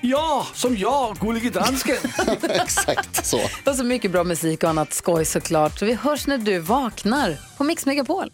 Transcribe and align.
Ja, 0.00 0.46
som 0.54 0.76
jag, 0.76 1.16
Gullige 1.16 1.50
Dansken. 1.50 1.96
Exakt 2.42 3.26
så. 3.26 3.40
Och 3.66 3.76
så 3.76 3.84
mycket 3.84 4.10
bra 4.10 4.24
musik 4.24 4.62
och 4.62 4.70
annat 4.70 4.92
skoj 4.92 5.24
såklart. 5.24 5.78
Så 5.78 5.86
vi 5.86 5.94
hörs 5.94 6.26
när 6.26 6.38
du 6.38 6.58
vaknar 6.58 7.38
på 7.56 7.64
Mix 7.64 7.86
Megapol. 7.86 8.32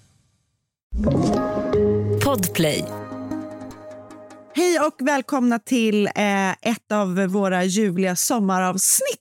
Podplay. 2.25 2.85
Hej 4.55 4.81
och 4.81 4.95
välkomna 5.09 5.59
till 5.59 6.07
eh, 6.07 6.51
ett 6.51 6.93
av 6.93 7.15
våra 7.15 7.65
ljuvliga 7.65 8.17
sommaravsnitt. 8.17 9.21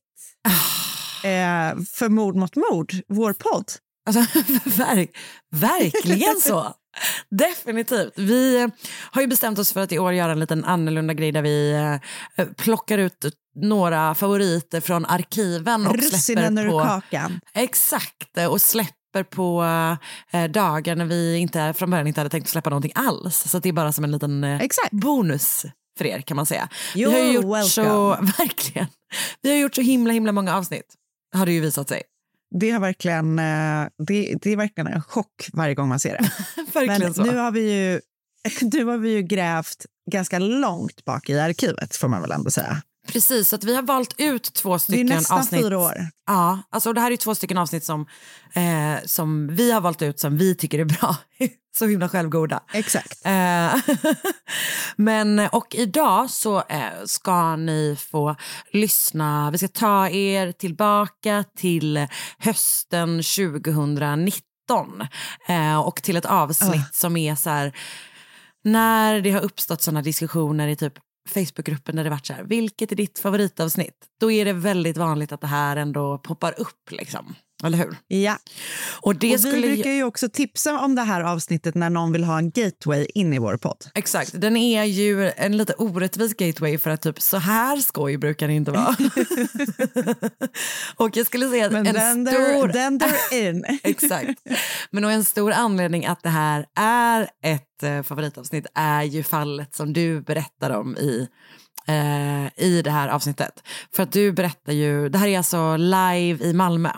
Eh, 1.23 1.83
för 1.94 2.09
Mord 2.09 2.36
mot 2.36 2.55
mord, 2.55 2.94
vår 3.08 3.33
podd. 3.33 3.66
Alltså, 4.05 4.39
verk, 4.69 5.17
verkligen 5.52 6.36
så. 6.41 6.73
Definitivt. 7.30 8.13
Vi 8.16 8.69
har 9.11 9.22
ju 9.22 9.27
bestämt 9.27 9.59
oss 9.59 9.73
för 9.73 9.81
att 9.81 9.91
i 9.91 9.99
år 9.99 10.13
göra 10.13 10.31
en 10.31 10.39
liten 10.39 10.66
annorlunda 10.66 11.13
grej 11.13 11.31
där 11.31 11.41
vi 11.41 11.72
eh, 12.36 12.45
plockar 12.45 12.97
ut 12.97 13.25
några 13.55 14.16
favoriter 14.16 14.81
från 14.81 15.05
arkiven 15.05 15.88
och 15.88 15.95
Russinen 15.95 16.58
ur 16.58 16.80
kakan. 16.80 17.39
Exakt, 17.53 18.38
och 18.49 18.61
släpper 18.61 19.23
på 19.23 19.64
eh, 20.31 20.44
dagar 20.44 20.95
när 20.95 21.05
vi 21.05 21.38
inte, 21.38 21.73
från 21.73 21.89
början 21.89 22.08
inte 22.08 22.19
hade 22.19 22.30
tänkt 22.30 22.49
släppa 22.49 22.69
någonting 22.69 22.94
alls. 22.95 23.52
Så 23.52 23.59
det 23.59 23.69
är 23.69 23.73
bara 23.73 23.91
som 23.91 24.03
en 24.03 24.11
liten 24.11 24.44
eh, 24.44 24.61
bonus 24.91 25.66
för 25.97 26.05
er 26.05 26.21
kan 26.21 26.36
man 26.38 26.45
säga. 26.45 26.69
vi 26.94 27.05
You're 27.05 27.11
har 27.11 27.19
ju 27.19 27.31
gjort 27.31 27.71
så, 27.71 28.09
verkligen. 28.38 28.88
Vi 29.41 29.49
har 29.49 29.58
gjort 29.58 29.75
så 29.75 29.81
himla 29.81 30.14
himla 30.14 30.31
många 30.31 30.55
avsnitt, 30.58 30.94
har 31.36 31.45
det 31.45 31.52
ju 31.52 31.61
visat 31.61 31.89
sig. 31.89 32.02
Det, 32.59 32.71
har 32.71 32.79
verkligen, 32.79 33.39
eh, 33.39 33.87
det, 33.97 34.35
det 34.41 34.51
är 34.51 34.57
verkligen 34.57 34.87
en 34.87 35.01
chock 35.01 35.49
varje 35.53 35.75
gång 35.75 35.89
man 35.89 35.99
ser 35.99 36.17
det. 36.17 36.31
Verkligen 36.73 37.13
Men 37.17 37.27
nu 37.27 37.37
har, 37.37 37.51
vi 37.51 37.73
ju, 37.73 38.01
nu 38.73 38.85
har 38.85 38.97
vi 38.97 39.09
ju 39.09 39.21
grävt 39.21 39.85
ganska 40.11 40.39
långt 40.39 41.05
bak 41.05 41.29
i 41.29 41.39
arkivet, 41.39 41.95
får 41.95 42.07
man 42.07 42.21
väl 42.21 42.31
ändå 42.31 42.51
säga. 42.51 42.81
Precis, 43.14 43.50
så 43.50 43.56
att 43.56 43.64
vi 43.64 43.75
har 43.75 43.81
valt 43.81 44.16
ut 44.17 44.53
två 44.53 44.69
Det 44.69 44.75
är 44.75 44.78
stycken 44.80 45.06
nästan 45.06 45.39
avsnitt. 45.39 45.61
fyra 45.61 45.80
år. 45.80 46.08
Ja, 46.27 46.60
alltså 46.70 46.93
det 46.93 47.02
här 47.02 47.11
är 47.11 47.17
två 47.17 47.36
stycken 47.36 47.58
avsnitt 47.58 47.83
som, 47.83 48.05
eh, 48.54 49.05
som 49.05 49.48
vi 49.55 49.71
har 49.71 49.82
valt 49.82 50.02
ut 50.02 50.20
som 50.20 50.37
vi 50.37 50.55
tycker 50.55 50.80
är 50.80 50.86
bra. 50.86 51.15
så 51.77 51.86
himla 51.86 52.10
självgoda. 52.10 52.64
Exakt. 52.73 53.26
Eh, 53.26 53.76
Men, 54.95 55.39
och 55.39 55.76
idag 55.76 56.30
så 56.30 56.58
eh, 56.58 57.05
ska 57.05 57.55
ni 57.55 57.98
få 58.11 58.36
lyssna, 58.71 59.52
vi 59.52 59.58
ska 59.58 59.67
ta 59.67 60.10
er 60.10 60.52
tillbaka 60.52 61.43
till 61.58 62.08
hösten 62.37 63.17
2019 63.23 64.37
eh, 65.48 65.80
och 65.80 66.04
till 66.04 66.17
ett 66.17 66.26
avsnitt 66.26 66.95
som 66.95 67.17
är 67.17 67.36
så 67.36 67.49
här, 67.49 67.73
när 68.64 69.21
det 69.21 69.32
har 69.32 69.42
uppstått 69.42 69.82
sådana 69.82 70.02
diskussioner 70.02 70.67
i 70.67 70.76
typ 70.76 70.93
Facebookgruppen 71.30 71.95
där 71.95 72.04
det 72.04 72.10
varit 72.10 72.26
så 72.26 72.34
här, 72.34 72.44
vilket 72.44 72.92
är 72.92 72.95
ditt 72.95 73.20
favoritavsnitt? 73.20 74.06
Då 74.20 74.32
är 74.32 74.45
det 74.45 74.54
väldigt 74.54 74.98
vanligt 74.98 75.32
att 75.32 75.42
det 75.42 75.48
här 75.48 75.78
ändå 75.78 76.17
poppar 76.17 76.60
upp 76.60 76.92
liksom, 76.92 77.36
eller 77.63 77.77
hur? 77.77 77.95
Ja. 78.07 78.37
Och 79.01 79.15
det 79.15 79.27
och 79.27 79.33
vi 79.33 79.37
skulle 79.37 79.67
brukar 79.67 79.91
ju 79.91 80.03
också 80.03 80.29
tipsa 80.29 80.79
om 80.79 80.95
det 80.95 81.01
här 81.01 81.21
avsnittet 81.21 81.75
när 81.75 81.89
någon 81.89 82.11
vill 82.11 82.23
ha 82.23 82.37
en 82.37 82.51
gateway 82.51 83.05
in 83.13 83.33
i 83.33 83.39
vår 83.39 83.57
podd. 83.57 83.85
Exakt, 83.95 84.41
den 84.41 84.57
är 84.57 84.83
ju 84.83 85.31
en 85.37 85.57
lite 85.57 85.73
orättvis 85.73 86.33
gateway 86.33 86.77
för 86.77 86.89
att 86.89 87.01
typ 87.01 87.21
så 87.21 87.37
här 87.37 87.77
skoj 87.77 88.17
brukar 88.17 88.47
det 88.47 88.53
inte 88.53 88.71
vara. 88.71 88.95
och 90.95 91.17
jag 91.17 91.25
skulle 91.25 91.49
säga 91.49 91.65
att 91.65 91.71
Men 91.71 91.87
en 91.87 91.95
then, 91.95 92.27
stor... 92.27 92.67
they're, 92.67 92.73
then 92.73 92.99
they're 92.99 93.49
in. 93.49 93.80
Exakt. 93.83 94.39
Men 94.91 95.05
och 95.05 95.11
en 95.11 95.23
stor 95.23 95.51
anledning 95.51 96.05
att 96.05 96.23
det 96.23 96.30
här 96.30 96.65
är 96.75 97.30
ett 97.43 97.83
eh, 97.83 98.01
favoritavsnitt 98.01 98.67
är 98.75 99.03
ju 99.03 99.23
fallet 99.23 99.75
som 99.75 99.93
du 99.93 100.21
berättar 100.21 100.69
om 100.69 100.97
i, 100.97 101.27
eh, 101.87 102.65
i 102.65 102.81
det 102.83 102.91
här 102.91 103.09
avsnittet. 103.09 103.63
För 103.95 104.03
att 104.03 104.11
du 104.11 104.31
berättar 104.31 104.73
ju, 104.73 105.09
det 105.09 105.17
här 105.17 105.27
är 105.27 105.37
alltså 105.37 105.77
live 105.77 106.45
i 106.45 106.53
Malmö. 106.53 106.91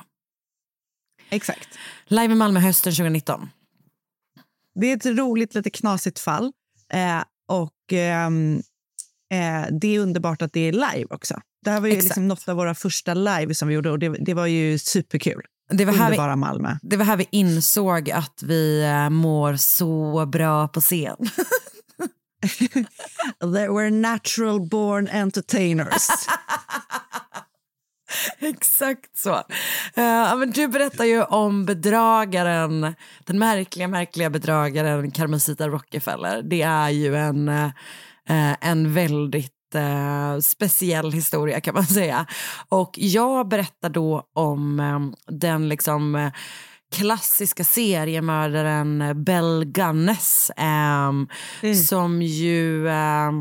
Exakt. 1.29 1.67
Live 2.07 2.33
i 2.33 2.35
Malmö 2.35 2.59
hösten 2.59 2.93
2019. 2.93 3.49
Det 4.75 4.91
är 4.91 4.97
ett 4.97 5.05
roligt, 5.05 5.55
lite 5.55 5.69
knasigt 5.69 6.19
fall. 6.19 6.51
Eh, 6.93 7.23
och 7.47 7.93
ehm, 7.93 8.61
eh, 9.31 9.65
det 9.81 9.95
är 9.95 9.99
underbart 9.99 10.41
att 10.41 10.53
det 10.53 10.59
är 10.59 10.71
live 10.71 11.07
också. 11.09 11.41
Det 11.61 11.71
här 11.71 11.81
var 11.81 11.87
ju 11.87 11.93
Exakt. 11.93 12.09
liksom 12.09 12.27
något 12.27 12.47
av 12.47 12.55
våra 12.57 12.75
första 12.75 13.13
live 13.13 13.55
som 13.55 13.67
vi 13.67 13.73
gjorde 13.73 13.91
och 13.91 13.99
det, 13.99 14.09
det 14.09 14.33
var 14.33 14.45
ju 14.45 14.77
superkul. 14.79 15.41
Det 15.69 15.85
var, 15.85 15.93
här 15.93 16.29
vi, 16.29 16.35
Malmö. 16.35 16.77
det 16.81 16.97
var 16.97 17.05
här 17.05 17.17
vi 17.17 17.27
insåg 17.31 18.11
att 18.11 18.43
vi 18.43 18.83
eh, 18.83 19.09
mår 19.09 19.55
så 19.55 20.25
bra 20.25 20.67
på 20.67 20.81
scen. 20.81 21.17
They 23.39 23.67
were 23.67 23.89
natural 23.89 24.69
born 24.69 25.07
entertainers. 25.07 26.07
Exakt 28.39 29.17
så. 29.17 29.41
Ja, 29.95 30.35
men 30.35 30.51
du 30.51 30.67
berättar 30.67 31.05
ju 31.05 31.23
om 31.23 31.65
bedragaren, 31.65 32.95
den 33.25 33.39
märkliga, 33.39 33.87
märkliga 33.87 34.29
bedragaren 34.29 35.11
Carmencita 35.11 35.67
Rockefeller. 35.67 36.41
Det 36.43 36.61
är 36.61 36.89
ju 36.89 37.15
en, 37.15 37.47
eh, 37.47 37.71
en 38.61 38.93
väldigt 38.93 39.75
eh, 39.75 40.39
speciell 40.39 41.11
historia 41.11 41.61
kan 41.61 41.73
man 41.73 41.85
säga. 41.85 42.25
Och 42.69 42.91
jag 42.97 43.47
berättar 43.47 43.89
då 43.89 44.23
om 44.33 44.79
eh, 44.79 44.99
den 45.35 45.69
liksom 45.69 46.31
klassiska 46.95 47.63
seriemördaren 47.63 49.23
Bell 49.23 49.65
Gunnes 49.65 50.49
eh, 50.49 51.11
som 51.87 52.21
ju 52.21 52.87
eh, 52.87 53.31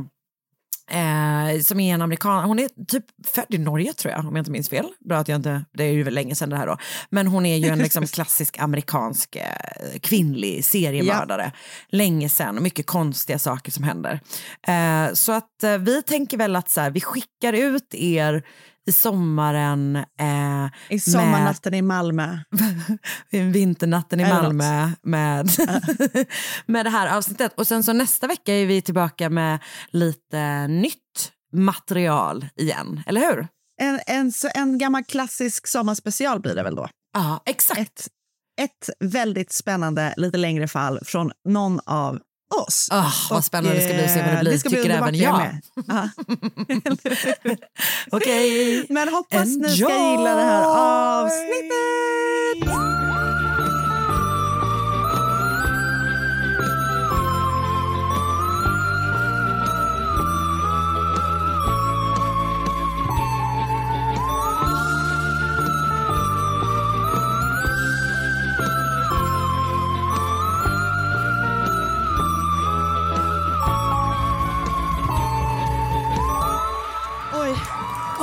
Eh, 0.91 1.61
som 1.61 1.81
är 1.81 1.95
en 1.95 2.03
amerikan, 2.03 2.45
hon 2.45 2.59
är 2.59 2.69
typ 2.87 3.05
född 3.27 3.47
i 3.49 3.59
Norge 3.59 3.93
tror 3.93 4.13
jag 4.13 4.21
om 4.27 4.37
jag 4.37 4.41
inte 4.41 4.51
minns 4.51 4.69
fel. 4.69 4.87
Bra 5.01 5.19
att 5.19 5.29
jag 5.29 5.37
inte, 5.37 5.65
det 5.73 5.85
är 5.85 5.93
ju 5.93 6.11
länge 6.11 6.35
sedan 6.35 6.51
det 6.51 6.57
här 6.57 6.67
då. 6.67 6.77
Men 7.11 7.27
hon 7.27 7.47
är 7.47 7.57
ju 7.57 7.69
en 7.69 7.79
liksom 7.79 8.07
klassisk 8.13 8.59
amerikansk 8.59 9.37
eh, 9.37 9.99
kvinnlig 10.01 10.65
seriemördare. 10.65 11.53
Länge 11.89 12.29
sedan 12.29 12.57
och 12.57 12.63
mycket 12.63 12.87
konstiga 12.87 13.39
saker 13.39 13.73
som 13.73 13.85
händer. 13.85 14.21
Eh, 14.67 15.13
så 15.15 15.33
att 15.33 15.63
eh, 15.63 15.79
vi 15.79 16.03
tänker 16.03 16.37
väl 16.39 16.57
att 16.57 16.71
så 16.71 16.81
här, 16.81 16.91
vi 16.91 17.01
skickar 17.01 17.53
ut 17.53 17.95
er 17.95 18.43
i 18.87 18.93
sommaren 18.93 19.97
eh, 19.97 20.67
I 20.91 20.99
sommarnatten 21.01 21.75
i 21.75 21.83
Malmö. 21.83 22.39
med 23.33 23.53
vinternatten 23.53 24.21
i. 24.21 24.25
Malmö 24.29 24.91
med, 25.03 25.51
med 26.67 26.87
det 26.87 26.91
här 26.91 27.17
avsnittet. 27.17 27.53
Och 27.57 27.67
sen 27.67 27.83
så 27.83 27.93
nästa 27.93 28.27
vecka 28.27 28.55
är 28.55 28.67
vi 28.67 28.83
tillbaka 28.83 29.31
med 29.31 29.59
lite 29.89 30.67
nytt 30.67 31.33
material 31.53 32.47
igen, 32.57 33.03
eller 33.07 33.21
hur? 33.21 33.49
En, 33.83 34.01
en, 34.07 34.33
så- 34.33 34.51
en 34.55 34.79
gammal 34.79 35.05
klassisk 35.05 35.67
sommarspecial 35.67 36.41
blir 36.41 36.55
det 36.55 36.63
väl 36.63 36.75
då. 36.75 36.89
Ja, 37.15 37.43
exakt. 37.47 37.81
Ett, 37.81 38.07
ett 38.61 38.91
väldigt 39.13 39.53
spännande, 39.53 40.15
lite 40.17 40.39
längre 40.39 40.69
fall 40.69 40.99
från 41.05 41.33
någon 41.49 41.81
av 41.87 42.19
oss. 42.55 42.89
Ah, 42.91 43.13
vad 43.31 43.39
Och, 43.39 43.45
spännande 43.45 43.79
det 43.79 43.85
ska 43.85 43.95
bli 43.95 44.05
att 44.05 44.11
se 44.11 44.23
vad 44.23 44.31
det 44.31 44.35
eh, 44.35 44.41
blir, 44.41 44.59
ska 44.59 44.69
bli 44.69 44.79
tycker 44.79 44.91
underbart 44.91 45.09
även 45.09 45.21
det 45.21 45.25
jag. 45.25 45.61
Okej. 48.13 48.87
Men 48.89 49.09
hoppas 49.09 49.47
ni 49.47 49.77
ska 49.77 49.91
Enjoy! 49.91 50.11
gilla 50.11 50.35
det 50.35 50.43
här 50.43 50.65
avsnittet. 51.25 51.75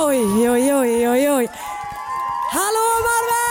Oj, 0.04 0.50
oj, 0.50 0.74
oj, 0.74 1.08
oj, 1.08 1.30
oj. 1.30 1.48
Hallå 2.50 2.86
Malmö! 3.06 3.42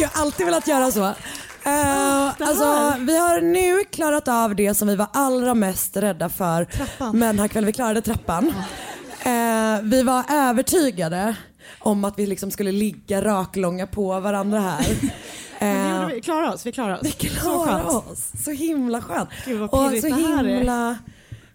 Jag 0.00 0.08
har 0.08 0.22
alltid 0.22 0.46
velat 0.46 0.68
göra 0.68 0.90
så. 0.90 1.04
Eh, 1.64 2.26
alltså, 2.26 2.94
vi 3.00 3.18
har 3.18 3.40
nu 3.40 3.84
klarat 3.84 4.28
av 4.28 4.54
det 4.54 4.74
som 4.74 4.88
vi 4.88 4.96
var 4.96 5.06
allra 5.12 5.54
mest 5.54 5.96
rädda 5.96 6.28
för. 6.28 6.64
Trappan. 6.64 7.18
Men 7.18 7.38
här 7.38 7.48
kväll, 7.48 7.64
vi 7.64 7.72
klarade 7.72 8.00
trappan. 8.00 8.54
Eh, 9.24 9.82
vi 9.82 10.02
var 10.02 10.24
övertygade 10.30 11.36
om 11.78 12.04
att 12.04 12.18
vi 12.18 12.26
liksom 12.26 12.50
skulle 12.50 12.72
ligga 12.72 13.24
raklånga 13.24 13.86
på 13.86 14.20
varandra 14.20 14.60
här. 14.60 14.84
Gjorde 16.00 16.14
vi 16.14 16.20
klarade 16.20 16.52
oss. 16.52 16.66
Vi 16.66 16.72
klarade 16.72 16.98
oss. 16.98 17.06
vi 17.06 17.28
Så 17.28 17.40
klarar 17.40 17.82
skönt. 17.82 18.10
oss. 18.10 18.32
Så 18.44 18.50
himla 18.50 19.02
skönt. 19.02 19.28
Gud, 19.46 19.60
vad 19.60 19.70
och 19.70 19.98
så 20.00 20.06
det 20.08 20.14
här 20.14 20.44
är. 20.44 20.98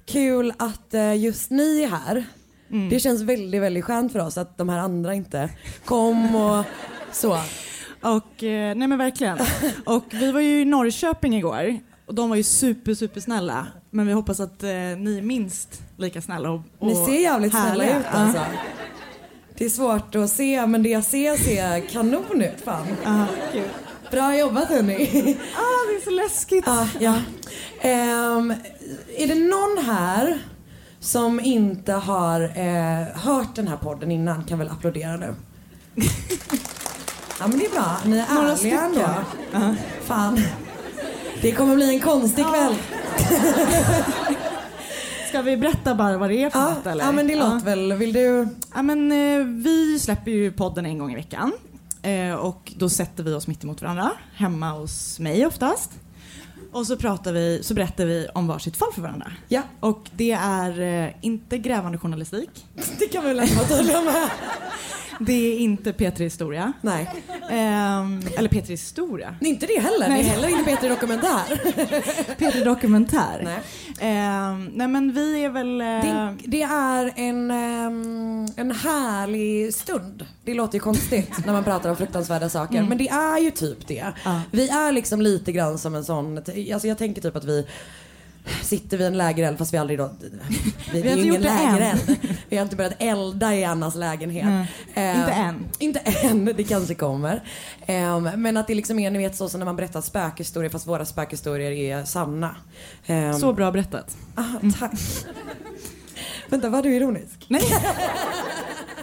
Kul 0.10 0.54
att 0.58 0.94
eh, 0.94 1.16
just 1.16 1.50
ni 1.52 1.82
är 1.84 1.88
här. 1.88 2.26
Mm. 2.72 2.90
Det 2.90 3.00
känns 3.00 3.22
väldigt, 3.22 3.62
väldigt 3.62 3.86
skönt 3.86 4.12
för 4.12 4.20
oss 4.20 4.38
att 4.38 4.58
de 4.58 4.70
här 4.70 4.78
andra 4.80 5.14
inte 5.14 5.50
kom 5.86 6.36
och 6.36 6.66
så. 7.12 7.32
Och, 8.02 8.44
eh, 8.44 8.76
nej 8.76 8.88
men 8.88 8.98
verkligen. 8.98 9.38
Och 9.86 10.04
vi 10.12 10.32
var 10.32 10.40
ju 10.42 10.62
i 10.62 10.66
Norrköping 10.66 11.36
igår 11.36 11.80
och 12.06 12.16
de 12.16 12.30
var 12.30 12.36
ju 12.36 12.44
super, 12.44 12.94
super 12.94 13.22
snälla. 13.22 13.68
Men 13.90 14.08
vi 14.08 14.14
hoppas 14.14 14.40
att 14.40 14.64
eh, 14.64 14.70
ni 14.70 15.18
är 15.18 15.22
minst 15.22 15.82
lika 15.98 16.22
snälla 16.22 16.52
och, 16.52 16.62
och 16.80 16.88
Ni 16.88 16.96
ser 16.96 17.20
jävligt 17.22 17.52
snälla 17.52 17.84
härliga. 17.84 18.00
ut 18.00 18.06
Ja. 18.14 18.18
alltså. 18.20 18.42
Det 19.58 19.66
är 19.66 19.70
svårt 19.70 20.16
att 20.16 20.30
se 20.30 20.66
men 20.68 20.84
det 20.84 20.90
jag 20.90 21.04
ser 21.04 21.38
ser 21.38 21.88
kanon 21.90 22.42
ut 22.42 22.62
fan. 22.64 22.88
Kul. 23.54 23.62
Bra 24.12 24.38
jobbat 24.38 24.70
hörni. 24.70 25.38
Ah, 25.56 25.90
det 25.90 25.96
är 25.96 26.04
så 26.04 26.10
läskigt. 26.10 26.64
Ja, 26.68 26.88
ja. 27.00 27.16
Ehm, 27.81 28.54
är 29.18 29.28
det 29.28 29.36
någon 29.36 29.86
här 29.86 30.40
som 31.00 31.40
inte 31.40 31.94
har 31.94 32.42
eh, 32.42 33.08
hört 33.16 33.56
den 33.56 33.68
här 33.68 33.78
podden 33.78 34.12
innan 34.12 34.44
kan 34.44 34.60
väl 34.60 34.70
applådera 34.70 35.18
nu. 35.18 35.36
ja 37.40 37.48
men 37.48 37.60
det 37.60 37.66
är 37.66 37.70
bra, 37.72 37.98
ni 38.06 38.18
är 38.18 38.34
Några 38.34 38.52
ärliga 38.52 38.81
ändå. 38.81 39.00
stycken. 39.30 39.76
Fan. 40.06 40.42
Det 41.42 41.52
kommer 41.52 41.76
bli 41.76 41.90
en 41.96 42.00
konstig 42.00 42.46
kväll. 42.46 42.76
Ska 45.30 45.42
vi 45.42 45.58
berätta 45.58 45.96
bara 45.96 46.18
vad 46.18 46.30
det 46.30 46.44
är 46.44 46.50
för 46.50 46.60
Ja, 46.60 46.70
något 46.70 46.86
eller? 46.88 47.06
ja 47.06 47.12
men 47.12 47.28
det 47.28 47.36
låter 47.36 47.66
väl, 47.66 47.94
vill 47.94 48.14
du? 48.14 48.48
Ja, 48.76 48.81
men, 48.81 49.12
eh, 49.12 49.46
vi 49.46 50.00
släpper 50.00 50.31
ju 50.31 50.52
podden 50.52 50.86
en 50.86 50.98
gång 50.98 51.12
i 51.12 51.16
veckan. 51.16 51.52
Eh, 52.02 52.34
och 52.34 52.74
då 52.78 52.90
sätter 52.90 53.24
vi 53.24 53.34
oss 53.34 53.48
mitt 53.48 53.64
emot 53.64 53.81
varandra, 53.81 54.12
hemma 54.36 54.72
hos 54.72 55.20
mig 55.20 55.46
oftast. 55.46 55.92
Och 56.71 56.88
så, 56.88 56.98
pratar 56.98 57.33
vi, 57.33 57.60
så 57.63 57.74
berättar 57.74 58.06
vi 58.06 58.27
om 58.33 58.48
varsitt 58.48 58.77
fall 58.77 58.92
för 58.94 59.01
varandra. 59.01 59.31
Ja, 59.48 59.62
Och 59.80 60.10
det 60.16 60.31
är 60.31 60.81
eh, 61.06 61.10
inte 61.21 61.57
grävande 61.57 61.98
journalistik. 61.98 62.50
det 63.00 63.06
kan 63.07 63.24
vi 63.25 63.33
väl 63.33 63.50
vara 63.56 63.68
tydliga 63.68 64.01
med. 64.01 64.30
Det 65.21 65.33
är 65.33 65.60
inte 65.60 65.94
Petri 65.94 66.24
Historia. 66.24 66.74
Nej, 66.81 67.24
Ehm, 67.51 68.21
eller 68.38 68.50
Petri 68.50 68.74
Historia. 68.74 69.36
inte 69.42 69.66
det 69.66 69.80
heller. 69.80 70.00
Det 70.07 70.10
Nej. 70.10 70.19
är 70.19 70.24
heller 70.30 70.48
inte 70.50 70.63
Peter 70.63 70.89
Dokumentär. 70.89 71.62
Petri 72.38 72.63
Dokumentär. 72.63 73.42
Nej. 73.44 73.60
Ehm, 74.00 74.66
nej 74.74 74.88
men 74.88 75.13
vi 75.13 75.44
är 75.44 75.50
väl... 75.50 75.81
eh, 75.81 75.88
Det, 75.88 76.36
det 76.45 76.62
är 76.63 77.13
en, 77.16 77.51
ehm, 77.51 78.45
en 78.56 78.71
härlig 78.71 79.74
stund. 79.74 80.25
Det 80.44 80.54
låter 80.54 80.74
ju 80.74 80.80
konstigt 80.80 81.45
när 81.45 81.54
man 81.54 81.63
pratar 81.63 81.89
om 81.89 81.95
fruktansvärda 81.95 82.50
saker. 82.50 82.83
Men 82.83 82.98
det 82.98 83.10
är 83.10 83.39
ju 83.39 83.51
typ 83.51 83.88
det. 83.88 84.12
Vi 84.51 84.69
är 84.69 84.92
liksom 84.92 85.21
lite 85.21 85.51
grann 85.51 85.77
som 85.77 85.95
en 85.95 86.04
sån, 86.06 86.42
alltså 86.74 86.88
jag 86.88 86.98
tänker 86.98 87.22
typ 87.22 87.36
att 87.36 87.46
vi 87.46 87.68
sitter 88.62 88.98
vid 88.98 89.08
en 89.08 89.18
lägereld 89.18 89.58
fast 89.58 89.74
vi 89.74 89.78
aldrig 89.78 90.00
då, 90.00 90.12
vi, 90.94 91.02
det 91.02 91.10
är 91.10 91.18
inte 91.18 91.28
gjort 91.28 91.42
det 91.42 91.50
än. 91.50 91.98
Vi 92.50 92.58
har 92.58 92.64
inte 92.64 92.76
börjat 92.76 92.94
elda 93.00 93.56
i 93.56 93.64
Annas 93.66 93.96
lägenhet. 93.96 94.46
Nej, 94.96 95.16
inte 95.18 95.32
än. 95.32 95.66
Inte 95.80 96.00
än, 96.00 96.46
det 96.46 96.64
kanske 96.64 96.96
kommer. 96.96 97.44
Ehm, 97.86 98.24
men 98.24 98.58
att 98.58 98.68
det 98.68 98.76
liksom 98.76 99.00
är, 99.00 99.12
ni 99.12 99.18
vet 99.18 99.36
så 99.36 99.50
som 99.50 99.60
när 99.60 99.66
man 99.66 99.76
berättar 99.76 100.02
spökhistorier 100.02 100.70
fast 100.70 100.88
våra 100.88 101.06
spökhistorier 101.06 101.72
är 101.72 102.04
sanna. 102.04 102.56
Ehm, 103.06 103.34
Så 103.40 103.54
bra 103.54 103.72
berättat. 103.72 104.18
Ah, 104.36 104.44
tack. 104.80 104.92
Vänta, 106.50 106.70
var 106.70 106.84
du 106.84 106.96
ironisk? 106.96 107.46
Nej. 107.48 107.62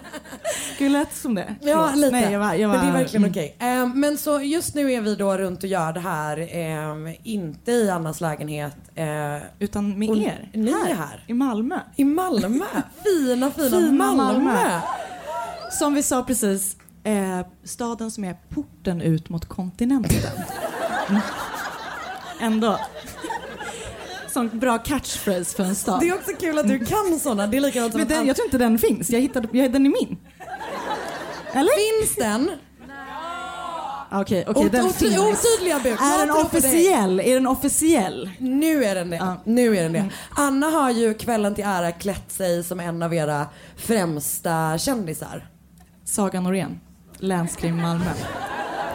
Gud, 0.78 0.92
lät 0.92 1.16
som 1.16 1.34
det. 1.34 1.54
Ja, 1.60 1.92
lite. 1.94 2.10
Nej, 2.10 2.32
jag 2.32 2.40
var, 2.40 2.54
jag 2.54 2.68
var, 2.68 2.76
Men 2.76 2.86
det 2.86 2.92
är 2.92 3.02
verkligen 3.02 3.24
mm. 3.24 3.30
okej. 3.30 3.56
Ehm, 3.58 4.00
men 4.00 4.18
så 4.18 4.40
just 4.40 4.74
nu 4.74 4.92
är 4.92 5.00
vi 5.00 5.14
då 5.14 5.36
runt 5.38 5.62
och 5.62 5.68
gör 5.68 5.92
det 5.92 6.00
här, 6.00 6.48
ehm, 6.50 7.14
inte 7.22 7.72
i 7.72 7.90
Annas 7.90 8.20
lägenhet, 8.20 8.76
eh, 8.94 9.06
Utan 9.58 9.98
med 9.98 10.10
Och 10.10 10.16
er. 10.16 10.50
ni 10.52 10.70
är 10.70 10.94
här. 10.94 11.24
I 11.26 11.34
Malmö. 11.34 11.80
i 11.96 12.04
Malmö. 12.04 12.64
Fina, 13.04 13.50
fina, 13.50 13.70
Fina 13.70 13.92
Malmö. 13.92 14.34
Malmö. 14.34 14.80
Som 15.72 15.94
vi 15.94 16.02
sa 16.02 16.22
precis, 16.22 16.76
eh, 17.04 17.46
staden 17.64 18.10
som 18.10 18.24
är 18.24 18.36
porten 18.48 19.00
ut 19.00 19.28
mot 19.28 19.46
kontinenten. 19.46 20.30
Mm. 21.08 21.22
Ändå. 22.40 22.78
Sån 24.28 24.58
bra 24.58 24.78
catchphrase 24.78 25.56
för 25.56 25.62
en 25.62 25.74
stad. 25.74 26.00
Det 26.00 26.08
är 26.08 26.14
också 26.14 26.30
kul 26.40 26.58
att 26.58 26.68
du 26.68 26.78
kan 26.78 27.20
såna. 27.20 27.46
Det 27.46 27.56
är 27.56 27.60
likadant 27.60 27.92
som 27.92 28.00
Men 28.00 28.08
den, 28.08 28.26
jag 28.26 28.36
tror 28.36 28.46
inte 28.46 28.58
den 28.58 28.78
finns. 28.78 29.10
Jag 29.10 29.20
hittade, 29.20 29.48
jag, 29.52 29.72
den 29.72 29.86
är 29.86 29.90
min. 29.90 30.16
Eller? 31.52 32.00
Finns 32.02 32.16
den? 32.16 32.50
Okej, 34.12 34.44
okej, 34.48 34.64
Ot- 34.66 34.72
den 34.72 34.86
ot- 34.86 34.92
finns. 34.92 35.18
Otydliga 35.18 35.78
bud. 35.78 35.92
Är 35.92 36.18
den 36.18 36.34
tror 36.34 36.44
på 36.44 36.48
dig. 36.58 36.58
officiell? 36.58 37.20
Är 37.20 37.34
den 37.34 37.46
officiell? 37.46 38.30
Nu 38.38 38.84
är 38.84 38.94
den 38.94 39.10
det. 39.10 39.16
Ja. 39.16 39.36
Nu 39.44 39.76
är 39.76 39.82
den 39.82 39.92
det. 39.92 40.04
Anna 40.36 40.66
har 40.66 40.90
ju 40.90 41.14
kvällen 41.14 41.54
till 41.54 41.64
ära 41.64 41.92
klätt 41.92 42.32
sig 42.32 42.64
som 42.64 42.80
en 42.80 43.02
av 43.02 43.14
era 43.14 43.46
främsta 43.76 44.78
kändisar. 44.78 45.48
Saga 46.04 46.40
Norén, 46.40 46.80
Länskrim 47.18 47.76
Malmö. 47.82 48.10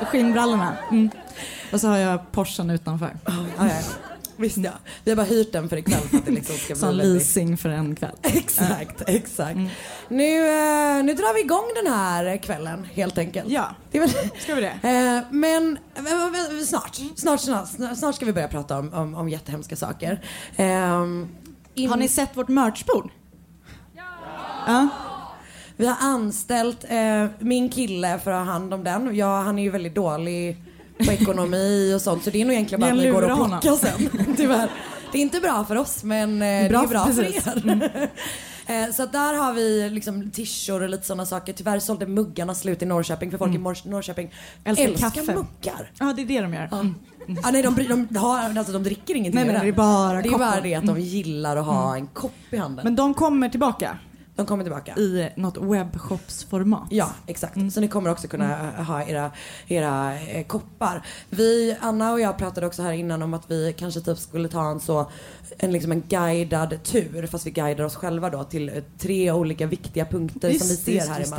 Skinnbrallorna. 0.05 0.77
Mm. 0.91 1.09
Och 1.73 1.81
så 1.81 1.87
har 1.87 1.97
jag 1.97 2.31
Porschen 2.31 2.69
utanför. 2.69 3.17
Ja, 3.25 3.31
ja. 3.57 3.71
Visst 4.41 4.57
ja. 4.57 4.71
Vi 5.03 5.11
har 5.11 5.15
bara 5.15 5.25
hyrt 5.25 5.51
den 5.53 5.69
för 5.69 5.77
ikväll 5.77 6.01
för 6.01 6.17
att 6.17 6.25
det 6.25 6.31
liksom 6.31 6.55
ska 6.55 6.73
bli 6.73 6.79
Som 6.79 6.87
väldigt... 6.89 7.07
leasing 7.07 7.57
för 7.57 7.69
en 7.69 7.95
kväll. 7.95 8.15
Exakt, 8.21 9.01
exakt. 9.07 9.59
Nu, 10.09 10.37
eh, 10.37 11.03
nu 11.03 11.13
drar 11.13 11.33
vi 11.33 11.39
igång 11.41 11.63
den 11.83 11.93
här 11.93 12.37
kvällen 12.37 12.87
helt 12.93 13.17
enkelt. 13.17 13.49
Ja. 13.49 13.75
Det 13.91 13.97
är 13.97 14.01
väl... 14.01 14.09
Ska 14.39 14.55
vi 14.55 14.61
det? 14.61 14.73
Eh, 14.91 15.23
men 15.31 15.77
eh, 15.95 16.63
snart, 16.65 16.95
snart, 17.15 17.39
snart, 17.41 17.97
snart, 17.97 18.15
ska 18.15 18.25
vi 18.25 18.33
börja 18.33 18.47
prata 18.47 18.79
om, 18.79 18.93
om, 18.93 19.15
om 19.15 19.29
jättehemska 19.29 19.75
saker. 19.75 20.25
Ehm, 20.55 21.27
in- 21.73 21.89
Har 21.89 21.97
ni 21.97 22.07
sett 22.07 22.37
vårt 22.37 22.47
merchbord? 22.47 23.09
Ja. 24.67 24.87
Vi 25.77 25.87
har 25.87 25.97
anställt 25.99 26.85
min 27.39 27.69
kille 27.69 28.19
för 28.19 28.31
att 28.31 28.45
ha 28.45 28.53
hand 28.53 28.73
om 28.73 28.83
den. 28.83 29.15
Ja, 29.15 29.41
han 29.41 29.59
är 29.59 29.63
ju 29.63 29.69
väldigt 29.69 29.95
dålig 29.95 30.57
på 31.05 31.11
ekonomi 31.11 31.93
och 31.95 32.01
sånt 32.01 32.23
så 32.23 32.29
det 32.29 32.41
är 32.41 32.45
nog 32.45 32.53
egentligen 32.53 32.79
bara 32.81 32.91
att 32.91 32.97
ni 32.97 33.09
går 33.09 33.21
och 33.31 33.37
plockar 33.49 33.75
sen. 33.75 34.35
Tyvärr. 34.37 34.69
Det 35.11 35.17
är 35.17 35.21
inte 35.21 35.39
bra 35.39 35.65
för 35.67 35.75
oss 35.75 36.03
men 36.03 36.41
eh, 36.41 36.69
Bra 36.69 36.79
det 36.79 36.85
är 36.85 36.87
bra 36.87 37.05
för 37.05 37.23
precis. 37.23 37.47
er. 37.47 38.09
Eh, 38.67 38.91
Så 38.93 39.05
där 39.05 39.33
har 39.33 39.53
vi 39.53 39.89
liksom 39.89 40.31
tishor 40.31 40.83
och 40.83 40.89
lite 40.89 41.05
sådana 41.07 41.25
saker. 41.25 41.53
Tyvärr 41.53 41.79
sålde 41.79 42.05
muggarna 42.07 42.55
slut 42.55 42.81
i 42.81 42.85
Norrköping 42.85 43.31
för 43.31 43.37
folk 43.37 43.55
i 43.55 43.57
Mor- 43.57 43.89
Norrköping 43.89 44.33
Älskar 44.63 44.85
älskar, 44.85 45.09
kaffe. 45.09 45.33
muggar. 45.35 45.91
ja, 45.99 46.13
det 46.15 46.21
är 46.21 46.25
det 46.25 46.41
de 46.41 46.53
gör. 46.53 46.69
Mm. 46.71 46.95
Ah, 47.43 47.51
nej, 47.51 47.61
de, 47.61 48.07
de, 48.09 48.15
har, 48.17 48.39
alltså, 48.57 48.73
de 48.73 48.83
dricker 48.83 49.15
ingenting 49.15 49.35
Nej, 49.45 49.53
den. 49.53 49.61
det 49.61 49.67
är 49.67 49.71
bara 49.71 50.21
det 50.21 50.29
är 50.29 50.37
bara 50.37 50.61
det 50.61 50.75
att 50.75 50.85
de 50.85 50.99
gillar 50.99 51.57
att 51.57 51.65
ha 51.65 51.95
en 51.95 52.07
kopp 52.07 52.31
i 52.49 52.57
handen. 52.57 52.83
Men 52.83 52.95
de 52.95 53.13
kommer 53.13 53.49
tillbaka 53.49 53.97
de 54.35 54.45
kommer 54.45 54.63
tillbaka. 54.63 54.95
i 54.95 55.29
något 55.35 55.57
webbshopsformat. 55.57 56.87
Ja, 56.89 57.09
exakt. 57.27 57.73
Så 57.73 57.81
ni 57.81 57.87
kommer 57.87 58.09
också 58.09 58.27
kunna 58.27 58.73
eh, 58.77 58.83
ha 58.83 59.03
era, 59.03 59.31
era 59.67 60.19
eh, 60.19 60.45
koppar. 60.45 61.05
Vi, 61.29 61.77
Anna 61.81 62.11
och 62.11 62.19
jag 62.19 62.37
pratade 62.37 62.67
också 62.67 62.81
här 62.81 62.91
innan 62.91 63.21
om 63.21 63.33
att 63.33 63.51
vi 63.51 63.73
kanske 63.77 64.01
typ 64.01 64.17
skulle 64.17 64.49
ta 64.49 64.71
en 64.71 64.79
så 64.79 65.11
en, 65.57 65.71
liksom 65.71 65.91
en 65.91 66.03
guidad 66.09 66.83
tur 66.83 67.27
fast 67.27 67.45
vi 67.45 67.51
guidar 67.51 67.83
oss 67.83 67.95
själva 67.95 68.29
då 68.29 68.43
till 68.43 68.69
eh, 68.69 68.75
tre 68.97 69.31
olika 69.31 69.67
viktiga 69.67 70.05
punkter 70.05 70.49
Just 70.49 70.59
som 70.59 70.69
vi 70.69 70.75
ser 70.75 70.91
just 70.91 71.07
här 71.07 71.15
det, 71.15 71.19
i 71.19 71.29
just 71.29 71.37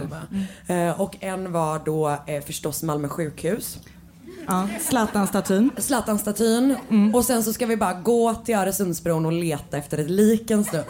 Malmö. 0.69 0.89
Eh, 0.91 1.01
och 1.01 1.17
en 1.21 1.53
var 1.53 1.83
då 1.85 2.19
eh, 2.27 2.43
förstås 2.43 2.83
Malmö 2.83 3.09
sjukhus. 3.09 3.79
Ja. 4.47 4.69
Zlatan-statyn. 4.81 5.71
Zlatan-statyn 5.79 6.77
och 7.15 7.25
sen 7.25 7.43
så 7.43 7.53
ska 7.53 7.67
vi 7.67 7.77
bara 7.77 7.93
gå 7.93 8.35
till 8.35 8.55
Öresundsbron 8.55 9.27
och 9.27 9.33
leta 9.33 9.77
efter 9.77 9.99
ett 9.99 10.11
lik 10.11 10.51
en 10.51 10.65
stund. 10.65 10.85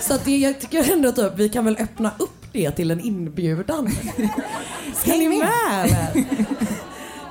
Så 0.00 0.14
att 0.14 0.24
det, 0.24 0.36
jag 0.36 0.60
tycker 0.60 0.92
ändå 0.92 1.12
typ 1.12 1.32
vi 1.36 1.48
kan 1.48 1.64
väl 1.64 1.76
öppna 1.80 2.10
upp 2.18 2.46
det 2.52 2.70
till 2.70 2.90
en 2.90 3.00
inbjudan. 3.00 3.88
Ska 4.94 5.10
Häng 5.10 5.20
ni 5.20 5.28
med. 5.28 5.38
med 5.38 5.84
eller? 5.84 6.24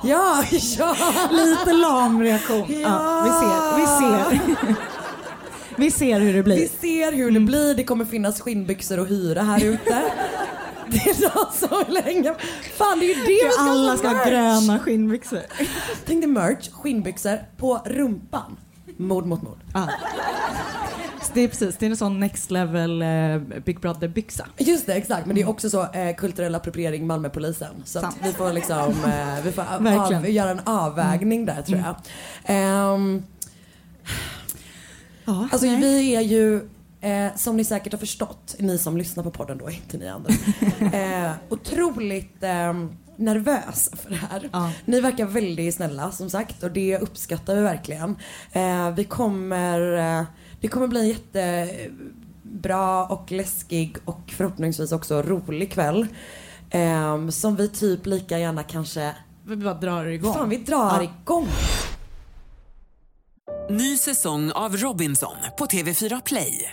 Ja, 0.04 0.44
ja. 0.78 0.96
Lite 1.30 1.72
lam 1.72 2.22
reaktion. 2.22 2.66
Ja. 2.68 2.78
Ja. 2.80 3.74
vi 3.76 3.86
ser. 3.86 4.30
Vi 4.30 4.36
ser. 4.36 4.76
vi 5.76 5.90
ser 5.90 6.20
hur 6.20 6.34
det 6.34 6.42
blir. 6.42 6.56
Vi 6.56 6.68
ser 6.68 7.12
hur 7.12 7.30
det 7.30 7.40
blir. 7.40 7.74
Det 7.74 7.84
kommer 7.84 8.04
finnas 8.04 8.40
skinnbyxor 8.40 9.00
att 9.00 9.10
hyra 9.10 9.42
här 9.42 9.64
ute. 9.64 10.02
Det 10.92 10.98
är 10.98 12.02
hänga. 12.02 12.34
Fan 12.76 12.98
det 12.98 13.04
är 13.04 13.08
ju 13.08 13.14
det 13.14 13.26
vi 13.44 13.50
ska 13.52 13.62
Alla 13.62 13.96
ska 13.96 14.08
ha 14.08 14.14
merch. 14.14 14.28
gröna 14.28 14.78
skinnbyxor. 14.78 15.40
Tänk 16.06 16.20
dig 16.22 16.30
merch, 16.30 16.70
skinnbyxor 16.72 17.38
på 17.56 17.82
rumpan. 17.84 18.56
Mord 18.96 19.26
mot 19.26 19.42
mord. 19.42 19.58
Ja. 19.74 19.88
det 21.34 21.40
är 21.40 21.48
precis. 21.48 21.76
Det 21.78 21.86
är 21.86 21.90
en 21.90 21.96
sån 21.96 22.20
next 22.20 22.50
level 22.50 23.02
eh, 23.02 23.38
Big 23.64 23.80
Brother-byxa. 23.80 24.46
Just 24.58 24.86
det, 24.86 24.94
exakt. 24.94 25.26
Men 25.26 25.34
det 25.36 25.42
är 25.42 25.48
också 25.48 25.70
så 25.70 25.82
eh, 25.92 26.16
kulturell 26.16 26.54
appropriering 26.54 27.06
Malmöpolisen. 27.06 27.74
Så 27.84 27.98
att 27.98 28.04
Sant. 28.04 28.16
vi 28.22 28.32
får 28.32 28.52
liksom 28.52 28.88
eh, 29.06 29.44
vi 29.44 29.52
får 29.52 29.62
av, 29.74 29.82
Verkligen. 29.82 30.32
göra 30.34 30.50
en 30.50 30.60
avvägning 30.64 31.46
där 31.46 31.62
tror 31.62 31.78
jag. 31.78 31.94
Ehm, 32.44 33.22
Ja, 35.24 35.48
alltså 35.52 35.66
nej. 35.66 35.80
vi 35.80 36.16
är 36.16 36.20
ju 36.20 36.68
Eh, 37.02 37.34
som 37.36 37.56
ni 37.56 37.64
säkert 37.64 37.92
har 37.92 37.98
förstått, 37.98 38.54
ni 38.58 38.78
som 38.78 38.96
lyssnar 38.96 39.24
på 39.24 39.30
podden 39.30 39.58
då, 39.58 39.70
inte 39.70 39.98
ni 39.98 40.08
andra. 40.08 40.30
Eh, 40.98 41.32
otroligt 41.48 42.42
eh, 42.42 42.72
nervös 43.16 43.90
för 44.02 44.10
det 44.10 44.16
här. 44.16 44.48
Ja. 44.52 44.70
Ni 44.84 45.00
verkar 45.00 45.26
väldigt 45.26 45.74
snälla 45.74 46.10
som 46.12 46.30
sagt 46.30 46.62
och 46.62 46.70
det 46.70 46.98
uppskattar 46.98 47.54
vi 47.54 47.62
verkligen. 47.62 48.16
Eh, 48.52 48.90
vi 48.90 49.04
kommer, 49.04 49.92
eh, 50.20 50.24
det 50.60 50.68
kommer 50.68 50.86
bli 50.86 51.00
en 51.00 51.08
jättebra 51.08 53.04
och 53.06 53.32
läskig 53.32 53.96
och 54.04 54.20
förhoppningsvis 54.36 54.92
också 54.92 55.22
rolig 55.22 55.72
kväll. 55.72 56.06
Eh, 56.70 57.28
som 57.28 57.56
vi 57.56 57.68
typ 57.68 58.06
lika 58.06 58.38
gärna 58.38 58.62
kanske, 58.62 59.14
Vi 59.44 59.56
bara 59.56 59.74
drar 59.74 60.04
igång. 60.04 60.34
fan 60.34 60.48
vi 60.48 60.56
drar 60.56 61.02
igång. 61.02 61.48
Ny 63.70 63.96
säsong 63.96 64.52
av 64.52 64.76
Robinson 64.76 65.36
på 65.58 65.66
TV4 65.66 66.22
Play. 66.24 66.72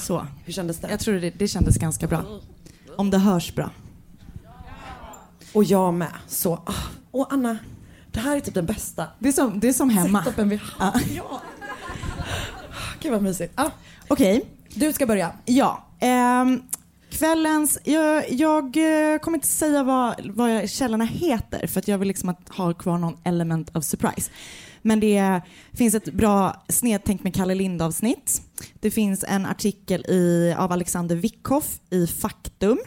Så. 0.00 0.26
Hur 0.44 0.52
kändes 0.52 0.78
det? 0.78 0.90
Jag 0.90 1.00
tror 1.00 1.14
det, 1.14 1.30
det 1.30 1.48
kändes 1.48 1.76
ganska 1.78 2.06
bra. 2.06 2.24
Om 2.96 3.10
det 3.10 3.18
hörs 3.18 3.54
bra. 3.54 3.70
Och 5.52 5.64
jag 5.64 5.94
med. 5.94 6.12
Så, 6.28 6.52
ah. 6.54 6.74
och 7.10 7.32
Anna, 7.32 7.58
det 8.12 8.20
här 8.20 8.36
är 8.36 8.40
typ 8.40 8.54
den 8.54 8.66
bästa 8.66 9.06
Det 9.18 9.28
är 9.28 9.32
som, 9.32 9.60
det 9.60 9.68
är 9.68 9.72
som 9.72 9.90
hemma. 9.90 10.24
setupen 10.24 10.48
vi 10.48 10.60
har. 10.76 10.92
Ja. 11.16 11.40
Gud 13.00 13.12
vad 13.12 13.22
mysigt. 13.22 13.52
Ah, 13.56 13.70
Okej, 14.08 14.44
du 14.74 14.92
ska 14.92 15.06
börja. 15.06 15.32
ja. 15.44 15.86
Ehm, 16.00 16.62
kvällens, 17.10 17.78
jag, 17.84 18.32
jag 18.32 18.64
eh, 18.64 19.18
kommer 19.18 19.38
inte 19.38 19.48
säga 19.48 19.82
vad, 19.82 20.14
vad 20.24 20.70
källorna 20.70 21.04
heter 21.04 21.66
för 21.66 21.78
att 21.80 21.88
jag 21.88 21.98
vill 21.98 22.08
liksom 22.08 22.28
att 22.28 22.48
ha 22.48 22.74
kvar 22.74 22.98
någon 22.98 23.16
element 23.24 23.76
of 23.76 23.84
surprise. 23.84 24.30
Men 24.82 25.00
det 25.00 25.40
finns 25.72 25.94
ett 25.94 26.12
bra 26.12 26.64
Snedtänk 26.68 27.22
med 27.22 27.34
Kalle 27.34 27.54
Lind 27.54 27.82
avsnitt. 27.82 28.42
Det 28.80 28.90
finns 28.90 29.24
en 29.28 29.46
artikel 29.46 30.06
i, 30.08 30.54
av 30.58 30.72
Alexander 30.72 31.16
Wickhoff 31.16 31.80
i 31.90 32.06
Faktum. 32.06 32.78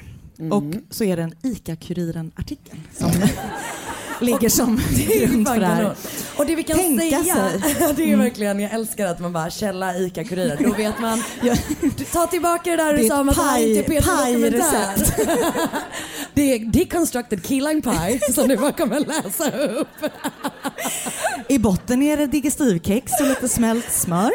Och 0.51 0.63
så 0.89 1.03
är 1.03 1.17
det 1.17 1.23
en 1.23 1.33
ICA-Kuriren-artikel 1.43 2.77
som 2.93 3.11
ligger 4.23 4.49
som 4.49 4.75
grund 5.19 5.47
för 5.47 5.59
det 5.59 5.65
här. 5.65 5.95
Och 6.37 6.45
det 6.45 6.55
vi 6.55 6.63
kan 6.63 6.77
Tänka 6.77 7.23
säga, 7.23 7.49
sig. 7.49 7.93
det 7.95 8.11
är 8.11 8.17
verkligen, 8.17 8.59
jag 8.59 8.71
älskar 8.73 9.05
att 9.05 9.19
man 9.19 9.33
bara 9.33 9.49
källa 9.49 9.93
ICA-Kuriren. 9.93 10.63
Då 10.63 10.73
vet 10.73 10.99
man, 10.99 11.23
ta 12.11 12.27
tillbaka 12.27 12.69
det 12.69 12.75
där 12.75 12.93
du 12.97 13.07
sa 13.07 13.19
om 13.21 13.29
att 13.29 13.35
det 13.35 13.41
här 13.41 13.59
inte 13.67 13.79
är 13.79 13.83
Peter 13.83 14.33
Dokumentär. 14.33 14.95
pajrecept. 14.95 15.19
Det 16.33 16.53
är 16.53 16.59
deconstructed 16.59 17.45
key 17.45 17.61
lime 17.61 17.81
pie 17.81 18.19
som 18.33 18.47
du 18.47 18.57
bara 18.57 18.71
kommer 18.71 18.99
läsa 18.99 19.51
upp. 19.51 19.87
I 21.49 21.59
botten 21.59 22.01
är 22.01 22.17
det 22.17 22.27
digestivkex 22.27 23.11
och 23.21 23.27
lite 23.27 23.49
smält 23.49 23.91
smör. 23.91 24.31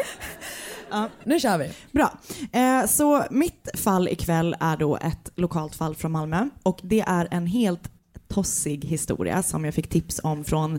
Nu 1.23 1.39
kör 1.39 1.57
vi. 1.57 1.69
Bra. 1.91 2.13
Eh, 2.51 2.85
så 2.87 3.25
mitt 3.31 3.69
fall 3.73 4.07
ikväll 4.07 4.55
är 4.59 4.77
då 4.77 4.97
ett 4.97 5.31
lokalt 5.35 5.75
fall 5.75 5.95
från 5.95 6.11
Malmö 6.11 6.49
och 6.63 6.79
det 6.83 7.03
är 7.07 7.27
en 7.31 7.47
helt 7.47 7.81
tossig 8.29 8.85
historia 8.85 9.43
som 9.43 9.65
jag 9.65 9.73
fick 9.73 9.89
tips 9.89 10.19
om 10.23 10.43
från 10.43 10.75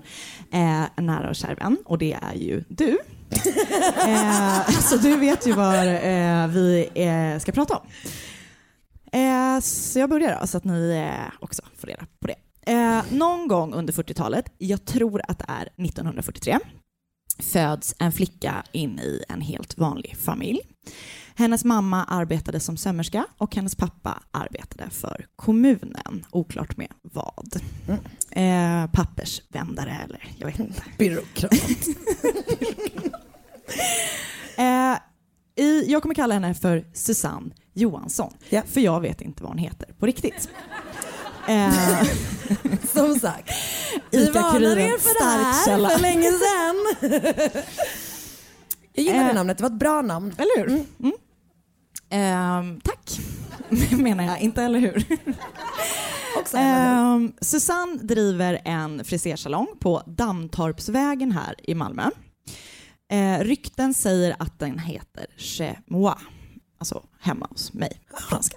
eh, 0.52 0.82
en 0.96 1.06
nära 1.06 1.28
och 1.28 1.36
kär 1.36 1.54
vän 1.54 1.76
och 1.84 1.98
det 1.98 2.12
är 2.22 2.34
ju 2.34 2.64
du. 2.68 2.88
eh, 4.06 4.68
så 4.68 4.96
du 4.96 5.16
vet 5.16 5.46
ju 5.46 5.52
vad 5.52 5.86
eh, 5.88 6.46
vi 6.46 6.88
eh, 6.94 7.38
ska 7.38 7.52
prata 7.52 7.76
om. 7.76 7.86
Eh, 9.12 9.60
så 9.60 9.98
jag 9.98 10.10
börjar 10.10 10.40
då 10.40 10.46
så 10.46 10.56
att 10.56 10.64
ni 10.64 10.90
eh, 10.90 11.34
också 11.40 11.62
får 11.76 11.86
reda 11.86 12.06
på 12.20 12.26
det. 12.26 12.36
Någon 13.10 13.48
gång 13.48 13.74
under 13.74 13.92
40-talet, 13.92 14.52
jag 14.58 14.84
tror 14.84 15.22
att 15.28 15.38
det 15.38 15.44
är 15.48 15.62
1943, 15.62 16.58
föds 17.38 17.94
en 17.98 18.12
flicka 18.12 18.64
in 18.72 18.98
i 18.98 19.24
en 19.28 19.40
helt 19.40 19.78
vanlig 19.78 20.16
familj. 20.16 20.60
Hennes 21.34 21.64
mamma 21.64 22.04
arbetade 22.04 22.60
som 22.60 22.76
sömmerska 22.76 23.26
och 23.38 23.54
hennes 23.56 23.74
pappa 23.76 24.22
arbetade 24.30 24.90
för 24.90 25.26
kommunen. 25.36 26.26
Oklart 26.30 26.76
med 26.76 26.88
vad. 27.02 27.60
Eh, 28.30 28.86
pappersvändare 28.92 29.96
eller 30.04 30.28
jag 30.38 30.46
vet 30.46 30.58
inte. 30.58 30.82
Byråkrat. 30.98 31.52
Eh, 34.56 34.96
i, 35.64 35.84
jag 35.92 36.02
kommer 36.02 36.14
kalla 36.14 36.34
henne 36.34 36.54
för 36.54 36.84
Susanne 36.94 37.50
Johansson, 37.74 38.32
Ja. 38.48 38.62
för 38.72 38.80
jag 38.80 39.00
vet 39.00 39.20
inte 39.20 39.42
vad 39.42 39.50
hon 39.50 39.58
heter 39.58 39.92
på 39.98 40.06
riktigt. 40.06 40.48
Eh, 41.48 42.02
Som 42.92 43.18
sagt. 43.20 43.50
Vi 44.10 44.30
varnade 44.30 44.82
er 44.82 44.98
för 44.98 45.18
det 45.18 45.24
här 45.24 45.88
för 45.88 46.00
länge 46.02 46.32
sedan. 46.32 46.76
Jag 49.04 49.14
gillar 49.14 49.24
det 49.24 49.30
Eh. 49.30 49.34
namnet, 49.34 49.58
det 49.58 49.62
var 49.64 49.70
ett 49.70 49.78
bra 49.78 50.02
namn. 50.02 50.34
Eller 50.38 50.68
hur? 50.68 50.84
Mm. 51.00 51.12
Ehm, 52.10 52.80
tack, 52.80 53.20
menar 53.98 54.24
jag. 54.24 54.40
Inte 54.40 54.62
eller 54.62 54.78
hur? 54.78 55.04
Också, 56.38 56.56
eller 56.56 56.98
hur? 56.98 57.14
Ehm, 57.16 57.32
Susanne 57.40 57.96
driver 58.02 58.60
en 58.64 59.04
frisersalong 59.04 59.66
på 59.80 60.02
Dammtorpsvägen 60.06 61.32
här 61.32 61.54
i 61.62 61.74
Malmö. 61.74 62.10
Eh, 63.12 63.38
rykten 63.44 63.94
säger 63.94 64.36
att 64.38 64.58
den 64.58 64.78
heter 64.78 65.26
Chez 65.36 65.76
moi, 65.86 66.14
alltså 66.78 67.02
hemma 67.20 67.46
hos 67.50 67.72
mig 67.72 68.00
på 68.10 68.22
franska. 68.22 68.56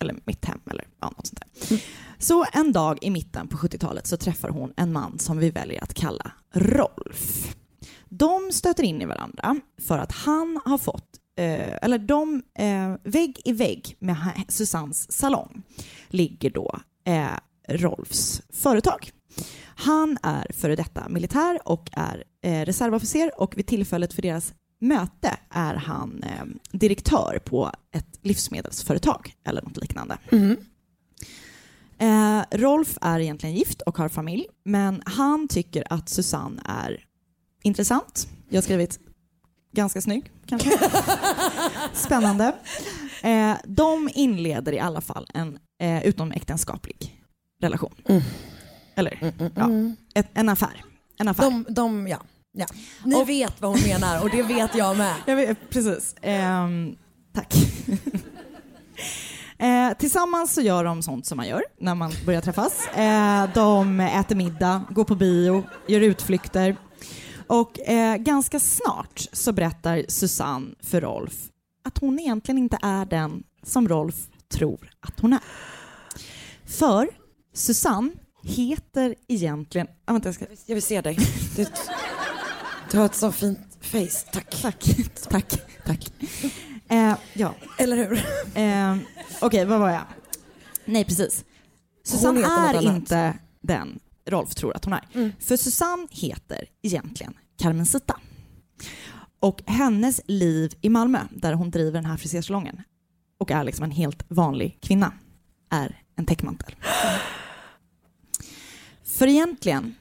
Eller 0.00 0.16
mitt 0.24 0.44
hem 0.44 0.60
eller 0.70 0.84
ja, 1.00 1.12
något 1.16 1.26
sånt 1.26 1.40
där. 1.68 1.80
Så 2.18 2.44
en 2.52 2.72
dag 2.72 2.98
i 3.02 3.10
mitten 3.10 3.48
på 3.48 3.56
70-talet 3.56 4.06
så 4.06 4.16
träffar 4.16 4.48
hon 4.48 4.72
en 4.76 4.92
man 4.92 5.18
som 5.18 5.38
vi 5.38 5.50
väljer 5.50 5.82
att 5.82 5.94
kalla 5.94 6.32
Rolf. 6.54 7.54
De 8.08 8.52
stöter 8.52 8.82
in 8.82 9.02
i 9.02 9.04
varandra 9.04 9.56
för 9.78 9.98
att 9.98 10.12
han 10.12 10.60
har 10.64 10.78
fått, 10.78 11.08
eh, 11.38 11.76
eller 11.82 11.98
de, 11.98 12.42
eh, 12.58 12.94
vägg 13.04 13.40
i 13.44 13.52
vägg 13.52 13.96
med 13.98 14.16
Susannes 14.48 15.12
salong 15.12 15.62
ligger 16.08 16.50
då 16.50 16.78
eh, 17.04 17.28
Rolfs 17.68 18.42
företag. 18.52 19.10
Han 19.76 20.18
är 20.22 20.52
före 20.52 20.76
detta 20.76 21.08
militär 21.08 21.58
och 21.64 21.90
är 21.92 22.24
eh, 22.42 22.64
reservofficer 22.64 23.40
och 23.40 23.58
vid 23.58 23.66
tillfället 23.66 24.12
för 24.12 24.22
deras 24.22 24.54
möte 24.80 25.36
är 25.50 25.74
han 25.74 26.22
eh, 26.22 26.44
direktör 26.72 27.40
på 27.44 27.72
ett 27.94 28.18
livsmedelsföretag 28.22 29.34
eller 29.44 29.62
något 29.62 29.76
liknande. 29.76 30.18
Eh, 31.98 32.40
Rolf 32.50 32.98
är 33.00 33.20
egentligen 33.20 33.56
gift 33.56 33.82
och 33.82 33.98
har 33.98 34.08
familj, 34.08 34.46
men 34.64 35.02
han 35.06 35.48
tycker 35.48 35.84
att 35.92 36.08
Susanne 36.08 36.62
är 36.64 37.04
intressant. 37.62 38.28
Jag 38.48 38.56
har 38.56 38.62
skrivit 38.62 38.98
ganska 39.72 40.00
snygg, 40.00 40.32
kanske. 40.46 40.70
Spännande. 41.92 42.52
Eh, 43.22 43.52
de 43.64 44.10
inleder 44.14 44.72
i 44.72 44.78
alla 44.78 45.00
fall 45.00 45.26
en 45.34 45.58
eh, 45.80 46.06
utomäktenskaplig 46.06 47.22
relation. 47.60 47.94
Eller 48.94 49.32
ja, 49.54 49.68
ett, 50.14 50.26
en 50.34 50.48
affär. 50.48 50.84
En 51.18 51.28
affär. 51.28 51.42
De, 51.44 51.66
de, 51.68 52.08
ja. 52.08 52.18
ja. 52.52 52.66
Ni 53.04 53.22
Och- 53.22 53.28
vet 53.28 53.60
vad 53.60 53.70
hon 53.70 53.80
menar 53.88 54.22
och 54.22 54.30
det 54.30 54.42
vet 54.42 54.74
jag 54.74 54.96
med. 54.96 55.14
Jag 55.26 55.36
vet, 55.36 55.70
precis. 55.70 56.14
Ehm, 56.22 56.96
tack. 57.34 57.54
Eh, 59.60 59.92
tillsammans 59.98 60.54
så 60.54 60.60
gör 60.60 60.84
de 60.84 61.02
sånt 61.02 61.26
som 61.26 61.36
man 61.36 61.48
gör 61.48 61.62
när 61.80 61.94
man 61.94 62.12
börjar 62.26 62.40
träffas. 62.40 62.86
Eh, 62.88 63.48
de 63.54 64.00
äter 64.00 64.36
middag, 64.36 64.84
går 64.90 65.04
på 65.04 65.14
bio, 65.14 65.64
gör 65.88 66.00
utflykter. 66.00 66.76
Och 67.48 67.80
eh, 67.80 68.16
ganska 68.16 68.60
snart 68.60 69.26
så 69.32 69.52
berättar 69.52 70.04
Susanne 70.08 70.74
för 70.80 71.00
Rolf 71.00 71.48
att 71.84 71.98
hon 71.98 72.18
egentligen 72.18 72.58
inte 72.58 72.78
är 72.82 73.04
den 73.04 73.42
som 73.62 73.88
Rolf 73.88 74.16
tror 74.48 74.90
att 75.00 75.20
hon 75.20 75.32
är. 75.32 75.40
För 76.66 77.08
Susanne 77.54 78.10
heter 78.42 79.14
egentligen... 79.28 79.86
Ah, 80.04 80.12
vänta, 80.12 80.28
jag, 80.28 80.34
ska... 80.34 80.46
jag 80.66 80.74
vill 80.74 80.82
se 80.82 81.00
dig. 81.00 81.18
Du, 81.56 81.66
du 82.90 82.98
har 82.98 83.06
ett 83.06 83.14
så 83.14 83.32
fint 83.32 83.78
face. 83.80 84.30
Tack. 84.32 84.62
Tack. 84.62 84.84
Tack. 85.28 85.62
Tack. 85.86 86.12
Eh, 86.88 87.14
ja. 87.32 87.54
Eller 87.78 87.96
hur? 87.96 88.24
Eh, 88.54 88.96
Okej, 89.40 89.64
vad 89.64 89.80
var 89.80 89.90
jag? 89.90 90.04
Nej, 90.84 91.04
precis. 91.04 91.44
Susanne 92.04 92.40
är 92.40 92.82
inte 92.82 93.38
den 93.60 94.00
Rolf 94.30 94.54
tror 94.54 94.76
att 94.76 94.84
hon 94.84 94.94
är. 94.94 95.08
Mm. 95.14 95.32
För 95.40 95.56
Susanne 95.56 96.06
heter 96.10 96.64
egentligen 96.82 97.34
Carmencita. 97.58 98.20
Och 99.40 99.62
hennes 99.66 100.20
liv 100.26 100.72
i 100.80 100.88
Malmö, 100.88 101.20
där 101.30 101.52
hon 101.52 101.70
driver 101.70 101.92
den 101.92 102.04
här 102.04 102.16
frisersalongen 102.16 102.82
och 103.38 103.50
är 103.50 103.64
liksom 103.64 103.84
en 103.84 103.90
helt 103.90 104.22
vanlig 104.28 104.78
kvinna, 104.80 105.12
är 105.70 106.02
en 106.16 106.26
täckmantel. 106.26 106.74
För 109.04 109.26
egentligen 109.26 109.94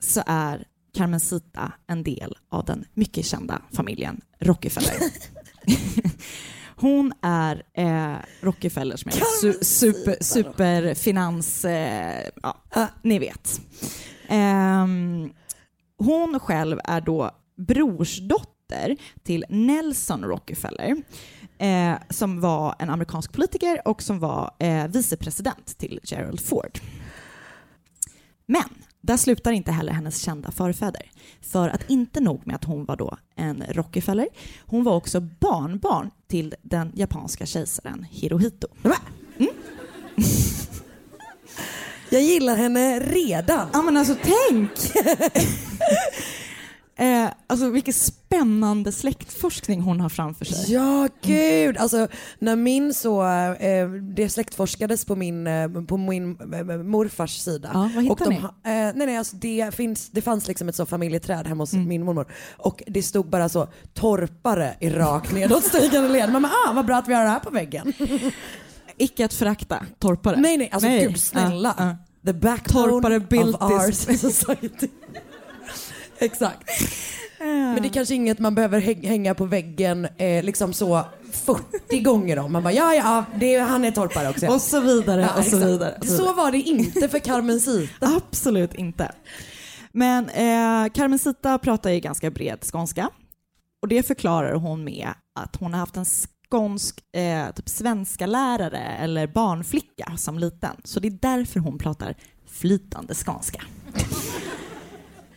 så 0.00 0.22
är 0.26 0.64
Carmencita 0.94 1.72
en 1.86 2.02
del 2.02 2.36
av 2.48 2.64
den 2.64 2.84
mycket 2.94 3.26
kända 3.26 3.62
familjen 3.72 4.20
Rockefeller. 4.38 4.94
Hon 6.82 7.12
är 7.22 7.62
eh, 7.74 8.16
Rockefeller 8.40 8.96
som 8.96 9.08
är 9.08 9.14
su- 9.14 9.64
super, 9.64 10.16
superfinans... 10.20 11.64
Eh, 11.64 12.28
ja, 12.42 12.88
ni 13.02 13.18
vet. 13.18 13.60
Ehm, 14.28 15.30
hon 15.98 16.40
själv 16.40 16.78
är 16.84 17.00
då 17.00 17.30
brorsdotter 17.56 18.96
till 19.22 19.44
Nelson 19.48 20.24
Rockefeller 20.24 20.96
eh, 21.58 21.94
som 22.10 22.40
var 22.40 22.74
en 22.78 22.90
amerikansk 22.90 23.32
politiker 23.32 23.88
och 23.88 24.02
som 24.02 24.18
var 24.18 24.54
eh, 24.58 24.86
vicepresident 24.86 25.78
till 25.78 26.00
Gerald 26.02 26.40
Ford. 26.40 26.78
Men 28.46 28.64
där 29.02 29.16
slutar 29.16 29.52
inte 29.52 29.72
heller 29.72 29.92
hennes 29.92 30.18
kända 30.18 30.50
förfäder. 30.50 31.10
För 31.40 31.68
att 31.68 31.90
inte 31.90 32.20
nog 32.20 32.46
med 32.46 32.56
att 32.56 32.64
hon 32.64 32.84
var 32.84 32.96
då 32.96 33.16
en 33.36 33.64
Rockefeller, 33.68 34.28
hon 34.66 34.84
var 34.84 34.96
också 34.96 35.20
barnbarn 35.20 36.10
till 36.28 36.54
den 36.62 36.92
japanska 36.94 37.46
kejsaren 37.46 38.06
Hirohito. 38.10 38.66
Mm. 39.38 39.54
Jag 42.10 42.22
gillar 42.22 42.56
henne 42.56 43.00
redan. 43.00 43.68
Ja 43.72 43.82
men 43.82 43.96
alltså 43.96 44.16
tänk! 44.22 44.70
eh, 47.02 47.30
alltså 47.46 47.70
vilken 47.70 47.94
spännande 47.94 48.92
släktforskning 48.92 49.80
hon 49.80 50.00
har 50.00 50.08
framför 50.08 50.44
sig. 50.44 50.74
Ja, 50.74 51.08
gud. 51.22 51.76
Alltså, 51.76 52.08
när 52.38 52.56
min 52.56 52.94
så, 52.94 53.22
eh, 53.26 53.88
det 53.88 54.28
släktforskades 54.28 55.04
på 55.04 55.16
min, 55.16 55.46
eh, 55.46 55.68
på 55.68 55.96
min 55.96 56.30
eh, 56.54 56.76
morfars 56.76 57.38
sida. 57.38 57.70
Ja, 57.74 57.90
vad 57.94 58.04
hittade 58.04 58.10
och 58.10 58.18
de, 58.18 58.28
ni? 58.28 58.36
Eh, 58.36 58.94
nej, 58.94 59.06
nej, 59.06 59.16
alltså 59.16 59.36
det, 59.36 59.74
finns, 59.74 60.08
det 60.10 60.22
fanns 60.22 60.48
liksom 60.48 60.68
ett 60.68 60.76
så 60.76 60.86
familjeträd 60.86 61.46
hemma 61.46 61.62
hos 61.62 61.72
Mm. 61.72 61.88
min 61.88 62.04
mormor. 62.04 62.32
Och 62.56 62.82
det 62.86 63.02
stod 63.02 63.26
bara 63.30 63.48
så 63.48 63.68
torpare 63.94 64.74
i 64.80 64.90
rakt 64.90 65.32
nedåtstigande 65.32 66.08
led. 66.08 66.32
Mamma, 66.32 66.48
ah, 66.68 66.72
vad 66.72 66.86
bra 66.86 66.96
att 66.96 67.08
vi 67.08 67.14
har 67.14 67.24
det 67.24 67.30
här 67.30 67.40
på 67.40 67.50
väggen. 67.50 67.92
Icke 68.96 69.24
att 69.24 69.34
förakta 69.34 69.86
torpare. 69.98 70.36
Nej, 70.40 70.56
nej, 70.56 70.68
alltså 70.72 70.88
Nej. 70.88 71.06
gud 71.06 71.20
snälla. 71.20 71.74
Ja, 71.78 71.84
ja. 71.84 71.96
The 72.26 72.32
backbone 72.32 72.86
Torpare 72.86 73.16
of 73.16 73.62
our 73.62 73.92
society. 74.16 74.88
Exakt. 76.24 76.68
Men 77.38 77.82
det 77.82 77.88
är 77.88 77.92
kanske 77.92 78.14
inget 78.14 78.38
man 78.38 78.54
behöver 78.54 78.80
hä- 78.80 79.06
hänga 79.08 79.34
på 79.34 79.44
väggen 79.44 80.04
eh, 80.16 80.44
liksom 80.44 80.72
så 80.72 81.04
40 81.32 82.00
gånger 82.00 82.38
om. 82.38 82.52
Man 82.52 82.62
bara 82.62 82.72
ja 82.72 82.94
ja, 82.94 83.24
det 83.40 83.54
är, 83.54 83.62
han 83.62 83.84
är 83.84 83.90
torpare 83.90 84.28
också. 84.30 84.46
Och 84.46 84.60
så 84.60 84.80
vidare, 84.80 85.20
Ja, 85.20 85.38
och 85.38 85.44
så 85.44 85.56
vidare. 85.56 85.96
och 86.00 86.06
så 86.06 86.32
var 86.32 86.52
det 86.52 86.58
inte 86.58 87.08
för 87.08 87.18
Carmencita. 87.18 88.06
Absolut 88.16 88.74
inte. 88.74 89.12
Men 89.92 90.24
eh, 90.28 90.92
Carmencita 90.92 91.58
pratar 91.58 91.90
ju 91.90 92.00
ganska 92.00 92.30
bred 92.30 92.58
skånska. 92.72 93.10
Och 93.82 93.88
det 93.88 94.02
förklarar 94.02 94.54
hon 94.54 94.84
med 94.84 95.08
att 95.40 95.56
hon 95.56 95.72
har 95.72 95.80
haft 95.80 95.96
en 95.96 96.04
skånsk 96.04 97.00
eh, 97.16 97.54
typ 97.54 97.68
svenska 97.68 98.26
lärare 98.26 98.96
eller 99.00 99.26
barnflicka 99.26 100.12
som 100.16 100.38
liten. 100.38 100.76
Så 100.84 101.00
det 101.00 101.08
är 101.08 101.18
därför 101.22 101.60
hon 101.60 101.78
pratar 101.78 102.14
flytande 102.50 103.14
skånska. 103.14 103.62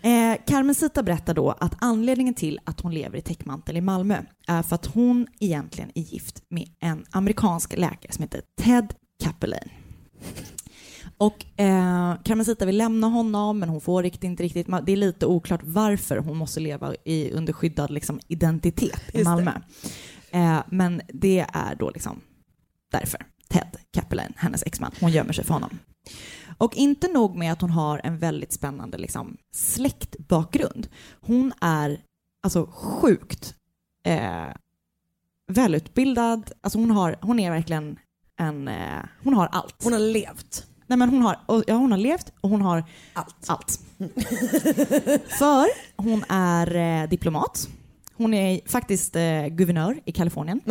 Eh, 0.06 0.38
Carmencita 0.48 1.04
berättar 1.04 1.34
då 1.34 1.52
att 1.52 1.76
anledningen 1.80 2.34
till 2.34 2.60
att 2.64 2.82
hon 2.82 2.94
lever 2.94 3.18
i 3.18 3.22
täckmantel 3.22 3.78
i 3.78 3.82
Malmö 3.82 4.22
är 4.48 4.64
för 4.64 4.76
att 4.76 4.86
hon 4.86 5.28
egentligen 5.40 5.92
är 5.96 6.02
gift 6.02 6.44
med 6.50 6.68
en 6.80 7.06
amerikansk 7.12 7.78
läkare 7.78 8.12
som 8.12 8.22
heter 8.22 8.42
Ted 8.62 8.94
Capelane. 9.24 9.72
Och 11.18 11.46
eh, 11.60 12.16
Carmencita 12.24 12.66
vill 12.66 12.78
lämna 12.78 13.08
honom 13.08 13.60
men 13.60 13.70
hon 13.70 13.82
får 13.82 14.04
riktigt, 14.04 14.24
inte 14.24 14.44
riktigt, 14.44 14.68
det 14.86 14.92
är 14.92 14.98
lite 14.98 15.26
oklart 15.26 15.62
varför 15.64 16.18
hon 16.18 16.38
måste 16.38 16.60
leva 16.60 16.96
i, 17.06 17.32
under 17.32 17.54
skyddad 17.54 17.92
liksom, 17.92 18.20
identitet 18.28 19.02
i. 19.14 19.24
Malmö. 19.24 19.52
Eh, 20.32 20.60
men 20.70 21.02
det 21.08 21.46
är 21.54 21.76
då 21.76 21.90
liksom 21.90 22.22
därför. 22.92 23.26
Ted 23.50 23.78
Capelane, 23.94 24.34
hennes 24.36 24.64
exman, 24.64 24.92
hon 25.00 25.12
gömmer 25.12 25.34
sig 25.34 25.46
för 25.46 25.54
honom. 25.54 25.80
Och 26.58 26.76
inte 26.76 27.08
nog 27.08 27.36
med 27.36 27.52
att 27.52 27.62
hon 27.62 27.70
har 27.70 28.02
en 28.04 28.18
väldigt 28.18 28.54
spännande 28.54 28.98
liksom, 28.98 29.38
släktbakgrund. 29.52 30.88
Hon 31.22 31.54
är 31.62 32.02
alltså 32.44 32.70
sjukt 32.74 33.56
eh, 34.04 34.48
välutbildad. 35.48 36.52
Alltså 36.62 36.80
hon, 36.80 36.92
har, 36.92 37.16
hon 37.22 37.40
är 37.40 37.52
verkligen 37.52 38.00
en... 38.40 38.68
Eh, 38.68 39.04
hon 39.24 39.34
har 39.34 39.48
allt. 39.52 39.84
Hon 39.84 39.94
har 39.94 40.00
levt. 40.00 40.66
Nej, 40.88 40.98
men 40.98 41.10
hon, 41.10 41.22
har, 41.22 41.40
och, 41.46 41.64
ja, 41.68 41.76
hon 41.76 41.92
har 41.92 42.00
levt 42.00 42.34
och 42.42 42.50
hon 42.50 42.62
har 42.62 42.84
allt. 43.14 43.36
allt. 43.48 43.80
För 45.40 45.68
hon 46.02 46.24
är 46.30 46.76
eh, 46.76 47.10
diplomat. 47.10 47.68
Hon 48.18 48.34
är 48.34 48.62
faktiskt 48.66 49.16
eh, 49.16 49.48
guvernör 49.48 50.00
i 50.06 50.12
Kalifornien. 50.12 50.62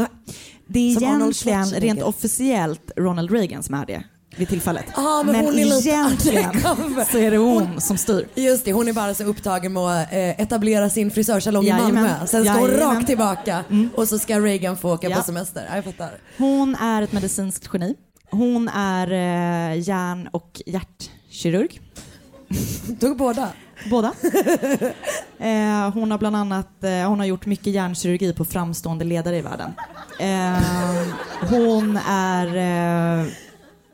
Det 0.67 0.81
är 0.81 0.95
Som 0.95 1.05
egentligen 1.05 1.65
rent 1.65 2.03
officiellt 2.03 2.91
Ronald 2.97 3.31
Reagan 3.31 3.63
som 3.63 3.75
är 3.75 3.87
det 3.87 4.05
vid 4.37 4.49
tillfället. 4.49 4.85
Ah, 4.95 5.23
men 5.23 5.35
hon 5.35 5.59
är 5.59 5.65
lite 5.65 5.89
egentligen 5.89 6.53
så 7.13 7.19
är 7.19 7.31
det 7.31 7.37
hon 7.37 7.81
som 7.81 7.99
styr. 7.99 8.29
Just 8.35 8.65
det, 8.65 8.73
hon 8.73 8.89
är 8.89 8.93
bara 8.93 9.15
så 9.15 9.25
upptagen 9.25 9.73
med 9.73 9.83
att 9.83 10.13
eh, 10.13 10.41
etablera 10.41 10.91
sin 10.91 11.11
frisörsalong 11.11 11.65
i. 11.67 11.73
Malmö. 11.73 12.27
Sen 12.27 12.45
ska 12.45 12.53
hon 12.53 12.63
Jajamän. 12.63 12.83
Mm. 12.83 12.97
rakt 12.97 13.07
tillbaka 13.07 13.65
och 13.97 14.09
så 14.09 14.19
ska 14.19 14.41
Reagan 14.41 14.77
få 14.77 14.93
åka 14.95 15.09
Ja. 15.09 15.17
på 15.17 15.23
semester. 15.23 15.67
Ja, 15.71 15.75
jag 15.77 15.85
fattar. 15.85 16.11
Hon 16.39 16.75
är 16.75 17.03
ett 17.03 17.13
medicinskt 17.13 17.69
geni. 17.73 17.95
Hon 18.31 18.69
är 18.69 19.13
eh, 19.13 19.81
hjärn 19.89 20.29
och 20.33 20.63
hjärtkirurg. 20.67 21.81
Tog 23.01 23.17
båda? 23.17 23.49
Båda. 23.91 24.13
eh, 25.39 25.91
hon 25.95 26.11
har 26.11 26.19
bland 26.19 26.37
annat 26.37 26.85
eh, 26.85 27.09
hon 27.09 27.19
har 27.19 27.27
gjort 27.27 27.47
mycket 27.47 27.67
hjärnkirurgi 27.67 28.33
på 28.33 28.45
framstående 28.45 29.05
ledare 29.05 29.37
i 29.39 29.41
världen. 29.41 29.73
Eh, 30.21 30.59
hon 31.51 31.97
är 32.09 32.47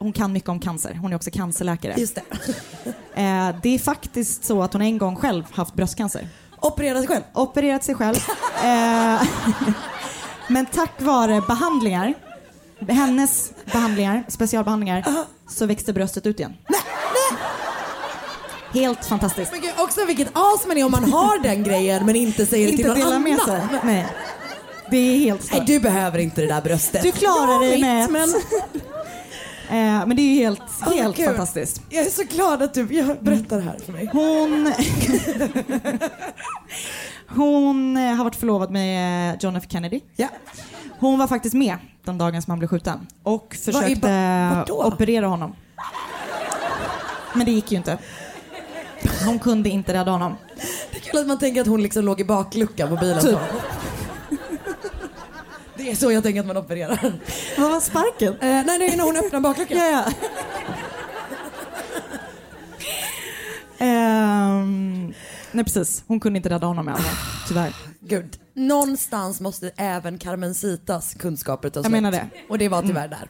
hon 0.00 0.12
kan 0.12 0.32
mycket 0.32 0.48
om 0.48 0.60
cancer. 0.60 0.94
Hon 0.94 1.12
är 1.12 1.16
också 1.16 1.30
cancerläkare. 1.30 1.94
Just 1.96 2.14
det. 2.14 2.22
Eh, 3.14 3.54
det 3.62 3.74
är 3.74 3.78
faktiskt 3.78 4.44
så 4.44 4.62
att 4.62 4.72
hon 4.72 4.82
en 4.82 4.98
gång 4.98 5.16
själv 5.16 5.44
haft 5.52 5.74
bröstcancer. 5.74 6.28
Opererat 6.60 6.98
sig 6.98 7.08
själv? 7.08 7.22
Opererat 7.34 7.84
sig 7.84 7.94
själv. 7.94 8.16
Eh, 8.64 9.22
men 10.48 10.66
tack 10.66 10.90
vare 11.02 11.40
behandlingar, 11.48 12.14
hennes 12.88 13.52
behandlingar, 13.72 14.24
specialbehandlingar, 14.28 15.04
så 15.48 15.66
växte 15.66 15.92
bröstet 15.92 16.26
ut 16.26 16.40
igen. 16.40 16.56
Helt 18.74 19.04
fantastiskt. 19.04 19.52
Men 19.52 19.60
gud, 19.60 19.70
också 19.78 20.04
vilket 20.04 20.28
as 20.32 20.66
man 20.66 20.78
är 20.78 20.84
om 20.84 20.92
man 20.92 21.12
har 21.12 21.38
den 21.42 21.62
grejen 21.62 22.06
men 22.06 22.16
inte 22.16 22.46
säger 22.46 22.70
det 22.70 22.76
till 22.76 22.86
någon 22.86 23.02
annan. 23.02 23.38
sig. 23.40 23.60
Nej. 23.82 24.06
Det 24.90 24.96
är 24.96 25.18
helt 25.18 25.40
Nej, 25.40 25.48
stört. 25.48 25.66
du 25.66 25.80
behöver 25.80 26.18
inte 26.18 26.40
det 26.40 26.46
där 26.46 26.62
bröstet. 26.62 27.02
Du 27.02 27.12
klarar 27.12 27.60
dig 27.60 27.80
med 27.80 28.04
ett. 28.04 28.10
men 28.10 28.28
Eh, 29.70 30.06
men 30.06 30.16
det 30.16 30.22
är 30.22 30.34
helt, 30.34 30.62
Åh, 30.86 30.94
helt 30.94 31.16
gud. 31.16 31.26
fantastiskt. 31.26 31.82
Jag 31.88 32.06
är 32.06 32.10
så 32.10 32.22
glad 32.22 32.62
att 32.62 32.74
du 32.74 32.84
berättar 33.20 33.56
det 33.56 33.62
här 33.62 33.78
för 33.86 33.92
mig. 33.92 34.08
Hon, 34.12 34.72
hon 37.28 37.96
eh, 37.96 38.14
har 38.14 38.24
varit 38.24 38.36
förlovad 38.36 38.70
med 38.70 39.42
John 39.44 39.56
F 39.56 39.64
Kennedy. 39.68 40.00
Ja. 40.16 40.28
Hon 40.98 41.18
var 41.18 41.26
faktiskt 41.26 41.54
med 41.54 41.76
den 42.04 42.18
dagen 42.18 42.42
som 42.42 42.50
han 42.50 42.58
blev 42.58 42.68
skjuten 42.68 43.06
och 43.22 43.56
Vad 43.66 43.74
försökte 43.74 44.50
vadå? 44.54 44.84
operera 44.84 45.26
honom. 45.26 45.54
Men 47.34 47.46
det 47.46 47.52
gick 47.52 47.70
ju 47.72 47.76
inte. 47.76 47.98
Hon 49.26 49.38
kunde 49.38 49.68
inte 49.68 49.92
rädda 49.92 50.10
honom. 50.10 50.36
Det 50.92 50.96
är 50.98 51.00
kul 51.00 51.20
att 51.20 51.26
man 51.26 51.38
tänker 51.38 51.60
att 51.60 51.66
hon 51.66 51.82
liksom 51.82 52.04
låg 52.04 52.20
i 52.20 52.24
bakluckan 52.24 52.88
på 52.88 52.96
bilen. 52.96 53.20
Typ. 53.20 53.38
Det 55.80 55.90
är 55.90 55.94
så 55.96 56.12
jag 56.12 56.22
tänker 56.22 56.40
att 56.40 56.46
man 56.46 56.56
opererar. 56.56 57.12
Vad 57.58 57.70
var 57.70 57.80
sparken? 57.80 58.32
Eh, 58.32 58.38
nej, 58.40 58.92
är 58.92 58.96
när 58.96 59.04
hon 59.04 59.16
öppnar 59.16 59.40
bakluckan. 59.40 59.76
Ja, 59.78 59.86
ja. 59.86 60.12
Ehm, 63.78 65.14
nej 65.52 65.64
precis, 65.64 66.04
hon 66.06 66.20
kunde 66.20 66.36
inte 66.36 66.48
rädda 66.48 66.66
honom 66.66 66.88
i 66.88 66.92
alla 66.92 66.98
fall, 67.02 67.46
tyvärr. 67.48 67.74
Gud, 68.00 68.38
någonstans 68.54 69.40
måste 69.40 69.70
även 69.76 70.18
Carmencitas 70.18 71.14
kunskaper 71.14 71.70
ta 71.70 71.78
Jag 71.78 71.84
slut. 71.84 71.92
menar 71.92 72.10
det. 72.10 72.26
Och 72.48 72.58
det 72.58 72.68
var 72.68 72.82
tyvärr 72.82 73.08
där. 73.08 73.28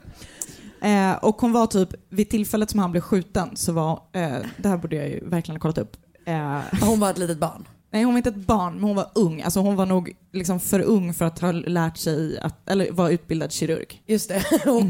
Eh, 1.13 1.17
och 1.17 1.41
hon 1.41 1.53
var 1.53 1.67
typ, 1.67 1.89
vid 2.09 2.31
tillfället 2.31 2.71
som 2.71 2.81
han 2.81 2.91
blev 2.93 3.01
skjuten 3.01 3.57
så 3.57 3.73
var, 3.73 3.93
eh, 4.13 4.37
det 4.57 4.69
här 4.69 4.77
borde 4.77 4.97
jag 4.97 5.09
ju 5.09 5.29
verkligen 5.29 5.57
ha 5.57 5.61
kollat 5.61 5.79
upp. 5.79 5.97
Eh, 6.27 6.61
Hon 6.83 7.01
var 7.01 7.11
ett 7.11 7.19
litet 7.19 7.39
barn. 7.39 7.69
Nej 7.91 8.03
hon 8.05 8.15
var 8.15 8.17
inte 8.19 8.29
ett 8.31 8.47
barn, 8.47 8.75
men 8.75 8.83
hon 8.85 8.97
var 8.97 9.11
ung. 9.15 9.43
Alltså 9.43 9.61
hon 9.61 9.77
var 9.77 9.87
nog 9.87 10.17
liksom 10.33 10.61
för 10.61 10.81
ung 10.81 11.15
för 11.15 11.25
att 11.25 11.39
ha 11.39 11.53
lärt 11.53 11.97
sig, 11.97 12.41
att, 12.41 12.71
eller 12.71 12.93
vara 12.93 13.11
utbildad 13.11 13.53
kirurg. 13.53 14.03
Just 14.07 14.29
det. 14.29 14.37
och, 14.67 14.83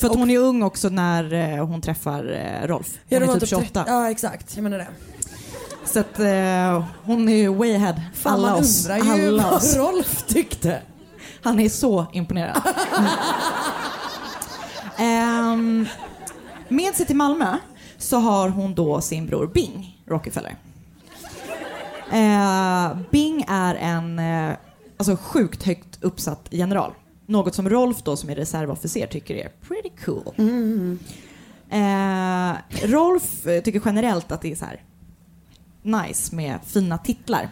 För 0.00 0.06
att 0.08 0.16
hon 0.16 0.30
är 0.30 0.38
ung 0.38 0.62
också 0.62 0.88
när 0.88 1.32
eh, 1.32 1.66
hon 1.66 1.80
träffar 1.82 2.32
eh, 2.32 2.66
Rolf. 2.66 2.98
ja, 3.08 3.18
Hon 3.18 3.26
det 3.26 3.32
är 3.32 3.34
typ 3.34 3.40
typ 3.40 3.48
28. 3.48 3.64
30 3.84 3.90
Ja, 3.90 4.10
exakt. 4.10 4.56
Jag 4.56 4.62
menar 4.62 4.78
det. 4.78 4.88
Så 5.84 6.00
att 6.00 6.18
eh, 6.18 6.84
hon 7.04 7.28
är 7.28 7.36
ju 7.36 7.54
way 7.54 7.74
ahead. 7.74 8.02
Fan, 8.14 8.32
alla 8.32 8.50
man 8.50 8.60
oss. 8.60 8.88
undrar 8.88 9.16
ju 9.16 9.28
alla 9.28 9.42
vad 9.42 9.52
oss. 9.52 9.76
Rolf 9.76 10.24
tyckte. 10.26 10.82
Han 11.42 11.60
är 11.60 11.68
så 11.68 12.06
imponerad. 12.12 12.62
Ehm, 15.00 15.86
med 16.68 16.94
sig 16.94 17.06
till 17.06 17.16
Malmö 17.16 17.56
så 17.98 18.16
har 18.18 18.48
hon 18.48 18.74
då 18.74 19.00
sin 19.00 19.26
bror 19.26 19.46
Bing 19.46 20.02
Rockefeller. 20.06 20.56
Eh, 22.12 22.96
Bing 23.10 23.44
är 23.48 23.74
en 23.74 24.18
eh, 24.18 24.56
alltså 24.96 25.16
sjukt 25.16 25.62
högt 25.62 25.98
uppsatt 26.04 26.48
general. 26.50 26.92
Något 27.26 27.54
som 27.54 27.70
Rolf 27.70 28.02
då 28.02 28.16
som 28.16 28.30
är 28.30 28.34
reservofficer 28.34 29.06
tycker 29.06 29.34
är 29.34 29.48
pretty 29.48 29.90
cool. 30.04 30.34
Eh, 31.70 32.52
Rolf 32.88 33.46
eh, 33.46 33.62
tycker 33.62 33.82
generellt 33.84 34.32
att 34.32 34.42
det 34.42 34.52
är 34.52 34.56
så 34.56 34.64
här 34.64 34.82
nice 35.82 36.34
med 36.36 36.58
fina 36.64 36.98
titlar. 36.98 37.48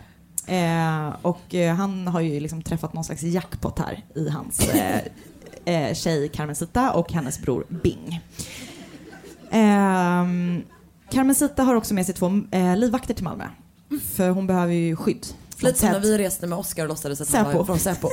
Eh, 0.46 1.08
och 1.22 1.54
eh, 1.54 1.74
han 1.74 2.08
har 2.08 2.20
ju 2.20 2.40
liksom 2.40 2.62
träffat 2.62 2.92
någon 2.92 3.04
slags 3.04 3.22
jackpot 3.22 3.78
här 3.78 4.04
i 4.14 4.28
hans 4.28 4.68
eh, 5.64 5.94
tjej 5.94 6.28
Carmencita 6.28 6.92
och 6.92 7.12
hennes 7.12 7.42
bror 7.42 7.66
Bing. 7.68 8.20
Eh, 9.50 10.26
Carmencita 11.10 11.62
har 11.62 11.74
också 11.74 11.94
med 11.94 12.06
sig 12.06 12.14
två 12.14 12.30
livvakter 12.76 13.14
till 13.14 13.24
Malmö. 13.24 13.44
För 14.16 14.28
hon 14.30 14.46
behöver 14.46 14.72
ju 14.72 14.96
skydd. 14.96 15.26
Lite 15.58 15.78
som 15.78 15.88
när 15.88 16.00
vi 16.00 16.18
reste 16.18 16.46
med 16.46 16.58
Oscar 16.58 16.82
och 16.82 16.88
låtsades 16.88 17.20
att 17.20 17.30
han 17.32 17.44
Säpo. 17.44 17.58
var 17.58 17.64
från 17.64 17.78
Säpo. 17.78 18.08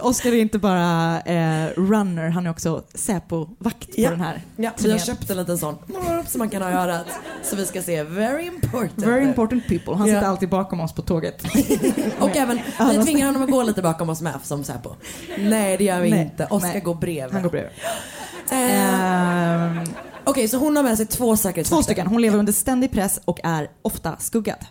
Oscar 0.02 0.30
är 0.32 0.34
inte 0.40 0.58
bara 0.58 1.20
eh, 1.20 1.68
runner, 1.76 2.28
han 2.28 2.46
är 2.46 2.50
också 2.50 2.82
Säpo-vakt 2.94 3.86
på 3.86 3.92
Ja. 4.00 4.10
den 4.10 4.20
här 4.20 4.42
Ja, 4.56 4.70
vi 4.82 4.90
har 4.92 4.98
köpt 4.98 5.30
en 5.30 5.36
liten 5.36 5.58
sån 5.58 5.76
som 6.26 6.38
man 6.38 6.50
kan 6.50 6.62
ha 6.62 6.70
i 6.70 6.74
örat. 6.74 7.06
Så 7.42 7.56
vi 7.56 7.66
ska 7.66 7.82
se 7.82 8.02
very 8.02 8.46
important. 8.46 8.92
Very 9.06 9.24
important 9.24 9.66
people. 9.68 9.94
Han 9.94 10.08
Ja. 10.08 10.14
sitter 10.14 10.28
alltid 10.28 10.48
bakom 10.48 10.80
oss 10.80 10.92
på 10.94 11.02
tåget. 11.02 11.42
Och 12.18 12.36
även, 12.36 12.58
vi 12.90 13.04
tvingar 13.04 13.26
honom 13.26 13.42
att 13.42 13.50
gå 13.50 13.62
lite 13.62 13.82
bakom 13.82 14.08
oss 14.08 14.20
med 14.20 14.34
som 14.42 14.64
Säpo. 14.64 14.90
Nej 15.38 15.76
det 15.76 15.84
gör 15.84 16.00
vi 16.00 16.10
Nej, 16.10 16.20
inte. 16.22 16.46
Oscar 16.50 16.68
nej. 16.68 16.80
går 16.80 16.94
bredvid. 16.94 17.32
Han 17.32 17.42
går 17.42 17.50
bredvid. 17.50 17.72
Eh, 18.50 19.82
Okej, 20.28 20.48
så 20.48 20.56
hon 20.56 20.76
har 20.76 20.82
med 20.82 20.96
sig 20.96 21.06
två 21.06 21.36
säkerhetsvakter. 21.36 21.76
Två 21.76 21.82
stycken. 21.82 22.06
Hon 22.06 22.22
lever 22.22 22.38
under 22.38 22.52
ständig 22.52 22.92
press 22.92 23.20
och 23.24 23.40
är 23.44 23.70
ofta 23.82 24.16
skuggad. 24.18 24.66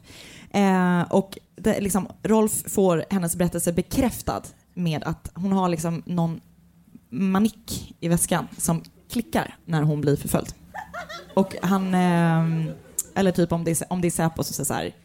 Eh, 0.52 1.02
och 1.02 1.38
det, 1.56 1.80
liksom, 1.82 2.08
Rolf 2.24 2.64
får 2.74 3.06
hennes 3.10 3.36
berättelse 3.36 3.74
bekräftad 3.74 4.42
med 4.74 5.04
att 5.04 5.32
hon 5.34 5.52
har 5.52 5.70
liksom 5.70 6.04
någon 6.06 6.42
manik 7.10 7.96
i 8.00 8.08
väskan 8.08 8.48
som 8.58 8.84
klickar 9.12 9.56
när 9.66 9.82
hon 9.82 10.02
blir 10.02 10.16
förföljd. 10.16 10.54
Och 11.34 11.56
han, 11.62 11.94
eh, 11.94 12.74
eller 13.16 13.32
typ 13.32 13.52
om 13.52 13.64
det 13.64 13.72
är, 13.72 13.94
om 13.94 14.02
det 14.02 14.08
är 14.08 14.12
Säpo 14.12 14.44
så 14.44 14.54
säger 14.54 14.66
så 14.66 14.74
här 14.74 14.96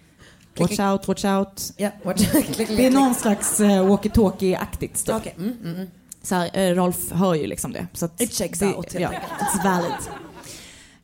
Watch 0.59 0.81
out, 0.81 1.09
watch 1.09 1.25
out. 1.25 1.73
Ja, 1.77 1.91
watch- 2.03 2.67
Det 2.77 2.87
är 2.87 2.91
någon 2.91 3.15
slags 3.15 3.61
eh, 3.61 3.87
walkie-talkie-aktigt 3.91 4.97
stuff. 4.97 5.17
Okej, 5.21 5.35
mm, 5.39 5.57
mm, 5.63 5.75
mm. 5.75 5.89
Så 6.23 6.35
här, 6.35 6.51
eh, 6.53 6.75
Rolf 6.75 7.13
hör 7.13 7.35
ju 7.35 7.47
liksom 7.47 7.73
det. 7.73 7.87
Så 7.93 8.09
It 8.19 8.35
checks 8.35 8.59
det, 8.59 8.67
out, 8.75 8.95
Ja, 8.95 9.11
it's 9.41 9.65
valid. 9.65 9.93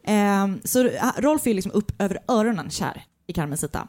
Ehm, 0.09 0.61
så 0.64 0.90
Rolf 1.16 1.47
är 1.47 1.55
liksom 1.55 1.73
upp 1.73 1.92
över 2.03 2.18
öronen 2.29 2.71
kär 2.71 3.05
i 3.27 3.33
Carmencita. 3.33 3.88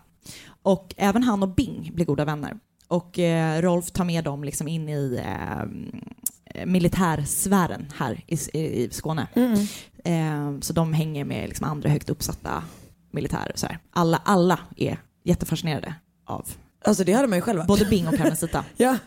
Och 0.62 0.94
även 0.98 1.24
han 1.24 1.44
och 1.44 1.50
Bing 1.50 1.92
blir 1.94 2.06
goda 2.06 2.26
vänner. 2.26 2.60
Och 2.88 3.20
eh, 3.20 3.62
Rolf 3.62 3.92
tar 3.92 4.06
med 4.06 4.24
dem 4.24 4.44
liksom 4.44 4.68
in 4.68 4.90
i 4.90 5.22
eh, 5.26 6.66
militärsfären 6.66 7.86
här 7.98 8.24
i, 8.28 8.36
i, 8.60 8.90
Skåne. 8.92 9.28
Mm. 9.34 9.60
Ehm, 10.04 10.62
så 10.62 10.74
de 10.74 10.94
hänger 10.94 11.26
med 11.26 11.50
liksom 11.50 11.68
andra 11.68 11.90
högt 11.90 12.10
uppsatta 12.10 12.64
militärer. 13.12 13.52
Så 13.56 13.68
här. 13.68 13.80
Alla, 13.92 14.22
alla 14.26 14.60
är 14.78 14.98
jättefascinerade 15.24 15.96
av 16.26 16.48
Alltså 16.86 17.04
det 17.04 17.14
hade 17.14 17.28
man 17.28 17.38
ju 17.38 17.42
själv 17.42 17.66
både 17.68 17.86
Bing 17.86 18.08
och 18.08 18.18
Carmencita. 18.18 18.66
Ja. 18.78 18.98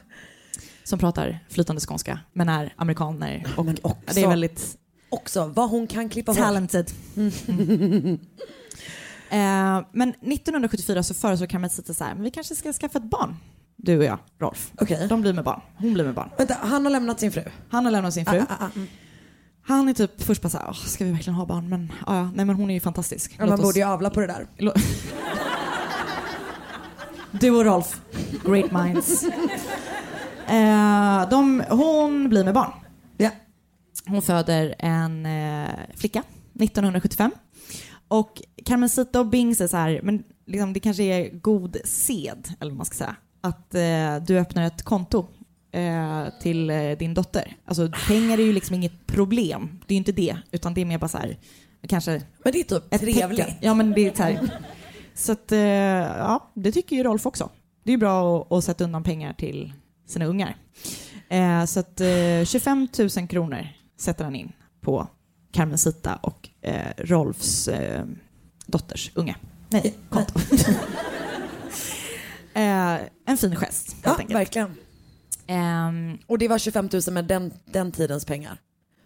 Som 0.84 0.98
pratar 0.98 1.38
flytande 1.48 1.80
skånska 1.80 2.20
men 2.32 2.48
är 2.48 2.74
amerikaner. 2.76 3.46
Och 3.56 3.64
Men 3.64 3.76
också- 3.82 4.14
det 4.14 4.22
är 4.22 4.28
väldigt 4.28 4.76
Också 5.12 5.46
vad 5.46 5.70
hon 5.70 5.86
kan 5.86 6.08
klippa 6.08 6.32
hår. 6.32 6.36
talented. 6.38 6.90
Mm. 7.16 8.18
Eh, 9.32 9.84
men 9.92 10.08
1974 10.08 11.02
så 11.02 11.14
föreslår 11.14 11.46
Carmencita 11.46 11.94
så 11.94 12.04
här, 12.04 12.14
men 12.14 12.22
vi 12.22 12.30
kanske 12.30 12.54
ska 12.54 12.72
skaffa 12.72 12.98
ett 12.98 13.10
barn. 13.10 13.36
Du 13.76 13.98
och 13.98 14.04
jag, 14.04 14.18
Rolf. 14.40 14.72
Okej. 14.80 15.06
De 15.08 15.20
blir 15.20 15.32
med 15.32 15.44
barn. 15.44 15.60
Hon 15.76 15.94
blir 15.94 16.04
med 16.04 16.14
barn. 16.14 16.30
Vänta, 16.38 16.56
han 16.60 16.84
har 16.84 16.90
lämnat 16.92 17.20
sin 17.20 17.32
fru? 17.32 17.42
Han 17.68 17.84
har 17.84 17.92
lämnat 17.92 18.14
sin 18.14 18.26
fru. 18.26 18.38
Ah, 18.38 18.42
ah, 18.48 18.64
ah, 18.64 18.68
mm. 18.76 18.88
Han 19.62 19.88
är 19.88 19.94
typ 19.94 20.22
först 20.22 20.42
bara 20.42 20.48
så 20.48 20.58
här, 20.58 20.66
"Åh, 20.68 20.74
ska 20.74 21.04
vi 21.04 21.10
verkligen 21.12 21.34
ha 21.34 21.46
barn? 21.46 21.68
Men, 21.68 21.92
ja, 22.06 22.30
nej, 22.34 22.44
men 22.44 22.56
hon 22.56 22.70
är 22.70 22.74
ju 22.74 22.80
fantastisk. 22.80 23.36
Ja, 23.38 23.46
man 23.46 23.60
borde 23.60 23.78
ju 23.78 23.84
avla 23.84 24.10
på 24.10 24.20
det 24.20 24.26
där. 24.26 24.46
Du 27.30 27.50
och 27.50 27.64
Rolf, 27.64 28.00
great 28.44 28.72
minds. 28.84 29.24
Eh, 30.46 31.28
de, 31.30 31.62
hon 31.70 32.28
blir 32.28 32.44
med 32.44 32.54
barn. 32.54 32.70
Hon 34.06 34.22
föder 34.22 34.74
en 34.78 35.26
eh, 35.26 35.70
flicka 35.96 36.22
1975. 36.54 37.30
Och 38.08 38.42
Carmencita 38.64 39.20
och 39.20 39.26
Bing 39.26 39.54
säger 39.56 39.68
så 39.68 39.76
här, 39.76 40.00
men 40.02 40.24
liksom, 40.46 40.72
det 40.72 40.80
kanske 40.80 41.02
är 41.02 41.30
god 41.30 41.76
sed, 41.84 42.48
eller 42.60 42.70
vad 42.70 42.76
man 42.76 42.86
ska 42.86 42.96
säga, 42.96 43.16
att 43.40 43.74
eh, 43.74 44.26
du 44.26 44.38
öppnar 44.38 44.62
ett 44.62 44.82
konto 44.82 45.26
eh, 45.72 46.24
till 46.40 46.70
eh, 46.70 46.90
din 46.90 47.14
dotter. 47.14 47.56
Alltså 47.64 47.90
pengar 48.08 48.38
är 48.38 48.42
ju 48.42 48.52
liksom 48.52 48.74
inget 48.74 49.06
problem, 49.06 49.80
det 49.86 49.92
är 49.92 49.96
ju 49.96 49.98
inte 49.98 50.12
det, 50.12 50.36
utan 50.50 50.74
det 50.74 50.80
är 50.80 50.84
mer 50.84 50.98
bara 50.98 51.08
så 51.08 51.18
här, 51.18 51.38
kanske 51.88 52.22
Men 52.44 52.52
det 52.52 52.60
är 52.60 52.64
typ 52.64 52.94
ett 52.94 53.00
trevligt. 53.00 53.38
tecken. 53.38 53.54
Ja, 53.60 53.74
men 53.74 53.92
det 53.92 54.06
är 54.08 54.16
så 54.16 54.22
här. 54.22 54.50
Så 55.14 55.32
att, 55.32 55.52
eh, 55.52 55.58
ja, 55.58 56.50
det 56.54 56.72
tycker 56.72 56.96
ju 56.96 57.02
Rolf 57.02 57.26
också. 57.26 57.50
Det 57.84 57.90
är 57.90 57.92
ju 57.92 57.98
bra 57.98 58.42
att, 58.42 58.52
att 58.52 58.64
sätta 58.64 58.84
undan 58.84 59.02
pengar 59.04 59.32
till 59.32 59.72
sina 60.06 60.24
ungar. 60.24 60.56
Eh, 61.28 61.64
så 61.64 61.80
att 61.80 62.00
eh, 62.00 62.44
25 62.44 62.88
000 63.16 63.28
kronor 63.28 63.68
sätter 64.02 64.24
han 64.24 64.34
in 64.34 64.52
på 64.80 65.06
Carmencita 65.52 66.16
och 66.16 66.48
eh, 66.62 66.92
Rolfs 66.98 67.68
eh, 67.68 68.04
dotters 68.66 69.10
unga. 69.14 69.36
Nej, 69.68 69.94
konto. 70.10 70.38
eh, 72.54 72.96
en 73.26 73.36
fin 73.40 73.56
gest, 73.56 73.92
helt 73.92 74.04
Ja, 74.04 74.14
enkelt. 74.18 74.34
verkligen. 74.38 74.74
Ehm, 75.46 76.18
Och 76.26 76.38
det 76.38 76.48
var 76.48 76.58
25 76.58 76.88
000 76.92 77.02
med 77.10 77.24
den, 77.24 77.52
den 77.64 77.92
tidens 77.92 78.24
pengar. 78.24 78.58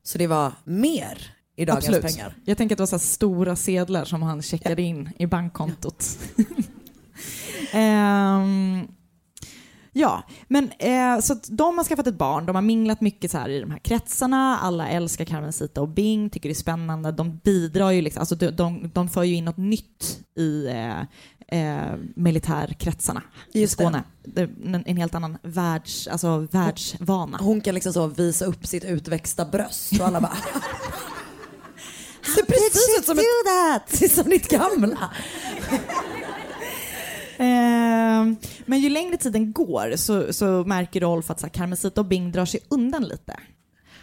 Så 0.03 0.19
det 0.19 0.27
var 0.27 0.53
mer 0.65 1.33
i 1.57 1.65
dagens 1.65 1.89
Absolut. 1.89 2.03
pengar. 2.17 2.35
Jag 2.45 2.59
tänker 2.59 2.75
att 2.75 2.79
det 2.79 2.83
var 2.83 2.87
så 2.87 2.97
här 2.97 3.01
stora 3.01 3.57
sedlar 3.57 4.05
som 4.05 4.23
han 4.23 4.43
checkade 4.43 4.83
in 4.83 5.11
i 5.19 5.27
bankkontot. 5.27 6.19
Ehm, 7.73 8.89
ja, 9.97 10.23
men 10.49 10.71
eh, 10.79 11.21
så 11.21 11.35
de 11.49 11.79
har 11.79 11.85
skaffat 11.85 12.07
ett 12.07 12.19
barn, 12.19 12.47
de 12.47 12.55
har 12.55 12.63
minglat 12.63 13.01
mycket 13.01 13.31
så 13.31 13.39
här 13.39 13.49
i 13.49 13.61
de 13.61 13.71
här 13.71 13.79
kretsarna, 13.79 14.59
alla 14.59 14.89
älskar 14.89 15.25
Carmencita 15.25 15.81
och 15.81 15.89
Bing, 15.89 16.31
tycker 16.31 16.49
det 16.49 16.53
är 16.53 16.55
spännande, 16.55 17.13
de 17.13 17.37
bidrar 17.45 17.91
ju 17.91 18.03
liksom, 18.03 18.21
alltså 18.21 18.35
de, 18.35 18.51
de, 18.51 18.91
de 18.95 19.09
för 19.09 19.23
ju 19.23 19.35
in 19.35 19.45
något 19.45 19.57
nytt 19.57 20.21
i 20.39 20.67
eh, 20.67 21.01
eh, 21.49 21.97
militärkretsarna 22.15 23.23
i. 23.53 23.67
Skåne. 23.67 24.03
En, 24.37 24.85
en 24.87 24.97
helt 24.97 25.15
annan 25.15 25.39
världs, 25.43 26.09
alltså 26.09 26.47
världsvana. 26.51 27.39
Hon 27.41 27.61
kan 27.61 27.75
liksom 27.75 27.93
så 27.93 28.07
visa 28.07 28.45
upp 28.45 28.67
sitt 28.67 28.85
utväxta 28.85 29.45
bröst 29.45 30.01
och 30.01 30.07
alla 30.07 30.21
bara 30.21 30.37
Ser 32.35 32.43
precis 32.43 32.99
ut 32.99 33.07
som, 33.07 33.19
ett, 33.19 34.13
som 34.15 34.31
ditt 34.31 34.49
gamla. 34.49 35.11
Eh, 37.38 38.37
men 38.66 38.81
ju 38.81 38.88
längre 38.88 39.16
tiden 39.16 39.53
går 39.53 39.96
så, 39.96 40.33
så 40.33 40.44
märker 40.44 41.01
Rolf 41.01 41.31
att 41.31 41.40
så 41.40 41.46
här, 41.46 41.53
Carmencita 41.53 42.01
och 42.01 42.07
Bing 42.07 42.33
drar 42.33 42.44
sig 42.44 42.61
undan 42.68 43.05
lite. 43.05 43.37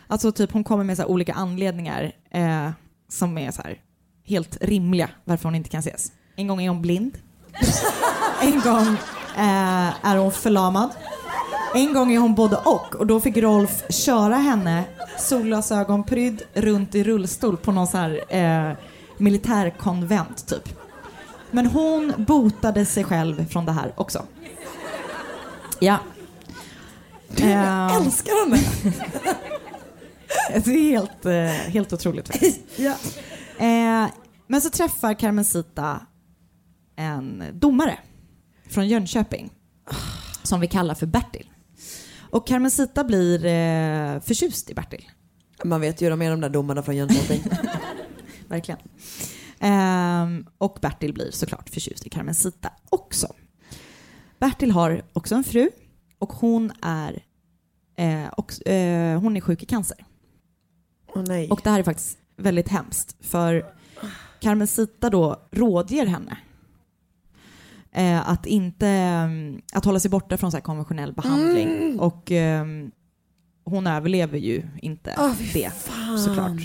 Alltså 0.07 0.31
typ 0.31 0.51
hon 0.51 0.63
kommer 0.63 0.83
med 0.83 0.97
så 0.97 1.01
här, 1.01 1.09
olika 1.09 1.33
anledningar 1.33 2.11
eh, 2.31 2.69
som 3.09 3.37
är 3.37 3.51
så 3.51 3.61
här, 3.61 3.77
helt 4.25 4.57
rimliga 4.61 5.09
varför 5.23 5.43
hon 5.43 5.55
inte 5.55 5.69
kan 5.69 5.79
ses. 5.79 6.11
En 6.35 6.47
gång 6.47 6.61
är 6.61 6.69
hon 6.69 6.81
blind. 6.81 7.17
en 8.41 8.59
gång 8.59 8.87
eh, 9.37 10.05
är 10.05 10.17
hon 10.17 10.31
förlamad. 10.31 10.89
En 11.75 11.93
gång 11.93 12.13
är 12.13 12.19
hon 12.19 12.35
både 12.35 12.55
och 12.55 12.95
och 12.95 13.07
då 13.07 13.19
fick 13.19 13.37
Rolf 13.37 13.83
köra 13.89 14.35
henne 14.35 14.83
solglasögonprydd 15.19 16.41
runt 16.53 16.95
i 16.95 17.03
rullstol 17.03 17.57
på 17.57 17.71
någon 17.71 17.87
så 17.87 17.97
här 17.97 18.35
eh, 18.35 18.75
militärkonvent 19.17 20.47
typ. 20.47 20.82
Men 21.53 21.65
hon 21.65 22.13
botade 22.17 22.85
sig 22.85 23.03
själv 23.03 23.45
från 23.45 23.65
det 23.65 23.71
här 23.71 23.93
också. 23.95 24.25
Ja. 25.79 25.99
Du, 27.35 27.49
jag 27.49 27.95
älskar 27.95 28.45
henne. 28.45 28.63
Det 30.63 30.71
är 30.71 30.89
helt, 30.91 31.25
eh, 31.25 31.71
helt 31.73 31.93
otroligt 31.93 32.27
faktiskt. 32.27 32.59
ja. 32.75 32.95
Eh, 33.57 34.09
men 34.47 34.61
så 34.61 34.69
träffar 34.69 35.13
Carmencita 35.13 35.99
en 36.95 37.43
domare 37.53 37.99
från 38.69 38.87
Jönköping 38.87 39.53
som 40.43 40.59
vi 40.59 40.67
kallar 40.67 40.95
för 40.95 41.05
Bertil. 41.05 41.49
Och 42.29 42.47
Carmencita 42.47 43.03
blir 43.03 43.45
eh, 43.45 44.19
förtjust 44.21 44.69
i 44.69 44.73
Bertil. 44.73 45.09
Man 45.63 45.81
vet 45.81 46.01
ju 46.01 46.09
de 46.09 46.21
är 46.21 46.29
de 46.29 46.41
där 46.41 46.49
domarna 46.49 46.83
från 46.83 46.95
Jönköping. 46.95 47.43
Verkligen. 48.47 48.79
Ehm, 49.65 50.45
och 50.58 50.78
Bertil 50.82 51.13
blir 51.13 51.32
såklart 51.32 51.69
förtjust 51.69 52.06
i 52.06 52.10
Carmencita 52.10 52.69
också. 52.89 53.28
Bertil 54.39 54.71
har 54.71 55.02
också 55.13 55.36
en 55.36 55.43
fru 55.43 55.69
och 56.19 56.34
hon 56.34 56.71
är, 56.82 57.23
eh, 57.97 58.28
och, 58.28 58.67
eh, 58.67 59.19
hon 59.21 59.38
är 59.38 59.41
sjuk 59.41 59.63
i 59.63 59.65
cancer. 59.65 60.06
Åh 61.15 61.23
nej. 61.28 61.49
Och 61.49 61.62
det 61.63 61.69
här 61.69 61.80
är 61.80 61.84
faktiskt 61.84 62.17
väldigt 62.38 62.69
hemskt 62.69 63.15
för 63.19 63.65
Carmencita 64.39 65.10
då 65.10 65.41
rådger 65.52 66.06
henne 66.06 66.38
eh, 67.91 68.30
att 68.30 68.45
inte 68.45 68.88
mm, 68.88 69.62
att 69.73 69.86
hålla 69.86 69.99
sig 69.99 70.12
borta 70.12 70.38
från 70.38 70.52
så 70.52 70.58
här 70.58 70.62
konventionell 70.62 71.13
behandling 71.13 71.67
Mm. 71.78 71.99
och 71.99 72.32
eh, 72.32 72.65
hon 73.65 73.88
överlever 73.88 74.38
ju 74.38 74.63
inte 74.82 75.34
fy 75.38 75.60
det 75.60 75.73
fan. 75.73 76.19
såklart. 76.19 76.62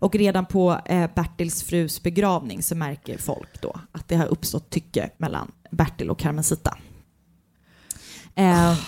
Ehm, 0.00 0.04
och 0.06 0.14
redan 0.14 0.46
på 0.46 0.80
eh, 0.84 1.10
Bertils 1.14 1.62
frus 1.62 2.02
begravning 2.02 2.62
så 2.62 2.74
märker 2.74 3.18
folk 3.18 3.60
då 3.62 3.80
att 3.92 4.08
det 4.08 4.16
har 4.16 4.26
uppstått 4.26 4.70
tycke 4.70 5.10
mellan 5.16 5.52
Bertil 5.70 6.10
och 6.10 6.18
Carmencita. 6.18 6.78
Eh, 8.34 8.78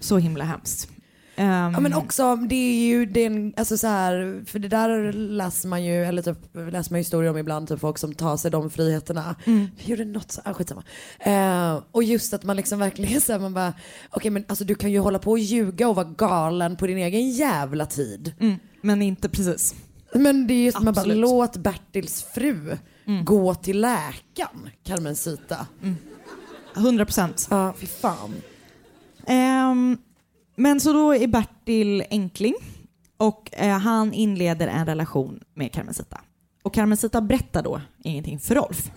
så 0.00 0.18
himla 0.18 0.44
hemskt. 0.44 0.88
Ehm, 1.36 1.72
Ja 1.72 1.80
men 1.80 1.94
också 1.94 2.36
det 2.36 2.54
är 2.54 2.86
ju 2.86 3.06
den, 3.06 3.54
alltså 3.56 3.78
så 3.78 3.86
här, 3.86 4.44
för 4.46 4.58
det 4.58 4.68
där 4.68 5.12
läser 5.12 5.68
man 5.68 5.84
ju, 5.84 6.04
eller 6.04 6.22
typ 6.22 6.38
läser 6.54 6.92
man 6.92 6.98
historier 6.98 7.30
om 7.30 7.38
ibland, 7.38 7.68
typ 7.68 7.80
folk 7.80 7.98
som 7.98 8.14
tar 8.14 8.36
sig 8.36 8.50
de 8.50 8.70
friheterna. 8.70 9.36
Mm. 9.44 9.66
Gjorde 9.78 10.04
något 10.04 10.32
så, 10.32 10.40
ah, 10.44 10.54
skitsamma. 10.54 10.82
Eh, 11.20 11.82
och 11.92 12.04
just 12.04 12.34
att 12.34 12.44
man 12.44 12.56
liksom 12.56 12.78
verkligen 12.78 13.20
säger 13.20 13.40
man 13.40 13.54
bara, 13.54 13.72
okej 14.10 14.30
men 14.30 14.44
alltså 14.48 14.64
du 14.64 14.74
kan 14.74 14.90
ju 14.90 14.98
hålla 14.98 15.18
på 15.18 15.30
och 15.30 15.38
ljuga 15.38 15.88
och 15.88 15.96
vara 15.96 16.08
galen 16.16 16.76
på 16.76 16.86
din 16.86 16.98
egen 16.98 17.30
jävla 17.30 17.86
tid. 17.86 18.32
Mm, 18.40 18.56
men 18.82 19.02
inte 19.02 19.28
precis. 19.28 19.74
Men 20.14 20.46
det 20.46 20.54
är 20.54 20.64
just 20.64 20.80
man 20.80 20.94
bara, 20.94 21.04
låt 21.04 21.56
Bertils 21.56 22.22
fru 22.34 22.78
Mm. 23.06 23.24
gå 23.24 23.54
till 23.54 23.80
läkaren, 23.80 24.70
Carmencita. 24.84 25.66
100 26.76 27.04
procent. 27.04 27.46
Ja, 27.50 27.74
fy 27.78 27.86
fan. 27.86 28.34
Ehm, 29.26 29.98
men 30.56 30.80
så 30.80 30.92
då 30.92 31.14
är 31.14 31.26
Bertil 31.26 32.04
enkling 32.10 32.54
och 33.16 33.50
eh, 33.52 33.78
han 33.78 34.12
inleder 34.12 34.68
en 34.68 34.86
relation 34.86 35.40
med 35.54 35.72
Carmencita. 35.72 36.20
Och 36.62 36.74
Carmencita 36.74 37.20
berättar 37.20 37.62
då 37.62 37.80
ingenting 38.04 38.40
för 38.40 38.54
Rolf. 38.54 38.90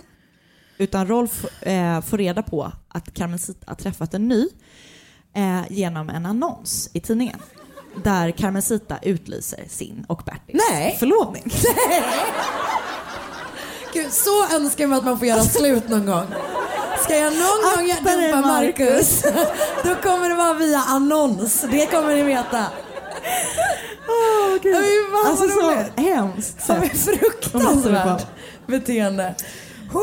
Utan 0.77 1.07
Rolf 1.07 1.63
eh, 1.63 2.01
får 2.01 2.17
reda 2.17 2.43
på 2.43 2.71
att 2.87 3.13
Carmencita 3.13 3.65
har 3.67 3.75
träffat 3.75 4.13
en 4.13 4.27
ny 4.27 4.47
eh, 5.33 5.61
genom 5.69 6.09
en 6.09 6.25
annons 6.25 6.89
i 6.93 6.99
tidningen. 6.99 7.39
Där 8.03 8.31
Carmencita 8.31 8.97
utlyser 9.01 9.63
sin 9.69 10.05
och 10.07 10.21
Bertils 10.25 10.63
Nej. 10.69 10.95
förlovning. 10.99 11.43
Gud, 13.93 14.11
så 14.11 14.55
önskar 14.55 14.87
man 14.87 14.97
att 14.97 15.05
man 15.05 15.19
får 15.19 15.27
göra 15.27 15.43
slut 15.43 15.89
någon 15.89 16.05
gång. 16.05 16.25
Ska 17.03 17.15
jag 17.15 17.33
någon 17.33 17.77
gång 17.77 17.91
Akta 17.91 18.15
dumpa 18.15 18.41
Marcus. 18.41 19.21
Då 19.83 19.95
kommer 19.95 20.29
det 20.29 20.35
vara 20.35 20.53
via 20.53 20.79
annons. 20.79 21.65
Det 21.71 21.85
kommer 21.85 22.15
ni 22.15 22.23
veta. 22.23 22.65
Åh, 24.07 24.57
gud. 24.61 24.75
Fy 24.75 25.11
fan, 25.11 25.31
alltså 25.31 25.47
så 25.47 26.01
hemskt. 26.01 26.65
Som 26.65 26.75
är 26.75 26.87
fruktansvärt 26.87 28.27
beteende. 28.67 29.35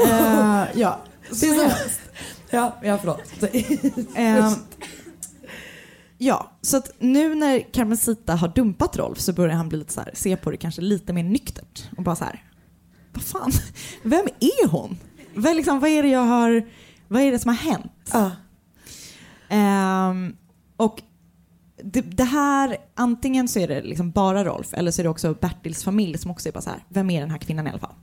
Eh, 0.06 0.62
ja. 0.74 1.00
Det 1.30 1.46
är 1.46 1.54
så 1.54 1.70
Ja, 2.54 2.76
ja 2.82 2.98
förlåt. 2.98 3.22
Ehm, 4.16 4.54
ja, 6.22 6.50
så 6.60 6.76
att 6.76 6.90
nu 6.98 7.34
när 7.34 7.72
Carmencita 7.72 8.34
har 8.34 8.48
dumpat 8.48 8.96
Rolf 8.96 9.18
så 9.18 9.32
börjar 9.32 9.54
han 9.54 9.68
bli 9.68 9.78
lite 9.78 9.92
så 9.92 10.00
här, 10.00 10.10
se 10.14 10.36
på 10.36 10.50
det 10.50 10.56
kanske 10.56 10.82
lite 10.82 11.12
mer 11.12 11.22
nyktert 11.22 11.88
och 11.96 12.02
bara 12.02 12.16
så 12.16 12.24
här, 12.24 12.44
vad 13.12 13.22
fan, 13.22 13.52
vem 14.02 14.26
är 14.40 14.68
hon? 14.68 14.98
Vad 15.34 15.56
liksom, 15.56 15.80
vad 15.80 15.90
är 15.90 16.02
det 16.02 16.08
jag 16.08 16.24
har, 16.24 16.68
vad 17.08 17.22
är 17.22 17.32
det 17.32 17.38
som 17.38 17.48
har 17.48 17.56
hänt? 17.56 18.10
Ja. 18.12 18.30
Ehm, 19.48 20.36
och 20.76 21.02
det, 21.84 22.00
det 22.00 22.24
här, 22.24 22.76
antingen 22.94 23.48
så 23.48 23.58
är 23.58 23.68
det 23.68 23.82
liksom 23.82 24.10
bara 24.10 24.44
Rolf 24.44 24.74
eller 24.74 24.90
så 24.90 25.02
är 25.02 25.04
det 25.04 25.10
också 25.10 25.34
Bertils 25.34 25.84
familj 25.84 26.18
som 26.18 26.30
också 26.30 26.48
är 26.48 26.52
bara 26.52 26.60
så 26.60 26.70
här, 26.70 26.84
vem 26.88 27.10
är 27.10 27.20
den 27.20 27.30
här 27.30 27.38
kvinnan 27.38 27.66
i 27.66 27.70
alla 27.70 27.78
fall? 27.78 27.94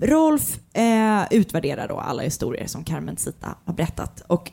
Rolf 0.00 0.58
eh, 0.74 1.24
utvärderar 1.30 1.88
då 1.88 1.98
alla 1.98 2.22
historier 2.22 2.66
som 2.66 2.84
Carmen 2.84 3.16
Sita 3.16 3.56
har 3.64 3.74
berättat 3.74 4.20
och 4.26 4.52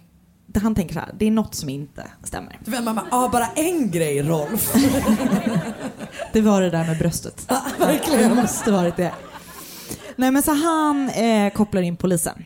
han 0.59 0.75
tänker 0.75 0.93
så 0.93 0.99
här, 0.99 1.11
det 1.17 1.25
är 1.25 1.31
något 1.31 1.55
som 1.55 1.69
inte 1.69 2.07
stämmer. 2.23 2.59
Du 2.65 2.71
vet, 2.71 2.85
bara, 2.85 3.05
ah, 3.11 3.29
bara 3.29 3.47
en 3.47 3.91
grej 3.91 4.21
Rolf. 4.21 4.73
Det 6.33 6.41
var 6.41 6.61
det 6.61 6.69
där 6.69 6.85
med 6.87 6.97
bröstet. 6.97 7.51
verkligen. 7.79 8.29
Det 8.29 8.41
måste 8.41 8.71
varit 8.71 8.95
det. 8.97 9.13
Nej 10.15 10.31
men 10.31 10.43
så 10.43 10.51
han 10.53 11.09
eh, 11.09 11.53
kopplar 11.53 11.81
in 11.81 11.95
polisen. 11.97 12.43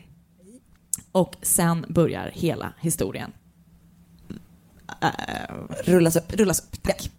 Och 1.12 1.36
sen 1.42 1.84
börjar 1.88 2.30
hela 2.34 2.72
historien. 2.80 3.32
Eh, 5.02 5.08
Rullas 5.84 6.16
upp. 6.16 6.32
Rullas 6.34 6.60
upp, 6.60 6.82
tack. 6.82 7.10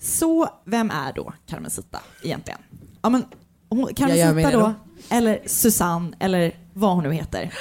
Så 0.00 0.48
vem 0.64 0.90
är 0.90 1.12
då 1.12 1.32
Carmen 1.46 1.70
Sita 1.70 2.00
egentligen? 2.22 2.60
Ja 3.02 3.08
men 3.08 3.24
hon, 3.68 3.94
Carmen 3.94 4.16
Jag 4.18 4.26
gör 4.26 4.34
mig 4.34 4.44
Sita 4.44 4.56
redo. 4.58 4.66
då, 4.66 4.74
eller 5.16 5.40
Susanne, 5.46 6.16
eller 6.18 6.52
vad 6.72 6.94
hon 6.94 7.04
nu 7.04 7.12
heter. 7.12 7.54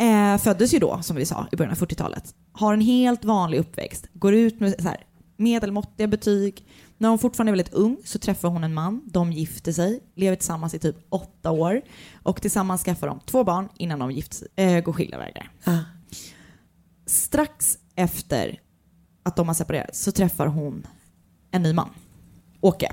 Eh, 0.00 0.38
föddes 0.38 0.74
ju 0.74 0.78
då, 0.78 1.02
som 1.02 1.16
vi 1.16 1.26
sa, 1.26 1.46
i 1.52 1.56
början 1.56 1.72
av 1.72 1.78
40-talet. 1.78 2.34
Har 2.52 2.74
en 2.74 2.80
helt 2.80 3.24
vanlig 3.24 3.58
uppväxt. 3.58 4.06
Går 4.12 4.34
ut 4.34 4.60
med 4.60 4.74
så 4.78 4.88
här, 4.88 5.06
medelmåttiga 5.36 6.06
betyg. 6.06 6.66
När 6.98 7.08
hon 7.08 7.18
fortfarande 7.18 7.50
är 7.50 7.52
väldigt 7.52 7.74
ung 7.74 7.96
så 8.04 8.18
träffar 8.18 8.48
hon 8.48 8.64
en 8.64 8.74
man. 8.74 9.02
De 9.06 9.32
gifter 9.32 9.72
sig, 9.72 10.00
lever 10.14 10.36
tillsammans 10.36 10.74
i 10.74 10.78
typ 10.78 10.96
åtta 11.08 11.50
år. 11.50 11.82
Och 12.22 12.42
tillsammans 12.42 12.82
skaffar 12.82 13.06
de 13.06 13.20
två 13.20 13.44
barn 13.44 13.68
innan 13.76 13.98
de 13.98 14.10
gift, 14.10 14.42
eh, 14.56 14.80
går 14.80 14.92
skilda 14.92 15.18
vägar. 15.18 15.50
Strax 17.06 17.78
efter 17.94 18.60
att 19.22 19.36
de 19.36 19.48
har 19.48 19.54
separerat 19.54 19.96
så 19.96 20.12
träffar 20.12 20.46
hon 20.46 20.86
en 21.50 21.62
ny 21.62 21.72
man. 21.72 21.90
Åke. 22.60 22.92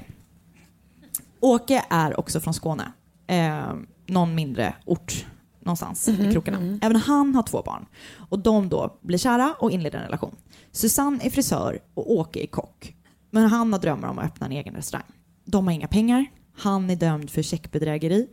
Åke 1.39 1.86
är 1.89 2.20
också 2.20 2.39
från 2.39 2.54
Skåne. 2.54 2.91
Eh, 3.28 3.74
någon 4.08 4.36
mindre 4.36 4.76
ort 4.86 5.26
någonstans 5.67 6.08
i 6.08 6.32
krokarna. 6.32 6.80
Även 6.82 6.95
han 6.95 7.36
har 7.36 7.43
två 7.43 7.62
barn. 7.62 7.86
Och 8.30 8.39
de 8.39 8.69
då 8.69 8.97
blir 9.01 9.17
kära 9.17 9.56
och 9.60 9.71
inleder 9.71 9.97
en 9.99 10.06
relation. 10.06 10.36
Susanne 10.71 11.19
är 11.25 11.30
frisör 11.30 11.80
och 11.93 12.12
Åke 12.12 12.43
är 12.43 12.47
kock. 12.47 12.95
Men 13.32 13.43
han 13.49 13.73
har 13.73 13.80
drömmar 13.80 14.08
om 14.08 14.19
att 14.19 14.25
öppna 14.25 14.45
en 14.45 14.51
egen 14.51 14.75
restaurang. 14.75 15.06
De 15.45 15.67
har 15.67 15.73
inga 15.73 15.88
pengar. 15.88 16.25
Han 16.58 16.89
är 16.89 16.95
dömd 16.95 17.30
för 17.30 17.41
checkbedrägeri. 17.41 18.27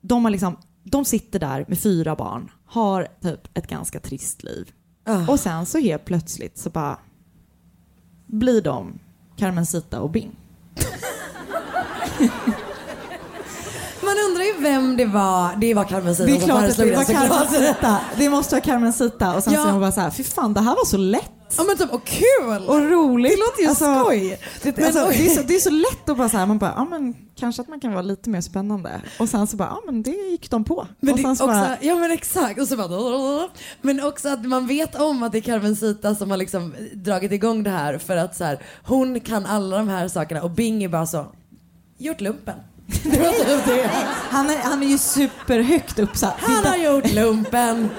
De, 0.00 0.24
har 0.24 0.30
liksom, 0.30 0.56
de 0.82 1.04
sitter 1.04 1.38
där 1.38 1.64
med 1.68 1.78
fyra 1.78 2.16
barn, 2.16 2.50
har 2.66 3.08
typ 3.22 3.58
ett 3.58 3.66
ganska 3.66 4.00
trist 4.00 4.42
liv. 4.42 4.72
Och 5.28 5.40
sen 5.40 5.66
så 5.66 5.78
helt 5.78 6.04
plötsligt 6.04 6.58
så 6.58 6.70
bara 6.70 6.98
blir 8.26 8.62
de 8.62 8.98
Carmencita 9.36 10.00
och 10.00 10.10
Bing. 10.10 10.36
Man 14.10 14.18
undrar 14.30 14.44
ju 14.44 14.52
vem 14.60 14.96
det 14.96 15.04
var. 15.04 15.56
Det 15.56 15.74
var 15.74 15.84
Carmencita 15.84 16.26
Det 16.26 16.32
är 16.36 16.38
som 16.38 16.48
klart 16.48 16.64
att 16.70 16.76
det 16.76 16.96
var. 16.96 17.04
Carmencita. 17.04 18.00
Det 18.18 18.28
måste 18.28 18.54
vara 18.54 18.64
Carmencita. 18.64 19.34
Och 19.36 19.42
sen 19.42 19.52
Ja. 19.52 19.66
är 19.68 19.72
hon 19.72 19.80
bara 19.80 19.92
så 19.92 20.00
här, 20.00 20.10
fy 20.10 20.24
fan 20.24 20.54
det 20.54 20.60
här 20.60 20.70
var 20.76 20.84
så 20.84 20.96
lätt. 20.96 21.32
Ja 21.56 21.64
men 21.64 21.76
typ, 21.78 21.92
och 21.92 22.04
kul! 22.04 22.68
Och 22.68 22.90
roligt. 22.90 23.32
Det 23.32 23.38
låter 23.38 23.62
ju 23.62 23.68
Alltså, 23.68 24.04
skoj. 24.04 24.40
Det, 24.62 24.76
Men 24.76 24.86
alltså, 24.86 25.08
det, 25.08 25.26
är 25.26 25.30
så, 25.30 25.42
det 25.42 25.54
är 25.54 25.58
så 25.60 25.70
lätt 25.70 26.08
att 26.08 26.16
bara 26.16 26.28
så 26.28 26.36
här, 26.36 26.46
man 26.46 26.58
bara, 26.58 26.72
ja 26.76 26.84
men 26.84 27.14
kanske 27.36 27.62
att 27.62 27.68
man 27.68 27.80
kan 27.80 27.92
vara 27.92 28.02
lite 28.02 28.30
mer 28.30 28.40
spännande. 28.40 29.00
Och 29.18 29.28
sen 29.28 29.46
så 29.46 29.56
bara, 29.56 29.68
ja 29.68 29.82
men 29.86 30.02
det 30.02 30.10
gick 30.10 30.50
de 30.50 30.64
på. 30.64 30.86
Men 31.00 31.14
och 31.14 31.20
sen 31.20 31.30
också, 31.30 31.42
så 31.42 31.46
bara, 31.46 31.76
ja 31.80 31.94
men 31.94 32.10
exakt. 32.10 32.60
Och 32.60 32.68
så 32.68 32.76
bara, 32.76 33.48
men 33.82 34.04
också 34.04 34.28
att 34.28 34.44
man 34.46 34.66
vet 34.66 34.94
om 35.00 35.22
att 35.22 35.32
det 35.32 35.38
är 35.38 35.42
Carmencita 35.42 36.14
som 36.14 36.30
har 36.30 36.36
liksom 36.38 36.74
dragit 36.94 37.32
igång 37.32 37.62
det 37.62 37.70
här 37.70 37.98
för 37.98 38.16
att 38.16 38.36
så 38.36 38.44
här, 38.44 38.58
hon 38.84 39.20
kan 39.20 39.46
alla 39.46 39.76
de 39.76 39.88
här 39.88 40.08
sakerna 40.08 40.42
och 40.42 40.50
Bing 40.50 40.84
är 40.84 40.88
bara 40.88 41.06
så, 41.06 41.26
gjort 41.98 42.20
lumpen. 42.20 42.54
Det 43.02 43.18
var 43.18 43.32
typ 43.32 43.66
det. 43.66 43.90
han, 44.30 44.50
är, 44.50 44.56
han 44.56 44.82
är 44.82 44.86
ju 44.86 44.98
superhögt 44.98 45.98
uppsatt. 45.98 46.34
Han 46.38 46.64
har 46.64 46.76
gjort 46.76 47.12
lumpen. 47.12 47.90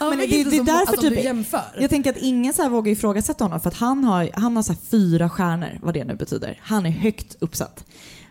Ja, 0.00 0.08
men 0.10 0.18
det, 0.18 0.26
det 0.26 0.56
är 0.56 0.64
därför 0.64 0.92
alltså, 0.92 1.10
typ, 1.10 1.24
jämför. 1.24 1.62
jag 1.80 1.90
tänker 1.90 2.10
att 2.10 2.16
ingen 2.16 2.54
så 2.54 2.62
här 2.62 2.68
vågar 2.68 2.92
ifrågasätta 2.92 3.44
honom 3.44 3.60
för 3.60 3.68
att 3.68 3.76
han 3.76 4.04
har, 4.04 4.30
han 4.34 4.56
har 4.56 4.62
så 4.62 4.74
fyra 4.90 5.30
stjärnor, 5.30 5.78
vad 5.82 5.94
det 5.94 6.04
nu 6.04 6.14
betyder. 6.14 6.60
Han 6.62 6.86
är 6.86 6.90
högt 6.90 7.36
uppsatt. 7.40 7.84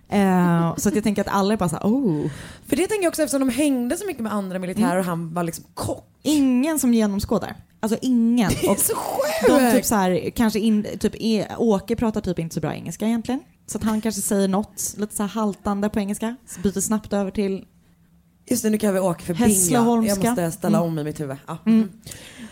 Eh, 0.09 0.75
så 0.77 0.89
att 0.89 0.95
jag 0.95 1.03
tänker 1.03 1.21
att 1.21 1.27
alla 1.27 1.53
är 1.53 1.57
bara 1.57 1.69
så 1.69 1.75
här, 1.75 1.83
oh. 1.83 2.29
För 2.67 2.75
det 2.75 2.87
tänker 2.87 3.03
jag 3.03 3.11
också 3.11 3.21
eftersom 3.23 3.47
de 3.47 3.49
hängde 3.53 3.97
så 3.97 4.05
mycket 4.05 4.23
med 4.23 4.33
andra 4.33 4.59
militärer 4.59 4.97
och 4.97 5.05
han 5.05 5.33
var 5.33 5.43
liksom 5.43 5.65
kock. 5.73 6.05
Ingen 6.23 6.79
som 6.79 6.93
genomskådar. 6.93 7.55
Alltså 7.79 7.97
ingen. 8.01 8.51
Det 8.61 8.67
är 8.67 8.71
Och 8.71 8.79
så 8.79 8.95
sjukt! 8.95 9.47
de 9.47 9.71
typ 9.71 9.85
så 9.85 9.95
här, 9.95 10.29
kanske 10.35 10.59
in, 10.59 10.87
typ, 10.99 11.15
är, 11.15 11.47
Åke 11.57 11.95
pratar 11.95 12.21
typ 12.21 12.39
inte 12.39 12.53
så 12.53 12.59
bra 12.61 12.73
engelska 12.73 13.05
egentligen. 13.05 13.39
Så 13.67 13.77
att 13.77 13.83
han 13.83 14.01
kanske 14.01 14.21
säger 14.21 14.47
något 14.47 14.93
lite 14.97 15.15
så 15.15 15.23
här 15.23 15.29
haltande 15.29 15.89
på 15.89 15.99
engelska. 15.99 16.35
Så 16.47 16.59
byter 16.61 16.79
snabbt 16.81 17.13
över 17.13 17.31
till 17.31 17.65
Just 18.49 18.63
det, 18.63 18.69
nu 18.69 18.77
kan 18.77 18.93
vi 18.93 18.99
åka 18.99 19.21
för 19.25 19.33
bingo. 19.33 19.47
Hässleholmska. 19.47 20.21
Jag 20.25 20.29
måste 20.29 20.51
ställa 20.51 20.77
Mm. 20.77 20.89
om 20.89 20.99
i 20.99 21.03
mitt 21.03 21.19
huvud. 21.19 21.37
Ja. 21.47 21.57
Mm. 21.65 21.81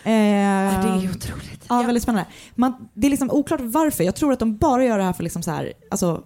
Eh, 0.03 0.81
det 0.83 0.89
är 1.05 1.09
otroligt. 1.11 1.65
Ja, 1.69 1.81
väldigt 1.83 2.03
spännande. 2.03 2.29
Man, 2.55 2.87
det 2.93 3.07
är 3.07 3.11
liksom 3.11 3.31
oklart 3.31 3.61
varför. 3.63 4.03
Jag 4.03 4.15
tror 4.15 4.33
att 4.33 4.39
de 4.39 4.57
bara 4.57 4.85
gör 4.85 4.97
det 4.97 5.03
här 5.03 5.13
för 5.13 5.23
liksom 5.23 5.43
så 5.43 5.51
här, 5.51 5.73
alltså, 5.91 6.23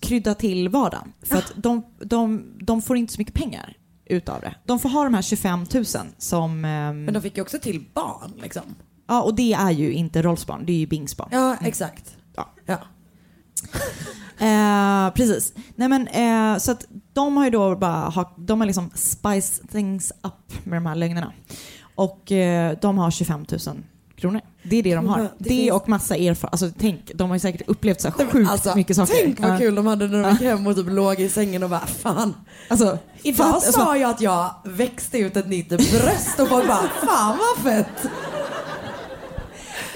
krydda 0.00 0.34
till 0.34 0.68
vardagen. 0.68 1.12
För 1.22 1.36
att 1.36 1.52
de, 1.56 1.82
de, 2.04 2.44
de 2.60 2.82
får 2.82 2.96
inte 2.96 3.12
så 3.12 3.20
mycket 3.20 3.34
pengar 3.34 3.76
utav 4.06 4.40
det. 4.40 4.54
De 4.66 4.78
får 4.78 4.88
ha 4.88 5.04
de 5.04 5.14
här 5.14 5.22
25 5.22 5.66
000 5.74 5.84
som... 6.18 6.64
ehm, 6.64 7.04
Men 7.04 7.14
de 7.14 7.22
fick 7.22 7.36
ju 7.36 7.42
också 7.42 7.58
till 7.58 7.84
barn 7.94 8.32
liksom. 8.42 8.62
Ja, 9.08 9.22
och 9.22 9.34
det 9.34 9.52
är 9.52 9.70
ju 9.70 9.92
inte 9.92 10.22
Rolfs 10.22 10.46
barn, 10.46 10.66
det 10.66 10.72
är 10.72 10.76
ju 10.76 10.86
Bings 10.86 11.16
barn. 11.16 11.28
Ja, 11.32 11.56
exakt. 11.60 12.16
Ja. 12.36 12.48
ja. 12.66 12.78
Eh, 14.42 15.10
precis. 15.14 15.52
Nej 15.76 15.88
men 15.88 16.08
eh, 16.08 16.58
så 16.58 16.72
att 16.72 16.86
de 17.12 17.36
har 17.36 17.44
ju 17.44 17.50
då 17.50 17.76
bara 17.76 18.08
ha, 18.08 18.34
de 18.38 18.60
har 18.60 18.66
liksom 18.66 18.90
spice 18.94 19.62
things 19.72 20.12
up 20.22 20.64
med 20.66 20.76
de 20.76 20.86
här 20.86 20.94
lögnerna. 20.94 21.32
Och 21.94 22.32
eh, 22.32 22.76
de 22.82 22.98
har 22.98 23.10
25 23.10 23.44
000 23.50 23.58
kronor. 24.16 24.40
Det 24.62 24.76
är 24.76 24.82
det 24.82 24.94
de 24.94 25.06
har. 25.08 25.18
Det, 25.18 25.28
det 25.38 25.48
finns- 25.48 25.72
och 25.72 25.88
massa 25.88 26.16
erfarenhet. 26.16 26.52
Alltså 26.52 26.70
tänk, 26.78 27.10
de 27.14 27.30
har 27.30 27.36
ju 27.36 27.40
säkert 27.40 27.62
upplevt 27.68 28.00
så 28.00 28.08
här 28.08 28.26
sjukt 28.26 28.50
Alltså, 28.50 28.76
mycket 28.76 28.96
saker. 28.96 29.14
Tänk 29.24 29.40
vad 29.40 29.58
kul 29.58 29.74
de 29.74 29.86
hade 29.86 30.08
när 30.08 30.22
de 30.22 30.30
gick 30.30 30.40
hem 30.42 30.66
och 30.66 30.76
typ 30.76 30.86
låg 30.88 31.20
i 31.20 31.28
sängen 31.28 31.62
och 31.62 31.70
bara 31.70 31.86
fan. 31.86 32.34
Alltså, 32.68 32.98
Idag 33.22 33.36
fatt- 33.46 33.62
sa 33.62 33.66
alltså- 33.82 33.96
jag 33.96 34.10
att 34.10 34.20
jag 34.20 34.50
växte 34.64 35.18
ut 35.18 35.36
ett 35.36 35.48
nytt 35.48 35.68
bröst 35.68 36.40
och 36.40 36.48
folk 36.48 36.68
bara 36.68 36.82
fan 37.06 37.38
vad 37.38 37.72
fett. 37.72 38.10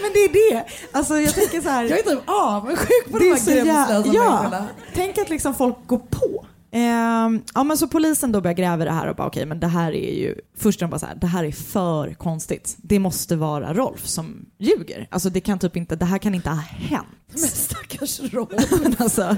Men 0.06 0.12
det 0.12 0.24
är 0.24 0.52
det. 0.54 0.66
Alltså 0.92 1.20
jag 1.20 1.34
tänker 1.34 1.60
så 1.60 1.68
här. 1.68 1.84
Jag 1.90 1.98
är 1.98 2.02
typ 2.02 2.22
avundsjuk 2.26 3.10
på 3.10 3.18
de 3.18 3.24
är 3.24 3.36
här 3.36 3.64
gränslösa 3.64 4.12
ja, 4.14 4.42
människorna. 4.42 4.66
Tänk 4.94 5.18
att 5.18 5.30
liksom 5.30 5.54
folk 5.54 5.76
går 5.86 5.98
på. 5.98 6.46
Ehm, 6.70 7.42
ja 7.54 7.64
men 7.64 7.78
så 7.78 7.88
polisen 7.88 8.32
då 8.32 8.40
börjar 8.40 8.54
gräva 8.54 8.84
det 8.84 8.90
här 8.90 9.06
och 9.06 9.16
bara 9.16 9.26
okej 9.26 9.46
men 9.46 9.60
det 9.60 9.66
här 9.66 9.92
är 9.92 10.14
ju, 10.14 10.34
först 10.56 10.80
de 10.80 10.90
bara 10.90 10.98
så 10.98 11.06
här, 11.06 11.14
det 11.14 11.26
här 11.26 11.44
är 11.44 11.52
för 11.52 12.14
konstigt. 12.14 12.76
Det 12.78 12.98
måste 12.98 13.36
vara 13.36 13.74
Rolf 13.74 14.06
som 14.06 14.46
ljuger. 14.58 15.08
Alltså 15.10 15.30
det 15.30 15.40
kan 15.40 15.58
typ 15.58 15.76
inte, 15.76 15.96
det 15.96 16.04
här 16.04 16.18
kan 16.18 16.34
inte 16.34 16.50
ha 16.50 16.56
hänt. 16.60 17.06
Men 17.28 17.38
stackars 17.38 18.20
Rolf. 18.20 18.72
Alltså. 18.98 19.36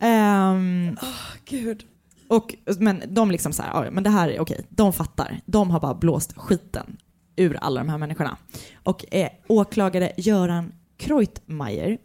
Ehm, 0.00 0.96
Gud. 1.44 1.84
och, 2.28 2.54
men 2.78 3.02
de 3.08 3.30
liksom 3.30 3.52
så 3.52 3.62
här, 3.62 3.84
ja, 3.84 3.90
men 3.90 4.04
det 4.04 4.10
här 4.10 4.28
är 4.28 4.40
okej, 4.40 4.66
de 4.68 4.92
fattar. 4.92 5.40
De 5.46 5.70
har 5.70 5.80
bara 5.80 5.94
blåst 5.94 6.32
skiten 6.36 6.96
ur 7.36 7.56
alla 7.60 7.80
de 7.80 7.88
här 7.88 7.98
människorna. 7.98 8.36
Och 8.82 9.14
eh, 9.14 9.28
åklagare 9.48 10.12
Göran 10.16 10.72
Kreutmeier 10.98 11.98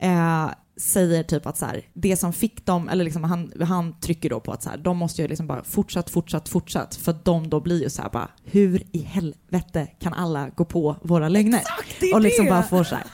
eh, 0.00 0.50
säger 0.80 1.22
typ 1.22 1.46
att 1.46 1.56
så 1.56 1.66
här, 1.66 1.82
det 1.94 2.16
som 2.16 2.32
fick 2.32 2.66
dem, 2.66 2.88
eller 2.88 3.04
liksom 3.04 3.24
han, 3.24 3.52
han 3.60 4.00
trycker 4.00 4.30
då 4.30 4.40
på 4.40 4.52
att 4.52 4.62
så 4.62 4.70
här, 4.70 4.76
de 4.76 4.96
måste 4.96 5.22
ju 5.22 5.28
liksom 5.28 5.46
bara 5.46 5.64
fortsatt, 5.64 6.10
fortsatt, 6.10 6.48
fortsatt. 6.48 6.94
För 6.94 7.10
att 7.10 7.24
de 7.24 7.50
då 7.50 7.60
blir 7.60 7.82
ju 7.82 7.90
så 7.90 8.02
här 8.02 8.10
bara, 8.10 8.28
hur 8.44 8.82
i 8.92 9.02
helvete 9.02 9.88
kan 10.00 10.14
alla 10.14 10.48
gå 10.48 10.64
på 10.64 10.96
våra 11.02 11.28
lögner? 11.28 11.62
är 12.00 12.14
och 12.14 12.20
liksom 12.20 12.44
det. 12.44 12.50
bara 12.50 12.62
får 12.62 12.84
så 12.84 12.94
här. 12.94 13.04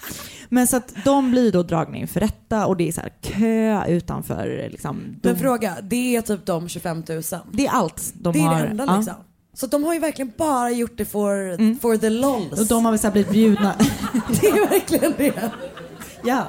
Men 0.48 0.66
så 0.66 0.76
att 0.76 1.04
de 1.04 1.30
blir 1.30 1.52
då 1.52 1.62
dragna 1.62 1.96
inför 1.96 2.20
rätta 2.20 2.66
och 2.66 2.76
det 2.76 2.88
är 2.88 2.92
så 2.92 3.00
här 3.00 3.12
kö 3.20 3.86
utanför 3.86 4.68
liksom. 4.70 5.16
Men 5.22 5.38
fråga, 5.38 5.76
det 5.82 6.16
är 6.16 6.22
typ 6.22 6.46
de 6.46 6.68
25 6.68 7.04
000? 7.08 7.22
det 7.52 7.66
är 7.66 7.70
allt 7.70 8.12
de 8.14 8.32
det 8.32 8.38
är 8.38 8.42
har. 8.42 8.60
det 8.60 8.66
enda 8.66 9.04
ja. 9.06 9.24
Så 9.56 9.66
de 9.66 9.84
har 9.84 9.94
ju 9.94 10.00
verkligen 10.00 10.32
bara 10.36 10.70
gjort 10.70 10.96
det 10.98 11.04
for, 11.04 11.34
Mm. 11.50 11.78
for 11.78 11.96
the 11.96 12.10
lols. 12.10 12.60
Och 12.60 12.66
de 12.66 12.84
har 12.84 12.92
väl 12.92 12.98
så 12.98 13.10
blivit 13.10 13.32
bjudna. 13.32 13.74
Det 14.40 14.46
är 14.46 14.68
verkligen 14.70 15.14
det. 15.18 15.50
ja. 16.24 16.46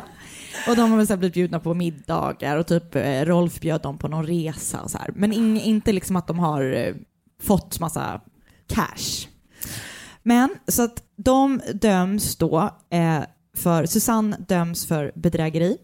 Och 0.70 0.76
de 0.76 0.92
har 0.92 0.98
väl 0.98 1.08
så 1.08 1.18
blivit 1.18 1.34
bjudna 1.34 1.60
på 1.60 1.74
middagar 1.74 2.58
och 2.58 2.68
typ 2.68 2.96
eh, 2.96 3.22
Rolf 3.26 3.60
bjöd 3.60 3.82
dem 3.82 3.98
på 3.98 4.08
någon 4.08 4.26
resa 4.28 4.82
och 4.82 4.92
så 4.92 4.98
här. 4.98 5.12
Men 5.16 5.34
ing, 5.34 5.62
inte 5.62 5.92
liksom 5.94 6.16
att 6.16 6.28
de 6.28 6.40
har 6.40 6.74
eh, 6.74 6.96
fått 7.42 7.80
massa 7.80 8.22
cash. 8.68 9.28
Men 10.24 10.50
så 10.68 10.84
att 10.84 11.04
de 11.16 11.62
döms 11.74 12.36
då 12.36 12.70
eh, 12.90 13.20
för, 13.58 13.86
Susanne 13.86 14.38
döms 14.48 14.86
för 14.86 15.12
bedrägeri. 15.16 15.78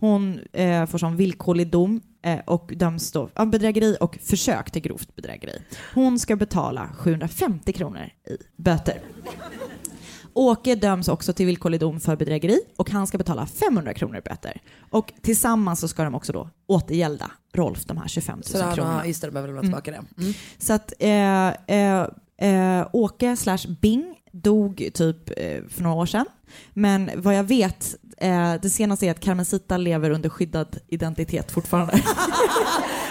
Hon 0.00 0.40
eh, 0.52 0.86
får 0.86 0.98
som 0.98 1.16
villkorlig 1.16 1.70
dom 1.70 2.00
och 2.46 2.72
döms 2.76 3.12
då 3.12 3.28
av 3.34 3.50
bedrägeri 3.50 3.96
och 4.00 4.18
försök 4.22 4.70
till 4.70 4.82
grovt 4.82 5.16
bedrägeri. 5.16 5.62
Hon 5.94 6.18
ska 6.18 6.36
betala 6.36 6.88
750 6.98 7.72
kronor 7.72 8.02
i 8.28 8.36
böter. 8.56 9.00
Åke 10.32 10.74
döms 10.74 11.08
också 11.08 11.32
till 11.32 11.46
villkorlig 11.46 11.80
dom 11.80 12.00
för 12.00 12.16
bedrägeri 12.16 12.60
och 12.76 12.90
han 12.90 13.06
ska 13.06 13.18
betala 13.18 13.46
500 13.46 13.94
kronor 13.94 14.16
i 14.16 14.20
böter. 14.20 14.60
Och 14.90 15.12
tillsammans 15.22 15.80
så 15.80 15.88
ska 15.88 16.04
de 16.04 16.14
också 16.14 16.32
då 16.32 16.50
återgälda 16.66 17.30
Rolf 17.52 17.84
de 17.84 17.96
här 17.96 18.08
25 18.08 18.36
000 18.36 18.44
Så 18.44 18.58
kronorna. 18.74 18.96
har, 18.96 19.04
just 19.04 19.20
det, 19.20 19.26
de 19.26 19.30
behöver 19.30 19.48
lämna 19.48 19.62
tillbaka 19.62 19.90
det. 19.90 20.22
Mm. 20.22 20.34
Så 20.58 20.72
att 20.72 20.92
eh, 20.98 21.48
eh, 21.78 22.06
eh, 22.78 22.86
Åke 22.92 23.36
slash 23.36 23.58
Bing 23.80 24.14
dog 24.32 24.88
typ 24.94 25.30
eh, 25.36 25.62
för 25.68 25.82
några 25.82 25.96
år 25.96 26.06
sedan. 26.06 26.26
Men 26.72 27.10
vad 27.16 27.34
jag 27.34 27.44
vet, 27.44 27.96
eh, 28.20 28.54
det 28.62 28.70
senaste 28.70 29.06
är 29.06 29.10
att 29.10 29.20
Carmencita 29.20 29.76
lever 29.76 30.10
under 30.10 30.28
skyddad 30.28 30.76
identitet 30.88 31.52
fortfarande. 31.52 31.92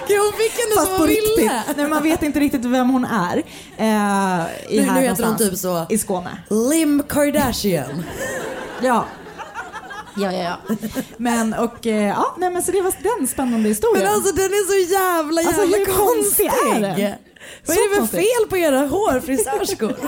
Gud, 0.07 0.17
hon 0.19 0.33
fick 0.33 0.51
henne 0.51 0.75
Fast 0.75 0.87
som 0.87 0.95
på 0.95 1.01
hon 1.01 1.07
riktigt. 1.07 1.37
ville. 1.37 1.63
Nej, 1.77 1.87
man 1.87 2.03
vet 2.03 2.23
inte 2.23 2.39
riktigt 2.39 2.65
vem 2.65 2.89
hon 2.89 3.05
är. 3.05 3.37
Eh, 3.77 4.45
i 4.69 4.77
Nu, 4.77 4.81
här 4.81 5.01
nu 5.01 5.07
heter 5.07 5.23
hon 5.25 5.37
typ 5.37 5.57
så 5.57 5.85
I 5.89 5.97
Skåne. 5.97 6.37
Lim 6.49 7.03
Kardashian. 7.09 8.03
Ja. 8.81 9.05
Ja, 10.17 10.31
ja, 10.33 10.57
ja. 10.67 10.75
Men 11.17 11.53
och 11.53 11.87
eh, 11.87 12.07
ja, 12.07 12.35
nej 12.37 12.49
men 12.49 12.63
så 12.63 12.71
det 12.71 12.81
var 12.81 13.17
den 13.17 13.27
spännande 13.27 13.69
historien. 13.69 14.03
Men 14.05 14.13
alltså 14.13 14.35
den 14.35 14.45
är 14.45 14.67
så 14.85 14.91
jävla 14.93 15.41
jävla 15.41 15.61
Alltså, 15.63 15.77
hur 15.77 15.85
konstig 15.85 16.49
konstig. 16.49 16.75
är 16.75 16.81
den? 16.81 17.13
Vad 17.65 17.75
Så 17.75 17.81
är 17.81 17.89
det 17.89 17.95
för 17.95 17.99
konstigt. 17.99 18.19
fel 18.19 18.49
på 18.49 18.57
era 18.57 18.79
hårfrisörskor? 18.79 19.95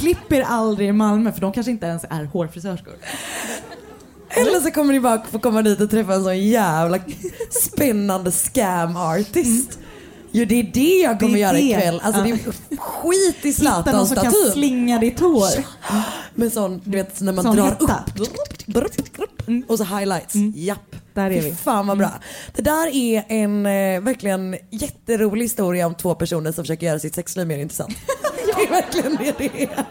Klipper 0.00 0.40
aldrig 0.40 0.88
i 0.88 0.92
Malmö 0.92 1.32
för 1.32 1.40
de 1.40 1.52
kanske 1.52 1.70
inte 1.72 1.86
ens 1.86 2.04
är 2.10 2.24
hårfrisörskor. 2.24 2.94
Eller 4.28 4.60
så 4.60 4.70
kommer 4.70 4.92
ni 4.92 5.00
bara 5.00 5.22
få 5.30 5.38
komma 5.38 5.62
dit 5.62 5.80
och 5.80 5.90
träffa 5.90 6.14
en 6.14 6.22
sån 6.24 6.38
jävla 6.38 6.98
spännande 7.50 8.30
scam 8.32 8.96
artist. 8.96 9.78
Jo 10.32 10.44
det 10.44 10.54
är 10.60 10.62
det 10.74 10.98
jag 11.02 11.20
kommer 11.20 11.34
Det 11.34 11.40
göra 11.40 11.52
det. 11.52 11.60
ikväll. 11.60 12.00
Alltså 12.04 12.20
Ja. 12.20 12.24
det 12.24 12.30
är 12.32 12.76
skit 12.76 13.36
i 13.44 13.48
Hitta 13.48 13.62
någon 13.70 13.82
Zlatans 13.84 14.08
som 14.08 14.16
kan 14.16 14.32
slinga 14.52 14.98
ditt 14.98 15.20
hår. 15.20 15.64
Med 16.34 16.52
sån, 16.52 16.80
du 16.84 16.90
vet 16.98 17.20
när 17.20 17.32
man 17.32 17.44
Sån 17.44 17.56
drar 17.56 17.64
hetta. 17.64 18.04
upp. 18.18 19.70
Och 19.70 19.78
så 19.78 19.84
highlights. 19.84 20.34
Japp. 20.54 20.96
Där 21.14 21.30
är 21.30 21.42
Fy 21.42 21.48
vi. 21.50 21.54
fan 21.54 21.86
vad 21.86 21.98
bra. 21.98 22.10
Det 22.54 22.62
där 22.62 22.86
är 22.96 23.24
en 23.28 23.66
eh, 23.66 24.00
verkligen 24.00 24.56
jätterolig 24.70 25.44
historia 25.44 25.86
om 25.86 25.94
två 25.94 26.14
personer 26.14 26.52
som 26.52 26.64
försöker 26.64 26.86
göra 26.86 26.98
sitt 26.98 27.14
sexliv 27.14 27.46
mer 27.46 27.58
intressant. 27.58 27.94
det 28.56 28.62
är 28.62 28.70
verkligen 28.70 29.16
det 29.16 29.38
det 29.38 29.62
är. 29.62 29.84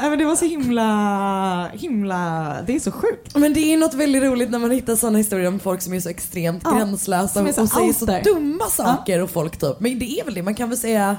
Ja, 0.00 0.08
men 0.08 0.18
det 0.18 0.24
var 0.24 0.36
så 0.36 0.44
himla, 0.44 1.68
himla, 1.72 2.56
det 2.66 2.74
är 2.74 2.80
så 2.80 2.92
sjukt. 2.92 3.36
Men 3.36 3.52
det 3.54 3.60
är 3.72 3.76
något 3.76 3.94
väldigt 3.94 4.22
roligt 4.22 4.50
när 4.50 4.58
man 4.58 4.70
hittar 4.70 4.96
sådana 4.96 5.18
historier 5.18 5.48
om 5.48 5.60
folk 5.60 5.82
som 5.82 5.94
är 5.94 6.00
så 6.00 6.08
extremt 6.08 6.62
Ja, 6.64 6.70
gränslösa 6.70 7.42
och, 7.42 7.48
och 7.48 7.68
säger 7.68 7.92
så 7.92 8.32
dumma 8.34 8.64
saker 8.64 9.22
och 9.22 9.30
folk 9.30 9.56
typ. 9.56 9.80
Men 9.80 9.98
det 9.98 10.20
är 10.20 10.24
väl 10.24 10.34
det, 10.34 10.42
man 10.42 10.54
kan 10.54 10.68
väl 10.68 10.78
säga 10.78 11.16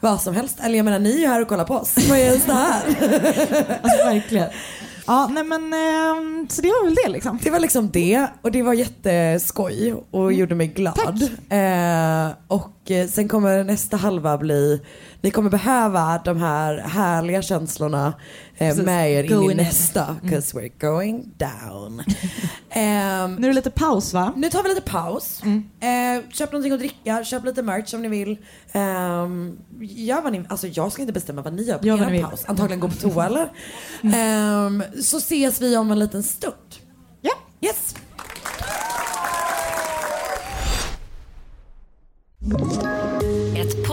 vad 0.00 0.20
som 0.20 0.34
helst. 0.34 0.56
Eller 0.62 0.76
jag 0.76 0.84
menar 0.84 0.98
ni 0.98 1.14
är 1.14 1.18
ju 1.18 1.26
här 1.26 1.42
och 1.42 1.48
kollar 1.48 1.64
på 1.64 1.74
oss. 1.74 1.94
Vad 2.08 2.18
är 2.18 2.24
ens 2.24 2.44
det 2.44 2.52
här? 2.52 2.82
Alltså 3.82 4.04
verkligen. 4.04 4.50
Ja, 5.06 5.30
nej 5.32 5.44
men 5.44 5.72
ehm, 5.72 6.46
så 6.50 6.62
det 6.62 6.68
var 6.68 6.84
väl 6.84 6.94
det 7.04 7.08
liksom. 7.12 7.38
Det 7.42 7.50
var 7.50 7.60
liksom 7.60 7.90
det 7.90 8.26
och 8.42 8.52
det 8.52 8.62
var 8.62 8.74
jätteskoj 8.74 9.94
och 10.10 10.32
gjorde 10.32 10.54
mig 10.54 10.66
glad. 10.66 11.22
Eh, 11.48 12.28
och 12.48 12.90
eh, 12.90 13.08
sen 13.08 13.28
kommer 13.28 13.64
nästa 13.64 13.96
halva 13.96 14.38
bli, 14.38 14.80
ni 15.20 15.30
kommer 15.30 15.50
behöva 15.50 16.20
de 16.24 16.36
här 16.40 16.78
härliga 16.78 17.42
känslorna 17.42 18.14
eh, 18.56 18.76
med 18.76 19.12
er 19.12 19.24
in 19.32 19.50
i 19.50 19.54
nästa. 19.54 20.16
Cause 20.30 20.56
we're 20.56 20.72
going 20.80 21.24
down. 21.36 22.02
Ehm, 22.70 23.34
Nu 23.34 23.46
är 23.46 23.48
det 23.50 23.54
lite 23.54 23.70
paus 23.70 24.12
va? 24.14 24.32
nu 24.36 24.50
tar 24.50 24.62
vi 24.62 24.68
lite 24.68 24.80
paus. 24.80 25.42
Eh, 25.80 26.30
köp 26.32 26.52
någonting 26.52 26.72
att 26.72 26.78
dricka, 26.78 27.24
köp 27.24 27.44
lite 27.44 27.62
merch 27.62 27.94
om 27.94 28.02
ni 28.02 28.08
vill. 28.08 28.38
Ehm, 28.72 29.56
gör 29.80 30.22
vad 30.22 30.32
ni, 30.32 30.44
alltså 30.48 30.66
jag 30.66 30.92
ska 30.92 31.02
inte 31.02 31.12
bestämma 31.12 31.42
vad 31.42 31.52
ni 31.52 31.62
gör 31.62 31.78
på 31.78 31.86
Gör 31.86 32.02
er 32.06 32.10
vill. 32.10 32.22
paus. 32.24 32.44
Antagligen 32.46 32.80
gå 32.80 32.88
på 32.88 32.94
toa 32.94 33.26
eller? 33.26 33.48
Ehm, 34.14 34.82
så 35.02 35.16
ses 35.16 35.60
vi 35.60 35.76
om 35.76 35.90
en 35.90 35.98
liten 35.98 36.22
stund. 36.22 36.54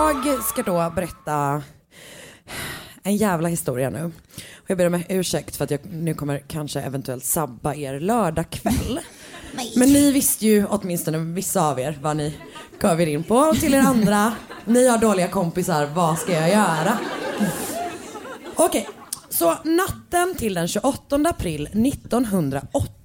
Jag 0.00 0.44
ska 0.44 0.62
då 0.62 0.92
berätta 0.96 1.62
en 3.02 3.16
jävla 3.16 3.48
historia 3.48 3.90
nu. 3.90 4.04
Och 4.52 4.70
jag 4.70 4.78
ber 4.78 4.86
om 4.86 5.02
ursäkt 5.08 5.56
för 5.56 5.64
att 5.64 5.70
jag 5.70 5.80
nu 5.92 6.14
kommer 6.14 6.38
kanske 6.48 6.80
eventuellt 6.80 7.24
sabba 7.24 7.74
er 7.74 8.00
lördagkväll. 8.00 9.00
Men 9.76 9.88
ni 9.88 10.12
visste 10.12 10.46
ju, 10.46 10.66
åtminstone 10.66 11.18
vissa 11.18 11.70
av 11.70 11.80
er, 11.80 11.98
vad 12.02 12.16
ni 12.16 12.34
gav 12.80 13.00
er 13.00 13.06
in 13.06 13.22
på. 13.22 13.36
Och 13.36 13.56
till 13.56 13.74
er 13.74 13.78
andra, 13.78 14.32
ni 14.64 14.88
har 14.88 14.98
dåliga 14.98 15.28
kompisar, 15.28 15.86
vad 15.86 16.18
ska 16.18 16.32
jag 16.32 16.48
göra? 16.50 16.98
Okej, 18.56 18.88
så 19.28 19.56
natten 19.64 20.34
till 20.38 20.54
den 20.54 20.68
28 20.68 21.16
april 21.16 21.66
1908 21.66 22.99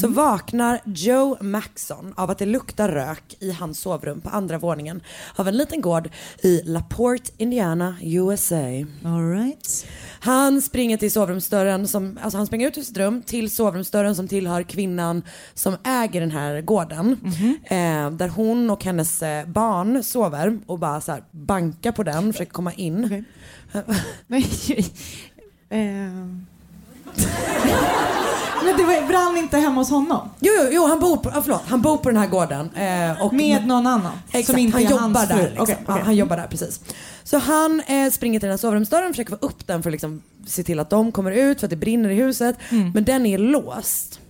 så 0.00 0.08
vaknar 0.08 0.80
Joe 0.84 1.36
Maxson 1.40 2.14
av 2.16 2.30
att 2.30 2.38
det 2.38 2.46
luktar 2.46 2.88
rök 2.88 3.36
i 3.40 3.52
hans 3.52 3.80
sovrum 3.80 4.20
på 4.20 4.30
andra 4.30 4.58
våningen 4.58 5.02
av 5.36 5.48
en 5.48 5.56
liten 5.56 5.80
gård 5.80 6.08
i 6.42 6.62
LaPorte, 6.64 7.30
Indiana, 7.36 7.96
USA. 8.02 8.84
All 9.04 9.30
right. 9.30 9.86
Han 10.20 10.62
springer 10.62 10.96
till 10.96 11.12
sovrumsdörren, 11.12 11.88
som, 11.88 12.18
alltså 12.22 12.36
han 12.38 12.46
springer 12.46 12.68
ut 12.68 12.78
ur 12.78 12.82
sitt 12.82 12.96
rum 12.96 13.22
till 13.22 13.50
sovrumsdörren 13.50 14.16
som 14.16 14.28
tillhör 14.28 14.62
kvinnan 14.62 15.22
som 15.54 15.76
äger 15.84 16.20
den 16.20 16.30
här 16.30 16.60
gården. 16.60 17.16
Eh, 17.64 18.10
där 18.10 18.28
hon 18.28 18.70
och 18.70 18.84
hennes 18.84 19.22
eh, 19.22 19.46
barn 19.46 20.02
sover 20.02 20.58
och 20.66 20.78
bara 20.78 21.00
så 21.00 21.12
här 21.12 21.24
bankar 21.30 21.92
på 21.92 22.02
den, 22.02 22.32
försöker 22.32 22.52
komma 22.52 22.72
in. 22.72 23.24
Eh, 25.68 26.12
men 28.66 28.76
det 28.76 28.84
var, 28.84 29.08
brann 29.08 29.36
inte 29.36 29.58
hemma 29.58 29.80
hos 29.80 29.90
honom? 29.90 30.30
Jo, 30.40 30.52
jo, 30.58 30.68
jo 30.72 30.86
han, 30.86 31.00
bor 31.00 31.16
på, 31.16 31.28
ah, 31.28 31.42
förlåt, 31.42 31.62
han 31.66 31.82
bor 31.82 31.96
på 31.96 32.08
den 32.08 32.18
här 32.18 32.26
gården. 32.26 32.70
Eh, 32.74 33.22
och 33.22 33.32
Med 33.32 33.66
någon 33.66 33.86
annan? 33.86 34.12
Exakt, 34.26 34.46
som 34.46 34.58
inte 34.58 34.76
han 34.76 34.86
är 34.86 34.90
jobbar 34.90 35.00
hans 35.00 35.28
där. 35.28 35.42
Liksom. 35.42 35.62
Okej, 35.62 35.76
Ja, 35.86 35.92
okej. 35.92 36.02
han 36.04 36.16
jobbar 36.16 36.36
där 36.36 36.46
precis. 36.46 36.80
Så 37.24 37.38
han 37.38 37.80
eh, 37.80 38.10
springer 38.10 38.40
till 38.40 38.46
den 38.46 38.52
här 38.52 38.58
sovrumsdörren, 38.58 39.12
försöker 39.12 39.36
få 39.36 39.46
upp 39.46 39.66
den 39.66 39.82
för 39.82 39.90
att 39.90 39.92
liksom, 39.92 40.22
se 40.46 40.62
till 40.62 40.80
att 40.80 40.90
de 40.90 41.12
kommer 41.12 41.30
ut 41.30 41.60
för 41.60 41.66
att 41.66 41.70
det 41.70 41.76
brinner 41.76 42.10
i 42.10 42.14
huset. 42.14 42.56
Mm. 42.70 42.90
Men 42.90 43.04
den 43.04 43.26
är 43.26 43.38
låst. 43.38 44.20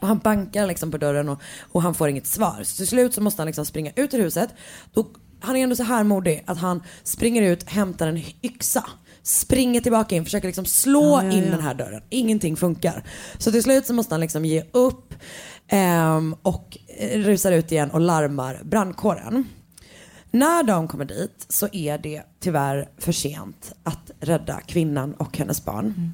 Och 0.00 0.08
han 0.08 0.18
bankar 0.18 0.66
liksom 0.66 0.90
på 0.90 0.98
dörren 0.98 1.28
och, 1.28 1.40
och 1.72 1.82
han 1.82 1.94
får 1.94 2.08
inget 2.08 2.26
svar. 2.26 2.60
Så 2.62 2.76
till 2.76 2.86
slut 2.86 3.14
så 3.14 3.20
måste 3.20 3.42
han 3.42 3.46
liksom 3.46 3.66
springa 3.66 3.90
ut 3.96 4.14
ur 4.14 4.18
huset. 4.18 4.50
Då, 4.92 5.06
han 5.40 5.56
är 5.56 5.62
ändå 5.62 5.76
så 5.76 5.82
här 5.82 6.04
modig 6.04 6.44
att 6.46 6.58
han 6.58 6.82
springer 7.02 7.42
ut, 7.42 7.70
hämtar 7.70 8.06
en 8.06 8.22
yxa, 8.42 8.84
springer 9.22 9.80
tillbaka 9.80 10.16
in, 10.16 10.24
försöker 10.24 10.48
liksom 10.48 10.64
slå 10.64 11.02
Ja, 11.02 11.24
ja, 11.24 11.32
in 11.32 11.44
ja. 11.44 11.50
den 11.50 11.60
här 11.60 11.74
dörren. 11.74 12.02
Ingenting 12.08 12.56
funkar. 12.56 13.04
Så 13.38 13.52
till 13.52 13.62
slut 13.62 13.86
så 13.86 13.92
måste 13.92 14.14
han 14.14 14.20
liksom 14.20 14.44
ge 14.44 14.64
upp 14.72 15.14
ehm, 15.68 16.36
och 16.42 16.78
eh, 16.98 17.18
rusar 17.18 17.52
ut 17.52 17.72
igen 17.72 17.90
och 17.90 18.00
larmar 18.00 18.60
brandkåren. 18.64 19.44
När 20.30 20.62
de 20.62 20.88
kommer 20.88 21.04
dit 21.04 21.46
så 21.48 21.68
är 21.72 21.98
det 21.98 22.22
tyvärr 22.40 22.88
för 22.98 23.12
sent 23.12 23.74
att 23.82 24.10
rädda 24.20 24.60
kvinnan 24.60 25.14
och 25.14 25.38
hennes 25.38 25.64
barn. 25.64 26.12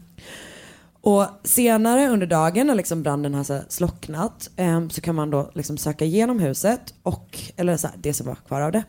Och 1.01 1.27
senare 1.45 2.09
under 2.09 2.27
dagen 2.27 2.67
när 2.67 2.75
liksom 2.75 3.03
branden 3.03 3.35
har 3.35 3.45
så 3.45 3.61
slocknat 3.69 4.51
ehm, 4.57 4.91
så 4.91 5.01
kan 5.01 5.15
man 5.15 5.31
då 5.31 5.51
liksom 5.55 5.79
söka 5.79 6.05
igenom 6.05 6.39
huset 6.39 6.95
och, 7.03 7.39
eller 7.57 7.77
så 7.77 7.87
här, 7.87 7.97
det 7.99 8.15
som 8.15 8.27
var 8.27 8.35
kvar 8.35 8.61
av 8.61 8.73
det. 8.73 8.83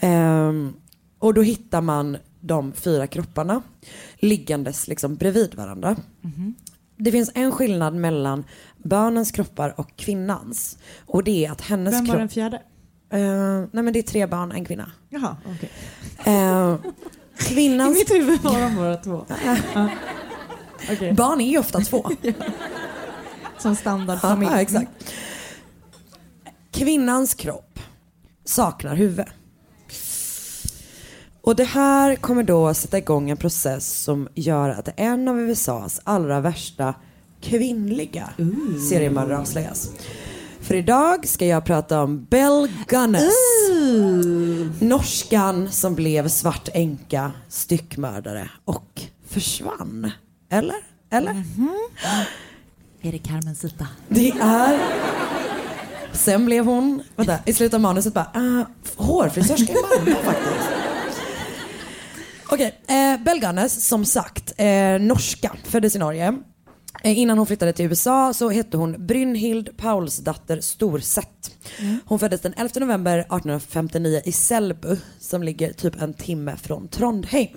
Ehm, 0.00 0.72
och 1.18 1.34
då 1.34 1.42
hittar 1.42 1.80
man 1.80 2.16
de 2.40 2.72
fyra 2.72 3.06
kropparna 3.06 3.62
liggandes 4.16 4.88
liksom 4.88 5.16
bredvid 5.16 5.54
varandra. 5.54 5.96
Det 6.96 7.12
finns 7.12 7.30
en 7.34 7.52
skillnad 7.52 7.94
mellan 7.94 8.44
barnens 8.76 9.32
kroppar 9.32 9.80
och 9.80 9.96
kvinnans. 9.96 10.78
Och 11.06 11.24
det 11.24 11.46
är 11.46 11.50
att 11.50 11.60
hennes 11.60 11.94
Vem 11.94 12.04
var 12.04 12.06
kropp... 12.06 12.18
den 12.18 12.28
fjärde? 12.28 12.62
Eh, 13.10 13.64
nej 13.72 13.84
men 13.84 13.92
det 13.92 13.98
är 13.98 14.02
tre 14.02 14.26
barn, 14.26 14.52
en 14.52 14.64
kvinna. 14.64 14.90
Jaha, 15.08 15.36
okej. 15.56 15.70
Eh, 16.24 16.74
I 17.38 17.54
kvinnans... 17.54 17.98
mitt 17.98 18.10
huvud 18.10 18.40
var 18.40 18.60
de 18.60 18.76
bara 18.76 18.96
två. 18.96 19.24
Ja. 19.74 19.88
Okej. 20.92 21.12
Barn 21.12 21.40
är 21.40 21.50
ju 21.50 21.58
ofta 21.58 21.80
två. 21.80 22.10
Som 23.58 23.76
standardfamilj. 23.76 24.50
Ja, 24.52 24.60
exakt. 24.60 24.90
Kvinnans 26.70 27.34
kropp 27.34 27.80
saknar 28.44 28.96
huvud. 28.96 29.26
Och 31.42 31.56
det 31.56 31.64
här 31.64 32.16
kommer 32.16 32.42
då 32.42 32.74
sätta 32.74 32.98
igång 32.98 33.30
en 33.30 33.36
process 33.36 34.02
som 34.02 34.28
gör 34.34 34.68
att 34.68 34.88
en 34.96 35.28
av 35.28 35.40
USAs 35.40 36.00
allra 36.04 36.40
värsta 36.40 36.94
kvinnliga 37.40 38.30
seriemördare 38.88 39.38
avslöjas. 39.38 39.90
För 40.60 40.74
idag 40.74 41.28
ska 41.28 41.46
jag 41.46 41.64
prata 41.64 42.02
om 42.02 42.24
Bell 42.24 42.68
Gunness. 42.88 43.32
Norskan 44.80 45.72
som 45.72 45.94
blev 45.94 46.28
svart 46.28 46.68
änka, 46.72 47.32
styckmördare 47.48 48.50
och 48.64 49.02
försvann. 49.28 50.10
Eller? 50.50 50.76
Eller? 51.10 51.44
Är 53.02 53.12
det 53.12 53.18
Carmencita? 53.18 53.86
Det 54.08 54.30
är... 54.30 54.78
Sen 56.12 56.46
blev 56.46 56.64
hon, 56.64 57.02
vänta, 57.16 57.38
i 57.46 57.52
slutet 57.52 57.74
av 57.74 57.80
manuset 57.80 58.14
bara, 58.14 58.30
ah, 58.34 58.64
hårfrisörska 58.96 59.72
i 59.72 59.76
Malmö 59.98 60.14
faktiskt. 60.24 60.79
Okej, 62.52 62.80
eh, 62.88 63.22
Bell 63.24 63.40
Gunness, 63.40 63.88
som 63.88 64.04
sagt, 64.04 64.52
eh, 64.56 65.00
norska, 65.00 65.56
föddes 65.64 65.96
i 65.96 65.98
Norge. 65.98 66.38
Eh, 67.02 67.18
innan 67.18 67.38
hon 67.38 67.46
flyttade 67.46 67.72
till 67.72 67.84
USA 67.84 68.32
så 68.34 68.50
hette 68.50 68.76
hon 68.76 69.06
Brynhild 69.06 69.76
Paulsdatter 69.76 70.60
Storsett. 70.60 71.50
Hon 72.04 72.18
föddes 72.18 72.40
den 72.40 72.54
11 72.56 72.80
november 72.80 73.18
1859 73.18 74.22
i 74.24 74.32
Selbu 74.32 74.96
som 75.20 75.42
ligger 75.42 75.72
typ 75.72 76.02
en 76.02 76.14
timme 76.14 76.56
från 76.56 76.88
Trondheim. 76.88 77.48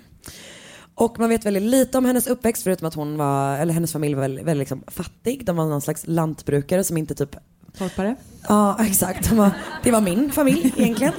Och 0.95 1.19
man 1.19 1.29
vet 1.29 1.45
väldigt 1.45 1.63
lite 1.63 1.97
om 1.97 2.05
hennes 2.05 2.27
uppväxt 2.27 2.63
förutom 2.63 2.87
att 2.87 2.93
hon 2.93 3.17
var, 3.17 3.57
eller 3.57 3.73
hennes 3.73 3.93
familj 3.93 4.15
var 4.15 4.21
väldigt, 4.21 4.45
väldigt 4.45 4.59
liksom 4.59 4.83
fattig. 4.87 5.45
De 5.45 5.55
var 5.55 5.65
någon 5.65 5.81
slags 5.81 6.03
lantbrukare 6.07 6.83
som 6.83 6.97
inte 6.97 7.15
typ 7.15 7.35
Torpare? 7.77 8.15
Ja, 8.47 8.77
exakt. 8.79 9.29
De 9.29 9.37
var, 9.37 9.51
det 9.83 9.91
var 9.91 10.01
min 10.01 10.31
familj 10.31 10.73
egentligen. 10.77 11.13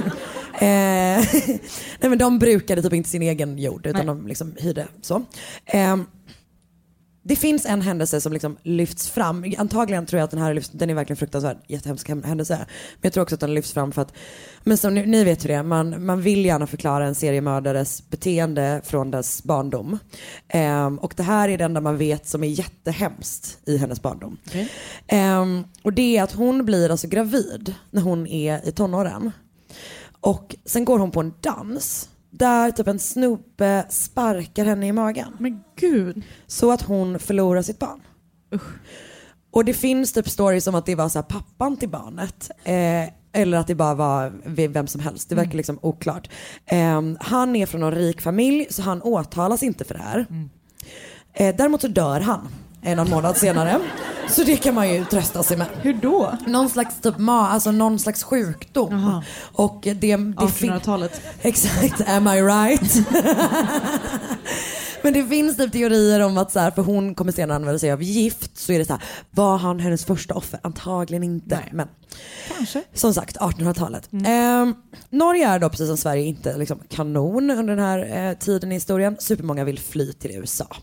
Eh, 0.55 1.25
nej 2.01 2.09
men 2.09 2.19
de 2.19 2.39
brukade 2.39 2.83
typ 2.83 2.93
inte 2.93 3.09
sin 3.09 3.23
egen 3.23 3.59
jord 3.59 3.87
utan 3.87 4.07
de 4.07 4.27
liksom 4.27 4.55
hyrde 4.59 4.87
så. 5.03 5.23
Eh, 5.65 5.97
det 7.27 7.37
finns 7.37 7.67
en 7.67 7.83
händelse 7.83 8.21
som 8.21 8.33
liksom 8.33 8.57
lyfts 8.63 9.11
fram. 9.11 9.55
Antagligen 9.59 10.07
tror 10.07 10.19
jag 10.19 10.25
att 10.25 10.31
den 10.31 10.41
här 10.41 10.55
lyfts, 10.55 10.71
den 10.71 10.91
är 10.91 10.95
verkligen 10.95 11.17
fruktansvärd, 11.17 11.57
jättehemsk 11.67 12.09
händelse. 12.09 12.57
Men 12.59 13.01
jag 13.01 13.13
tror 13.13 13.23
också 13.23 13.35
att 13.35 13.41
den 13.41 13.55
lyfts 13.55 13.73
fram 13.73 13.93
för 13.93 14.03
att, 14.03 14.13
men 14.65 14.77
som 14.77 14.95
ni, 14.95 15.07
ni 15.07 15.25
vet 15.25 15.45
hur 15.45 15.49
det 15.49 15.55
är, 15.55 15.63
man, 15.63 16.07
man 16.07 16.23
vill 16.23 16.45
gärna 16.45 16.67
förklara 16.67 17.07
en 17.07 17.15
seriemördares 17.15 18.11
beteende 18.11 18.81
från 18.85 19.11
dess 19.11 19.43
barndom. 19.45 19.99
Ehm, 20.49 20.99
och 20.99 21.15
det 21.17 21.23
här 21.23 21.49
är 21.49 21.59
det 21.59 21.65
enda 21.65 21.81
man 21.81 21.97
vet 21.97 22.29
som 22.29 22.45
är 22.45 22.49
jättehemskt 22.49 23.59
i 23.67 23.77
hennes 23.77 24.03
barndom. 24.03 24.39
Ehm, 25.07 25.65
och 25.83 25.93
det 25.93 26.17
är 26.17 26.23
att 26.23 26.33
hon 26.33 26.65
blir 26.65 26.91
alltså 26.91 27.09
gravid 27.09 27.75
när 27.91 28.03
hon 28.03 28.27
är 28.27 28.69
i 28.69 28.73
tonåren. 28.73 29.33
Och 30.25 30.57
sen 30.65 30.85
går 30.85 30.99
hon 30.99 31.11
på 31.11 31.21
en 31.21 31.35
dans 31.41 32.09
där 32.31 32.71
typ 32.71 32.87
en 32.87 32.99
snubbe 32.99 33.87
sparkar 33.89 34.65
henne 34.65 34.87
i 34.87 34.93
magen. 34.93 35.37
Men 35.39 35.61
gud. 35.77 36.23
Så 36.47 36.73
att 36.73 36.83
hon 36.83 37.19
förlorar 37.19 37.63
sitt 37.63 37.79
barn. 37.79 38.01
Och 39.51 39.65
det 39.65 39.75
finns 39.75 40.13
typ 40.13 40.29
stories 40.29 40.67
om 40.67 40.75
att 40.75 40.87
det 40.87 40.95
var 40.95 41.09
så 41.09 41.23
pappan 41.23 41.77
till 41.77 41.89
barnet. 41.89 42.51
Eh, 42.65 43.09
eller 43.33 43.59
att 43.59 43.67
det 43.67 43.75
bara 43.75 43.95
var 43.95 44.33
vem 44.69 44.87
som 44.87 45.01
helst. 45.01 45.29
Det 45.29 45.35
verkar 45.35 45.57
liksom 45.57 45.79
oklart. 45.83 46.31
Eh, 46.67 47.03
han 47.21 47.57
är 47.57 47.67
från 47.67 47.83
en 47.83 47.93
rik 47.93 48.21
familj 48.21 48.67
så 48.71 48.83
han 48.83 49.03
åtalas 49.03 49.63
inte 49.63 49.85
för 49.85 49.95
det 49.95 50.03
här. 50.03 50.27
Eh, 51.33 51.57
däremot 51.57 51.81
så 51.81 51.89
dör 51.89 52.21
han 52.21 52.49
en 52.85 52.97
någon 52.97 53.11
månad 53.11 53.37
senare. 53.37 53.81
Så 54.29 54.45
det 54.45 54.57
kan 54.57 54.75
man 54.75 54.89
ju 54.95 55.05
trösta 55.05 55.43
sig 55.43 55.57
med. 55.57 55.67
Hur 55.83 55.95
då? 55.95 56.39
Någon 56.47 56.69
slags 56.69 57.01
typ 57.01 57.19
ma, 57.19 57.49
alltså 57.49 57.71
någon 57.71 57.99
slags 57.99 58.23
sjukdom. 58.23 59.23
Och 59.53 59.79
det, 59.83 59.95
det 59.95 60.49
fin- 60.49 60.71
1800-talet. 60.71 61.21
Exakt, 61.43 62.09
am 62.09 62.29
I 62.29 62.43
right? 62.43 63.07
Men 65.03 65.13
det 65.13 65.25
finns 65.27 65.57
typ 65.57 65.73
teorier 65.73 66.21
om 66.21 66.39
att 66.39 66.53
så 66.53 66.59
här, 66.61 66.71
för 66.71 66.83
hon 66.83 67.15
kommer 67.15 67.33
senare 67.33 67.57
använda 67.57 67.79
sig 67.79 67.93
av 67.93 68.03
gift 68.03 68.57
så 68.59 68.73
är 68.73 68.79
det 68.79 68.85
så 68.85 68.93
här, 68.93 69.03
var 69.31 69.57
han 69.59 69.81
hennes 69.81 70.05
första 70.05 70.35
offer? 70.35 70.61
Antagligen 70.63 71.23
inte. 71.25 71.61
Men 71.73 71.89
Kanske. 72.57 72.83
som 72.95 73.15
sagt 73.15 73.37
1800-talet. 73.37 74.09
Eh, 74.13 74.69
Norge 75.11 75.49
är 75.49 75.59
då 75.59 75.69
precis 75.69 75.87
som 75.89 75.97
Sverige 75.97 76.25
inte 76.25 76.57
liksom, 76.57 76.79
kanon 76.89 77.51
under 77.51 77.77
den 77.77 77.85
här 77.85 78.29
eh, 78.29 78.39
tiden 78.39 78.73
i 78.73 78.75
historien. 78.75 79.17
Supermånga 79.21 79.65
vill 79.65 79.79
fly 79.79 80.13
till 80.13 80.31
USA. 80.31 80.77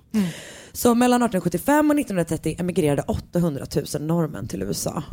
Så 0.74 0.96
mellan 0.96 1.22
1875 1.24 1.90
och 1.92 2.00
1930 2.00 2.56
emigrerade 2.60 3.02
800 3.02 3.66
000 3.94 4.02
norrmän 4.04 4.48
till 4.48 4.64
USA. 4.64 5.04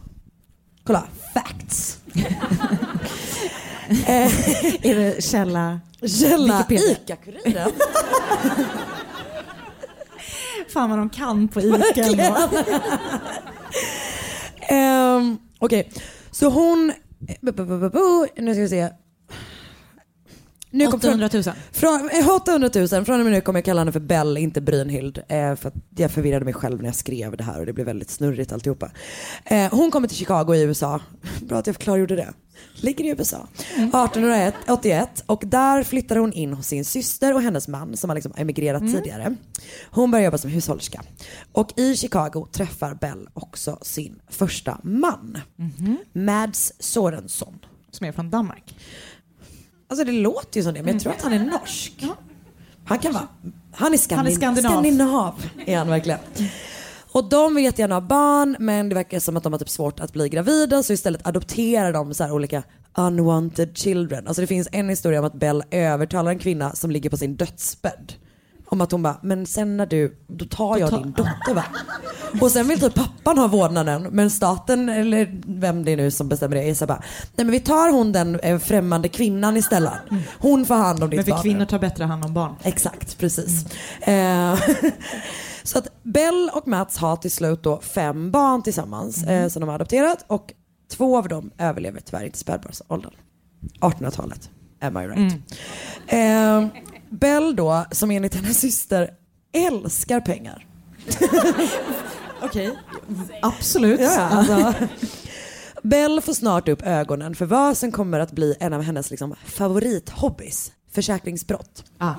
Kolla, 0.84 1.04
facts. 1.34 1.98
eh, 4.06 4.86
Är 4.86 4.94
det 4.94 5.24
källa? 5.24 5.80
Källa? 6.06 6.66
ICA-Kuriren. 6.70 7.70
Fan 10.72 10.90
vad 10.90 10.98
de 10.98 11.10
kan 11.10 11.48
på 11.48 11.60
ICA. 11.60 12.36
Ehm, 14.70 15.38
Okej, 15.58 15.90
så 16.30 16.48
hon... 16.48 16.92
bu- 17.42 18.26
Nu 18.36 18.52
ska 18.54 18.60
vi 18.62 18.68
se. 18.68 18.88
Nu 20.70 20.86
kom- 20.86 20.94
800 21.00 21.28
000. 21.32 21.42
Från, 21.72 22.10
eh, 22.12 22.28
800 22.28 22.70
000, 22.74 22.88
från 23.04 23.18
och 23.20 23.24
med 23.26 23.32
nu 23.32 23.40
kommer 23.40 23.58
jag 23.58 23.64
kalla 23.64 23.80
henne 23.80 23.92
för 23.92 24.00
Bell, 24.00 24.36
inte 24.36 24.60
Brynhild. 24.60 25.18
Eh, 25.28 25.54
för 25.54 25.72
jag 25.96 26.10
förvirrade 26.10 26.44
mig 26.44 26.54
själv 26.54 26.78
när 26.78 26.88
jag 26.88 26.94
skrev 26.94 27.36
det 27.36 27.44
här 27.44 27.60
och 27.60 27.66
det 27.66 27.72
blev 27.72 27.86
väldigt 27.86 28.10
snurrigt 28.10 28.52
alltihopa. 28.52 28.90
Eh, 29.44 29.70
hon 29.74 29.90
kommer 29.90 30.08
till 30.08 30.16
Chicago 30.16 30.54
i 30.54 30.62
USA. 30.62 31.00
Bra 31.48 31.58
att 31.58 31.66
jag 31.66 31.76
klargjorde 31.76 32.16
det. 32.16 32.32
Ligger 32.74 33.04
i 33.04 33.08
USA. 33.08 33.48
1881 33.76 35.22
och 35.26 35.42
där 35.46 35.82
flyttar 35.82 36.16
hon 36.16 36.32
in 36.32 36.52
hos 36.52 36.66
sin 36.66 36.84
syster 36.84 37.34
och 37.34 37.42
hennes 37.42 37.68
man 37.68 37.96
som 37.96 38.10
har 38.10 38.14
liksom 38.14 38.32
emigrerat 38.36 38.82
tidigare. 38.82 39.34
Hon 39.90 40.10
börjar 40.10 40.24
jobba 40.24 40.38
som 40.38 40.50
hushållerska. 40.50 41.02
Och 41.52 41.72
i 41.78 41.96
Chicago 41.96 42.46
träffar 42.52 42.94
Bell 42.94 43.28
också 43.34 43.78
sin 43.82 44.20
första 44.30 44.80
man. 44.82 45.38
Mads 46.12 46.72
Sorensson. 46.78 47.58
Som 47.90 48.06
är 48.06 48.12
från 48.12 48.30
Danmark. 48.30 48.74
Alltså 49.88 50.04
det 50.04 50.12
låter 50.12 50.60
ju 50.60 50.64
som 50.64 50.74
det, 50.74 50.82
men 50.82 50.92
jag 50.92 51.02
tror 51.02 51.12
att 51.12 51.22
han 51.22 51.32
är 51.32 51.38
norsk. 51.44 52.04
Han 52.84 52.98
kan 52.98 53.12
vara, 53.12 53.28
han 53.72 53.92
är, 53.94 53.98
skandin- 53.98 54.16
Han 54.18 54.26
är 54.26 54.30
skandinav. 54.30 54.70
skandinav. 54.72 55.34
Är 55.66 55.76
han 55.78 55.88
verkligen. 55.88 56.18
Och 57.12 57.28
de 57.28 57.54
vill 57.54 57.64
jättegärna 57.64 57.94
ha 57.94 58.00
barn 58.00 58.56
men 58.58 58.88
det 58.88 58.94
verkar 58.94 59.20
som 59.20 59.36
att 59.36 59.42
de 59.42 59.52
har 59.52 59.58
typ 59.58 59.68
svårt 59.68 60.00
att 60.00 60.12
bli 60.12 60.28
gravida 60.28 60.82
så 60.82 60.92
istället 60.92 61.26
adopterar 61.26 61.92
de 61.92 62.14
så 62.14 62.24
här 62.24 62.32
olika 62.32 62.62
unwanted 62.96 63.76
children. 63.78 64.26
Alltså 64.26 64.40
det 64.40 64.46
finns 64.46 64.68
en 64.72 64.88
historia 64.88 65.18
om 65.18 65.24
att 65.24 65.34
Bell 65.34 65.62
övertalar 65.70 66.30
en 66.30 66.38
kvinna 66.38 66.72
som 66.74 66.90
ligger 66.90 67.10
på 67.10 67.16
sin 67.16 67.36
dödsbädd. 67.36 68.12
Om 68.70 68.80
att 68.80 68.92
hon 68.92 69.02
bara, 69.02 69.16
men 69.22 69.46
sen 69.46 69.76
när 69.76 69.86
du, 69.86 70.16
då 70.26 70.44
tar 70.44 70.78
jag 70.78 70.90
din 70.90 71.12
dotter 71.12 71.54
va? 71.54 71.64
Och 72.40 72.50
sen 72.50 72.68
vill 72.68 72.80
typ 72.80 72.94
pappan 72.94 73.38
ha 73.38 73.46
vårdnaden 73.46 74.02
men 74.02 74.30
staten 74.30 74.88
eller 74.88 75.40
vem 75.46 75.84
det 75.84 75.92
är 75.92 75.96
nu 75.96 76.10
som 76.10 76.28
bestämmer 76.28 76.56
det 76.56 76.70
är 76.70 76.74
så 76.74 76.86
bara, 76.86 77.02
nej 77.36 77.44
men 77.44 77.50
vi 77.50 77.60
tar 77.60 77.92
hon 77.92 78.12
den 78.12 78.40
eh, 78.40 78.58
främmande 78.58 79.08
kvinnan 79.08 79.56
istället. 79.56 79.92
Hon 80.38 80.66
får 80.66 80.74
hand 80.74 81.02
om 81.02 81.10
ditt 81.10 81.16
Men 81.16 81.24
för 81.24 81.32
barn. 81.32 81.42
kvinnor 81.42 81.64
tar 81.64 81.78
bättre 81.78 82.04
hand 82.04 82.24
om 82.24 82.34
barn. 82.34 82.54
Exakt, 82.62 83.18
precis. 83.18 83.66
Eh, 84.00 84.58
så 85.62 85.78
att 85.78 85.88
Bell 86.02 86.50
och 86.54 86.68
Mats 86.68 86.96
har 86.96 87.16
till 87.16 87.30
slut 87.32 87.62
då 87.62 87.80
fem 87.80 88.30
barn 88.30 88.62
tillsammans 88.62 89.24
eh, 89.24 89.48
som 89.48 89.60
de 89.60 89.68
har 89.68 89.74
adopterat 89.74 90.24
och 90.26 90.52
två 90.96 91.18
av 91.18 91.28
dem 91.28 91.50
överlever 91.58 92.00
tyvärr 92.00 92.24
inte 92.24 92.38
spädbarnsåldern. 92.38 93.12
1800-talet, 93.80 94.50
am 94.80 94.96
I 94.96 95.06
right? 95.06 95.32
Eh, 96.06 96.66
Bell 97.10 97.56
då, 97.56 97.84
som 97.90 98.10
enligt 98.10 98.34
hennes 98.34 98.60
syster 98.60 99.10
älskar 99.52 100.20
pengar. 100.20 100.66
Okej, 102.42 102.78
absolut. 103.42 104.00
Ja, 104.00 104.20
alltså. 104.20 104.74
Bell 105.82 106.20
får 106.20 106.32
snart 106.32 106.68
upp 106.68 106.82
ögonen 106.82 107.34
för 107.34 107.46
vad 107.46 107.76
som 107.76 107.92
kommer 107.92 108.20
att 108.20 108.32
bli 108.32 108.54
en 108.60 108.72
av 108.72 108.82
hennes 108.82 109.10
liksom, 109.10 109.34
favorithobbys, 109.44 110.72
försäkringsbrott. 110.92 111.84
Ah. 111.98 112.14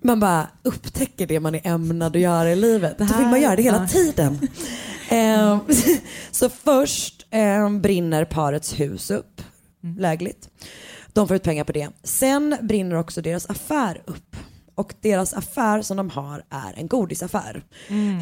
Man 0.00 0.20
bara 0.20 0.48
upptäcker 0.62 1.26
det 1.26 1.40
man 1.40 1.54
är 1.54 1.66
ämnad 1.66 2.16
att 2.16 2.22
göra 2.22 2.52
i 2.52 2.56
livet. 2.56 2.98
Då 2.98 3.04
här- 3.04 3.18
vill 3.18 3.28
man 3.28 3.40
göra 3.40 3.56
det 3.56 3.62
hela 3.62 3.80
ja. 3.80 3.88
tiden. 3.88 4.48
Eh, 5.10 5.58
så 6.30 6.48
först 6.48 7.26
eh, 7.30 7.70
brinner 7.70 8.24
parets 8.24 8.80
hus 8.80 9.10
upp, 9.10 9.42
lägligt. 9.98 10.48
De 11.18 11.28
får 11.28 11.36
ut 11.36 11.42
pengar 11.42 11.64
på 11.64 11.72
det. 11.72 11.88
Sen 12.02 12.56
brinner 12.62 12.96
också 12.96 13.22
deras 13.22 13.50
affär 13.50 14.02
upp. 14.04 14.36
Och 14.74 14.94
deras 15.00 15.34
affär 15.34 15.82
som 15.82 15.96
de 15.96 16.10
har 16.10 16.42
är 16.50 16.74
en 16.76 16.88
godisaffär. 16.88 17.62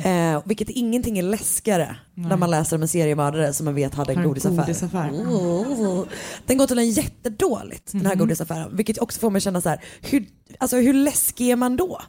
Eh, 0.05 0.43
vilket 0.45 0.71
ingenting 0.71 1.19
är 1.19 1.23
läskigare 1.23 1.97
när 2.15 2.37
man 2.37 2.51
läser 2.51 2.77
om 2.77 2.83
en 2.83 2.89
seriemördare 2.89 3.53
som 3.53 3.65
man 3.65 3.75
vet 3.75 3.95
hade 3.95 4.13
en 4.13 4.19
en 4.19 4.25
godisaffär. 4.25 4.57
godisaffär. 4.57 5.11
Oh. 5.11 6.05
Den 6.47 6.59
går 6.59 6.67
tydligen 6.67 6.91
jättedåligt 6.91 7.93
den 7.93 8.07
här 8.07 8.15
godisaffären. 8.15 8.77
Vilket 8.77 8.99
också 8.99 9.21
får 9.21 9.31
mig 9.31 9.41
känna 9.41 9.61
så 9.61 9.69
här, 9.69 9.81
hur, 10.01 10.27
alltså, 10.59 10.77
hur 10.77 10.93
läskig 10.93 11.51
är 11.51 11.57
man 11.57 11.77
då? 11.77 12.01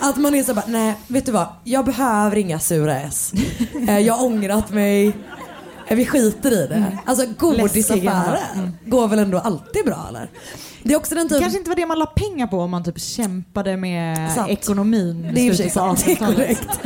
Att 0.00 0.16
man 0.16 0.34
är 0.34 0.42
så 0.42 0.54
bara, 0.54 0.66
nej 0.68 0.94
vet 1.06 1.26
du 1.26 1.32
vad, 1.32 1.46
jag 1.64 1.84
behöver 1.84 2.36
inga 2.36 2.58
sura 2.60 3.00
S. 3.00 3.32
Eh, 3.88 3.98
jag 3.98 4.14
har 4.14 4.26
ångrat 4.26 4.70
mig. 4.70 5.16
Vi 5.90 6.06
skiter 6.06 6.52
i 6.52 6.66
det. 6.66 6.98
Alltså 7.04 7.26
godisaffärer 7.38 8.38
Mm. 8.54 8.72
går 8.86 9.08
väl 9.08 9.18
ändå 9.18 9.38
alltid 9.38 9.84
bra 9.84 10.06
eller? 10.08 10.30
Det 10.82 10.92
är 10.94 10.96
också 10.96 11.14
den 11.14 11.24
Det 11.24 11.28
typen... 11.28 11.42
kanske 11.42 11.58
inte 11.58 11.70
var 11.70 11.76
det 11.76 11.86
man 11.86 11.98
la 11.98 12.06
pengar 12.06 12.46
på 12.46 12.58
om 12.60 12.70
man 12.70 12.84
typ 12.84 13.00
kämpade 13.00 13.76
med 13.76 14.32
Sant. 14.32 14.50
ekonomin 14.50 15.30
Det 15.34 15.40
är 15.40 15.44
i 15.44 15.50
och 15.50 15.56
för 15.56 15.62
sig 15.62 15.70
sant, 15.70 16.02
det 16.06 16.12
är 16.12 16.16
1800-talet. 16.16 16.36
korrekt. 16.36 16.80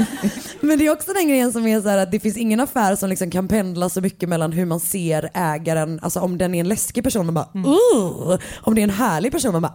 Men 0.61 0.79
det 0.79 0.87
är 0.87 0.91
också 0.93 1.13
den 1.13 1.29
grejen 1.29 1.53
som 1.53 1.67
är 1.67 1.81
så 1.81 1.89
här 1.89 1.99
att 1.99 2.11
det 2.11 2.21
finns 2.21 2.37
ingen 2.37 2.61
affär 2.61 2.97
som 2.97 3.09
liksom 3.11 3.31
kan 3.31 3.49
pendla 3.49 3.89
så 3.89 4.01
mycket 4.01 4.29
mellan 4.29 4.53
hur 4.53 4.65
man 4.65 4.81
ser 4.81 5.31
ägaren, 5.35 6.01
alltså 6.03 6.21
om 6.21 6.39
den 6.39 6.55
är 6.55 6.61
en 6.61 6.69
läskig 6.69 7.05
person 7.05 7.27
man 7.27 7.35
bara 7.35 7.49
Mm. 7.55 7.67
uh, 7.71 8.39
om 8.61 8.75
det 8.75 8.81
är 8.81 8.85
en 8.85 8.91
härlig 8.91 9.33
person 9.33 9.53
man 9.53 9.63
bara 9.63 9.75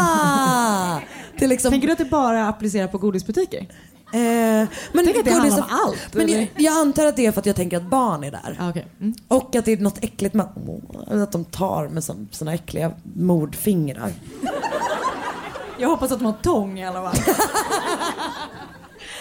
ah. 0.00 1.00
Det 1.38 1.46
liksom, 1.46 1.70
Tänker 1.70 1.86
du 1.88 1.92
att 1.92 1.98
det 1.98 2.04
bara 2.04 2.48
applicerar 2.48 2.86
på 2.88 2.98
godisbutiker? 2.98 3.66
Eh, 4.12 4.20
men 4.92 5.04
Tänk 5.04 5.16
att 5.16 5.24
det 5.24 5.30
handlar 5.30 5.58
om 5.58 5.64
allt, 5.70 6.14
Men 6.14 6.28
jag, 6.28 6.48
jag 6.56 6.74
antar 6.78 7.06
att 7.06 7.16
det 7.16 7.26
är 7.26 7.32
för 7.32 7.40
att 7.40 7.46
jag 7.46 7.56
tänker 7.56 7.76
att 7.76 7.82
barn 7.82 8.24
är 8.24 8.30
där. 8.30 8.56
Ah, 8.60 8.70
okay. 8.70 8.82
mm. 9.00 9.14
Och 9.28 9.56
att 9.56 9.64
det 9.64 9.72
är 9.72 9.76
något 9.76 10.04
äckligt 10.04 10.34
med 10.34 10.46
att 11.08 11.32
de 11.32 11.44
tar 11.44 11.88
med 11.88 12.04
såna 12.30 12.54
äckliga 12.54 12.92
mordfingrar. 13.14 14.12
Jag 15.78 15.88
hoppas 15.88 16.12
att 16.12 16.18
de 16.18 16.24
har 16.24 16.36
tång 16.42 16.78
i 16.78 16.86
alla 16.86 17.02
fall. 17.02 17.34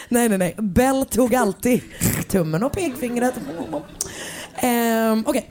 Nej, 0.10 0.30
nej, 0.30 0.38
nej. 0.38 0.56
Bell 0.58 1.06
tog 1.06 1.36
alltid 1.36 1.82
tummen 2.28 2.64
och 2.64 2.72
pekfingret. 2.72 3.34
Ehm, 4.56 5.24
Okej. 5.28 5.50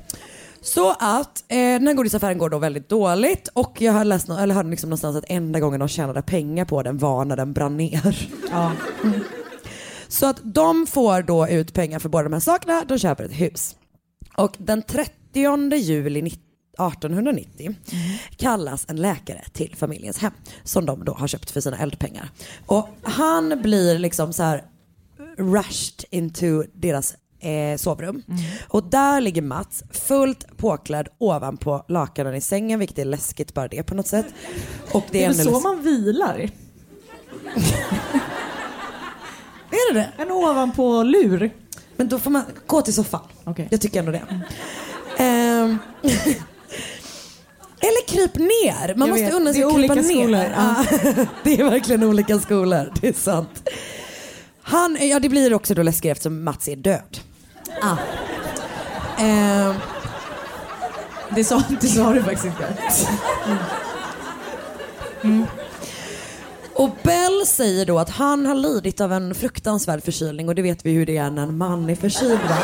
Så 0.63 0.91
att 0.91 1.45
eh, 1.49 1.57
den 1.57 1.87
här 1.87 1.95
godisaffären 1.95 2.39
går 2.39 2.51
då 2.51 2.59
väldigt 2.59 2.89
dåligt 2.89 3.49
och 3.53 3.81
jag 3.81 3.93
har 3.93 4.05
läst, 4.05 4.29
eller 4.29 4.55
hörde 4.55 4.71
liksom 4.71 4.91
någonstans 4.91 5.17
att 5.17 5.25
enda 5.29 5.61
gången 5.61 5.81
de 5.81 5.89
tjänade 5.89 6.23
pengar 6.23 6.65
på 6.65 6.83
den 6.83 6.99
var 6.99 7.25
när 7.25 7.37
den 7.37 7.53
brann 7.53 7.77
ner. 7.77 8.29
Ja. 8.51 8.73
Så 10.09 10.27
att 10.27 10.41
de 10.43 10.87
får 10.87 11.23
då 11.23 11.49
ut 11.49 11.75
pengar 11.75 11.99
för 11.99 12.09
båda 12.09 12.25
de 12.25 12.33
här 12.33 12.41
sakerna, 12.41 12.85
de 12.89 12.99
köper 12.99 13.25
ett 13.25 13.41
hus. 13.41 13.77
Och 14.37 14.57
den 14.59 14.83
30 14.83 15.77
juli 15.77 16.23
19 16.23 16.53
1890 16.73 17.75
kallas 18.37 18.87
en 18.89 18.97
läkare 18.97 19.45
till 19.53 19.77
familjens 19.77 20.19
hem 20.19 20.33
som 20.65 20.87
de 20.87 21.05
då 21.05 21.13
har 21.15 21.29
köpt 21.29 21.51
för 21.51 21.61
sina 21.61 21.79
eldpengar. 21.79 22.31
Och 22.67 22.89
han 23.03 23.63
blir 23.63 23.99
liksom 23.99 24.33
så 24.33 24.43
här 24.43 24.65
rushed 25.39 26.05
into 26.11 26.65
deras 26.73 27.15
eh, 27.43 27.77
sovrum. 27.77 28.23
Och 28.69 28.85
där 28.91 29.21
ligger 29.21 29.43
Mats 29.43 29.83
fullt 29.91 30.57
påklädd 30.57 31.09
ovanpå 31.19 31.85
lakanen 31.89 32.35
i 32.35 32.41
sängen 32.41 32.79
vilket 32.79 32.99
är 32.99 33.05
läskigt 33.05 33.55
bara 33.55 33.69
det 33.69 33.83
på 33.83 33.95
något 33.95 34.07
sätt. 34.07 34.27
Och 34.93 35.05
det 35.11 35.19
Det 35.19 35.25
är, 35.25 35.31
är 35.31 35.35
väl 35.35 35.45
så 35.47 35.51
läs- 35.51 35.63
man 35.63 35.83
vilar? 35.83 36.39
Är 39.71 39.95
det 39.95 40.01
det? 40.01 40.23
En 40.23 40.31
ovanpå 40.31 41.03
lur? 41.03 41.51
Men 41.97 42.09
då 42.09 42.19
får 42.19 42.31
man 42.31 42.43
gå 42.67 42.83
till 42.83 42.95
soffan. 42.95 43.21
Okej. 43.45 43.69
Jag 43.71 43.81
tycker 43.81 43.99
ändå 43.99 44.13
det. 44.13 44.23
Ehm, 45.19 45.79
Eller 47.85 48.09
kryp 48.09 48.35
ner. 48.35 48.95
Man 48.95 49.09
Jag 49.09 49.15
måste 49.15 49.25
vet, 49.25 49.35
unna 49.35 49.53
sig 49.53 49.63
det 49.63 49.67
är 49.67 49.71
att 49.71 49.75
krypa 49.77 49.95
ner. 49.95 50.03
skolor, 50.03 50.41
ja. 50.57 50.85
Ja. 51.17 51.27
det 51.45 51.61
är 51.61 51.65
verkligen 51.71 52.03
olika 52.05 52.39
skolor. 52.39 52.93
Det 53.01 53.09
är 53.09 53.13
sant. 53.13 53.69
Han, 54.63 54.99
ja 55.01 55.21
det 55.21 55.29
blir 55.29 55.55
också 55.55 55.75
då 55.75 55.83
läskigt 55.83 56.13
eftersom 56.13 56.45
Mats 56.45 56.69
är 56.69 56.77
död. 56.77 57.19
Ah. 57.81 57.97
Eh, 59.23 59.75
Det 61.35 61.45
sa, 61.45 61.63
det 61.81 61.89
sa 61.89 62.13
du 62.13 62.23
faktiskt 62.23 62.45
inte. 62.45 62.65
Mm. 63.47 63.59
Mm. 65.23 65.47
Och 66.75 66.91
Bell 67.03 67.47
säger 67.47 67.87
då 67.87 67.99
att 67.99 68.11
han 68.11 68.47
har 68.47 68.55
lidit 68.55 69.01
av 69.01 69.13
en 69.13 69.35
fruktansvärd 69.35 70.05
förkylning 70.05 70.49
och 70.49 70.55
det 70.55 70.63
vet 70.63 70.87
vi 70.87 70.93
hur 70.93 71.07
det 71.07 71.17
är 71.17 71.31
när 71.31 71.43
en 71.43 71.59
man 71.59 71.91
är 71.91 71.95
förkyld 71.95 72.41
va? 72.49 72.57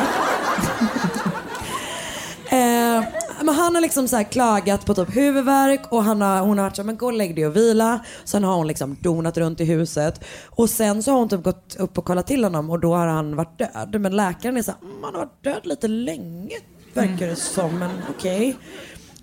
eh, 2.57 3.03
men 3.49 3.59
han 3.59 3.75
har 3.75 3.81
liksom 3.81 4.07
så 4.07 4.23
klagat 4.23 4.85
på 4.85 4.93
typ 4.93 5.15
huvudvärk 5.15 5.91
och 5.91 6.03
han 6.03 6.21
har, 6.21 6.39
hon 6.39 6.57
har 6.57 6.65
varit 6.65 6.75
så 6.75 6.81
här, 6.81 6.85
men 6.85 6.97
gå 6.97 7.05
och 7.05 7.13
lägg 7.13 7.35
dig 7.35 7.47
och 7.47 7.55
vila. 7.55 7.99
Sen 8.23 8.43
har 8.43 8.55
hon 8.55 8.67
liksom 8.67 8.97
donat 9.01 9.37
runt 9.37 9.61
i 9.61 9.65
huset. 9.65 10.23
Och 10.49 10.69
sen 10.69 11.03
så 11.03 11.11
har 11.11 11.19
hon 11.19 11.29
typ 11.29 11.43
gått 11.43 11.75
upp 11.79 11.97
och 11.97 12.05
kollat 12.05 12.27
till 12.27 12.43
honom 12.43 12.69
och 12.69 12.79
då 12.79 12.95
har 12.95 13.07
han 13.07 13.35
varit 13.35 13.59
död. 13.59 14.01
Men 14.01 14.15
läkaren 14.15 14.57
är 14.57 14.61
så 14.61 14.71
här, 14.71 14.79
"Mm, 14.81 15.03
han 15.03 15.13
har 15.13 15.21
varit 15.21 15.43
död 15.43 15.61
lite 15.63 15.87
länge 15.87 16.55
verkar 16.93 17.27
det 17.27 17.35
som. 17.35 17.79
Men 17.79 17.91
okej. 18.09 18.55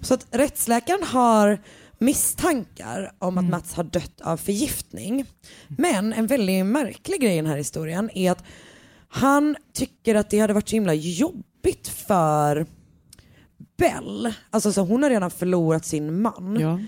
Så 0.00 0.14
att 0.14 0.26
rättsläkaren 0.30 1.02
har 1.02 1.58
misstankar 1.98 3.12
om 3.18 3.38
att 3.38 3.44
Mats 3.44 3.74
har 3.74 3.84
dött 3.84 4.20
av 4.20 4.36
förgiftning. 4.36 5.24
Men 5.68 6.12
en 6.12 6.26
väldigt 6.26 6.66
märklig 6.66 7.20
grej 7.20 7.32
i 7.32 7.36
den 7.36 7.46
här 7.46 7.56
historien 7.56 8.10
är 8.14 8.30
att 8.32 8.44
han 9.08 9.56
tycker 9.72 10.14
att 10.14 10.30
det 10.30 10.38
hade 10.38 10.52
varit 10.52 10.68
så 10.68 10.76
himla 10.76 10.94
jobbigt 10.94 11.88
för 11.88 12.66
Bell. 13.76 14.34
Alltså 14.50 14.72
så 14.72 14.80
hon 14.80 15.02
har 15.02 15.10
redan 15.10 15.30
förlorat 15.30 15.84
sin 15.84 16.22
man. 16.22 16.56
Ja. 16.60 16.78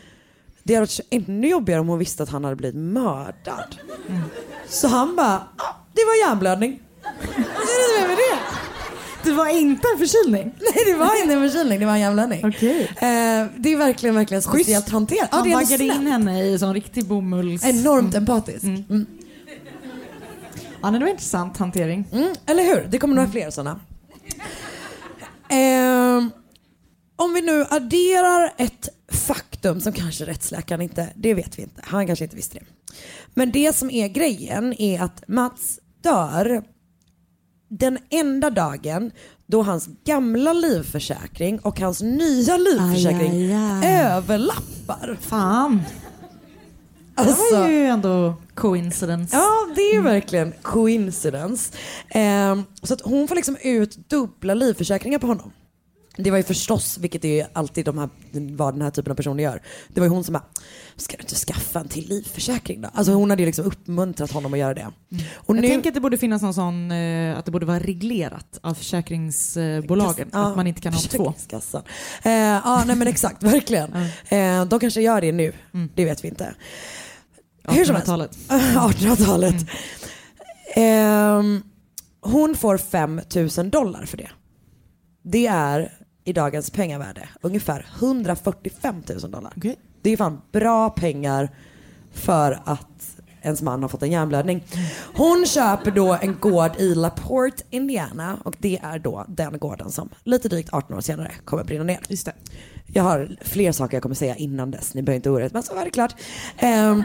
Det 0.62 0.74
hade 0.74 0.82
varit 0.82 1.00
ännu 1.10 1.48
jobbigare 1.48 1.80
om 1.80 1.88
hon 1.88 1.98
visste 1.98 2.22
att 2.22 2.28
han 2.28 2.44
hade 2.44 2.56
blivit 2.56 2.76
mördad. 2.76 3.76
Så 4.68 4.88
han 4.88 5.16
bara, 5.16 5.34
ah, 5.56 5.74
det 5.92 6.00
var 6.04 6.28
hjärnblödning. 6.28 6.80
Vad 7.02 7.12
är 7.38 8.02
det 8.02 8.08
med 8.08 8.16
det? 8.16 8.38
Det 9.22 9.32
var 9.32 9.48
inte 9.48 9.88
en 9.94 9.98
förkylning? 9.98 10.44
Nej 10.60 10.84
det 10.86 10.94
var 10.94 11.22
inte 11.22 11.34
en 11.34 11.50
förkylning, 11.50 11.80
det 11.80 11.86
var 11.86 11.92
en 11.92 12.00
hjärnblödning. 12.00 12.40
Okej. 12.44 12.82
Eh, 12.82 13.46
det 13.56 13.72
är 13.72 13.76
verkligen, 13.76 14.14
verkligen 14.14 14.42
speciellt 14.42 14.88
hanterat. 14.88 15.28
Ja, 15.32 15.36
Han 15.36 15.46
ändå 15.46 15.56
vaggade 15.58 15.84
in 15.84 16.06
henne 16.06 16.44
i 16.44 16.58
sån 16.58 16.74
riktig 16.74 17.06
bomulls... 17.06 17.64
Enormt 17.64 18.14
empatisk. 18.14 18.64
Mm. 18.64 19.06
Ja, 20.82 20.90
det 20.90 20.98
var 20.98 21.06
intressant 21.06 21.56
hantering. 21.56 22.04
Mm, 22.12 22.34
eller 22.46 22.62
hur? 22.62 22.86
Det 22.90 22.98
kommer 22.98 23.14
några 23.14 23.28
fler 23.30 23.50
sådana. 23.50 23.80
Ehm, 25.48 25.87
om 27.18 27.34
vi 27.34 27.40
nu 27.42 27.66
adderar 27.70 28.52
ett 28.56 28.88
faktum 29.12 29.80
som 29.80 29.92
kanske 29.92 30.24
rättsläkaren 30.26 30.80
inte, 30.80 31.08
det 31.16 31.34
vet 31.34 31.58
vi 31.58 31.62
inte, 31.62 31.82
han 31.84 32.06
kanske 32.06 32.24
inte 32.24 32.36
visste 32.36 32.58
det. 32.58 32.64
Men 33.34 33.50
det 33.52 33.76
som 33.76 33.90
är 33.90 34.08
grejen 34.08 34.80
är 34.80 35.02
att 35.02 35.28
Mats 35.28 35.80
dör 36.02 36.62
den 37.68 37.98
enda 38.10 38.50
dagen 38.50 39.10
då 39.46 39.62
hans 39.62 39.88
gamla 40.04 40.52
livförsäkring 40.52 41.58
och 41.58 41.80
hans 41.80 42.02
nya 42.02 42.56
livförsäkring 42.56 43.30
Aj, 43.32 43.52
aj, 43.54 43.86
aj. 43.86 43.94
överlappar. 44.04 45.18
Fan. 45.20 45.82
Det 47.14 47.22
Alltså- 47.22 47.56
var 47.56 47.68
ju 47.68 47.86
ändå 47.86 48.34
coincidence. 48.54 49.36
Ja, 49.36 49.68
det 49.76 49.82
är 49.82 50.00
verkligen 50.00 50.52
coincidence. 50.62 51.72
Ehm, 52.08 52.64
så 52.82 52.94
att 52.94 53.00
hon 53.00 53.28
får 53.28 53.34
liksom 53.36 53.56
ut 53.62 54.08
dubbla 54.08 54.54
livförsäkringar 54.54 55.18
på 55.18 55.26
honom. 55.26 55.52
Det 56.18 56.30
var 56.30 56.38
ju 56.38 56.44
förstås, 56.44 56.98
vilket 56.98 57.24
är 57.24 57.46
alltid 57.52 57.84
de 57.84 57.98
här, 57.98 58.08
vad 58.56 58.74
den 58.74 58.82
här 58.82 58.90
typen 58.90 59.10
av 59.10 59.16
personer 59.16 59.44
gör. 59.44 59.62
Det 59.88 60.00
var 60.00 60.06
ju 60.06 60.10
hon 60.10 60.24
som 60.24 60.32
bara, 60.32 60.44
ska 60.96 61.16
du 61.16 61.22
inte 61.22 61.34
skaffa 61.34 61.80
en 61.80 61.88
till 61.88 62.08
livförsäkring 62.08 62.80
då? 62.80 62.88
Alltså 62.94 63.12
hon 63.12 63.30
hade 63.30 63.42
ju 63.42 63.46
liksom 63.46 63.64
uppmuntrat 63.64 64.30
honom 64.30 64.52
att 64.52 64.58
göra 64.58 64.74
det. 64.74 64.86
Och 65.34 65.56
Jag 65.56 65.62
nu, 65.62 65.68
tänker 65.68 65.90
att 65.90 65.94
det 65.94 66.00
borde 66.00 66.18
finnas 66.18 66.42
någon 66.42 66.54
sån, 66.54 66.90
eh, 66.90 67.38
att 67.38 67.44
det 67.44 67.50
borde 67.50 67.66
vara 67.66 67.78
reglerat 67.78 68.58
av 68.62 68.74
försäkringsbolagen. 68.74 70.28
Ja, 70.32 70.48
att 70.48 70.56
man 70.56 70.66
inte 70.66 70.80
kan 70.80 70.92
ha 70.92 71.00
två. 71.00 71.34
Eh, 72.22 72.32
ja, 72.32 72.84
nej 72.86 72.96
men 72.96 73.08
exakt, 73.08 73.42
verkligen. 73.42 73.92
Eh, 74.28 74.64
de 74.64 74.80
kanske 74.80 75.00
gör 75.00 75.20
det 75.20 75.32
nu, 75.32 75.52
det 75.94 76.04
vet 76.04 76.24
vi 76.24 76.28
inte. 76.28 76.54
Hur 77.64 77.84
som 77.84 77.94
helst. 77.94 78.08
1800-talet. 78.08 78.38
1800-talet. 78.48 79.54
Ehm, 80.74 81.62
hon 82.20 82.54
får 82.54 82.78
5 82.78 83.20
000 83.56 83.70
dollar 83.70 84.04
för 84.04 84.16
det. 84.16 84.30
Det 85.22 85.46
är 85.46 85.97
i 86.28 86.32
dagens 86.32 86.70
pengavärde 86.70 87.28
ungefär 87.40 87.86
145 87.98 89.02
000 89.22 89.30
dollar. 89.30 89.52
Okej. 89.56 89.76
Det 90.02 90.10
är 90.10 90.16
fan 90.16 90.40
bra 90.52 90.90
pengar 90.90 91.50
för 92.12 92.60
att 92.64 93.16
ens 93.42 93.62
man 93.62 93.82
har 93.82 93.88
fått 93.88 94.02
en 94.02 94.12
hjärnblödning. 94.12 94.64
Hon 95.14 95.46
köper 95.46 95.90
då 95.90 96.18
en 96.20 96.38
gård 96.40 96.76
i 96.78 96.94
LaPorte, 96.94 97.64
Indiana 97.70 98.38
och 98.44 98.56
det 98.58 98.78
är 98.82 98.98
då 98.98 99.24
den 99.28 99.58
gården 99.58 99.90
som 99.90 100.08
lite 100.24 100.48
drygt 100.48 100.72
18 100.72 100.96
år 100.96 101.00
senare 101.00 101.32
kommer 101.44 101.64
brinna 101.64 101.84
ner. 101.84 102.00
Just 102.08 102.26
det. 102.26 102.32
Jag 102.86 103.02
har 103.02 103.36
fler 103.40 103.72
saker 103.72 103.96
jag 103.96 104.02
kommer 104.02 104.14
säga 104.14 104.36
innan 104.36 104.70
dess, 104.70 104.94
ni 104.94 105.02
behöver 105.02 105.16
inte 105.16 105.30
oroa 105.30 105.44
er, 105.44 105.50
men 105.52 105.62
så 105.62 105.74
var 105.74 105.84
det 105.84 105.90
klart. 105.90 106.14
Ehm, 106.58 107.02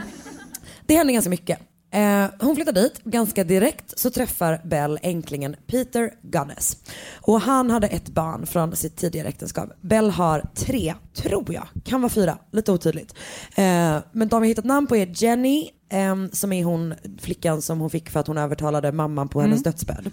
det 0.86 0.96
händer 0.96 1.14
ganska 1.14 1.30
mycket. 1.30 1.60
Eh, 1.94 2.26
hon 2.40 2.56
flyttar 2.56 2.72
dit, 2.72 3.04
ganska 3.04 3.44
direkt 3.44 4.00
så 4.00 4.10
träffar 4.10 4.62
Bell 4.64 5.00
änklingen 5.02 5.56
Peter 5.68 6.14
Gunnes. 6.22 6.78
Och 7.22 7.42
han 7.42 7.70
hade 7.70 7.88
ett 7.88 8.10
barn 8.10 8.46
från 8.46 8.76
sitt 8.76 8.96
tidigare 8.96 9.28
äktenskap. 9.28 9.70
Bell 9.82 10.10
har 10.10 10.46
tre, 10.56 10.94
tror 11.14 11.54
jag, 11.54 11.68
kan 11.84 12.02
vara 12.02 12.10
fyra, 12.10 12.38
lite 12.52 12.72
otydligt. 12.72 13.16
Eh, 13.56 13.98
men 14.12 14.28
de 14.28 14.42
vi 14.42 14.48
hittat 14.48 14.66
namn 14.66 14.88
på 14.88 14.96
är 14.96 15.24
Jenny, 15.24 15.70
ehm, 15.90 16.30
som 16.32 16.54
är 16.54 16.64
hon 16.64 16.94
flickan 17.22 17.62
som 17.62 17.80
hon 17.80 17.90
fick 17.90 18.10
för 18.10 18.20
att 18.20 18.28
hon 18.28 18.38
övertalade 18.38 18.92
mamman 18.92 19.28
på 19.28 19.42
hennes 19.42 19.64
dödsbädd. 19.64 20.12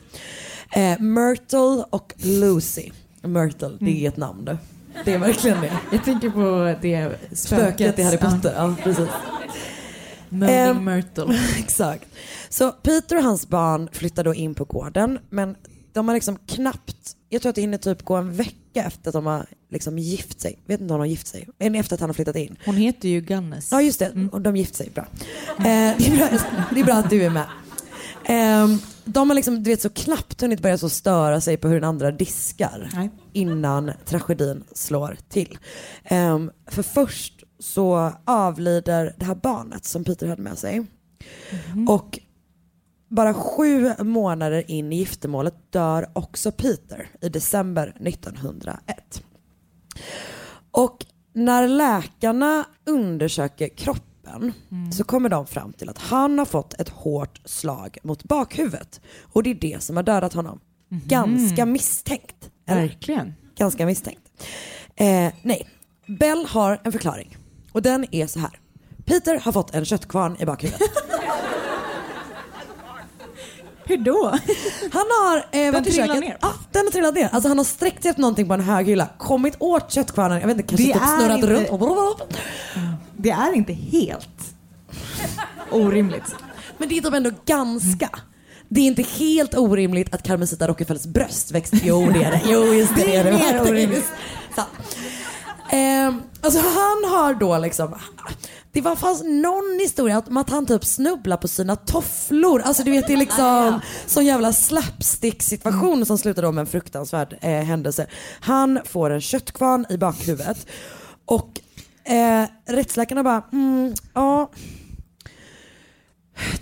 Eh, 0.73 1.01
Myrtle 1.01 1.85
och 1.91 2.15
Lucy. 2.17 2.91
Myrtle, 3.23 3.77
det 3.81 4.05
är 4.05 4.09
ett 4.09 4.17
namn 4.17 4.45
du. 4.45 4.57
Det 5.05 5.13
är 5.13 5.19
verkligen 5.19 5.61
det. 5.61 5.73
Jag 5.93 6.05
tänker 6.05 6.31
på 6.31 6.75
det 6.83 7.19
spöket, 7.33 7.39
Spöket 7.39 7.99
i 7.99 8.03
Harry 8.03 8.19
Potter, 8.19 8.55
ja 8.57 8.75
precis. 8.85 9.09
Moaning 10.31 10.57
Ehm, 10.57 10.85
Myrtle. 10.85 11.39
Exakt. 11.59 12.07
Så 12.49 12.73
Peter 12.73 13.17
och 13.17 13.23
hans 13.23 13.49
barn 13.49 13.89
flyttar 13.93 14.25
då 14.25 14.35
in 14.35 14.55
på 14.55 14.65
gården 14.65 15.19
men 15.31 15.57
de 15.93 16.09
har 16.09 16.15
liksom 16.15 16.39
knappt, 16.47 17.17
jag 17.29 17.43
tror 17.43 17.51
att 17.51 17.55
det 17.55 17.61
hinner 17.61 17.79
typ 17.79 18.03
gå 18.03 18.17
en 18.17 18.33
vecka 18.33 18.57
efter 18.75 19.09
att 19.09 19.13
de 19.13 19.27
har 19.27 19.47
liksom 19.71 19.99
gift 19.99 20.41
sig. 20.41 20.59
Vet 20.67 20.81
inte 20.81 20.95
om 20.95 20.99
de 20.99 21.01
har 21.01 21.07
gift 21.07 21.27
sig, 21.27 21.49
men 21.59 21.75
efter 21.75 21.95
att 21.95 22.01
han 22.01 22.09
har 22.09 22.15
flyttat 22.15 22.37
in. 22.37 22.57
Hon 22.65 22.77
heter 22.77 23.09
ju 23.09 23.21
Gunnes. 23.21 23.69
Ja 23.73 23.83
just 23.83 23.99
det, 23.99 24.29
och 24.33 24.41
de 24.41 24.57
gift 24.57 24.75
sig, 24.75 24.91
bra. 24.95 25.07
Eh, 25.59 25.65
det, 25.65 26.07
är 26.07 26.17
bra 26.17 26.39
det 26.75 26.81
är 26.81 26.85
bra 26.85 26.95
att 26.95 27.11
du 27.11 27.23
är 27.23 27.31
med. 27.31 27.47
Eh, 28.25 28.77
de 29.05 29.31
har 29.31 29.35
liksom, 29.35 29.63
du 29.63 29.71
vet, 29.71 29.83
så 29.83 29.91
knappt 29.91 30.41
hunnit 30.41 30.61
börja 30.61 30.79
så 30.79 30.89
störa 30.89 31.41
sig 31.41 31.57
på 31.57 31.69
hur 31.69 31.75
den 31.75 31.89
andra 31.89 32.11
diskar 32.11 32.91
Nej. 32.95 33.11
innan 33.33 33.93
tragedin 34.05 34.65
slår 34.75 35.17
till. 35.29 35.59
Eh, 36.05 36.39
för 36.67 36.83
först 36.83 37.40
så 37.61 38.13
avlider 38.25 39.15
det 39.19 39.25
här 39.25 39.35
barnet 39.35 39.85
som 39.85 40.05
Peter 40.05 40.27
hade 40.27 40.43
med 40.43 40.59
sig. 40.59 40.87
Och 41.89 42.19
bara 43.09 43.35
sju 43.35 43.93
månader 43.99 44.71
in 44.71 44.93
i 44.93 44.97
giftermålet 44.97 45.55
dör 45.71 46.09
också 46.13 46.53
Peter 46.53 47.09
i 47.21 47.29
december 47.29 47.97
1901. 48.07 49.23
Och 50.71 51.07
när 51.33 51.69
läkarna 51.69 52.65
undersöker 52.87 53.69
kroppen 53.69 54.53
så 54.93 55.05
kommer 55.05 55.29
de 55.29 55.47
fram 55.47 55.73
till 55.73 55.89
att 55.89 55.99
han 55.99 56.39
har 56.39 56.47
fått 56.47 56.81
ett 56.81 56.89
hårt 56.89 57.41
slag 57.45 57.99
mot 58.03 58.25
bakhuvudet. 58.25 59.01
Och 59.33 59.43
det 59.43 59.51
är 59.51 59.55
det 59.55 59.83
som 59.83 59.97
har 59.97 60.03
dödat 60.03 60.33
honom. 60.33 60.61
Ganska 60.89 61.67
misstänkt. 61.67 62.51
eller? 62.67 62.81
Verkligen. 62.81 63.35
Ganska 63.57 63.87
misstänkt. 63.87 64.23
Eh, 64.97 65.33
nej, 65.43 65.69
Bell 66.07 66.47
har 66.47 66.81
en 66.85 66.93
förklaring. 66.93 67.37
Och 67.73 67.83
den 67.83 68.07
är 68.15 68.27
så 68.27 68.39
här. 68.41 68.51
Peter 69.05 69.39
har 69.41 69.53
fått 69.53 69.75
en 69.75 69.85
köttkvarn 69.85 70.37
i 70.41 70.45
bakhuvudet. 70.47 70.81
Hur 73.85 73.97
då? 73.97 74.29
Han 74.93 75.05
har 75.21 75.37
eh, 75.37 75.43
Den 75.53 75.73
varit 75.73 75.87
i 75.87 75.91
trillar 75.91 76.07
köket. 76.07 76.21
ner? 76.21 76.39
Ja, 76.41 76.53
den 76.73 76.85
har 76.87 76.91
trillat 76.91 77.15
ner. 77.15 77.29
Alltså 77.33 77.49
han 77.49 77.59
har 77.59 77.65
sträckt 77.65 78.03
sig 78.03 78.09
efter 78.11 78.21
någonting 78.21 78.49
på 78.49 78.55
en 78.55 78.61
hög 78.61 78.87
hylla, 78.87 79.09
kommit 79.19 79.55
åt 79.59 79.93
köttkvarnen, 79.93 80.41
jag 80.41 80.47
vet 80.47 80.57
inte, 80.57 80.69
kanske 80.69 80.87
Det 80.87 80.93
typ 80.93 81.03
snurrat 81.03 81.37
inte- 81.37 81.47
runt. 81.47 82.37
Det 83.17 83.31
är 83.31 83.53
inte 83.53 83.73
helt 83.73 84.55
orimligt. 85.71 86.35
Men 86.79 86.89
det 86.89 86.99
är 86.99 87.03
typ 87.03 87.15
ändå 87.15 87.31
ganska. 87.47 88.11
Det 88.69 88.81
är 88.81 88.85
inte 88.87 89.03
helt 89.03 89.55
orimligt 89.55 90.15
att 90.15 90.23
Carmencita 90.23 90.69
Rockefellers 90.69 91.07
bröst 91.07 91.51
växte. 91.51 91.79
Jo 91.83 92.11
det 92.15 92.23
är 92.25 92.31
det. 92.31 92.41
Jo 92.45 92.65
just 92.75 92.97
det, 92.97 93.05
Det 93.05 93.17
är 93.17 93.33
mer 93.33 93.61
orimligt. 93.71 94.07
Så. 94.57 94.63
Ehm, 95.73 96.23
alltså 96.41 96.61
han 96.61 97.11
har 97.11 97.35
då 97.35 97.59
liksom 97.59 97.95
det 98.73 98.81
var 98.81 98.97
fanns 98.97 99.23
någon 99.23 99.79
historia 99.81 100.23
om 100.27 100.37
att 100.37 100.51
han 100.51 100.67
typ 100.67 100.85
snubblar 100.85 101.37
på 101.37 101.49
sina 101.49 101.77
tofflor. 101.77 102.61
Alltså 102.61 102.83
du 102.83 102.91
vet 102.91 103.07
det 103.07 103.13
är 103.13 103.17
liksom 103.17 103.81
sån 104.07 104.27
jävla 104.27 104.53
slapstick 104.53 105.43
situation 105.43 106.07
som 106.07 106.19
slutar 106.19 106.43
då 106.43 106.53
med 106.53 106.61
en 106.61 106.67
fruktansvärd 106.67 107.39
eh, 107.41 107.51
händelse. 107.51 108.07
Han 108.41 108.81
får 108.85 109.11
en 109.11 109.21
köttkvarn 109.21 109.87
i 109.89 109.97
bakhuvudet 109.97 110.67
och 111.25 111.61
eh, 112.05 112.45
rättsläkarna 112.67 113.23
bara, 113.23 113.43
mm, 113.53 113.95
ja 114.15 114.51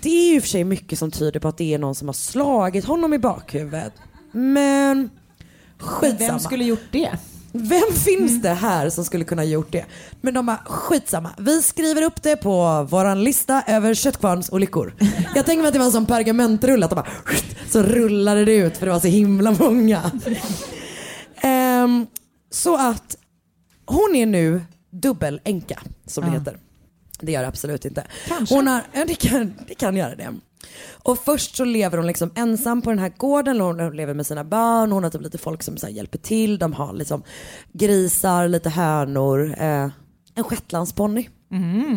det 0.01 0.09
är 0.09 0.29
ju 0.29 0.35
i 0.35 0.39
och 0.39 0.43
för 0.43 0.49
sig 0.49 0.63
mycket 0.63 0.99
som 0.99 1.11
tyder 1.11 1.39
på 1.39 1.47
att 1.47 1.57
det 1.57 1.73
är 1.73 1.77
någon 1.77 1.95
som 1.95 2.07
har 2.07 2.13
slagit 2.13 2.85
honom 2.85 3.13
i 3.13 3.19
bakhuvudet. 3.19 3.93
Men 4.31 5.09
skitsamma. 5.77 6.31
Vem 6.31 6.39
skulle 6.39 6.63
gjort 6.63 6.91
det? 6.91 7.11
Vem 7.61 7.93
finns 7.93 8.41
det 8.41 8.49
här 8.53 8.89
som 8.89 9.05
skulle 9.05 9.23
kunna 9.23 9.43
gjort 9.43 9.71
det? 9.71 9.85
Men 10.21 10.33
de 10.33 10.45
bara, 10.45 10.57
skitsamma. 10.65 11.29
Vi 11.37 11.61
skriver 11.61 12.01
upp 12.01 12.23
det 12.23 12.35
på 12.35 12.83
våran 12.89 13.23
lista 13.23 13.63
över 13.67 13.93
köttkvarnsolyckor. 13.93 14.95
Jag 15.35 15.45
tänker 15.45 15.61
mig 15.61 15.67
att 15.67 15.73
det 15.73 15.79
var 15.79 16.05
pergamentrulle, 16.05 16.85
att 16.85 16.89
de 16.91 16.95
bara, 16.95 17.07
så 17.69 17.83
rullade 17.83 18.45
det 18.45 18.55
ut 18.55 18.77
för 18.77 18.85
det 18.85 18.91
var 18.91 18.99
så 18.99 19.07
himla 19.07 19.51
många. 19.51 20.11
Ehm, 21.41 22.07
så 22.51 22.77
att 22.89 23.17
hon 23.85 24.15
är 24.15 24.25
nu 24.25 24.61
dubbelänka 24.91 25.79
som 26.05 26.23
det 26.23 26.29
Ja. 26.29 26.39
heter. 26.39 26.57
Det 27.21 27.31
gör 27.31 27.41
det 27.41 27.47
absolut 27.47 27.85
inte. 27.85 28.03
Kanske. 28.27 28.55
Hon 28.55 28.67
har, 28.67 28.81
det, 29.07 29.15
kan, 29.15 29.53
det 29.67 29.75
kan 29.75 29.95
göra 29.95 30.15
det. 30.15 30.33
Och 31.03 31.17
först 31.19 31.55
så 31.55 31.65
lever 31.65 31.97
hon 31.97 32.07
liksom 32.07 32.31
ensam 32.35 32.81
på 32.81 32.89
den 32.89 32.99
här 32.99 33.13
gården, 33.17 33.59
hon 33.61 33.95
lever 33.95 34.13
med 34.13 34.25
sina 34.25 34.43
barn, 34.43 34.91
hon 34.91 35.03
har 35.03 35.09
typ 35.09 35.21
lite 35.21 35.37
folk 35.37 35.63
som 35.63 35.77
så 35.77 35.87
hjälper 35.87 36.17
till, 36.17 36.59
de 36.59 36.73
har 36.73 36.93
liksom 36.93 37.23
grisar, 37.73 38.47
lite 38.47 38.69
hönor, 38.69 39.55
eh, 39.59 39.89
en 40.35 40.43
shetlandsponny. 40.43 41.29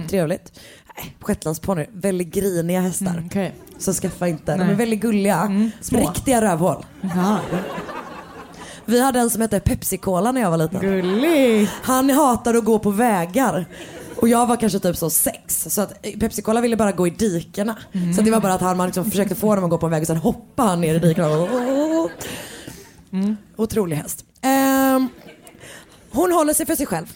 Trevligt. 0.08 0.60
Nej, 0.96 1.16
Shetlandsponny, 1.20 1.86
väldigt 1.92 2.28
griniga 2.28 2.80
hästar. 2.80 3.10
Mm, 3.12 3.26
okej. 3.26 3.54
Så 3.78 3.92
skaffa 3.92 4.28
inte, 4.28 4.52
de 4.52 4.58
Nej. 4.58 4.72
är 4.72 4.74
väldigt 4.76 5.00
gulliga. 5.00 5.70
små. 5.80 5.98
Riktiga 5.98 6.42
rövhål. 6.42 6.84
Ja. 7.00 7.38
Vi 8.84 9.00
hade 9.02 9.20
en 9.20 9.30
som 9.30 9.40
hette 9.42 9.60
Pepsi-Cola 9.60 10.32
när 10.32 10.40
jag 10.40 10.50
var 10.50 10.56
liten. 10.58 10.80
Gullig. 10.80 11.68
Han 11.82 12.10
hatade 12.10 12.58
att 12.58 12.64
gå 12.64 12.78
på 12.78 12.90
vägar. 12.90 13.66
Och 14.22 14.28
jag 14.28 14.46
var 14.46 14.56
kanske 14.56 14.78
typ 14.78 14.96
så 14.96 15.10
sex. 15.10 15.66
Så 15.70 15.80
att 15.80 16.02
Pepsi-Cola 16.02 16.60
ville 16.60 16.76
bara 16.76 16.92
gå 16.92 17.06
i 17.06 17.10
dikena. 17.10 17.78
Mm. 17.92 18.14
Så 18.14 18.22
det 18.22 18.30
var 18.30 18.40
bara 18.40 18.54
att 18.54 18.60
han 18.60 18.76
man 18.76 18.86
liksom 18.86 19.10
försökte 19.10 19.34
få 19.34 19.48
honom 19.48 19.64
att 19.64 19.70
gå 19.70 19.78
på 19.78 19.86
en 19.86 19.92
väg 19.92 20.00
och 20.00 20.06
sen 20.06 20.16
hoppade 20.16 20.68
han 20.68 20.80
ner 20.80 20.94
i 20.94 20.98
dikena. 20.98 21.28
Mm. 23.12 23.36
Otrolig 23.56 23.96
häst. 23.96 24.24
Ehm, 24.42 25.08
hon 26.10 26.32
håller 26.32 26.54
sig 26.54 26.66
för 26.66 26.76
sig 26.76 26.86
själv. 26.86 27.06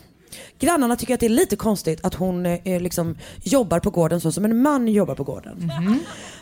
Grannarna 0.58 0.96
tycker 0.96 1.14
att 1.14 1.20
det 1.20 1.26
är 1.26 1.30
lite 1.30 1.56
konstigt 1.56 2.04
att 2.04 2.14
hon 2.14 2.46
eh, 2.46 2.80
liksom 2.80 3.16
jobbar 3.42 3.80
på 3.80 3.90
gården 3.90 4.20
så 4.20 4.32
som 4.32 4.44
en 4.44 4.62
man 4.62 4.88
jobbar 4.88 5.14
på 5.14 5.24
gården. 5.24 5.70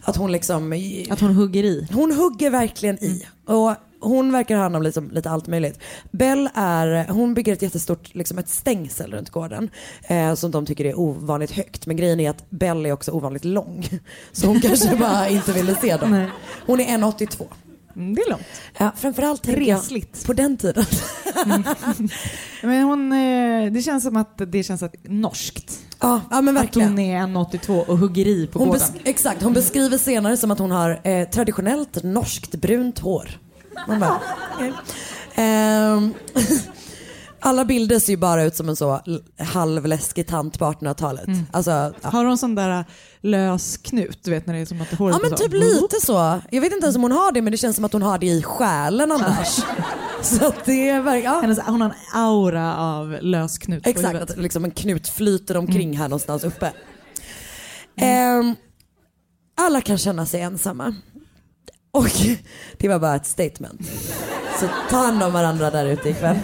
Att 0.02 0.16
hon 0.16 0.32
liksom... 0.32 0.72
Att 1.10 1.20
hon 1.20 1.34
hugger 1.34 1.64
i. 1.64 1.88
Hon 1.92 2.12
hugger 2.12 2.50
verkligen 2.50 3.04
i. 3.04 3.26
Och 3.46 3.74
hon 4.04 4.32
verkar 4.32 4.56
ha 4.56 4.62
hand 4.62 4.76
om 4.76 4.82
liksom, 4.82 5.10
lite 5.10 5.30
allt 5.30 5.46
möjligt. 5.46 5.78
Bell 6.10 6.48
är, 6.54 7.08
hon 7.08 7.34
bygger 7.34 7.52
ett 7.52 7.62
jättestort 7.62 8.14
liksom 8.14 8.38
ett 8.38 8.48
stängsel 8.48 9.12
runt 9.12 9.30
gården 9.30 9.70
eh, 10.02 10.34
som 10.34 10.50
de 10.50 10.66
tycker 10.66 10.84
är 10.84 10.98
ovanligt 10.98 11.50
högt. 11.50 11.86
Men 11.86 11.96
grejen 11.96 12.20
är 12.20 12.30
att 12.30 12.50
Bell 12.50 12.86
är 12.86 12.92
också 12.92 13.12
ovanligt 13.12 13.44
lång. 13.44 13.88
Så 14.32 14.46
hon 14.46 14.60
kanske 14.62 14.96
bara 14.96 15.28
inte 15.28 15.52
ville 15.52 15.74
se 15.74 15.96
dem. 15.96 16.10
Nej. 16.10 16.28
Hon 16.66 16.80
är 16.80 16.98
1,82. 16.98 17.44
Mm, 17.96 18.14
det 18.14 18.22
är 18.22 18.30
långt. 18.30 18.42
Ja, 18.78 18.90
framförallt 18.96 19.48
Resligt. 19.48 20.26
på 20.26 20.32
den 20.32 20.56
tiden. 20.56 20.84
Men 22.62 22.82
hon, 22.82 23.12
eh, 23.12 23.72
det 23.72 23.82
känns 23.82 24.04
som 24.04 24.16
att 24.16 24.42
det 24.52 24.62
känns 24.62 24.82
att, 24.82 24.94
norskt. 25.02 25.80
Ja, 26.00 26.20
ja 26.30 26.40
men 26.40 26.56
Att 26.56 26.62
verkligen. 26.62 26.88
hon 26.88 26.98
är 26.98 27.20
1,82 27.20 27.84
och 27.86 27.98
hugger 27.98 28.26
i 28.26 28.46
på 28.46 28.58
Hon 28.58 28.68
gården. 28.68 28.82
exakt, 29.04 29.42
hon 29.42 29.52
beskriver 29.52 29.98
senare 29.98 30.36
som 30.36 30.50
att 30.50 30.58
hon 30.58 30.70
har 30.70 31.00
eh, 31.08 31.28
traditionellt 31.28 32.02
norskt 32.02 32.54
brunt 32.54 32.98
hår. 32.98 33.30
Man 33.88 34.00
bara, 34.00 34.20
okej. 34.54 34.72
Ehm, 35.34 36.14
alla 37.40 37.64
bilder 37.64 37.98
ser 37.98 38.12
ju 38.12 38.16
bara 38.16 38.42
ut 38.42 38.56
som 38.56 38.68
en 38.68 38.76
så 38.76 39.00
halvläskig 39.38 40.26
tant 40.26 40.58
på 40.58 40.64
1800-talet. 40.64 41.26
Mm. 41.26 41.46
Alltså, 41.52 41.70
ja. 41.70 41.92
Har 42.02 42.24
hon 42.24 42.38
sån 42.38 42.54
där 42.54 42.78
äh, 42.78 42.84
lös 43.20 43.76
knut, 43.76 44.18
du 44.24 44.30
vet 44.30 44.46
när 44.46 44.54
det 44.54 44.60
är 44.60 44.66
som 44.66 44.80
att 44.80 44.94
håret 44.94 45.16
ja 45.22 45.28
men 45.28 45.38
typ 45.38 45.50
så. 45.50 45.56
lite 45.56 46.06
så. 46.06 46.40
Jag 46.50 46.60
vet 46.60 46.72
inte 46.72 46.84
ens 46.86 46.96
om 46.96 47.02
hon 47.02 47.12
har 47.12 47.32
det 47.32 47.42
men 47.42 47.50
det 47.50 47.56
känns 47.56 47.76
som 47.76 47.84
att 47.84 47.92
hon 47.92 48.02
har 48.02 48.18
det 48.18 48.26
i 48.26 48.42
själen 48.42 49.12
annars. 49.12 49.48
så 50.22 50.52
det 50.64 50.88
är 50.88 51.00
verkligen, 51.02 51.32
ja. 51.34 51.40
Hennes, 51.40 51.58
hon 51.66 51.80
har 51.80 51.88
en 51.88 52.20
aura 52.20 52.76
av 52.76 53.18
lös 53.20 53.58
knut 53.58 53.86
Exakt, 53.86 54.20
att 54.22 54.36
liksom 54.38 54.64
en 54.64 54.70
knut 54.70 55.08
flyter 55.08 55.56
omkring 55.56 55.88
Mm. 55.88 55.96
här 56.00 56.08
någonstans 56.08 56.44
uppe. 56.44 56.72
Ehm, 57.96 58.54
alla 59.56 59.80
kan 59.80 59.98
känna 59.98 60.26
sig 60.26 60.40
ensamma. 60.40 60.94
Och 61.94 62.08
det 62.78 62.88
var 62.88 62.98
bara 62.98 63.16
ett 63.16 63.26
statement. 63.26 63.80
Så 64.60 64.68
ta 64.90 64.96
hand 64.96 65.22
om 65.22 65.32
varandra 65.32 65.70
där 65.70 65.86
ute 65.86 66.08
ikväll. 66.08 66.38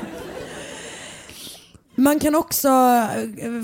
Man 1.94 2.20
kan 2.20 2.34
också, 2.34 2.68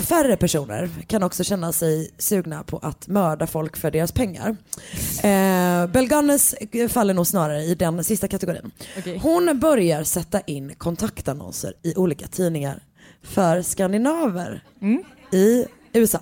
färre 0.06 0.36
personer 0.36 0.90
kan 1.06 1.22
också 1.22 1.44
känna 1.44 1.72
sig 1.72 2.10
sugna 2.18 2.62
på 2.62 2.78
att 2.78 3.08
mörda 3.08 3.46
folk 3.46 3.76
för 3.76 3.90
deras 3.90 4.12
pengar. 4.12 4.56
Eh, 5.22 5.86
Belganes 5.86 6.54
faller 6.88 7.14
nog 7.14 7.26
snarare 7.26 7.62
i 7.62 7.74
den 7.74 8.04
sista 8.04 8.28
kategorin. 8.28 8.70
Okej. 8.98 9.18
Hon 9.18 9.58
börjar 9.60 10.04
sätta 10.04 10.40
in 10.40 10.74
kontaktannonser 10.74 11.72
i 11.82 11.94
olika 11.94 12.26
tidningar 12.26 12.82
för 13.22 13.62
skandinaver 13.62 14.64
i 15.32 15.66
USA. 15.92 16.20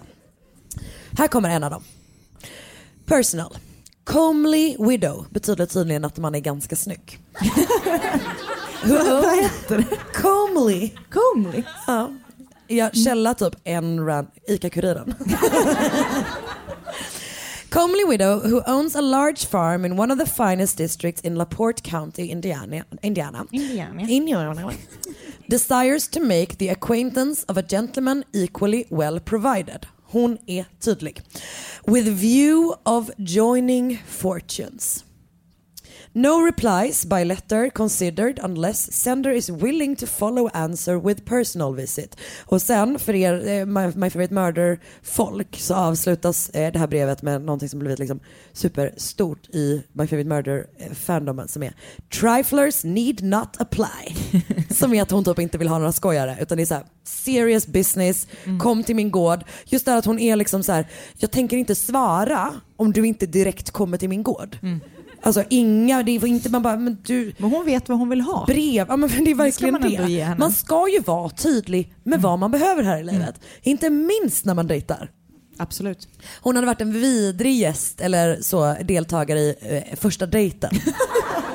Här 1.19 1.29
kommer 1.29 1.51
en 1.51 1.65
av 1.65 1.71
dem. 1.71 1.85
Personal. 3.07 3.57
Comely 4.05 4.77
widow 4.79 5.27
betyder 5.31 5.67
tydligen 5.67 6.05
att 6.05 6.19
man 6.19 6.35
är 6.35 6.41
ganska 6.41 6.77
snygg. 6.77 7.19
Vad 8.85 9.43
heter 9.43 9.79
det? 9.79 9.99
Comely. 10.13 10.91
Comely? 11.11 11.63
Ja. 11.87 12.13
Jag 12.67 12.97
källa 12.97 13.35
typ 13.35 13.55
en 13.65 14.07
rand, 14.07 14.29
ICA-Kuriren. 14.49 15.15
Comely 17.71 18.05
widow 18.09 18.51
who 18.51 18.63
owns 18.67 18.97
a 18.97 19.01
large 19.01 19.47
farm 19.47 19.85
in 19.85 19.99
one 19.99 20.13
of 20.13 20.19
the 20.19 20.27
finest 20.27 20.79
districts 20.79 21.23
in 21.23 21.35
LaPorte 21.35 21.83
County, 21.83 22.31
Indiana, 22.31 22.85
Indiana, 23.03 23.47
Indiana. 23.53 24.03
Indiana 24.09 24.73
desires 25.49 26.09
to 26.09 26.21
make 26.21 26.57
the 26.59 26.69
acquaintance 26.69 27.45
of 27.49 27.57
a 27.57 27.63
gentleman 27.63 28.25
equally 28.33 28.87
well 28.91 29.21
provided. 29.21 29.87
Hon 30.15 30.39
är 30.47 30.65
tydlig. 30.81 31.21
With 31.87 32.09
view 32.09 32.77
of 32.83 33.11
joining 33.19 34.03
fortunes. 34.09 35.05
No 36.17 36.41
replies 36.47 37.05
by 37.07 37.25
letter 37.25 37.71
considered 37.71 38.39
unless 38.43 38.93
sender 38.93 39.33
is 39.33 39.51
willing 39.51 39.97
to 39.97 40.07
follow 40.07 40.49
answer 40.53 40.99
with 40.99 41.25
personal 41.25 41.75
visit. 41.75 42.17
Och 42.45 42.63
sen 42.63 42.99
för 42.99 43.15
er 43.15 43.49
eh, 43.49 43.67
My, 43.67 43.87
My 43.87 44.11
Favorite 44.11 44.35
Murder 44.35 44.79
folk 45.03 45.57
så 45.57 45.75
avslutas 45.75 46.51
eh, 46.51 46.73
det 46.73 46.79
här 46.79 46.87
brevet 46.87 47.23
med 47.23 47.43
någonting 47.43 47.69
som 47.69 47.79
blivit 47.79 47.99
liksom 47.99 48.21
superstort 48.53 49.49
i 49.49 49.83
My 49.93 50.07
Favorite 50.07 50.29
Murder 50.29 50.67
eh, 50.79 51.47
som 51.47 51.63
är 51.63 51.75
Triflers 52.21 52.85
need 52.85 53.25
not 53.25 53.61
apply. 53.61 54.17
som 54.71 54.95
är 54.95 55.03
att 55.03 55.11
hon 55.11 55.25
typ 55.25 55.39
inte 55.39 55.59
vill 55.59 55.69
ha 55.69 55.79
några 55.79 55.93
skojare 55.93 56.37
utan 56.41 56.57
det 56.57 56.63
är 56.63 56.67
så 56.67 56.75
här 56.75 56.85
serious 57.05 57.67
business, 57.67 58.27
kom 58.61 58.85
till 58.85 58.97
min 58.97 59.11
gård. 59.11 59.45
Just 59.65 59.85
det 59.85 59.97
att 59.97 60.05
hon 60.05 60.19
är 60.19 60.37
liksom 60.37 60.63
så 60.63 60.73
här, 60.73 60.87
jag 61.19 61.31
tänker 61.31 61.57
inte 61.57 61.75
svara 61.75 62.55
om 62.77 62.93
du 62.93 63.07
inte 63.07 63.27
direkt 63.27 63.71
kommer 63.71 63.99
till 63.99 64.09
min 64.09 64.23
gård. 64.23 64.59
Alltså 65.25 65.45
inga, 65.51 66.03
det 66.03 66.17
är 66.17 66.27
inte 66.27 66.51
man 66.51 66.63
bara, 66.63 66.77
men 66.77 66.99
du... 67.07 67.33
Men 67.39 67.51
hon 67.51 67.65
vet 67.67 67.89
vad 67.89 67.99
hon 67.99 68.09
vill 68.09 68.21
ha. 68.21 68.45
Brev, 68.47 68.87
ja 68.89 68.97
men 68.97 69.25
det 69.25 69.31
är 69.31 69.35
verkligen 69.35 69.73
man 69.73 69.83
det. 69.83 69.97
henne. 69.97 70.23
Mm. 70.23 70.39
Man 70.39 70.53
ska 70.53 70.89
ju 70.89 71.01
vara 71.01 71.31
tydlig 71.31 71.95
med 72.03 72.23
vad 72.23 72.39
man 72.39 72.51
behöver 72.51 72.83
här 72.83 72.99
i 72.99 73.05
livet. 73.05 73.41
Inte 73.63 73.91
minst 73.91 74.45
när 74.45 74.55
man 74.55 74.67
dejtar. 74.67 75.11
Absolut. 75.57 76.09
Hon 76.41 76.57
hade 76.57 76.67
varit 76.67 76.81
en 76.81 76.93
vidrig 76.93 77.59
gäst 77.59 78.01
eller 78.01 78.39
så 78.41 78.77
deltagare 78.85 79.39
i 79.41 79.57
eh, 79.61 79.97
första 79.97 80.27
dejten. 80.27 80.71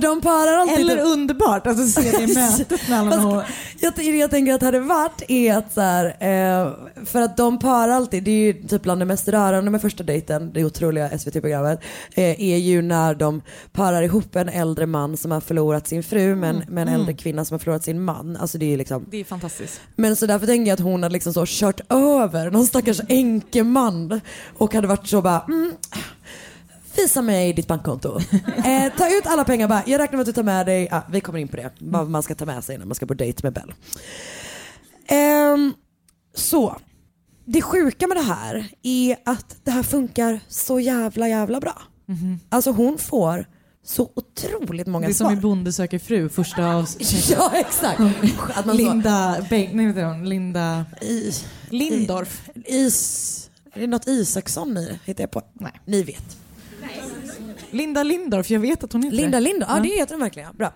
För 0.00 0.08
de 0.08 0.20
parar 0.20 0.56
alltid... 0.58 0.80
Eller 0.80 0.98
underbart, 1.02 1.66
alltså 1.66 1.86
se 2.02 2.10
det 2.10 2.34
mötet 2.34 2.88
mellan 2.88 3.18
hon... 3.20 3.42
jag, 3.80 3.94
det 3.96 4.02
jag 4.02 4.30
tänker 4.30 4.54
att 4.54 4.60
det 4.60 4.66
hade 4.66 4.80
varit 4.80 5.22
är 5.28 5.56
att 5.56 5.72
så 5.72 5.80
här, 5.80 6.04
eh, 6.06 6.72
för 7.04 7.22
att 7.22 7.36
de 7.36 7.58
parar 7.58 7.88
alltid, 7.88 8.22
det 8.24 8.30
är 8.30 8.52
ju 8.54 8.62
typ 8.68 8.82
bland 8.82 9.00
det 9.00 9.04
mest 9.04 9.28
rörande 9.28 9.70
med 9.70 9.80
första 9.80 10.02
dejten, 10.04 10.52
det 10.52 10.64
otroliga 10.64 11.18
SVT-programmet, 11.18 11.80
eh, 12.14 12.40
är 12.40 12.56
ju 12.56 12.82
när 12.82 13.14
de 13.14 13.42
parar 13.72 14.02
ihop 14.02 14.36
en 14.36 14.48
äldre 14.48 14.86
man 14.86 15.16
som 15.16 15.30
har 15.30 15.40
förlorat 15.40 15.86
sin 15.88 16.02
fru 16.02 16.34
med 16.34 16.50
en, 16.50 16.56
med 16.68 16.82
en 16.82 16.88
Mm. 16.88 17.00
äldre 17.00 17.14
kvinna 17.14 17.44
som 17.44 17.54
har 17.54 17.58
förlorat 17.58 17.84
sin 17.84 18.02
man. 18.04 18.36
Alltså 18.36 18.58
det 18.58 18.72
är 18.72 18.76
liksom 18.76 19.06
Det 19.10 19.20
är 19.20 19.24
fantastiskt. 19.24 19.80
men 19.96 20.16
så 20.16 20.26
därför 20.26 20.46
tänker 20.46 20.68
jag 20.68 20.74
att 20.74 20.80
hon 20.84 21.02
hade 21.02 21.12
liksom 21.12 21.32
så 21.32 21.44
kört 21.46 21.80
över 21.92 22.50
någon 22.50 22.66
stackars 22.66 23.00
änkeman 23.08 24.20
och 24.58 24.74
hade 24.74 24.86
varit 24.86 25.06
så 25.08 25.22
bara 25.22 25.40
mm, 25.48 25.72
Visa 27.02 27.22
mig 27.22 27.52
ditt 27.52 27.66
bankkonto. 27.66 28.18
Eh, 28.64 28.92
ta 28.96 29.08
ut 29.08 29.26
alla 29.26 29.44
pengar 29.44 29.68
bara. 29.68 29.82
Jag 29.86 29.98
räknar 29.98 30.16
med 30.16 30.20
att 30.20 30.26
du 30.26 30.32
tar 30.32 30.42
med 30.42 30.66
dig, 30.66 30.88
ah, 30.90 31.00
vi 31.10 31.20
kommer 31.20 31.38
in 31.38 31.48
på 31.48 31.56
det, 31.56 31.70
vad 31.78 32.10
man 32.10 32.22
ska 32.22 32.34
ta 32.34 32.44
med 32.46 32.64
sig 32.64 32.78
när 32.78 32.86
man 32.86 32.94
ska 32.94 33.06
på 33.06 33.14
dejt 33.14 33.40
med 33.42 33.52
Bell. 33.52 33.74
Ehm, 35.06 35.74
så, 36.34 36.76
det 37.44 37.62
sjuka 37.62 38.06
med 38.06 38.16
det 38.16 38.22
här 38.22 38.68
är 38.82 39.16
att 39.24 39.56
det 39.64 39.70
här 39.70 39.82
funkar 39.82 40.40
så 40.48 40.80
jävla 40.80 41.28
jävla 41.28 41.60
bra. 41.60 41.82
Alltså 42.48 42.70
hon 42.70 42.98
får 42.98 43.46
så 43.84 44.10
otroligt 44.16 44.86
många 44.86 45.06
Det 45.06 45.12
är 45.12 45.14
svar. 45.14 45.28
som 45.30 45.38
i 45.38 45.40
Bonde 45.40 45.72
söker 45.72 45.98
fru, 45.98 46.28
första 46.28 46.74
avsnittet. 46.74 47.30
Ja 47.38 47.52
exakt. 47.54 48.00
Linda, 48.74 49.46
Beng, 49.50 49.76
nej, 49.76 49.86
heter 49.86 50.04
hon? 50.04 50.28
Linda 50.28 50.84
I, 51.02 51.32
Lindorff. 51.70 52.48
Is, 52.64 53.50
är 53.74 53.80
det 53.80 53.86
något 53.86 54.06
Isaksson 54.08 54.74
ni 54.74 54.98
hittar 55.04 55.22
jag 55.22 55.30
på? 55.30 55.42
Nej. 55.52 55.72
Ni 55.84 56.02
vet. 56.02 56.36
Linda 57.70 58.02
Lindorff, 58.02 58.50
jag 58.50 58.60
vet 58.60 58.84
att 58.84 58.92
hon 58.92 59.02
heter 59.02 59.16
Linda. 59.16 59.40
Linda, 59.40 59.66
ja 59.70 59.80
det 59.82 59.88
heter 59.88 60.12
den 60.12 60.20
verkligen. 60.20 60.56
Bra. 60.56 60.72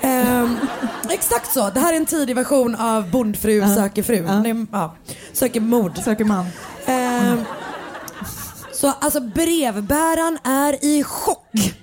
Ehm, 0.00 0.56
exakt 1.10 1.52
så, 1.52 1.70
det 1.70 1.80
här 1.80 1.92
är 1.92 1.96
en 1.96 2.06
tidig 2.06 2.34
version 2.36 2.74
av 2.74 3.10
Bondfru 3.10 3.62
söker 3.74 4.02
fru. 4.02 4.22
Nej, 4.22 4.66
ja. 4.72 4.94
Söker 5.32 5.60
mord. 5.60 5.98
Söker 5.98 6.24
man. 6.24 6.46
Ehm, 6.86 7.38
så 8.72 8.88
alltså 9.00 9.20
brevbäraren 9.20 10.38
är 10.44 10.84
i 10.84 11.04
chock 11.04 11.74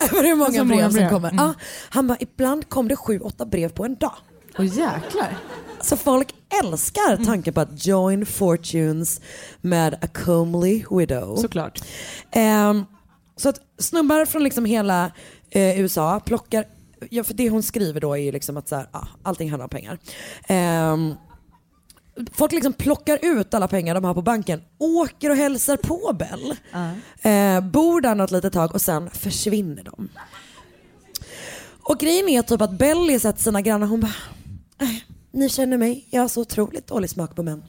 över 0.00 0.24
hur 0.24 0.34
många 0.34 0.46
Alltså, 0.46 0.64
brev 0.64 0.76
många 0.78 0.90
som 0.90 0.94
brev. 0.98 1.10
kommer. 1.10 1.30
Mm. 1.32 1.44
Ja, 1.44 1.54
han 1.90 2.06
bara, 2.06 2.16
ibland 2.20 2.68
kom 2.68 2.88
det 2.88 2.96
sju, 2.96 3.20
åtta 3.20 3.46
brev 3.46 3.68
på 3.68 3.84
en 3.84 3.94
dag. 3.96 4.12
Åh 4.58 4.64
jäklar. 4.64 5.38
Så 5.82 5.96
folk 5.96 6.34
älskar 6.62 7.24
tanken 7.24 7.54
på 7.54 7.60
att 7.60 7.86
join 7.86 8.26
fortunes 8.26 9.20
med 9.60 9.94
a 9.94 10.06
comely 10.24 10.84
widow. 10.90 11.36
Såklart. 11.36 11.80
Ehm, 12.32 12.84
så 13.40 13.48
att 13.48 13.60
snubbar 13.78 14.24
från 14.26 14.44
liksom 14.44 14.64
hela 14.64 15.12
eh, 15.50 15.80
USA 15.80 16.20
plockar, 16.20 16.64
ja, 17.10 17.24
för 17.24 17.34
det 17.34 17.50
hon 17.50 17.62
skriver 17.62 18.00
då 18.00 18.12
är 18.14 18.18
ju 18.20 18.32
liksom 18.32 18.56
att 18.56 18.68
så 18.68 18.76
här, 18.76 18.86
ah, 18.90 19.06
allting 19.22 19.50
handlar 19.50 19.64
om 19.64 19.70
pengar. 19.70 19.98
Ehm, 20.48 21.14
folk 22.32 22.52
liksom 22.52 22.72
plockar 22.72 23.18
ut 23.22 23.54
alla 23.54 23.68
pengar 23.68 23.94
de 23.94 24.04
har 24.04 24.14
på 24.14 24.22
banken, 24.22 24.62
åker 24.78 25.30
och 25.30 25.36
hälsar 25.36 25.76
på 25.76 26.12
Bell. 26.12 26.54
Eh, 27.22 27.60
bor 27.70 28.00
där 28.00 28.14
något 28.14 28.30
litet 28.30 28.52
tag 28.52 28.74
och 28.74 28.80
sen 28.80 29.10
försvinner 29.10 29.82
de. 29.84 30.08
Och 31.82 31.98
grejen 31.98 32.28
är 32.28 32.42
typ 32.42 32.60
att 32.60 32.78
Belly 32.78 33.18
sett 33.18 33.40
sina 33.40 33.60
grannar, 33.60 33.86
hon 33.86 34.00
bara, 34.00 34.14
"Nej, 34.80 35.04
ni 35.32 35.48
känner 35.48 35.78
mig, 35.78 36.06
jag 36.10 36.20
har 36.20 36.28
så 36.28 36.40
otroligt 36.40 36.86
dålig 36.86 37.10
smak 37.10 37.36
på 37.36 37.42
män. 37.42 37.62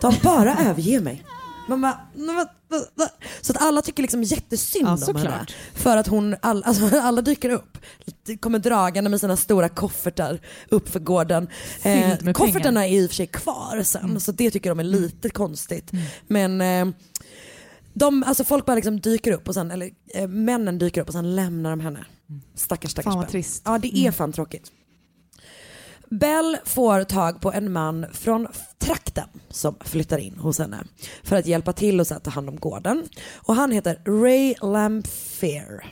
De 0.00 0.14
bara 0.22 0.56
överger 0.58 1.00
mig. 1.00 1.24
Man 1.68 1.80
bara, 1.80 1.98
"Nej, 2.14 2.34
vad- 2.36 2.48
vad- 2.68 2.86
vad?" 2.94 3.08
så 3.40 3.52
att 3.52 3.62
alla 3.62 3.82
tycker 3.82 4.02
liksom 4.02 4.22
jättesynd 4.22 4.86
Ja, 4.88 4.92
om 5.08 5.16
henne. 5.16 5.46
För 5.74 5.96
att 5.96 6.06
hon, 6.06 6.36
all, 6.40 6.62
alltså, 6.66 6.98
alla 7.00 7.22
dyker 7.22 7.50
upp, 7.50 7.78
kommer 8.40 8.58
dragande 8.58 9.10
med 9.10 9.20
sina 9.20 9.36
stora 9.36 9.68
koffertar 9.68 10.40
upp 10.68 10.88
för 10.88 11.00
gården. 11.00 11.48
Eh, 11.82 12.18
koffertarna 12.32 12.86
är 12.86 12.92
i 13.02 13.06
och 13.06 13.10
för 13.10 13.14
sig 13.16 13.26
kvar 13.26 13.82
sen 13.82 14.20
så 14.20 14.32
det 14.32 14.50
tycker 14.50 14.70
de 14.70 14.80
är 14.80 14.84
lite 14.84 15.28
konstigt. 15.30 15.90
Men 16.26 16.60
eh, 16.60 16.86
de, 17.94 18.22
alltså 18.22 18.44
folk 18.44 18.66
bara 18.66 18.74
liksom 18.74 19.00
dyker 19.00 19.32
upp 19.32 19.48
och 19.48 19.54
sen, 19.54 19.70
eller 19.70 19.90
eh, 20.14 20.28
männen 20.28 20.78
dyker 20.78 21.00
upp 21.00 21.08
och 21.08 21.14
sen 21.14 21.36
lämnar 21.36 21.70
de 21.70 21.80
henne. 21.80 22.04
Stackars 22.54 22.90
stackars 22.90 23.12
Fan 23.12 23.18
vad 23.20 23.28
trist. 23.28 23.62
Ja 23.64 23.78
det 23.78 23.98
är 23.98 24.10
fan 24.10 24.32
tråkigt. 24.32 24.70
Bell 26.20 26.56
får 26.64 27.04
tag 27.04 27.40
på 27.40 27.52
en 27.52 27.72
man 27.72 28.06
från 28.12 28.46
trakten 28.78 29.28
som 29.48 29.76
flyttar 29.84 30.18
in 30.18 30.38
hos 30.38 30.58
henne 30.58 30.84
för 31.22 31.36
att 31.36 31.46
hjälpa 31.46 31.72
till 31.72 32.00
och 32.00 32.06
så 32.06 32.14
ta 32.14 32.30
hand 32.30 32.48
om 32.48 32.56
gården. 32.56 33.08
Och 33.34 33.54
han 33.54 33.72
heter 33.72 34.00
Ray 34.04 34.54
Lamphere. 34.62 35.84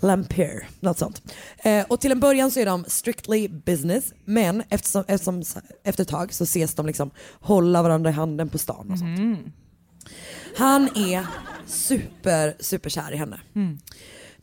Lampere, 0.00 0.66
något 0.80 0.98
sånt. 0.98 1.22
Eh, 1.58 1.86
och 1.88 2.00
till 2.00 2.12
en 2.12 2.20
början 2.20 2.50
så 2.50 2.60
är 2.60 2.66
de 2.66 2.84
strictly 2.88 3.48
business, 3.48 4.12
men 4.24 4.62
eftersom, 4.68 5.04
eftersom, 5.08 5.42
efter 5.84 6.02
ett 6.02 6.08
tag 6.08 6.34
så 6.34 6.44
ses 6.44 6.74
de 6.74 6.86
liksom 6.86 7.10
hålla 7.40 7.82
varandra 7.82 8.10
i 8.10 8.12
handen 8.12 8.48
på 8.48 8.58
stan 8.58 8.90
och 8.90 8.98
sånt. 8.98 9.18
Han 10.56 10.88
är 10.96 11.26
super, 11.66 12.56
super 12.60 12.90
kär 12.90 13.12
i 13.12 13.16
henne. 13.16 13.40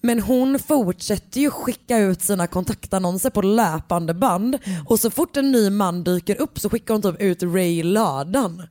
Men 0.02 0.20
hon 0.20 0.60
fortsätter 0.60 1.42
ju 1.42 1.52
skicka 1.52 1.98
ut 1.98 2.22
sina 2.22 2.48
kontaktannonser 2.48 3.30
på 3.30 3.42
löpande 3.42 4.14
band 4.14 4.58
och 4.86 5.00
så 5.00 5.10
fort 5.12 5.38
en 5.38 5.52
ny 5.52 5.70
man 5.70 6.04
dyker 6.04 6.42
upp 6.42 6.60
så 6.60 6.70
skickar 6.70 6.94
hon 6.94 7.02
typ 7.02 7.22
ut 7.22 7.44
Ray 7.44 7.80
i 7.80 7.84
ladan. 7.84 8.64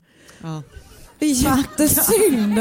Det 1.18 1.27
är 1.27 1.31
jättesynd. 1.31 2.59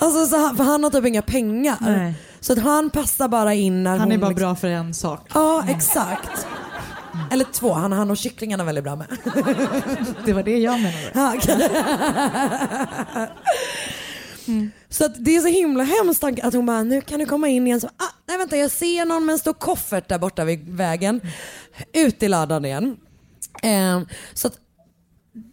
Alltså, 0.00 0.26
så 0.26 0.36
han, 0.36 0.56
för 0.56 0.64
han 0.64 0.84
har 0.84 0.90
typ 0.90 1.06
inga 1.06 1.22
pengar. 1.22 1.76
Nej. 1.80 2.14
Så 2.40 2.52
att 2.52 2.58
han 2.58 2.90
passar 2.90 3.28
bara 3.28 3.54
in 3.54 3.82
när 3.82 3.90
Han 3.90 4.00
hon... 4.00 4.12
är 4.12 4.18
bara 4.18 4.28
liksom- 4.28 4.42
bra 4.46 4.54
för 4.56 4.68
en 4.68 4.94
sak. 4.94 5.28
Ja, 5.34 5.64
exakt. 5.68 6.46
Eller 7.30 7.44
två, 7.44 7.72
han 7.72 7.92
har 7.92 7.98
han 7.98 8.10
och 8.10 8.16
kycklingarna 8.16 8.64
väldigt 8.64 8.84
bra 8.84 8.96
med. 8.96 9.06
Det 10.24 10.32
var 10.32 10.42
det 10.42 10.58
jag 10.58 10.80
menade. 10.80 11.10
Ja, 11.14 11.34
Mm. 14.48 14.70
Så 14.88 15.04
att 15.04 15.24
det 15.24 15.36
är 15.36 15.40
så 15.40 15.48
himla 15.48 15.84
hemskt 15.84 16.20
tanke 16.20 16.42
att 16.42 16.54
hon 16.54 16.66
bara, 16.66 16.82
nu 16.82 17.00
kan 17.00 17.18
du 17.18 17.26
komma 17.26 17.48
in 17.48 17.66
igen. 17.66 17.80
Så, 17.80 17.86
ah, 17.86 18.12
nej 18.28 18.38
vänta, 18.38 18.56
jag 18.56 18.70
ser 18.70 19.04
någon 19.04 19.26
med 19.26 19.32
en 19.32 19.38
stor 19.38 19.52
koffert 19.52 20.08
där 20.08 20.18
borta 20.18 20.44
vid 20.44 20.68
vägen. 20.68 21.20
Ut 21.92 22.22
i 22.22 22.28
ladan 22.28 22.64
igen. 22.64 22.96
Eh, 23.62 24.00
så 24.34 24.48
att 24.48 24.58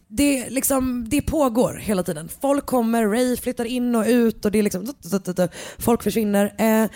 det, 0.07 0.49
liksom, 0.49 1.09
det 1.09 1.21
pågår 1.21 1.73
hela 1.73 2.03
tiden. 2.03 2.29
Folk 2.41 2.65
kommer, 2.65 3.07
Ray 3.07 3.37
flyttar 3.37 3.65
in 3.65 3.95
och 3.95 4.05
ut 4.07 4.45
och 4.45 4.51
det 4.51 4.59
är 4.59 4.63
liksom, 4.63 4.93
folk 5.77 6.03
försvinner. 6.03 6.55
Eh, 6.57 6.89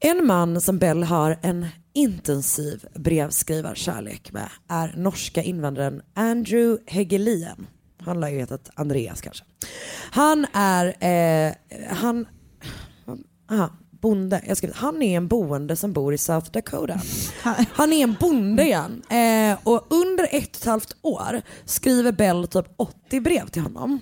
en 0.00 0.26
man 0.26 0.60
som 0.60 0.78
Bell 0.78 1.02
har 1.02 1.38
en 1.42 1.66
intensiv 1.94 2.84
brevskrivarkärlek 2.94 4.32
med 4.32 4.48
är 4.68 4.94
norska 4.96 5.42
invandraren 5.42 6.02
Andrew 6.14 6.82
Hegelien. 6.86 7.66
Han 8.04 8.20
lär 8.20 8.28
ju 8.28 8.38
hetat 8.38 8.70
Andreas 8.74 9.20
kanske. 9.20 9.44
Han 10.10 10.46
är, 10.52 10.86
eh, 11.00 11.52
han, 11.90 12.26
aha, 13.50 13.70
bonde. 14.04 14.42
Jag 14.46 14.56
skrev, 14.56 14.72
han 14.74 15.02
är 15.02 15.16
en 15.16 15.28
boende 15.28 15.76
som 15.76 15.92
bor 15.92 16.14
i 16.14 16.18
South 16.18 16.50
Dakota. 16.50 17.00
Han 17.72 17.92
är 17.92 18.02
en 18.02 18.16
bonde 18.20 18.62
igen. 18.62 19.02
Eh, 19.10 19.58
och 19.62 19.86
under 19.90 20.24
ett 20.24 20.56
och 20.56 20.62
ett 20.62 20.64
halvt 20.64 20.96
år 21.02 21.42
skriver 21.64 22.12
Bell 22.12 22.46
typ 22.46 22.66
80 22.76 23.20
brev 23.20 23.46
till 23.46 23.62
honom. 23.62 24.00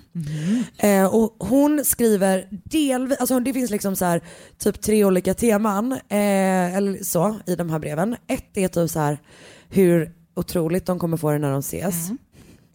Eh, 0.77 1.15
och 1.15 1.35
hon 1.39 1.85
skriver 1.85 2.47
delvis, 2.65 3.17
alltså 3.19 3.39
det 3.39 3.53
finns 3.53 3.71
liksom 3.71 3.95
så 3.95 4.05
här, 4.05 4.21
typ 4.57 4.81
tre 4.81 5.05
olika 5.05 5.33
teman 5.33 5.91
eh, 5.91 6.75
eller 6.75 7.03
så 7.03 7.39
i 7.45 7.55
de 7.55 7.69
här 7.69 7.79
breven. 7.79 8.15
Ett 8.27 8.57
är 8.57 8.67
typ 8.67 8.89
så 8.89 8.99
här 8.99 9.17
hur 9.69 10.13
otroligt 10.35 10.85
de 10.85 10.99
kommer 10.99 11.17
få 11.17 11.31
det 11.31 11.37
när 11.37 11.51
de 11.51 11.59
ses. 11.59 12.09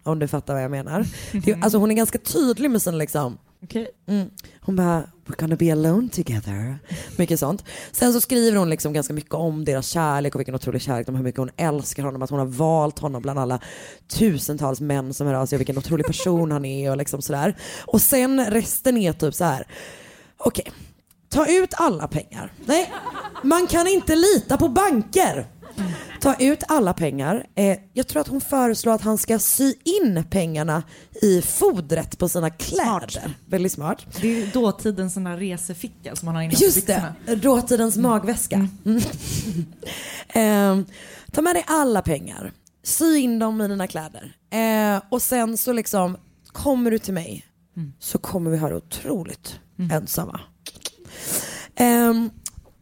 Om 0.08 0.18
du 0.18 0.28
fattar 0.28 0.54
vad 0.54 0.62
jag 0.62 0.70
menar. 0.70 1.06
Det, 1.44 1.54
alltså 1.54 1.78
hon 1.78 1.90
är 1.90 1.94
ganska 1.94 2.18
tydlig 2.18 2.70
med 2.70 2.82
sin 2.82 2.98
liksom 2.98 3.38
Okej. 3.62 3.88
Mm. 4.06 4.30
Hon 4.60 4.76
bara, 4.76 5.02
we're 5.26 5.40
gonna 5.40 5.56
be 5.56 5.72
alone 5.72 6.08
together. 6.08 6.78
Mycket 7.16 7.40
sånt. 7.40 7.64
Sen 7.92 8.12
så 8.12 8.20
skriver 8.20 8.58
hon 8.58 8.70
liksom 8.70 8.92
ganska 8.92 9.14
mycket 9.14 9.34
om 9.34 9.64
deras 9.64 9.88
kärlek 9.88 10.34
och 10.34 10.40
vilken 10.40 10.54
otrolig 10.54 10.82
kärlek 10.82 11.06
de 11.06 11.14
har, 11.14 11.18
hur 11.18 11.24
mycket 11.24 11.38
hon 11.38 11.50
älskar 11.56 12.02
honom, 12.02 12.22
att 12.22 12.30
hon 12.30 12.38
har 12.38 12.46
valt 12.46 12.98
honom 12.98 13.22
bland 13.22 13.38
alla 13.38 13.60
tusentals 14.08 14.80
män 14.80 15.14
som 15.14 15.26
hör 15.26 15.34
av 15.34 15.46
sig 15.46 15.56
och 15.56 15.60
vilken 15.60 15.78
otrolig 15.78 16.06
person 16.06 16.50
han 16.50 16.64
är 16.64 16.90
och 16.90 16.96
liksom 16.96 17.22
sådär. 17.22 17.56
Och 17.86 18.00
sen 18.00 18.50
resten 18.50 18.96
är 18.96 19.12
typ 19.12 19.34
så 19.34 19.44
här. 19.44 19.66
okej, 20.36 20.72
ta 21.28 21.46
ut 21.46 21.74
alla 21.76 22.08
pengar. 22.08 22.52
Nej, 22.66 22.92
man 23.42 23.66
kan 23.66 23.86
inte 23.86 24.16
lita 24.16 24.56
på 24.56 24.68
banker. 24.68 25.46
Ta 26.20 26.34
ut 26.34 26.62
alla 26.68 26.92
pengar. 26.92 27.46
Eh, 27.54 27.78
jag 27.92 28.06
tror 28.06 28.20
att 28.20 28.28
hon 28.28 28.40
föreslår 28.40 28.92
att 28.92 29.02
han 29.02 29.18
ska 29.18 29.38
sy 29.38 29.74
in 29.84 30.24
pengarna 30.30 30.82
i 31.22 31.42
fodret 31.42 32.18
på 32.18 32.28
sina 32.28 32.50
kläder. 32.50 33.34
Väldigt 33.46 33.72
smart. 33.72 34.06
Det 34.20 34.42
är 34.42 34.46
dåtidens 34.46 35.14
sån 35.14 35.36
reseficka 35.36 36.16
som 36.16 36.26
man 36.26 36.36
har 36.36 36.50
på 36.50 36.56
Just 36.64 36.86
det, 36.86 37.14
dåtidens 37.42 37.96
magväska. 37.96 38.68
Mm. 38.84 39.00
Ehm, 40.28 40.86
ta 41.32 41.42
med 41.42 41.54
dig 41.54 41.64
alla 41.66 42.02
pengar, 42.02 42.52
sy 42.82 43.16
in 43.16 43.38
dem 43.38 43.60
i 43.60 43.68
dina 43.68 43.86
kläder 43.86 44.34
Eh, 44.50 45.02
och 45.08 45.22
sen 45.22 45.56
så 45.56 45.72
liksom 45.72 46.16
kommer 46.46 46.90
du 46.90 46.98
till 46.98 47.14
mig 47.14 47.44
så 47.98 48.18
kommer 48.18 48.50
vi 48.50 48.56
ha 48.56 48.68
det 48.68 48.76
otroligt 48.76 49.60
ensamma. 49.92 50.40
Ehm, 51.76 52.30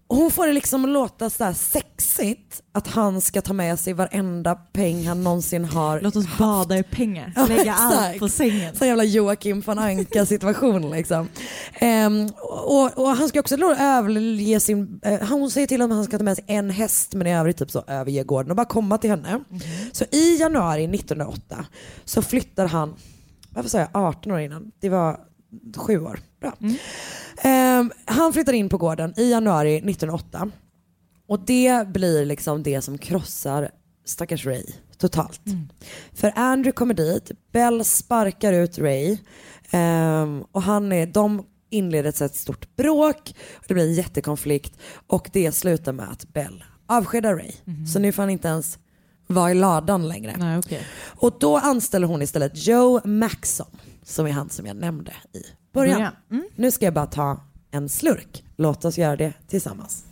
och 0.09 0.17
hon 0.17 0.31
får 0.31 0.47
det 0.47 0.53
liksom 0.53 0.85
att 0.85 0.91
låta 0.91 1.31
så 1.31 1.55
sexigt 1.55 2.63
att 2.73 2.87
han 2.87 3.21
ska 3.21 3.43
ta 3.43 3.53
med 3.53 3.79
sig 3.79 3.93
varenda 3.93 4.55
peng 4.55 5.07
han 5.07 5.25
någonsin 5.25 5.65
har 5.65 6.01
Låt 6.01 6.17
oss 6.17 6.39
bada 6.39 6.79
i 6.79 6.83
pengar. 6.83 7.33
Ja, 7.37 7.47
Lägga 7.47 7.75
allt 7.75 7.95
exakt. 7.95 8.19
på 8.19 8.29
sängen. 8.29 8.77
Så 8.77 8.85
jävla 8.85 9.05
Joakim 9.05 9.61
von 9.61 9.79
Anka 9.79 10.27
situation 10.27 10.91
liksom. 10.91 11.29
Ehm, 11.75 12.29
och, 12.67 12.99
och 12.99 13.09
han 13.09 13.29
ska 13.29 13.41
också 13.41 13.57
överge 13.79 14.61
sin, 14.61 15.01
eh, 15.05 15.29
hon 15.29 15.51
säger 15.51 15.67
till 15.67 15.81
honom 15.81 15.97
att 15.97 15.99
han 15.99 16.05
ska 16.05 16.19
ta 16.19 16.25
med 16.25 16.37
sig 16.37 16.45
en 16.49 16.71
häst 16.71 17.15
men 17.15 17.27
i 17.27 17.37
övrigt 17.37 17.57
typ 17.57 17.71
så 17.71 17.85
överge 17.87 18.23
gården 18.23 18.51
och 18.51 18.57
bara 18.57 18.67
komma 18.67 18.99
till 18.99 19.11
henne. 19.11 19.41
Så 19.93 20.05
i 20.11 20.37
januari 20.41 20.85
1908 20.85 21.67
så 22.05 22.23
flyttar 22.23 22.67
han, 22.67 22.95
varför 23.51 23.71
sa 23.71 23.79
jag 23.79 23.89
18 23.93 24.33
år 24.33 24.41
innan? 24.41 24.73
Det 24.81 24.89
var 24.89 25.21
sju 25.77 26.01
år. 26.01 26.21
Bra. 26.41 26.53
Ehm, 27.43 27.93
han 28.05 28.33
flyttar 28.33 28.53
in 28.53 28.69
på 28.69 28.79
gården 28.79 29.15
i 29.17 29.31
januari 29.31 29.77
1908 29.77 30.51
och 31.29 31.41
det 31.41 31.89
blir 31.89 32.25
liksom 32.25 32.63
det 32.63 32.83
som 32.83 32.99
krossar 32.99 33.71
stackars 34.05 34.47
Ray 34.47 34.65
totalt. 34.99 35.41
För 36.13 36.33
Andrew 36.37 36.73
kommer 36.73 36.95
dit, 36.95 37.31
Bell 37.53 37.85
sparkar 37.85 38.53
ut 38.53 38.79
Ray 38.79 39.19
ehm, 39.71 40.45
och 40.53 40.63
han 40.63 40.93
är, 40.93 41.07
de 41.07 41.47
inleder 41.71 42.23
ett 42.23 42.35
stort 42.37 42.77
bråk 42.77 43.35
och 43.55 43.65
det 43.69 43.75
blir 43.75 43.85
en 43.85 43.95
jättekonflikt 43.95 44.79
och 45.07 45.31
det 45.33 45.53
slutar 45.53 45.93
med 45.93 46.11
att 46.11 46.33
Bell 46.33 46.65
avskedar 46.87 47.35
Ray. 47.35 47.53
Så 47.93 47.99
nu 47.99 48.13
får 48.13 48.23
han 48.23 48.31
inte 48.31 48.49
ens 48.49 48.79
vara 49.27 49.51
i 49.51 49.55
ladan 49.55 50.09
längre. 50.09 50.37
Nej, 50.39 50.59
okej. 50.59 50.87
Och 51.05 51.37
då 51.41 51.57
anställer 51.57 52.07
hon 52.07 52.23
istället 52.23 52.67
Joe 52.67 53.01
Maxson 53.05 53.67
som 54.03 54.27
är 54.27 54.31
han 54.31 54.51
som 54.51 54.67
jag 54.67 54.77
nämnde 54.77 55.13
i 55.33 55.43
början. 55.73 55.95
Början. 55.95 56.13
Mm. 56.31 56.47
Nu 56.57 56.71
ska 56.71 56.85
jag 56.85 56.95
bara 56.95 57.07
ta 57.07 57.41
en 57.71 57.89
slurk. 57.89 58.45
Låt 58.57 58.85
oss 58.85 58.99
göra 58.99 59.17
det 59.17 59.33
tillsammans. 59.49 60.05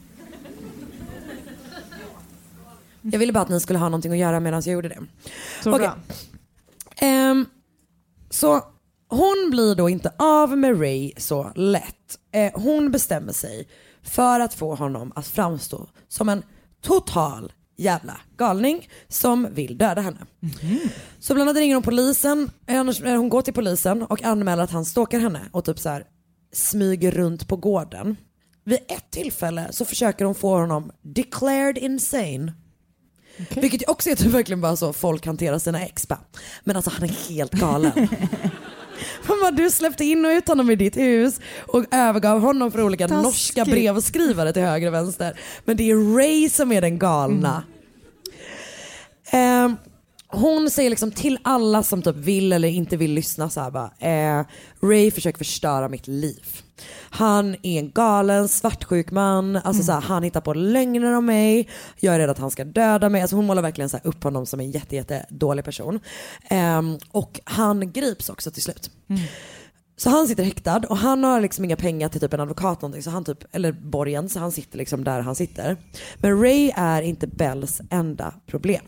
Jag 3.03 3.19
ville 3.19 3.33
bara 3.33 3.41
att 3.41 3.49
ni 3.49 3.61
skulle 3.61 3.79
ha 3.79 3.89
någonting 3.89 4.12
att 4.12 4.19
göra 4.19 4.41
medan 4.41 4.62
jag 4.65 4.73
gjorde 4.73 4.89
det. 4.89 5.01
Så 5.62 5.71
Okej. 5.71 5.81
bra. 5.81 5.97
Ehm, 6.97 7.47
så 8.31 8.62
hon 9.09 9.49
blir 9.51 9.75
då 9.75 9.89
inte 9.89 10.12
av 10.19 10.59
med 10.59 10.81
Ray 10.81 11.12
så 11.17 11.53
lätt. 11.55 12.19
Eh, 12.33 12.53
hon 12.55 12.91
bestämmer 12.91 13.33
sig 13.33 13.69
för 14.03 14.41
att 14.41 14.55
få 14.55 14.75
honom 14.75 15.12
att 15.15 15.27
framstå 15.27 15.89
som 16.09 16.29
en 16.29 16.43
total 16.83 17.53
jävla 17.77 18.20
galning 18.37 18.89
som 19.09 19.49
vill 19.55 19.79
döda 19.79 20.01
henne. 20.01 20.18
Så 21.18 21.35
bland 21.35 21.49
annat 21.49 21.61
ringer 21.61 21.75
hon 21.75 21.83
polisen, 21.83 22.51
eh, 22.66 22.77
eh, 22.77 23.16
hon 23.16 23.29
går 23.29 23.43
till 23.43 23.55
polisen 23.55 24.03
och 24.03 24.22
anmäler 24.22 24.62
att 24.62 24.70
han 24.70 24.85
stalkar 24.85 25.18
henne 25.18 25.41
och 25.53 25.64
typ 25.64 25.79
så 25.79 25.89
här 25.89 26.05
smyger 26.53 27.11
runt 27.11 27.49
på 27.49 27.57
gården. 27.57 28.16
Vid 28.64 28.79
ett 28.89 29.11
tillfälle 29.11 29.68
så 29.70 29.85
försöker 29.85 30.25
hon 30.25 30.35
få 30.35 30.59
honom 30.59 30.93
declared 31.03 31.79
insane. 31.79 32.53
Vilket 33.55 33.83
ju 33.83 33.87
också 33.87 34.11
är 34.11 34.16
typ 34.16 34.33
verkligen 34.33 34.61
bara 34.61 34.77
så 34.77 34.93
folk 34.93 35.27
hanterar 35.27 35.59
sina 35.59 35.83
ex. 35.83 36.07
Men 36.64 36.77
alltså 36.77 36.91
han 36.91 37.03
är 37.09 37.29
helt 37.29 37.53
galen. 37.53 38.09
Bara, 39.26 39.51
du 39.51 39.70
släppte 39.70 40.05
in 40.05 40.24
och 40.24 40.28
ut 40.30 40.49
honom 40.49 40.70
i 40.70 40.76
ditt 40.76 40.97
hus 40.97 41.40
och 41.66 41.84
övergav 41.90 42.40
honom 42.40 42.72
för 42.72 42.82
olika 42.82 43.09
Taskigt. 43.09 43.24
norska 43.24 43.64
brevskrivare 43.64 44.53
till 44.53 44.62
höger 44.62 44.88
och 44.88 44.95
vänster. 44.95 45.38
Men 45.64 45.76
det 45.76 45.90
är 45.90 46.16
Ray 46.16 46.49
som 46.49 46.72
är 46.72 46.80
den 46.80 46.99
galna. 46.99 47.62
Eh, 49.32 49.72
hon 50.35 50.70
säger 50.70 50.91
liksom 50.91 51.11
till 51.11 51.39
alla 51.45 51.82
som 51.82 52.03
typ 52.03 52.16
vill 52.16 52.53
eller 52.53 52.68
inte 52.68 52.97
vill 52.97 53.12
lyssna 53.12 53.51
så 53.51 53.61
här 53.61 53.70
bara, 53.70 53.91
eh, 53.99 54.45
Ray 54.82 55.11
försöker 55.11 55.39
förstöra 55.39 55.89
mitt 55.89 56.09
liv. 56.09 56.45
Han 57.11 57.55
är 57.62 57.78
en 57.78 57.91
galen 57.91 58.49
svartsjuk 58.49 59.11
man, 59.11 59.57
alltså 59.57 59.82
så 59.82 59.93
här, 59.93 60.01
han 60.01 60.22
hittar 60.22 60.41
på 60.41 60.55
lögner 60.55 61.12
om 61.12 61.26
mig, 61.26 61.68
jag 62.01 62.14
är 62.14 62.18
rädd 62.18 62.30
att 62.30 62.39
han 62.39 62.51
ska 62.51 62.64
döda 62.64 63.09
mig. 63.09 63.22
Alltså 63.22 63.37
hon 63.37 63.47
målar 63.47 63.62
verkligen 63.62 63.89
så 63.89 63.99
upp 64.05 64.24
honom 64.24 64.47
som 64.47 64.61
en 64.61 64.70
jätte, 64.70 64.97
jätte 64.97 65.26
dålig 65.30 65.64
person. 65.64 66.01
Ehm, 66.49 66.99
och 67.11 67.41
han 67.45 67.93
grips 67.93 68.28
också 68.28 68.51
till 68.51 68.62
slut. 68.62 68.91
Så 69.97 70.11
han 70.11 70.28
sitter 70.28 70.45
häktad 70.45 70.82
och 70.89 70.97
han 70.97 71.24
har 71.24 71.41
liksom 71.41 71.64
inga 71.64 71.76
pengar 71.76 72.09
till 72.09 72.20
typ 72.20 72.32
en 72.32 72.41
advokat 72.41 72.82
någonting, 72.82 73.03
så 73.03 73.11
han 73.11 73.24
typ, 73.24 73.55
eller 73.55 73.72
borgen, 73.72 74.28
så 74.28 74.39
han 74.39 74.53
sitter 74.53 74.78
liksom 74.78 75.05
där 75.05 75.20
han 75.20 75.35
sitter. 75.35 75.76
Men 76.16 76.43
Ray 76.43 76.70
är 76.76 77.03
inte 77.03 77.26
Bells 77.26 77.80
enda 77.91 78.35
problem. 78.47 78.85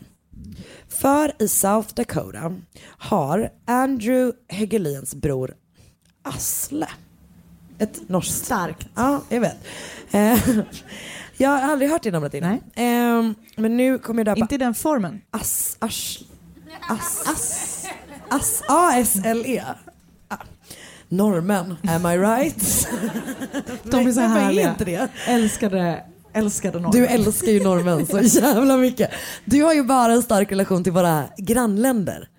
För 0.89 1.31
i 1.39 1.47
South 1.47 1.93
Dakota 1.93 2.53
har 2.83 3.49
Andrew 3.65 4.37
Hegelins 4.47 5.15
bror 5.15 5.55
Asle, 6.23 6.87
ett 7.79 8.09
norskt... 8.09 8.45
Starkt. 8.45 8.87
Ja, 8.95 9.21
jag 9.29 9.41
vet. 9.41 9.57
Eh, 10.11 10.49
jag 11.37 11.49
har 11.49 11.61
aldrig 11.61 11.91
hört 11.91 12.03
det 12.03 12.11
namnet 12.11 12.33
innan. 12.33 12.53
Eh, 12.53 13.31
men 13.55 13.77
nu 13.77 13.97
kommer 13.97 14.19
jag 14.19 14.25
döpa... 14.25 14.39
Inte 14.39 14.55
i 14.55 14.57
den 14.57 14.73
formen. 14.73 15.21
As, 15.31 15.77
as, 15.79 16.17
as, 16.89 17.23
as, 17.27 17.85
as, 18.29 18.63
A-S-L-E. 18.67 19.63
Normen, 21.09 21.75
am 21.83 22.05
I 22.05 22.17
right? 22.17 22.87
De 23.83 24.07
är 24.07 24.11
så 24.11 24.19
Nej, 24.19 24.29
härliga. 24.29 24.69
inte 24.69 24.85
det? 24.85 25.09
Älskade, 25.27 26.03
älskade 26.37 26.79
någon. 26.79 26.91
Du 26.91 27.05
älskar 27.05 27.47
ju 27.47 27.63
norrmän 27.63 28.05
så 28.05 28.19
jävla 28.39 28.77
mycket. 28.77 29.11
Du 29.45 29.63
har 29.63 29.73
ju 29.73 29.83
bara 29.83 30.13
en 30.13 30.21
stark 30.21 30.51
relation 30.51 30.83
till 30.83 30.93
våra 30.93 31.23
grannländer. 31.37 32.29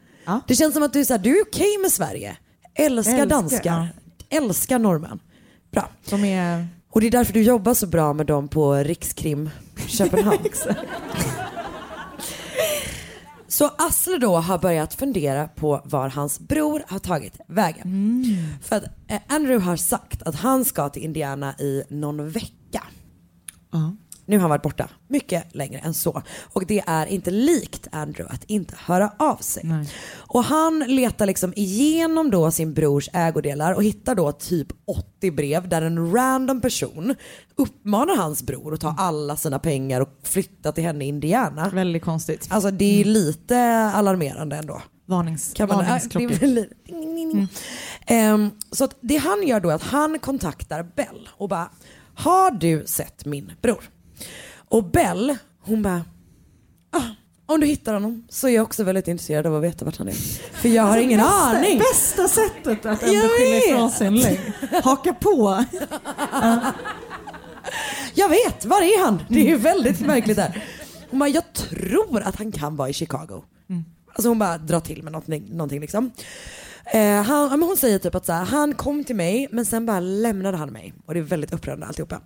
Det 0.46 0.54
känns 0.54 0.74
som 0.74 0.82
att 0.82 0.92
du 0.92 1.00
är, 1.00 1.04
så 1.04 1.12
här, 1.12 1.18
du 1.18 1.38
är 1.38 1.42
okej 1.42 1.78
med 1.82 1.92
Sverige. 1.92 2.36
Älskar, 2.74 3.12
Älskar, 3.12 3.26
danskar. 3.26 3.88
Älskar 4.30 4.78
norrmän. 4.78 5.18
Bra. 5.72 5.88
De 6.10 6.24
är... 6.24 6.66
Och 6.90 7.00
det 7.00 7.06
är 7.06 7.10
därför 7.10 7.32
du 7.32 7.42
jobbar 7.42 7.74
så 7.74 7.86
bra 7.86 8.12
med 8.12 8.26
dem 8.26 8.48
på 8.48 8.74
Rikskrim 8.74 9.50
Köpenhamn. 9.86 10.38
Så 13.48 13.70
Asle 13.78 14.18
då 14.18 14.36
har 14.36 14.58
börjat 14.58 14.94
fundera 14.94 15.48
på 15.48 15.80
var 15.84 16.08
hans 16.08 16.40
bror 16.40 16.82
har 16.88 16.98
tagit 16.98 17.40
vägen. 17.46 18.24
För 18.62 18.76
att 18.76 18.84
eh, 19.08 19.20
Andrew 19.28 19.66
har 19.70 19.76
sagt 19.76 20.22
att 20.22 20.34
han 20.34 20.64
ska 20.64 20.88
till 20.88 21.02
Indiana 21.02 21.54
i 21.58 21.82
någon 21.88 22.30
vecka. 22.30 22.82
Nu 24.26 24.36
har 24.36 24.40
han 24.40 24.50
varit 24.50 24.62
borta 24.62 24.90
mycket 25.08 25.54
längre 25.54 25.78
än 25.78 25.94
så. 25.94 26.22
Och 26.52 26.66
det 26.66 26.82
är 26.86 27.06
inte 27.06 27.30
likt 27.30 27.88
Andrew 27.92 28.34
att 28.34 28.44
inte 28.44 28.74
höra 28.78 29.12
av 29.18 29.36
sig. 29.36 29.64
Och 30.16 30.44
han 30.44 30.78
letar 30.78 31.26
liksom 31.26 31.52
igenom 31.56 32.30
då 32.30 32.50
sin 32.50 32.74
brors 32.74 33.08
ägodelar 33.12 33.72
och 33.72 33.84
hittar 33.84 34.14
då 34.14 34.32
typ 34.32 34.68
80 34.86 35.30
brev 35.30 35.68
där 35.68 35.82
en 35.82 36.12
random 36.12 36.60
person 36.60 37.14
uppmanar 37.56 38.16
hans 38.16 38.42
bror 38.42 38.74
att 38.74 38.80
ta 38.80 38.94
alla 38.98 39.36
sina 39.36 39.58
pengar 39.58 40.00
och 40.00 40.08
flytta 40.22 40.72
till 40.72 40.84
henne 40.84 41.04
i 41.04 41.08
Indiana. 41.08 41.68
Väldigt 41.68 42.04
konstigt. 42.04 42.46
Alltså 42.50 42.70
det 42.70 43.00
är 43.00 43.04
lite 43.04 43.58
alarmerande 43.94 44.56
ändå. 44.56 44.82
Varnings, 45.06 45.52
Kan 45.52 45.68
man, 45.68 45.78
varningsklockor. 45.78 46.28
ding. 46.88 47.48
Ehm, 48.06 48.50
så 48.72 48.88
det 49.00 49.16
han 49.16 49.46
gör 49.46 49.60
då 49.60 49.70
är 49.70 49.74
att 49.74 49.82
han 49.82 50.18
kontaktar 50.18 50.82
Bell 50.82 51.28
och 51.30 51.48
bara, 51.48 51.70
har 52.18 52.50
du 52.50 52.86
sett 52.86 53.24
min 53.24 53.52
bror? 53.62 53.90
Och 54.68 54.84
Bell, 54.84 55.36
hon 55.60 55.82
bara, 55.82 56.04
ah, 56.92 57.02
om 57.46 57.60
du 57.60 57.66
hittar 57.66 57.94
honom 57.94 58.26
så 58.28 58.48
är 58.48 58.52
jag 58.52 58.62
också 58.62 58.84
väldigt 58.84 59.08
intresserad 59.08 59.46
av 59.46 59.56
att 59.56 59.62
veta 59.62 59.84
vart 59.84 59.96
han 59.96 60.08
är. 60.08 60.12
För 60.52 60.68
jag 60.68 60.82
har 60.82 60.98
ingen 60.98 61.20
bästa, 61.20 61.34
aning. 61.34 61.78
Bästa 61.78 62.28
sättet 62.28 62.86
att 62.86 63.02
ändå 63.02 63.28
vet. 63.38 63.66
ifrån 63.66 63.90
sig 63.90 64.06
en 64.06 64.16
lögn. 64.16 64.38
Haka 64.84 65.14
på. 65.14 65.64
Jag 68.14 68.28
vet, 68.28 68.64
var 68.64 68.82
är 68.82 69.04
han? 69.04 69.22
Det 69.28 69.50
är 69.50 69.56
väldigt 69.56 70.00
märkligt 70.00 70.36
där. 70.36 70.64
Hon 71.10 71.18
bara, 71.18 71.28
jag 71.28 71.52
tror 71.52 72.22
att 72.22 72.36
han 72.36 72.52
kan 72.52 72.76
vara 72.76 72.88
i 72.88 72.92
Chicago. 72.92 73.42
Alltså 74.12 74.28
hon 74.28 74.38
bara 74.38 74.58
drar 74.58 74.80
till 74.80 75.02
med 75.02 75.12
någonting, 75.12 75.48
någonting 75.50 75.80
liksom. 75.80 76.10
Eh, 76.92 77.22
han, 77.22 77.48
men 77.50 77.62
hon 77.62 77.76
säger 77.76 77.98
typ 77.98 78.14
att 78.14 78.26
så 78.26 78.32
här, 78.32 78.44
han 78.44 78.74
kom 78.74 79.04
till 79.04 79.16
mig 79.16 79.48
men 79.52 79.66
sen 79.66 79.86
bara 79.86 80.00
lämnade 80.00 80.56
han 80.56 80.68
mig. 80.72 80.94
Och 81.06 81.14
det 81.14 81.20
är 81.20 81.24
väldigt 81.24 81.52
upprörande 81.52 81.86
alltihopa. 81.86 82.20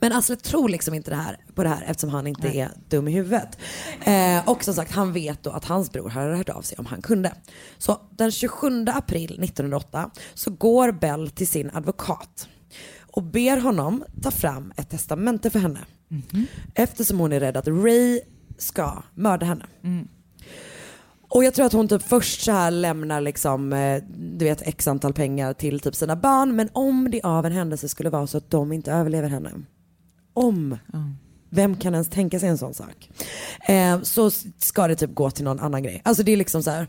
Men 0.00 0.12
Asle 0.12 0.36
tror 0.36 0.68
liksom 0.68 0.94
inte 0.94 1.10
det 1.10 1.16
här, 1.16 1.36
på 1.54 1.62
det 1.62 1.68
här 1.68 1.84
eftersom 1.86 2.10
han 2.10 2.26
inte 2.26 2.48
är 2.48 2.70
dum 2.88 3.08
i 3.08 3.12
huvudet. 3.12 3.58
Eh, 4.04 4.48
och 4.48 4.64
som 4.64 4.74
sagt, 4.74 4.92
han 4.92 5.12
vet 5.12 5.42
då 5.42 5.50
att 5.50 5.64
hans 5.64 5.92
bror 5.92 6.08
hade 6.08 6.36
hört 6.36 6.48
av 6.48 6.62
sig 6.62 6.78
om 6.78 6.86
han 6.86 7.02
kunde. 7.02 7.32
Så 7.78 8.00
den 8.10 8.30
27 8.32 8.86
april 8.88 9.42
1908 9.44 10.10
så 10.34 10.50
går 10.50 10.92
Bell 10.92 11.30
till 11.30 11.48
sin 11.48 11.70
advokat 11.74 12.48
och 13.00 13.22
ber 13.22 13.56
honom 13.56 14.04
ta 14.22 14.30
fram 14.30 14.72
ett 14.76 14.90
testamente 14.90 15.50
för 15.50 15.58
henne. 15.58 15.80
Eftersom 16.74 17.18
hon 17.18 17.32
är 17.32 17.40
rädd 17.40 17.56
att 17.56 17.68
Ray 17.68 18.20
ska 18.58 19.02
mörda 19.14 19.46
henne. 19.46 19.66
Och 21.34 21.44
jag 21.44 21.54
tror 21.54 21.66
att 21.66 21.72
hon 21.72 21.88
typ 21.88 22.02
först 22.02 22.40
så 22.40 22.52
här 22.52 22.70
lämnar 22.70 23.20
liksom, 23.20 23.72
eh, 23.72 24.02
du 24.16 24.44
vet 24.44 24.68
x 24.68 24.88
antal 24.88 25.12
pengar 25.12 25.52
till 25.52 25.80
typ 25.80 25.94
sina 25.94 26.16
barn. 26.16 26.56
Men 26.56 26.68
om 26.72 27.10
det 27.10 27.22
av 27.22 27.46
en 27.46 27.52
händelse 27.52 27.88
skulle 27.88 28.10
vara 28.10 28.26
så 28.26 28.38
att 28.38 28.50
de 28.50 28.72
inte 28.72 28.92
överlever 28.92 29.28
henne. 29.28 29.50
Om. 30.34 30.78
Vem 31.50 31.76
kan 31.76 31.94
ens 31.94 32.08
tänka 32.08 32.40
sig 32.40 32.48
en 32.48 32.58
sån 32.58 32.74
sak? 32.74 33.10
Eh, 33.68 34.02
så 34.02 34.30
ska 34.58 34.88
det 34.88 34.96
typ 34.96 35.14
gå 35.14 35.30
till 35.30 35.44
någon 35.44 35.60
annan 35.60 35.82
grej. 35.82 36.00
Alltså 36.04 36.22
det 36.22 36.32
är 36.32 36.36
liksom 36.36 36.62
så 36.62 36.70
här. 36.70 36.86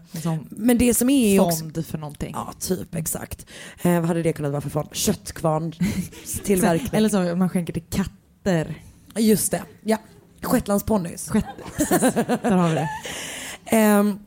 Men 0.50 0.78
det 0.78 0.93
som 0.93 1.10
är 1.10 1.34
ju 1.34 1.39
också... 1.39 1.60
Fond 1.60 1.86
för 1.86 1.98
någonting. 1.98 2.32
Ja, 2.34 2.54
typ 2.60 2.96
exakt. 2.96 3.46
Eh, 3.84 3.93
vad 3.93 4.06
hade 4.06 4.24
det 4.24 4.34
kunnat 4.34 4.52
vara 4.52 4.62
för 4.62 4.70
fond? 4.70 4.89
Köttkvarn 4.91 5.74
tillverkning. 6.43 6.89
Eller 6.93 7.10
så 7.10 7.36
man 7.36 7.50
skänker 7.50 7.74
till 7.74 7.86
katter. 7.89 8.76
Just 9.16 9.52
det, 9.52 9.64
ja. 9.84 9.98
Shetlandsponnys. 10.41 11.26
Där 12.41 12.52
har 12.52 12.70
vi 12.70 12.76
det. 12.76 12.89
Ehm, 13.66 14.20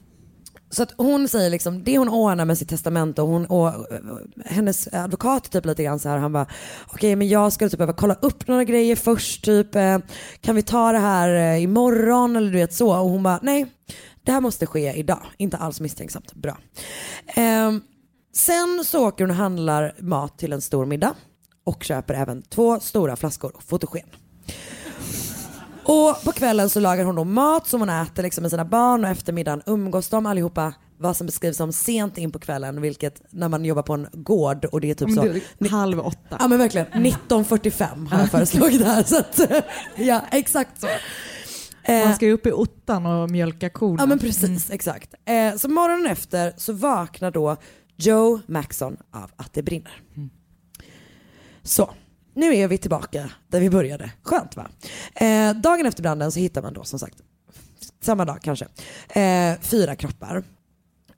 så 0.71 0.83
att 0.83 0.95
hon 0.97 1.29
säger 1.29 1.51
liksom, 1.51 1.85
det 1.85 1.99
hon 1.99 2.09
ordnar 2.09 2.45
med 2.45 2.59
sitt 2.59 2.69
testamente 2.69 3.23
och, 3.23 3.29
hon, 3.29 3.47
och 3.47 3.69
eh, 3.69 4.01
hennes 4.45 4.89
advokat 4.93 5.51
typ 5.51 5.67
lite 5.67 5.85
grann 5.85 5.99
så 5.99 6.09
här, 6.09 6.19
han 6.19 6.33
bara 6.33 6.47
okej 6.87 7.17
men 7.17 7.29
jag 7.29 7.53
skulle 7.53 7.71
typ 7.71 7.79
behöva 7.79 7.93
kolla 7.93 8.15
upp 8.15 8.49
några 8.49 8.65
grejer 8.65 8.97
först 8.97 9.45
typ, 9.45 9.75
eh, 9.75 9.99
kan 10.41 10.57
vi 10.57 10.63
ta 10.63 10.93
det 10.93 10.99
här 10.99 11.35
eh, 11.35 11.63
imorgon 11.63 12.37
eller 12.37 12.53
du 12.53 12.59
vet 12.59 12.75
så 12.75 12.91
och 12.91 13.11
hon 13.11 13.23
bara 13.23 13.39
nej 13.43 13.67
det 14.29 14.33
här 14.33 14.41
måste 14.41 14.67
ske 14.67 14.93
idag, 14.93 15.23
inte 15.37 15.57
alls 15.57 15.81
misstänksamt, 15.81 16.35
bra. 16.35 16.59
Ehm, 17.27 17.81
sen 18.35 18.85
så 18.85 19.09
åker 19.09 19.25
hon 19.25 19.31
och 19.31 19.37
handlar 19.37 19.95
mat 19.99 20.39
till 20.39 20.53
en 20.53 20.61
stor 20.61 20.87
middag 20.87 21.15
och 21.65 21.85
köper 21.85 22.15
även 22.15 22.43
två 22.43 22.81
stora 22.81 23.17
flaskor 23.17 23.53
fotogen. 23.59 24.07
Och 25.89 26.25
på 26.25 26.33
kvällen 26.33 26.71
så 26.71 26.81
lagar 26.81 27.05
hon 27.05 27.15
då 27.15 27.25
mat 27.25 27.67
som 27.67 27.81
hon 27.81 27.89
äter 27.89 28.23
liksom 28.23 28.43
med 28.43 28.51
sina 28.51 28.65
barn 28.65 29.05
och 29.05 29.11
eftermiddagen 29.11 29.63
umgås 29.67 30.09
de 30.09 30.27
allihopa 30.27 30.75
vad 30.99 31.17
som 31.17 31.27
beskrivs 31.27 31.57
som 31.57 31.73
sent 31.73 32.19
in 32.19 32.33
på 32.33 32.39
kvällen 32.39 32.81
vilket 32.81 33.23
när 33.31 33.49
man 33.49 33.65
jobbar 33.65 33.83
på 33.83 33.95
en 33.95 34.07
gård 34.13 34.65
och 34.65 34.81
det 34.81 34.91
är 34.91 34.95
typ 34.95 35.15
så 35.61 35.67
halv 35.71 36.01
åtta. 36.01 36.37
Ja 36.41 36.49
men 36.49 36.59
verkligen, 36.59 36.87
1945 36.87 38.07
har 38.07 38.19
jag 38.19 38.31
föreslagit 38.31 38.85
här 38.85 39.03
så 39.03 39.19
att 39.19 39.41
ja 39.97 40.21
exakt 40.31 40.81
så. 40.81 40.87
Eh, 41.83 42.05
Man 42.05 42.15
ska 42.15 42.27
ju 42.27 42.33
upp 42.33 42.47
i 42.47 42.53
ottan 42.53 43.07
och 43.07 43.31
mjölka 43.31 43.71
korna. 43.71 44.03
Ja 44.03 44.07
men 44.07 44.19
precis, 44.19 44.71
exakt. 44.71 45.15
Eh, 45.25 45.57
så 45.57 45.69
morgonen 45.69 46.07
efter 46.07 46.53
så 46.57 46.73
vaknar 46.73 47.31
då 47.31 47.57
Joe 47.97 48.41
Maxon 48.47 48.97
av 49.13 49.31
att 49.37 49.53
det 49.53 49.63
brinner. 49.63 50.03
Så, 51.63 51.91
nu 52.39 52.57
är 52.57 52.69
vi 52.69 52.79
tillbaka 52.79 53.31
där 53.49 53.61
vi 53.61 53.71
började. 53.71 54.11
Skönt 54.23 54.57
va? 54.57 54.67
Eh, 55.15 55.55
dagen 55.55 55.87
efter 55.87 56.03
branden 56.03 56.33
så 56.33 56.41
hittar 56.41 56.63
man 56.63 56.73
då 56.73 56.85
som 56.85 56.99
sagt, 56.99 57.19
samma 58.01 58.25
dag 58.25 58.39
kanske, 58.43 58.67
eh, 59.09 59.61
fyra 59.61 59.97
kroppar. 59.97 60.43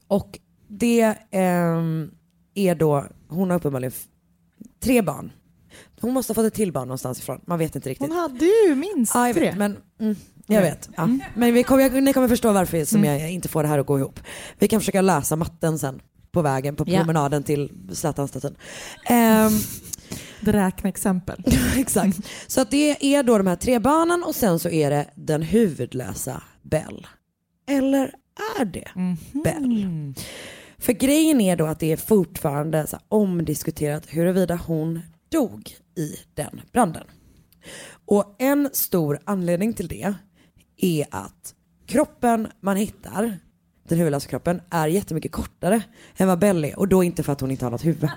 Och 0.08 0.38
det 0.68 1.14
ehm, 1.30 2.10
är 2.54 2.74
då, 2.74 3.06
hon 3.28 3.50
har 3.50 3.56
uppenbarligen 3.56 3.92
tre 4.82 5.02
barn. 5.02 5.32
Hon 6.00 6.12
måste 6.12 6.30
ha 6.30 6.34
fått 6.34 6.44
ett 6.44 6.54
till 6.54 6.72
barn 6.72 6.88
någonstans 6.88 7.18
ifrån, 7.18 7.40
man 7.46 7.58
vet 7.58 7.76
inte 7.76 7.88
riktigt. 7.90 8.08
Hon 8.08 8.16
hade 8.16 8.44
ju 8.44 8.74
minst 8.74 9.14
jag 9.14 9.34
tre. 9.34 9.54
men 9.56 9.76
mm, 10.00 10.16
Jag 10.46 10.62
vet. 10.62 10.88
Ja. 10.96 11.08
Men 11.34 11.54
vi 11.54 11.62
kommer, 11.62 12.00
ni 12.00 12.12
kommer 12.12 12.28
förstå 12.28 12.52
varför 12.52 12.84
som 12.84 13.04
Mm. 13.04 13.20
jag 13.20 13.30
inte 13.30 13.48
får 13.48 13.62
det 13.62 13.68
här 13.68 13.78
att 13.78 13.86
gå 13.86 13.98
ihop. 13.98 14.20
Vi 14.58 14.68
kan 14.68 14.80
försöka 14.80 15.00
lösa 15.00 15.36
matten 15.36 15.78
sen 15.78 16.00
på 16.32 16.42
vägen 16.42 16.76
på 16.76 16.84
promenaden 16.84 17.42
till 17.42 17.72
Zlatan-statyn. 17.92 18.56
Det 19.08 19.50
räkneexempel. 20.40 21.44
exakt. 21.76 22.18
Så 22.46 22.60
att 22.60 22.70
det 22.70 23.14
är 23.14 23.22
då 23.22 23.38
de 23.38 23.46
här 23.46 23.56
tre 23.56 23.78
barnen 23.78 24.22
och 24.22 24.34
sen 24.34 24.58
så 24.58 24.68
är 24.68 24.90
det 24.90 25.06
den 25.14 25.42
huvudlösa 25.42 26.42
Bell. 26.62 27.06
Eller 27.68 28.14
är 28.60 28.64
det 28.64 28.88
Bell? 29.44 30.14
För 30.78 30.92
grejen 30.92 31.40
är 31.40 31.56
då 31.56 31.66
att 31.66 31.80
det 31.80 31.92
är 31.92 31.96
fortfarande 31.96 32.86
så 32.86 32.98
omdiskuterat 33.08 34.04
huruvida 34.08 34.56
hon 34.56 35.00
dog 35.28 35.70
i 35.96 36.16
den 36.34 36.60
branden. 36.72 37.04
Och 38.06 38.36
en 38.38 38.70
stor 38.72 39.18
anledning 39.24 39.72
till 39.72 39.88
det 39.88 40.14
är 40.76 41.06
att 41.10 41.54
kroppen 41.86 42.48
man 42.60 42.76
hittar, 42.76 43.38
den 43.88 43.98
huvudlösa 43.98 44.28
kroppen, 44.28 44.60
är 44.70 44.88
jättemycket 44.88 45.32
kortare 45.32 45.82
än 46.16 46.28
vad 46.28 46.38
Bell 46.38 46.64
är. 46.64 46.78
Och 46.78 46.88
då 46.88 47.04
inte 47.04 47.22
för 47.22 47.32
att 47.32 47.40
hon 47.40 47.50
inte 47.50 47.64
har 47.64 47.70
något 47.70 47.84
huvud. 47.84 48.10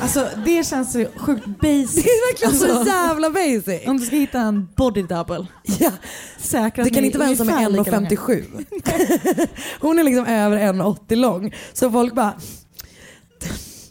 Alltså 0.00 0.28
det 0.44 0.66
känns 0.66 0.92
så 0.92 1.06
sjukt 1.16 1.46
basic. 1.46 1.94
Det 2.04 2.10
är 2.10 2.32
verkligen 2.32 2.54
så 2.54 2.78
Alltså, 2.78 2.94
jävla 2.94 3.30
basic. 3.30 3.88
Om 3.88 3.98
du 3.98 4.06
ska 4.06 4.16
hitta 4.16 4.38
en 4.40 4.68
body 4.76 5.02
double. 5.02 5.46
Ja. 5.78 5.90
Säkra 6.38 6.84
Det 6.84 6.90
kan 6.90 7.04
inte 7.04 7.18
vara 7.18 7.28
en 7.28 7.36
som 7.36 7.48
är 7.48 7.66
ungefär 7.68 7.78
lika 7.78 7.90
långa. 7.90 8.08
1,57. 8.08 9.48
Hon 9.80 9.98
är 9.98 10.02
liksom 10.04 10.26
över 10.26 10.58
1,80 10.58 11.16
lång. 11.16 11.54
Så 11.72 11.90
folk 11.90 12.14
bara, 12.14 12.32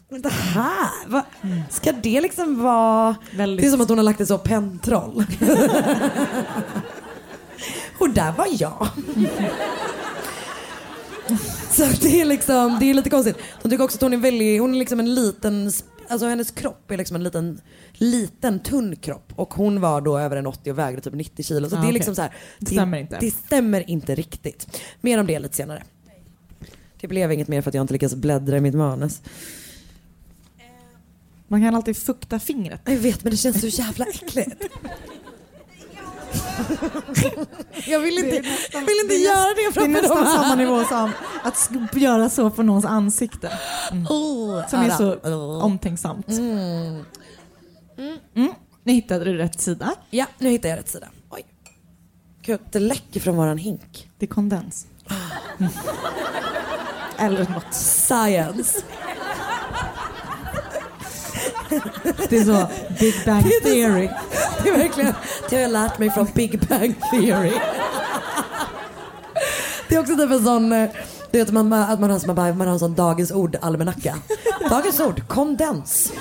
men 0.09 0.21
det 0.21 0.29
här, 0.29 1.07
va? 1.09 1.25
ska 1.69 1.91
det 1.91 2.21
liksom 2.21 2.63
vara... 2.63 3.15
Väldigt- 3.35 3.61
Det 3.63 3.67
är 3.67 3.71
som 3.71 3.81
att 3.81 3.89
hon 3.89 3.97
har 3.97 4.03
lagt 4.05 4.21
ett 4.21 4.27
så 4.27 4.37
pentroll. 4.37 5.25
Och 7.97 8.09
där 8.09 8.31
var 8.37 8.47
jag. 8.49 8.87
Så 11.71 11.85
det 12.01 12.21
är 12.21 12.25
liksom, 12.25 12.77
det 12.79 12.89
är 12.89 12.93
lite 12.93 13.09
konstigt. 13.09 13.37
De 13.63 13.69
tycker 13.69 13.83
också 13.83 13.97
att 13.97 14.01
hon 14.01 14.13
är 14.13 14.17
väldigt, 14.17 14.61
hon 14.61 14.73
är 14.75 14.79
liksom 14.79 14.99
en 14.99 15.15
liten, 15.15 15.71
alltså 16.09 16.27
hennes 16.27 16.51
kropp 16.51 16.91
är 16.91 16.97
liksom 16.97 17.15
en 17.15 17.23
liten, 17.23 17.61
liten 17.93 18.59
tunn 18.59 18.95
kropp. 18.95 19.33
Och 19.35 19.53
hon 19.53 19.81
var 19.81 20.01
då 20.01 20.19
över 20.19 20.37
en 20.37 20.47
80 20.47 20.71
och 20.71 20.77
vägde 20.77 21.01
typ 21.01 21.13
90 21.13 21.43
kilo. 21.45 21.69
Så 21.69 21.75
Ah, 21.75 21.79
det 21.79 21.83
är 21.83 21.85
okej. 21.85 21.93
liksom 21.93 22.15
så 22.15 22.21
här, 22.21 22.33
Det 22.59 22.65
stämmer 22.65 22.97
inte. 22.97 23.17
Det 23.19 23.31
stämmer 23.31 23.89
inte 23.89 24.15
riktigt. 24.15 24.81
Mer 25.01 25.19
om 25.19 25.27
det 25.27 25.39
lite 25.39 25.55
senare. 25.55 25.83
Det 27.01 27.07
blev 27.07 27.31
inget 27.31 27.47
mer 27.47 27.61
för 27.61 27.69
att 27.69 27.75
jag 27.75 27.83
inte 27.83 27.93
lyckades 27.93 28.15
bläddra 28.15 28.57
i 28.57 28.61
mitt 28.61 28.75
manus. 28.75 29.21
Man 31.47 31.61
kan 31.61 31.75
alltid 31.75 31.97
fukta 31.97 32.39
fingret. 32.39 32.81
Jag 32.85 32.97
vet 32.97 33.23
men 33.23 33.31
det 33.31 33.37
känns 33.37 33.61
så 33.61 33.67
jävla 33.67 34.05
äckligt. 34.05 34.63
Jag 37.87 37.99
vill 37.99 38.17
inte, 38.17 38.35
jag 38.71 38.81
vill 38.81 38.99
inte 39.03 39.13
det 39.13 39.19
göra 39.19 39.47
det 39.47 39.55
Det 39.55 39.65
är 39.65 39.71
framför 39.71 39.91
nästan 39.91 40.17
dem 40.17 40.25
samma 40.25 40.55
nivå 40.55 40.83
som 40.83 41.11
att 41.43 41.95
göra 41.95 42.29
så 42.29 42.49
på 42.49 42.63
någons 42.63 42.85
ansikte. 42.85 43.51
Mm. 43.91 44.05
Som 44.69 44.79
är 44.79 44.89
så 44.89 45.19
omtänksamt. 45.61 46.27
Mm. 46.27 47.03
Nu 48.83 48.93
hittade 48.93 49.25
du 49.25 49.37
rätt 49.37 49.61
sida. 49.61 49.91
Ja, 50.09 50.25
nu 50.37 50.49
hittar 50.49 50.69
jag 50.69 50.79
rätt 50.79 50.89
sida. 50.89 51.07
Oj. 51.29 51.45
Gud, 52.41 52.59
det 52.71 52.79
läcker 52.79 53.19
från 53.19 53.35
våran 53.35 53.57
hink. 53.57 54.09
Det 54.17 54.25
är 54.25 54.29
kondens. 54.29 54.87
Mm. 55.59 55.71
Eller 57.17 57.49
något. 57.49 57.73
Science. 57.73 58.83
Det 62.29 62.37
är 62.37 62.43
så 62.43 62.67
Big 62.99 63.15
Bang 63.25 63.43
Theory. 63.63 64.09
Det 64.63 64.69
är 64.69 64.77
verkligen, 64.77 65.13
det 65.49 65.55
har 65.55 65.61
jag 65.61 65.71
lärt 65.71 65.99
mig 65.99 66.09
från 66.09 66.27
Big 66.33 66.67
Bang 66.67 66.95
Theory. 67.11 67.51
Det 69.89 69.95
är 69.95 69.99
också 69.99 70.15
typ 70.15 70.31
en 70.31 70.43
sån, 70.43 70.71
eh, 70.71 70.89
du 71.31 71.37
vet 71.37 71.51
man, 71.51 71.73
att 71.73 71.99
man 71.99 72.09
har, 72.09 72.27
man, 72.27 72.35
bara, 72.35 72.53
man 72.53 72.67
har 72.67 72.73
en 72.73 72.79
sån 72.79 72.95
dagens 72.95 73.31
ord-almanacka. 73.31 74.15
Dagens 74.69 74.99
ord, 74.99 75.27
kondens. 75.27 76.13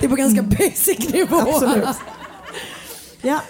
Det 0.00 0.06
är 0.06 0.10
på 0.10 0.16
ganska 0.16 0.42
basic 0.42 1.12
nivå. 1.12 1.36
Absolut. 1.36 1.88
Ja. 3.22 3.40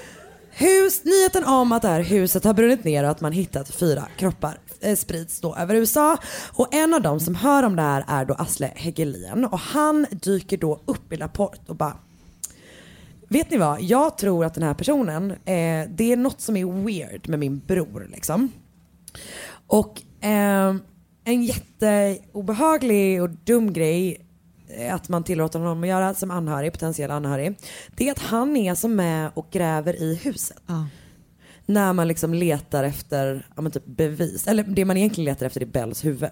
Hus, 0.51 1.05
nyheten 1.05 1.45
om 1.45 1.73
att 1.73 1.83
det 1.83 1.89
här 1.89 2.01
huset 2.01 2.45
har 2.45 2.55
brunnit 2.55 2.85
ner 2.85 3.05
och 3.05 3.11
att 3.11 3.21
man 3.21 3.33
hittat 3.33 3.71
fyra 3.71 4.05
kroppar 4.17 4.59
eh, 4.81 4.97
sprids 4.97 5.41
då 5.41 5.57
över 5.57 5.75
USA. 5.75 6.17
Och 6.53 6.75
en 6.75 6.95
av 6.95 7.03
dem 7.03 7.21
som 7.21 7.35
hör 7.35 7.63
om 7.63 7.77
det 7.77 7.83
här 7.83 8.05
är 8.09 8.25
då 8.25 8.35
Asle 8.35 8.73
Hegelien 8.77 9.45
och 9.45 9.59
han 9.59 10.07
dyker 10.11 10.57
då 10.57 10.81
upp 10.85 11.13
i 11.13 11.17
Rapport 11.17 11.69
och 11.69 11.77
bara 11.77 11.97
Vet 13.31 13.51
ni 13.51 13.57
vad? 13.57 13.83
Jag 13.83 14.19
tror 14.19 14.45
att 14.45 14.55
den 14.55 14.63
här 14.63 14.75
personen, 14.75 15.31
eh, 15.31 15.89
det 15.89 16.13
är 16.13 16.17
något 16.17 16.41
som 16.41 16.57
är 16.57 16.85
weird 16.85 17.29
med 17.29 17.39
min 17.39 17.59
bror 17.59 18.09
liksom. 18.13 18.53
Och 19.67 20.03
eh, 20.21 20.75
en 21.25 21.43
jätteobehaglig 21.43 23.23
och 23.23 23.31
dum 23.31 23.73
grej 23.73 24.27
eh, 24.69 24.95
att 24.95 25.09
man 25.09 25.25
tillåter 25.25 25.59
honom 25.59 25.83
att 25.83 25.89
göra 25.89 26.15
som 26.15 26.31
anhörig, 26.31 26.73
potentiell 26.73 27.11
anhörig. 27.11 27.59
Det 27.97 28.09
är 28.09 28.13
att 28.13 28.19
han 28.19 28.57
är 28.57 28.75
som 28.75 28.97
med 28.97 29.31
och 29.35 29.47
gräver 29.51 30.03
i 30.03 30.15
huset. 30.15 30.63
När 31.69 31.93
man 31.93 32.09
liksom 32.09 32.35
letar 32.35 32.85
efter 32.85 33.47
ja, 33.57 33.63
men 33.63 33.73
typ 33.73 33.87
bevis. 33.87 34.47
Eller 34.47 34.63
det 34.63 34.85
man 34.85 34.97
egentligen 34.97 35.25
letar 35.25 35.47
efter 35.47 35.61
är 35.61 35.67
Bells 35.67 36.05
huvud. 36.05 36.31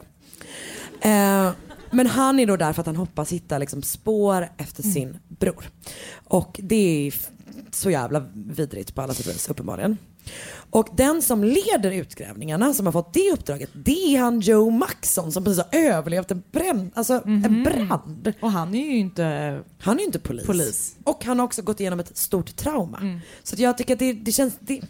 Eh, 1.01 1.51
men 1.91 2.07
han 2.07 2.39
är 2.39 2.47
då 2.47 2.57
där 2.57 2.73
för 2.73 2.81
att 2.81 2.87
han 2.87 2.97
hoppas 2.97 3.33
hitta 3.33 3.59
liksom 3.59 3.83
spår 3.83 4.49
efter 4.57 4.83
Mm. 4.83 4.95
sin 4.95 5.19
bror. 5.29 5.71
Och 6.25 6.61
det 6.63 7.07
är 7.07 7.15
så 7.71 7.91
jävla 7.91 8.25
vidrigt 8.35 8.95
på 8.95 9.03
alla 9.03 9.15
sätt 9.15 9.27
och 9.27 9.33
vis 9.35 9.49
uppenbarligen. 9.51 9.97
Och 10.71 10.89
den 10.97 11.23
som 11.23 11.45
leder 11.45 11.91
utgrävningarna, 11.91 12.75
som 12.75 12.87
har 12.87 12.93
fått 12.93 13.15
det 13.15 13.33
uppdraget, 13.33 13.71
det 13.75 14.15
är 14.17 14.19
han 14.21 14.41
Joe 14.41 14.71
Maxson 14.71 15.33
som 15.33 15.45
precis 15.45 15.65
har 15.73 15.81
överlevt 15.81 16.31
en, 16.31 16.43
brand, 16.53 16.91
alltså 16.95 17.23
en 17.27 17.63
brand. 17.65 18.33
Och 18.41 18.51
han 18.51 18.75
är 18.75 18.87
ju 18.87 18.97
inte 18.97 19.61
Han 19.79 19.95
är 19.97 20.01
ju 20.01 20.07
inte 20.07 20.19
polis. 20.19 20.47
polis. 20.47 20.97
Och 21.05 21.25
han 21.25 21.39
har 21.39 21.47
också 21.47 21.63
gått 21.63 21.81
igenom 21.81 22.01
ett 22.01 22.17
stort 22.17 22.57
trauma. 22.57 23.21
Så 23.43 23.55
att 23.55 23.59
jag 23.59 23.79
tycker 23.79 23.93
att 23.93 23.99
det, 23.99 24.13
det 24.13 24.33
känns, 24.33 24.55
det, 24.61 24.81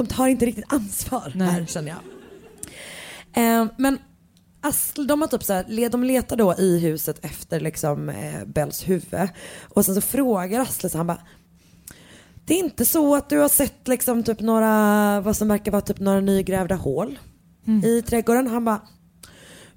de 0.00 0.06
tar 0.06 0.28
inte 0.28 0.46
riktigt 0.46 0.72
ansvar 0.72 1.32
Nej. 1.34 1.48
här 1.48 1.66
känner 1.66 1.88
jag. 1.88 2.00
Eh, 3.44 3.68
men 3.76 3.98
Asl, 4.60 5.06
de 5.06 5.20
har 5.20 5.28
typ 5.28 5.44
så 5.44 5.52
här, 5.52 5.88
de 5.88 6.04
letar 6.04 6.36
då 6.36 6.54
i 6.58 6.78
huset 6.78 7.24
efter 7.24 7.60
liksom 7.60 8.08
eh, 8.08 8.44
Bells 8.46 8.88
huvud. 8.88 9.28
Och 9.68 9.84
sen 9.84 9.94
så 9.94 10.00
frågar 10.00 10.60
Asle 10.60 10.88
så 10.88 10.98
han 10.98 11.06
bara 11.06 11.20
det 12.44 12.54
är 12.54 12.58
inte 12.58 12.84
så 12.84 13.14
att 13.14 13.28
du 13.28 13.38
har 13.38 13.48
sett 13.48 13.88
liksom 13.88 14.22
typ 14.22 14.40
några, 14.40 15.20
vad 15.20 15.36
som 15.36 15.48
verkar 15.48 15.72
vara 15.72 15.82
typ 15.82 16.00
några 16.00 16.20
nygrävda 16.20 16.74
hål 16.74 17.18
i 17.84 18.02
trädgården? 18.02 18.46
Han 18.46 18.64
bara 18.64 18.80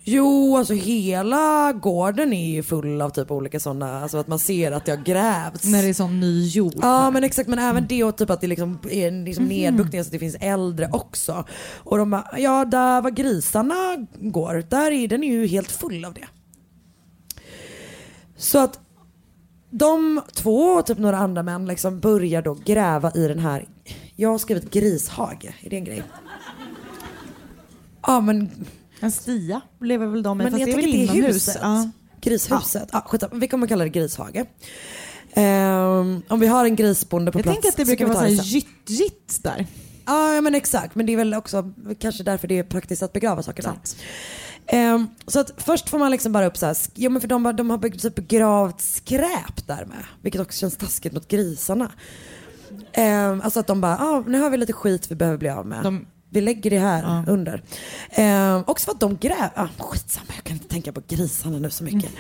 Jo, 0.06 0.58
alltså 0.58 0.74
hela 0.74 1.74
gården 1.74 2.34
är 2.34 2.52
ju 2.52 2.64
full 2.64 3.02
av 3.02 3.10
typ 3.10 3.32
olika 3.32 3.60
sådana, 3.60 4.02
alltså 4.02 4.18
att 4.18 4.28
man 4.28 4.40
ser 4.40 4.72
att 4.72 4.86
det 4.86 4.92
har 4.92 5.04
grävts. 5.04 5.66
När 5.66 5.84
det 5.84 5.90
är 5.90 5.94
sån 5.94 6.20
ny 6.20 6.48
jord. 6.48 6.74
Ja 6.82 7.12
men 7.12 7.24
exakt 7.24 7.50
men 7.50 7.60
även 7.60 7.88
det 7.88 8.04
och 8.04 8.18
typ 8.18 8.30
att 8.30 8.42
det 8.42 8.48
liksom 8.48 8.80
är 8.92 9.26
liksom 9.26 9.46
nedbuktningar 9.46 10.04
så 10.04 10.08
att 10.08 10.12
det 10.12 10.20
finns 10.20 10.36
äldre 10.40 10.90
också. 10.92 11.46
Och 11.78 11.98
de 11.98 12.10
bara, 12.10 12.28
ja 12.38 12.66
där 12.66 13.02
var 13.02 13.10
grisarna 13.10 14.08
går, 14.20 14.64
där 14.70 14.92
är 14.92 15.08
den 15.08 15.24
är 15.24 15.32
ju 15.32 15.48
helt 15.48 15.72
full 15.72 16.06
av 16.06 16.14
det. 16.14 16.28
Så 18.38 18.60
att 18.60 18.80
de 19.70 20.22
två 20.34 20.60
och 20.60 20.86
typ 20.86 20.98
några 20.98 21.18
andra 21.18 21.44
män 21.44 21.66
liksom 21.66 22.00
börjar 22.00 22.42
då 22.42 22.54
gräva 22.66 23.12
i 23.16 23.28
den 23.28 23.40
här, 23.40 23.68
jag 24.16 24.30
har 24.30 24.38
skrivit 24.38 24.72
grishage, 24.72 25.56
är 25.62 25.70
det 25.70 25.76
en 25.76 25.84
grej? 25.84 26.04
Ja 28.08 28.22
men 28.22 28.50
En 29.04 29.12
stia 29.12 29.62
lever 29.82 30.06
väl 30.06 30.24
de 30.24 30.42
i, 30.42 30.44
fast 30.44 30.58
jag 30.60 30.68
det 30.68 30.72
är 30.72 30.76
väl 30.76 30.86
inomhus. 30.96 31.36
huset. 31.36 31.58
Ja. 31.62 31.90
Grishuset. 32.22 32.90
Ja. 32.94 33.02
skitsamma. 33.08 33.36
Vi 33.36 33.48
kommer 33.48 33.68
kalla 33.68 33.84
det 33.84 33.90
grishage. 33.90 34.46
Ehm, 35.34 36.22
om 36.28 36.40
vi 36.40 36.48
har 36.48 36.66
en 36.66 36.76
grisbonde 36.76 37.32
på 37.32 37.40
Jag 37.40 37.44
plats 37.44 37.56
tänker 37.56 37.70
att 37.70 37.78
det 37.78 37.86
brukar 37.86 38.06
vara 38.14 38.30
jitt 38.30 39.40
där. 39.44 39.66
Ja 40.06 40.42
men 40.42 40.56
exakt. 40.56 40.96
Men 40.96 41.06
det 41.06 41.14
är 41.14 41.18
väl 41.18 41.34
också 41.34 41.72
kanske 42.00 42.24
därför 42.24 42.48
det 42.48 42.60
är 42.60 42.64
praktiskt 42.64 43.04
att 43.04 43.14
begrava 43.14 43.44
saker 43.44 43.64
där. 43.64 43.74
Ehm, 44.68 45.08
så 45.28 45.40
att 45.40 45.52
först 45.58 45.90
får 45.90 46.00
man 46.00 46.12
liksom 46.12 46.32
bara 46.32 46.46
upp 46.46 46.58
så 46.58 46.66
här, 46.66 46.74
sk- 46.74 46.92
jo 46.96 47.10
men 47.12 47.22
för 47.22 47.28
de, 47.28 47.46
har- 47.46 47.54
de 47.54 47.70
har 47.70 47.90
typ 47.90 48.16
begravt 48.16 48.82
skräp 48.82 49.68
där 49.68 49.86
med. 49.86 50.04
Vilket 50.22 50.42
också 50.42 50.60
känns 50.60 50.78
taskigt 50.78 51.14
mot 51.14 51.28
grisarna. 51.28 51.92
Ehm, 52.94 53.42
alltså 53.42 53.60
att 53.60 53.68
de 53.68 53.82
bara, 53.82 53.98
ah, 53.98 54.24
nu 54.28 54.40
har 54.40 54.50
vi 54.50 54.58
lite 54.58 54.74
skit 54.74 55.12
vi 55.12 55.16
behöver 55.16 55.38
bli 55.38 55.50
av 55.50 55.66
med. 55.68 55.84
De- 55.84 56.06
vi 56.34 56.42
lägger 56.42 56.70
det 56.70 56.80
här 56.80 57.30
under. 57.30 57.64
Ehm, 58.12 58.64
också 58.68 58.86
för 58.86 58.92
att 58.92 59.00
de 59.00 59.18
gräver, 59.18 59.52
ah, 59.56 59.68
skitsamma 59.78 60.28
jag 60.36 60.44
kan 60.44 60.54
inte 60.54 60.68
tänka 60.68 60.92
på 60.92 61.02
grisarna 61.08 61.60
nu 61.60 61.70
så 61.70 61.84
mycket. 61.84 62.12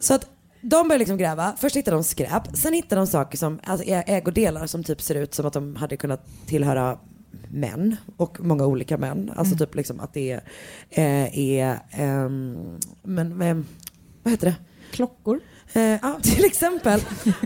Så 0.00 0.14
att 0.14 0.26
de 0.60 0.88
börjar 0.88 0.98
liksom 0.98 1.18
gräva. 1.18 1.54
Först 1.58 1.76
hittar 1.76 1.92
de 1.92 2.04
skräp. 2.04 2.42
Sen 2.56 2.72
hittar 2.72 2.96
de 2.96 3.06
saker 3.06 3.38
som, 3.38 3.60
alltså 3.64 3.86
ägodelar 3.86 4.66
som 4.66 4.84
typ 4.84 5.02
ser 5.02 5.14
ut 5.14 5.34
som 5.34 5.46
att 5.46 5.52
de 5.52 5.76
hade 5.76 5.96
kunnat 5.96 6.26
tillhöra 6.46 6.98
män. 7.48 7.96
Och 8.16 8.40
många 8.40 8.66
olika 8.66 8.98
män. 8.98 9.32
Alltså 9.36 9.56
typ 9.56 9.74
liksom 9.74 10.00
att 10.00 10.14
det 10.14 10.30
är, 10.30 10.42
eh, 10.90 11.38
är 11.38 11.78
ehm, 11.90 12.78
men, 13.02 13.36
men 13.36 13.66
vad 14.22 14.30
heter 14.30 14.46
det? 14.46 14.54
Klockor. 14.90 15.40
Eh, 15.72 15.82
ja, 15.82 16.18
till 16.22 16.44
exempel. 16.44 17.00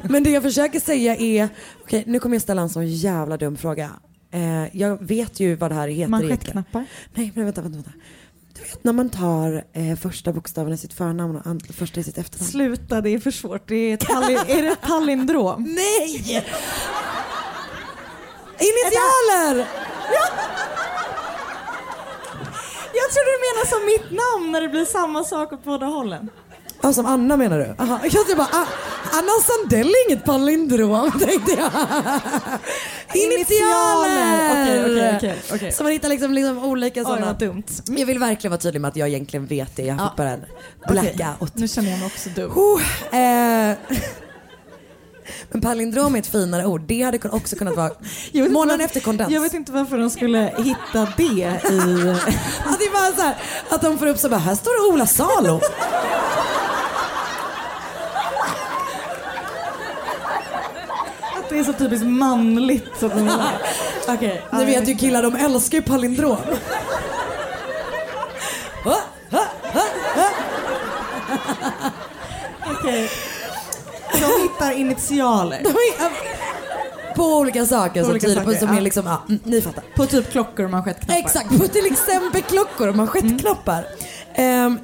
Men 0.08 0.24
det 0.24 0.30
jag 0.30 0.42
försöker 0.42 0.80
säga 0.80 1.16
är, 1.16 1.48
okej 1.82 2.04
nu 2.06 2.18
kommer 2.18 2.34
jag 2.34 2.42
ställa 2.42 2.62
en 2.62 2.68
sån 2.68 2.86
jävla 2.86 3.36
dum 3.36 3.56
fråga. 3.56 3.90
Eh, 4.30 4.76
jag 4.76 4.98
vet 5.06 5.40
ju 5.40 5.54
vad 5.54 5.70
det 5.70 5.74
här 5.74 5.88
heter. 5.88 6.10
Manschettknappar. 6.10 6.84
Nej, 7.14 7.32
men 7.34 7.44
vänta, 7.44 7.60
vänta, 7.62 7.76
vänta. 7.76 7.90
Du 8.54 8.60
vet 8.62 8.84
när 8.84 8.92
man 8.92 9.10
tar 9.10 9.64
eh, 9.72 9.96
första 9.96 10.32
bokstaven 10.32 10.72
i 10.72 10.76
sitt 10.78 10.92
förnamn 10.92 11.36
och 11.68 11.74
första 11.74 12.00
i 12.00 12.04
sitt 12.04 12.18
efternamn. 12.18 12.50
Sluta, 12.50 13.00
det 13.00 13.10
är 13.10 13.18
för 13.18 13.30
svårt. 13.30 13.68
Det 13.68 13.92
är, 13.92 13.96
palli- 13.96 14.44
är 14.58 14.62
det 14.62 14.68
ett 14.68 14.80
palindrom? 14.80 15.62
Nej! 15.62 16.44
Initialer! 18.58 19.66
Jag 22.94 23.10
trodde 23.10 23.30
du 23.30 23.38
menade 23.46 23.68
som 23.68 23.84
mitt 23.86 24.10
namn 24.22 24.52
när 24.52 24.60
det 24.60 24.68
blir 24.68 24.84
samma 24.84 25.24
sak 25.24 25.52
åt 25.52 25.64
båda 25.64 25.86
hållen. 25.86 26.28
Ja, 26.82 26.92
som 26.92 27.06
Anna 27.06 27.36
menar 27.36 27.58
du? 27.58 27.74
Aha. 27.78 28.00
Jag 28.02 28.12
tänkte 28.12 28.34
bara, 28.36 28.48
ah, 28.52 28.66
Anna 29.12 29.32
Sandell 29.42 29.86
är 29.88 30.10
inget 30.10 30.24
palindrom 30.24 31.10
tänkte 31.20 31.52
jag. 31.52 31.70
Initialer! 33.14 34.50
Okej, 34.50 34.80
okej, 34.84 35.16
okej, 35.16 35.36
okej. 35.54 35.72
Så 35.72 35.82
man 35.82 35.92
hittar 35.92 36.08
liksom, 36.08 36.32
liksom 36.34 36.64
olika 36.64 37.00
Oj, 37.00 37.04
sådana. 37.06 37.26
vad 37.26 37.38
dumt. 37.38 37.62
Jag 37.86 38.06
vill 38.06 38.18
verkligen 38.18 38.50
vara 38.50 38.60
tydlig 38.60 38.80
med 38.80 38.88
att 38.88 38.96
jag 38.96 39.08
egentligen 39.08 39.46
vet 39.46 39.76
det. 39.76 39.82
Jag 39.82 40.00
fick 40.00 40.16
bara 40.16 40.30
en 40.30 40.44
blackout. 40.88 41.54
Nu 41.56 41.68
känner 41.68 41.90
jag 41.90 41.98
mig 41.98 42.06
också 42.06 42.28
dum. 42.28 42.50
Oh, 42.54 42.82
eh. 43.20 43.76
Men 45.50 45.60
palindrom 45.60 46.14
är 46.14 46.18
ett 46.18 46.26
finare 46.26 46.66
ord. 46.66 46.80
Det 46.80 47.02
hade 47.02 47.18
kun- 47.18 47.30
också 47.30 47.56
kunnat 47.56 47.76
vara 47.76 47.90
Jag 48.32 48.32
vet 48.32 48.34
inte 48.34 48.50
månaden 48.50 48.78
var- 48.78 48.84
efter 48.84 49.00
kondens. 49.00 49.30
Jag 49.32 49.40
vet 49.40 49.54
inte 49.54 49.72
varför 49.72 49.98
de 49.98 50.10
skulle 50.10 50.38
hitta 50.58 51.12
det 51.16 51.22
i... 51.22 51.44
Att 52.64 52.78
det 52.78 52.84
är 52.84 52.92
bara 52.92 53.16
så 53.16 53.22
här, 53.22 53.36
att 53.68 53.82
de 53.82 53.98
får 53.98 54.06
upp 54.06 54.18
så 54.18 54.28
bara, 54.28 54.40
här 54.40 54.54
står 54.54 54.88
det 54.88 54.94
Ola 54.94 55.06
Salo. 55.06 55.60
Det 61.50 61.58
är 61.58 61.64
så 61.64 61.72
typiskt 61.72 62.06
manligt. 62.06 62.84
Så 63.00 63.08
de 63.08 63.30
Okej. 64.08 64.42
Ni 64.52 64.64
vet 64.64 64.88
ju 64.88 64.94
killar, 64.94 65.22
de 65.22 65.34
älskar 65.34 65.78
ju 65.78 65.82
palindrom. 65.82 66.36
Okej. 72.80 73.10
De 74.12 74.42
hittar 74.42 74.72
initialer. 74.72 75.62
De 75.62 75.74
på 77.14 77.36
olika 77.36 77.66
saker 77.66 78.00
På 78.00 78.04
som 78.04 78.10
olika 78.10 78.26
tyder 78.26 78.44
på, 78.44 78.50
saker, 78.52 78.66
som 78.66 78.76
är 78.76 78.80
liksom, 78.80 79.06
ja, 79.06 79.22
mm, 79.28 79.40
ni 79.44 79.60
fattar. 79.60 79.84
På 79.94 80.06
typ 80.06 80.30
klockor 80.30 80.64
och 80.64 80.70
manschettknappar. 80.70 81.20
Exakt, 81.20 81.48
på 81.48 81.68
till 81.68 81.86
exempel 81.86 82.42
klockor 82.42 82.88
och 82.88 82.96
manschettknappar. 82.96 83.86
Ehm, 84.34 84.78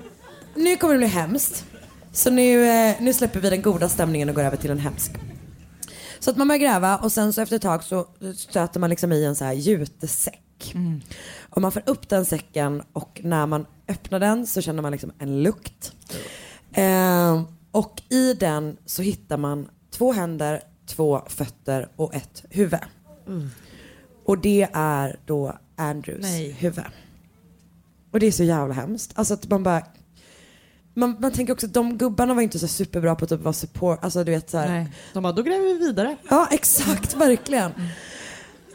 nu 0.54 0.76
kommer 0.76 0.94
det 0.94 0.98
bli 0.98 1.06
hemskt. 1.06 1.64
Så 2.12 2.30
nu, 2.30 2.68
eh, 2.68 2.94
nu 3.00 3.12
släpper 3.12 3.40
vi 3.40 3.50
den 3.50 3.62
goda 3.62 3.88
stämningen 3.88 4.28
och 4.28 4.34
går 4.34 4.42
över 4.42 4.56
till 4.56 4.70
en 4.70 4.78
hemsk. 4.78 5.12
Så 6.18 6.30
att 6.30 6.36
man 6.36 6.48
börjar 6.48 6.60
gräva 6.60 6.96
och 6.96 7.12
sen 7.12 7.32
så 7.32 7.40
efter 7.40 7.56
ett 7.56 7.62
tag 7.62 7.84
så 7.84 8.06
stöter 8.36 8.80
man 8.80 8.90
liksom 8.90 9.12
i 9.12 9.24
en 9.24 9.36
så 9.36 9.44
här 9.44 9.52
jutesäck. 9.52 10.74
Och 11.50 11.62
man 11.62 11.72
får 11.72 11.82
upp 11.86 12.08
den 12.08 12.24
säcken 12.24 12.82
och 12.92 13.20
när 13.24 13.46
man 13.46 13.66
öppnar 13.88 14.20
den 14.20 14.46
så 14.46 14.60
känner 14.60 14.82
man 14.82 14.92
liksom 14.92 15.12
en 15.18 15.42
lukt. 15.42 15.92
Ehm, 16.72 17.44
och 17.70 18.02
i 18.08 18.34
den 18.34 18.76
så 18.86 19.02
hittar 19.02 19.36
man 19.36 19.68
två 19.90 20.12
händer, 20.12 20.62
två 20.86 21.22
fötter 21.26 21.88
och 21.96 22.14
ett 22.14 22.44
huvud. 22.50 22.80
Och 24.24 24.38
det 24.38 24.68
är 24.72 25.20
då 25.26 25.58
Andrews 25.76 26.22
Nej. 26.22 26.50
huvud. 26.50 26.84
Och 28.12 28.20
det 28.20 28.26
är 28.26 28.32
så 28.32 28.44
jävla 28.44 28.74
hemskt. 28.74 29.12
Alltså 29.14 29.34
att 29.34 29.50
man 29.50 29.62
bara... 29.62 29.82
Man, 30.98 31.16
man 31.18 31.32
tänker 31.32 31.52
också 31.52 31.66
att 31.66 31.74
de 31.74 31.98
gubbarna 31.98 32.34
var 32.34 32.42
inte 32.42 32.58
så 32.58 32.68
superbra 32.68 33.14
på 33.14 33.24
att 33.24 33.28
typ 33.30 33.40
vara 33.40 33.52
support. 33.52 33.98
Alltså 34.02 34.24
du 34.24 34.32
vet 34.32 34.50
så 34.50 34.58
här. 34.58 34.68
Nej. 34.68 34.92
De 35.12 35.22
bara, 35.22 35.32
då 35.32 35.42
gräver 35.42 35.64
vi 35.64 35.78
vidare. 35.78 36.16
Ja 36.30 36.48
exakt, 36.50 37.14
verkligen. 37.16 37.70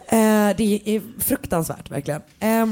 Eh, 0.07 0.55
det 0.57 0.81
är 0.85 1.19
fruktansvärt 1.19 1.91
verkligen. 1.91 2.21
Eh, 2.39 2.67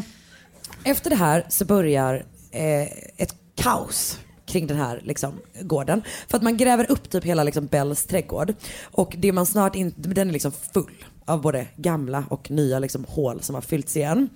efter 0.84 1.10
det 1.10 1.16
här 1.16 1.46
så 1.50 1.66
börjar 1.66 2.26
eh, 2.52 2.82
ett 3.18 3.36
kaos 3.56 4.20
kring 4.46 4.68
den 4.68 4.78
här 4.78 5.02
liksom, 5.04 5.40
gården. 5.62 6.02
För 6.28 6.38
att 6.38 6.44
man 6.44 6.58
gräver 6.58 6.92
upp 6.92 7.10
typ 7.10 7.24
hela 7.24 7.44
liksom, 7.44 7.66
Bells 7.66 8.04
trädgård. 8.04 8.54
Och 8.84 9.16
det 9.18 9.32
man 9.32 9.46
snart 9.46 9.76
in, 9.76 9.94
den 9.96 10.30
är 10.30 10.34
liksom 10.34 10.52
full 10.52 11.06
av 11.26 11.42
både 11.42 11.68
gamla 11.76 12.24
och 12.30 12.52
nya 12.52 12.80
liksom, 12.80 13.06
hål 13.08 13.42
som 13.42 13.56
har 13.56 13.62
fyllts 13.62 13.98
igen. 13.98 14.30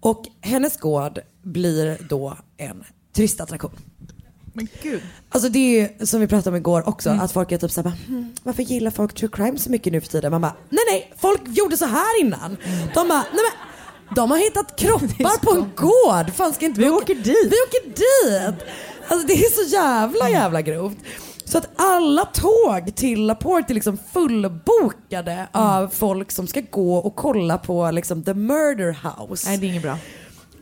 Och 0.00 0.24
hennes 0.40 0.76
gård 0.80 1.18
blir 1.42 1.98
då 2.08 2.36
en 2.56 2.84
turistattraktion. 3.12 3.72
Men 4.56 4.68
gud. 4.82 5.02
Alltså 5.28 5.48
det 5.48 5.58
är 5.58 5.80
ju 6.00 6.06
som 6.06 6.20
vi 6.20 6.26
pratade 6.26 6.50
om 6.50 6.56
igår 6.56 6.88
också, 6.88 7.10
att 7.10 7.32
folk 7.32 7.52
är 7.52 7.58
typ 7.58 7.70
såhär, 7.70 7.92
hm, 8.06 8.32
varför 8.42 8.62
gillar 8.62 8.90
folk 8.90 9.14
true 9.14 9.30
crime 9.32 9.58
så 9.58 9.70
mycket 9.70 9.92
nu 9.92 10.00
för 10.00 10.08
tiden? 10.08 10.30
Man 10.30 10.40
bara, 10.40 10.54
nej 10.70 10.84
nej, 10.90 11.12
folk 11.18 11.40
gjorde 11.46 11.76
så 11.76 11.86
här 11.86 12.20
innan. 12.20 12.56
De 12.94 13.08
bara, 13.08 13.24
nej 13.32 13.42
men 13.44 14.14
de 14.14 14.30
har 14.30 14.38
hittat 14.38 14.78
kroppar 14.78 15.38
på 15.44 15.50
en 15.50 15.70
gård. 15.76 16.34
Fan 16.34 16.52
ska 16.52 16.66
inte 16.66 16.80
vi, 16.80 16.90
åker 16.90 17.14
dit? 17.14 17.26
Vi 17.26 17.56
åker 17.66 17.88
dit. 17.88 18.64
Alltså 19.08 19.26
det 19.26 19.32
är 19.32 19.64
så 19.64 19.74
jävla 19.74 20.30
jävla 20.30 20.62
grovt. 20.62 20.98
Så 21.44 21.58
att 21.58 21.68
alla 21.76 22.24
tåg 22.24 22.94
till 22.96 23.26
Laporte 23.26 23.72
är 23.72 23.74
liksom 23.74 23.98
fullbokade 24.12 25.46
av 25.52 25.88
folk 25.88 26.32
som 26.32 26.46
ska 26.46 26.60
gå 26.70 26.96
och 26.96 27.16
kolla 27.16 27.58
på 27.58 27.90
liksom 27.90 28.22
the 28.24 28.34
murder 28.34 28.96
house. 29.02 29.48
Nej, 29.48 29.58
det 29.58 29.66
är 29.66 29.68
inget 29.68 29.82
bra. 29.82 29.98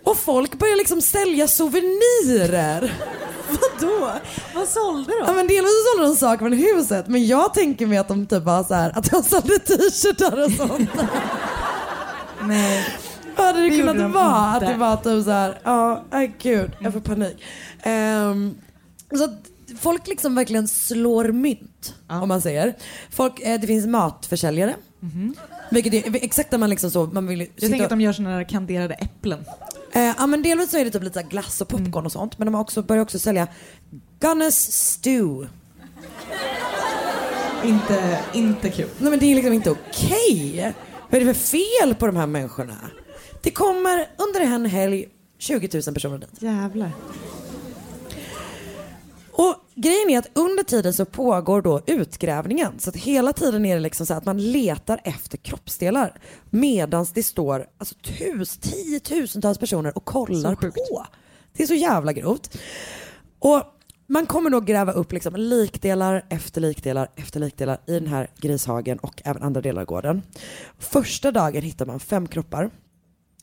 Och 0.05 0.17
folk 0.17 0.59
börjar 0.59 0.77
liksom 0.77 1.01
sälja 1.03 1.49
souvenirer. 1.49 2.93
Vadå? 3.49 4.11
Vad 4.55 4.69
sålde 4.69 5.13
de? 5.13 5.25
Ja 5.27 5.33
men 5.33 5.47
delvis 5.47 5.71
så 5.73 5.93
sålde 5.97 6.09
de 6.09 6.17
saker 6.17 6.39
från 6.39 6.53
huset 6.53 7.09
men 7.09 7.27
jag 7.27 7.55
tänker 7.55 7.87
mig 7.87 7.99
att 7.99 8.09
de 8.09 8.27
typ 8.27 8.43
var 8.43 8.65
så 8.65 8.75
här 8.75 8.99
att 8.99 9.11
de 9.11 9.23
sålde 9.23 9.59
t-shirtar 9.59 10.45
och 10.45 10.51
sånt. 10.53 10.91
Nej. 12.43 12.87
Hade 13.37 13.61
det 13.61 13.71
Det 13.71 13.77
kunnat 13.77 13.97
de 13.99 14.13
vara 14.13 14.27
att 14.27 14.63
inte. 14.63 14.73
det 14.73 14.79
var 14.79 14.97
typ 14.97 15.25
så 15.25 15.31
här, 15.31 15.59
ja, 15.65 16.05
nej 16.11 16.35
gud, 16.43 16.71
jag 16.81 16.93
får 16.93 17.01
panik. 17.01 17.45
Ehm, 17.83 18.55
så 19.17 19.25
att 19.25 19.41
folk 19.81 20.07
liksom 20.07 20.35
verkligen 20.35 20.69
slår 20.69 21.25
mynt 21.29 21.95
om 22.09 22.29
man 22.29 22.41
säger. 22.43 22.75
Folk, 23.11 23.41
eh, 23.41 23.61
det 23.61 23.67
finns 23.67 23.87
matförsäljare. 23.87 24.75
Vilket 25.71 25.95
är 25.95 26.25
exakt 26.25 26.51
där 26.51 26.59
man 26.59 26.71
liksom 26.71 26.91
så, 26.91 27.07
man 27.07 27.27
vill. 27.27 27.41
Jag 27.41 27.71
tänker 27.71 27.85
att 27.85 27.91
de 27.91 28.01
gör 28.01 28.13
såna 28.13 28.37
där 28.37 28.45
kanderade 28.45 28.95
äpplen. 28.95 29.45
Eh, 29.93 30.03
ja 30.19 30.27
men 30.27 30.43
delvis 30.43 30.71
så 30.71 30.79
är 30.79 30.85
det 30.85 30.91
typ 30.91 31.03
lite 31.03 31.23
glass 31.23 31.61
och 31.61 31.69
popcorn 31.69 32.07
och 32.07 32.13
sånt. 32.13 32.39
Men 32.39 32.47
de 32.47 32.55
har 32.55 32.61
också, 32.61 32.83
börjar 32.83 33.03
också 33.03 33.19
sälja 33.19 33.49
Gunness 34.21 34.73
Stew. 34.73 35.49
Inte, 37.65 38.19
inte 38.33 38.71
kul. 38.71 38.89
Nej 38.99 39.11
men 39.11 39.19
det 39.19 39.27
är 39.27 39.35
liksom 39.35 39.53
inte 39.53 39.71
okej. 39.71 40.75
Vad 41.11 41.21
är 41.21 41.25
det 41.25 41.35
för 41.35 41.41
fel 41.41 41.95
på 41.95 42.07
de 42.07 42.17
här 42.17 42.27
människorna? 42.27 42.77
Det 43.43 43.51
kommer 43.51 44.07
under 44.17 44.41
en 44.41 44.67
helg 44.67 45.09
20 45.39 45.83
000 45.87 45.95
personer 45.95 46.19
dit. 46.19 46.43
Jävlar. 46.43 46.91
Och 49.37 49.55
grejen 49.75 50.11
är 50.11 50.19
att 50.19 50.31
under 50.33 50.63
tiden 50.63 50.93
så 50.93 51.05
pågår 51.05 51.63
då 51.63 51.81
utgrävningen. 51.87 52.79
Så 52.79 52.91
att 52.91 52.97
hela 52.97 53.33
tiden 53.33 53.65
är 53.65 53.75
det 53.75 53.81
liksom 53.81 54.07
så 54.07 54.15
att 54.15 54.25
man 54.25 54.53
letar 54.53 55.01
efter 55.05 55.39
kroppsdelar. 55.39 56.19
Medans 56.51 57.13
det 57.13 57.23
står 57.23 57.67
alltså 57.79 57.95
tus, 57.95 58.57
tiotusentals 58.57 59.59
personer 59.59 59.97
och 59.97 60.05
kollar 60.05 60.55
på. 60.55 61.07
Det 61.53 61.63
är 61.63 61.67
så 61.67 61.75
jävla 61.75 62.13
grovt. 62.13 62.59
Och 63.39 63.63
man 64.07 64.27
kommer 64.27 64.51
då 64.51 64.61
gräva 64.61 64.93
upp 64.93 65.13
liksom 65.13 65.37
likdelar 65.37 66.25
efter 66.29 66.61
likdelar 66.61 67.09
efter 67.17 67.41
likdelar 67.41 67.79
i 67.87 67.93
den 67.93 68.07
här 68.07 68.31
grishagen 68.37 68.99
och 68.99 69.23
även 69.25 69.43
andra 69.43 69.61
delar 69.61 69.81
av 69.81 69.87
gården. 69.87 70.23
Första 70.79 71.33
dagen 71.33 71.63
hittar 71.63 71.87
man 71.87 72.01
fem 72.01 72.29
kroppar. 72.29 72.71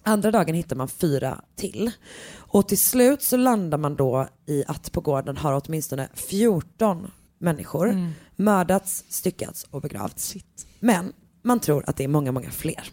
Andra 0.04 0.32
dagen 0.32 0.56
hittar 0.56 0.76
man 0.76 0.88
fyra 0.88 1.42
till. 1.56 1.92
Och 2.36 2.68
till 2.68 2.78
slut 2.80 3.22
så 3.22 3.38
landar 3.38 3.78
man 3.78 3.96
då 3.96 4.28
i 4.46 4.64
att 4.68 4.92
på 4.92 5.02
gården 5.02 5.38
har 5.38 5.62
åtminstone 5.66 6.10
14 6.14 7.12
människor 7.40 7.90
Mm. 7.90 8.12
mördats, 8.36 9.04
styckats 9.10 9.64
och 9.64 9.82
begravts. 9.82 10.36
Men 10.80 11.14
man 11.42 11.60
tror 11.60 11.84
att 11.88 11.96
det 11.98 12.04
är 12.04 12.08
många, 12.08 12.32
många 12.32 12.52
fler. 12.52 12.90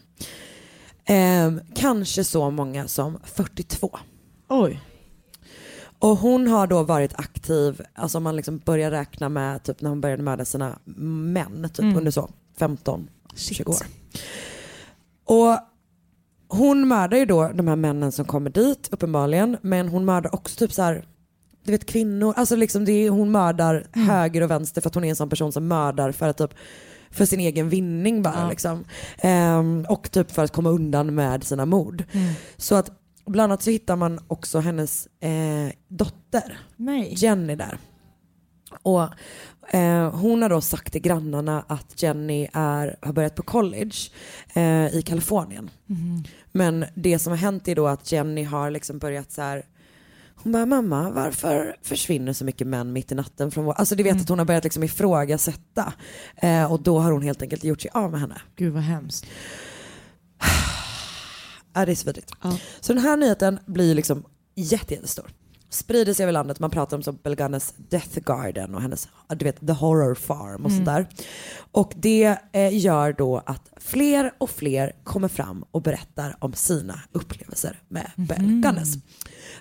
Ehm, 1.04 1.60
kanske 1.74 2.24
så 2.24 2.50
många 2.50 2.88
som 2.88 3.18
42. 3.24 3.98
Oj. 4.48 4.80
Och 5.98 6.16
hon 6.16 6.46
har 6.48 6.66
då 6.66 6.82
varit 6.82 7.14
aktiv, 7.14 7.82
alltså 7.94 8.18
om 8.18 8.24
man 8.24 8.36
liksom 8.36 8.58
börjar 8.58 8.90
räkna 8.90 9.28
med 9.28 9.62
typ 9.62 9.80
när 9.80 9.90
hon 9.90 10.00
började 10.00 10.22
mörda 10.22 10.44
sina 10.44 10.78
män, 10.84 11.68
typ 11.74 11.78
Mm. 11.84 11.96
under 11.96 12.10
så 12.10 12.30
15-20 12.58 13.68
år. 13.70 13.76
Och 15.24 15.58
hon 16.48 16.88
mördar 16.88 17.18
ju 17.18 17.24
då 17.26 17.48
de 17.54 17.68
här 17.68 17.76
männen 17.76 18.12
som 18.12 18.24
kommer 18.24 18.50
dit 18.50 18.88
uppenbarligen, 18.92 19.56
men 19.62 19.88
hon 19.88 20.04
mördar 20.04 20.34
också 20.34 20.56
typ 20.56 20.72
så 20.72 20.82
här 20.82 21.04
du 21.64 21.72
vet 21.72 21.86
kvinnor, 21.86 22.34
alltså 22.36 22.56
liksom 22.56 22.84
det 22.84 22.92
är, 22.92 23.10
hon 23.10 23.30
mördar 23.30 23.86
Mm. 23.94 24.08
höger 24.08 24.42
och 24.42 24.50
vänster 24.50 24.80
för 24.80 24.88
att 24.88 24.94
hon 24.94 25.04
är 25.04 25.08
en 25.10 25.16
sån 25.16 25.28
person 25.30 25.52
som 25.52 25.68
mördar 25.68 26.12
för 26.12 26.28
att 26.28 26.38
typ 26.38 26.54
för 27.10 27.24
sin 27.24 27.40
egen 27.40 27.68
vinning 27.68 28.22
bara 28.22 28.40
Ja. 28.40 28.48
liksom. 28.50 28.84
Ehm, 29.18 29.86
och 29.88 30.10
typ 30.10 30.30
för 30.30 30.44
att 30.44 30.52
komma 30.52 30.70
undan 30.70 31.14
med 31.14 31.44
sina 31.44 31.66
mord. 31.66 32.04
Mm. 32.12 32.34
Så 32.56 32.74
att 32.74 32.90
bland 33.26 33.52
annat 33.52 33.62
så 33.62 33.70
hittar 33.70 33.96
man 33.96 34.20
också 34.28 34.58
hennes 34.58 35.06
eh, 35.20 35.72
dotter 35.88 36.58
Nej. 36.76 37.14
Jenny 37.16 37.54
där. 37.54 37.78
Och 38.82 39.02
eh, 39.72 40.10
hon 40.14 40.42
har 40.42 40.48
då 40.48 40.60
sagt 40.60 40.92
till 40.92 41.02
grannarna 41.02 41.64
att 41.68 42.02
Jenny 42.02 42.48
är, 42.52 42.96
har 43.02 43.12
börjat 43.12 43.34
på 43.34 43.42
college 43.42 43.96
eh, 44.54 44.86
i 44.94 45.02
Kalifornien. 45.06 45.70
Mhm. 45.86 46.24
Men 46.52 46.84
det 46.94 47.18
som 47.18 47.30
har 47.30 47.36
hänt 47.38 47.68
är 47.68 47.74
då 47.74 47.86
att 47.86 48.12
Jenny 48.12 48.44
har 48.44 48.70
liksom 48.70 48.98
börjat 48.98 49.32
så 49.32 49.42
här 49.42 49.64
hon 50.42 50.52
bara, 50.52 50.66
mamma, 50.66 51.10
varför 51.10 51.76
försvinner 51.82 52.32
så 52.32 52.44
mycket 52.44 52.66
män 52.66 52.92
mitt 52.92 53.12
i 53.12 53.14
natten 53.14 53.50
från 53.50 53.64
vår... 53.64 53.72
Alltså 53.72 53.94
du 53.94 54.02
vet 54.02 54.12
Mm. 54.12 54.22
att 54.22 54.28
hon 54.28 54.38
har 54.38 54.46
börjat 54.46 54.64
liksom 54.64 54.82
ifrågasätta. 54.82 55.92
Eh, 56.36 56.72
och 56.72 56.82
då 56.82 56.98
har 56.98 57.12
hon 57.12 57.22
helt 57.22 57.42
enkelt 57.42 57.64
gjort 57.64 57.80
sig 57.80 57.90
av 57.94 58.10
med 58.10 58.20
henne. 58.20 58.40
Gud 58.56 58.72
vad 58.72 58.82
hemskt. 58.82 59.26
Ja, 61.74 61.86
det 61.86 61.92
är 61.92 61.96
svidigt. 61.96 62.32
Så 62.80 62.92
den 62.92 63.02
här 63.02 63.16
nyheten 63.16 63.58
blir 63.66 63.94
liksom 63.94 64.24
jätte, 64.54 64.94
jättestor. 64.94 65.30
Sprider 65.70 66.14
sig 66.14 66.22
över 66.24 66.32
landet, 66.32 66.60
man 66.60 66.70
pratar 66.70 66.96
om 66.96 67.02
som 67.02 67.18
Belganes 67.22 67.74
Death 67.76 68.18
Garden 68.26 68.74
och 68.74 68.82
hennes, 68.82 69.08
du 69.36 69.44
vet, 69.44 69.66
The 69.66 69.72
Horror 69.72 70.14
Farm 70.14 70.64
och 70.64 70.70
Mm. 70.70 70.76
sånt 70.76 70.86
där. 70.86 71.06
Och 71.72 71.92
det 71.96 72.36
eh, 72.52 72.78
gör 72.78 73.12
då 73.12 73.42
att 73.46 73.72
fler 73.76 74.32
och 74.38 74.50
fler 74.50 74.92
kommer 75.04 75.28
fram 75.28 75.64
och 75.70 75.82
berättar 75.82 76.36
om 76.38 76.52
sina 76.52 77.00
upplevelser 77.12 77.80
med 77.88 78.10
Belganes. 78.16 78.94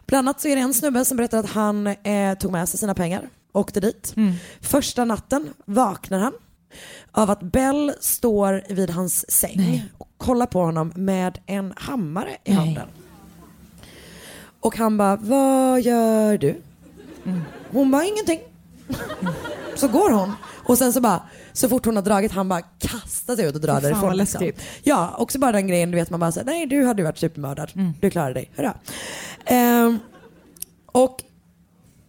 Bland 0.05 0.27
annat 0.29 0.41
så 0.41 0.47
är 0.47 0.55
det 0.55 0.61
en 0.61 0.73
snubbe 0.73 1.05
som 1.05 1.17
berättar 1.17 1.37
att 1.37 1.49
han 1.49 1.87
eh, 1.87 2.37
tog 2.37 2.51
med 2.51 2.69
sig 2.69 2.79
sina 2.79 2.93
pengar, 2.93 3.29
åkte 3.53 3.79
dit. 3.79 4.15
Första 4.61 5.05
natten 5.05 5.53
vaknar 5.65 6.19
han 6.19 6.33
av 7.11 7.29
att 7.31 7.41
Bell 7.43 7.93
står 7.99 8.63
vid 8.73 8.89
hans 8.89 9.31
säng 9.31 9.83
och 9.97 10.07
kollar 10.17 10.45
på 10.45 10.59
honom 10.61 10.91
med 10.95 11.39
en 11.45 11.73
hammare 11.77 12.37
i 12.43 12.51
handen. 12.51 12.87
Och 14.67 14.77
han 14.77 14.97
bara, 14.97 15.15
vad 15.15 15.81
gör 15.81 16.37
du? 16.37 16.61
Hon 17.71 17.91
bara, 17.91 18.05
ingenting. 18.05 18.39
Så 19.75 19.87
går 19.87 20.09
hon. 20.09 20.31
Och 20.65 20.77
sen 20.77 20.93
så 20.93 21.01
bara, 21.01 21.21
så 21.53 21.69
fort 21.69 21.85
hon 21.85 21.95
har 21.95 22.03
dragit, 22.03 22.31
han 22.31 22.49
bara 22.49 22.61
kastar 22.61 23.35
sig 23.35 23.45
ut 23.45 23.55
och 23.55 23.61
drar 23.61 23.81
därifrån. 23.81 24.09
liksom. 24.17 24.39
Ja, 24.83 25.15
också 25.17 25.39
bara 25.39 25.51
den 25.51 25.67
grejen, 25.67 25.91
du 25.91 25.97
vet 25.97 26.09
man 26.09 26.19
bara 26.19 26.31
säger 26.31 26.45
nej 26.45 26.65
du 26.65 26.85
hade 26.85 27.01
ju 27.01 27.05
varit 27.05 27.17
supermördad. 27.17 27.71
Du 28.01 28.09
klarade 28.09 28.33
dig, 28.33 28.51
hurra. 28.55 28.73
Ehm, 29.45 29.99
och 30.85 31.23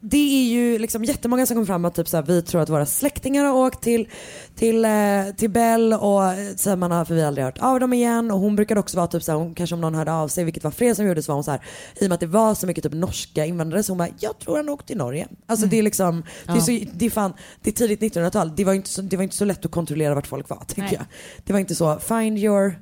det 0.01 0.17
är 0.17 0.49
ju 0.49 0.79
liksom 0.79 1.05
jättemånga 1.05 1.47
som 1.47 1.55
kommer 1.55 1.67
fram 1.67 1.85
att 1.85 1.95
typ 1.95 2.09
så 2.09 2.17
här, 2.17 2.25
vi 2.25 2.43
tror 2.43 2.61
att 2.61 2.69
våra 2.69 2.87
släktingar 2.87 3.45
har 3.45 3.53
åkt 3.55 3.83
till, 3.83 4.09
till, 4.55 4.85
eh, 4.85 4.91
till 5.37 5.51
Bell 5.51 5.93
och 5.93 6.25
eh, 6.25 6.55
så 6.57 6.71
här, 6.71 6.77
man 6.77 6.91
har, 6.91 7.05
för 7.05 7.15
vi 7.15 7.21
har 7.21 7.29
aldrig 7.29 7.45
hört 7.45 7.59
av 7.59 7.81
dem 7.81 7.93
igen 7.93 8.31
och 8.31 8.39
hon 8.41 8.57
brukade 8.57 8.81
också 8.81 8.97
vara 8.97 9.07
typ 9.07 9.23
så 9.23 9.33
här, 9.33 9.39
hon, 9.39 9.55
kanske 9.55 9.75
om 9.75 9.81
någon 9.81 9.95
hörde 9.95 10.13
av 10.13 10.29
sig, 10.29 10.45
vilket 10.45 10.65
var 10.65 10.71
fler 10.71 10.95
som 10.95 11.07
gjorde 11.07 11.23
så 11.23 11.33
var 11.33 11.35
hon 11.35 11.45
så 11.45 11.51
här, 11.51 11.61
i 11.97 12.05
och 12.05 12.09
med 12.09 12.15
att 12.15 12.21
det 12.21 12.27
var 12.27 12.55
så 12.55 12.67
mycket 12.67 12.85
typ 12.85 12.93
norska 12.93 13.47
invandrare 13.47 13.83
så 13.83 13.93
hon 13.93 13.99
bara, 13.99 14.09
jag 14.21 14.39
tror 14.39 14.57
han 14.57 14.69
åkte 14.69 14.87
till 14.87 14.97
Norge. 14.97 15.29
Alltså 15.47 15.67
det 15.67 15.79
är 15.79 15.83
liksom, 15.83 16.23
det 16.47 16.53
är, 16.53 16.57
Ja. 16.57 16.61
så, 16.61 16.79
det 16.93 17.07
är 17.07 17.11
fan, 17.11 17.33
det 17.63 17.71
är 17.71 17.75
tidigt 17.75 18.01
1900-tal, 18.17 18.57
det 18.57 18.65
var 18.65 18.75
inte 18.75 18.89
så, 18.89 19.03
det 19.03 19.17
var 19.17 19.23
inte 19.23 19.37
så 19.37 19.45
lätt 19.45 19.65
att 19.65 19.71
kontrollera 19.73 20.15
vart 20.15 20.27
folk 20.27 20.49
var 20.49 20.63
Nej. 20.77 20.89
jag. 20.93 21.05
Det 21.45 21.53
var 21.53 21.61
inte 21.61 21.75
så, 21.75 21.99
find 21.99 22.39
your 22.39 22.79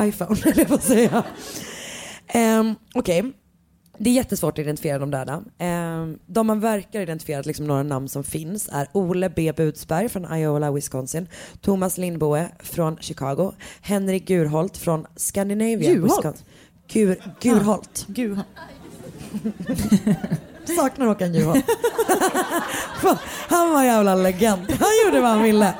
iPhone, 0.00 0.36
eller 0.44 0.64
vad 0.64 0.82
säger 0.82 1.10
jag. 1.12 1.24
Um, 2.60 2.74
Okej, 2.94 3.32
det 3.98 4.10
är 4.10 4.14
jättesvårt 4.14 4.52
att 4.52 4.58
identifiera 4.58 4.98
de 4.98 5.10
döda. 5.10 5.42
Um, 5.58 6.18
de 6.26 6.46
man 6.46 6.60
verkar 6.60 7.00
identifiera, 7.00 7.42
liksom 7.42 7.66
några 7.66 7.82
namn 7.82 8.08
som 8.08 8.24
finns, 8.24 8.68
är 8.72 8.88
Ole 8.92 9.30
B. 9.30 9.52
Budsberg 9.56 10.08
från 10.08 10.34
Iowa, 10.34 10.70
Wisconsin, 10.70 11.28
Thomas 11.60 11.98
Lindboe 11.98 12.48
från 12.58 12.96
Chicago, 13.00 13.52
Henrik 13.80 14.26
Gurholt 14.26 14.76
från 14.76 15.06
Scandinavia, 15.16 15.90
Juholt? 15.90 16.12
Wisconsin. 16.12 16.46
Gur, 16.88 17.22
Gurholt. 17.40 18.06
Gud. 18.08 18.40
Saknar 20.76 21.06
Håkan 21.06 21.34
Juholt. 21.34 21.64
Han 23.48 23.72
var 23.72 23.80
en 23.80 23.86
jävla 23.86 24.14
legend. 24.14 24.70
Han 24.70 24.88
gjorde 25.04 25.20
vad 25.20 25.30
han 25.30 25.42
ville. 25.42 25.74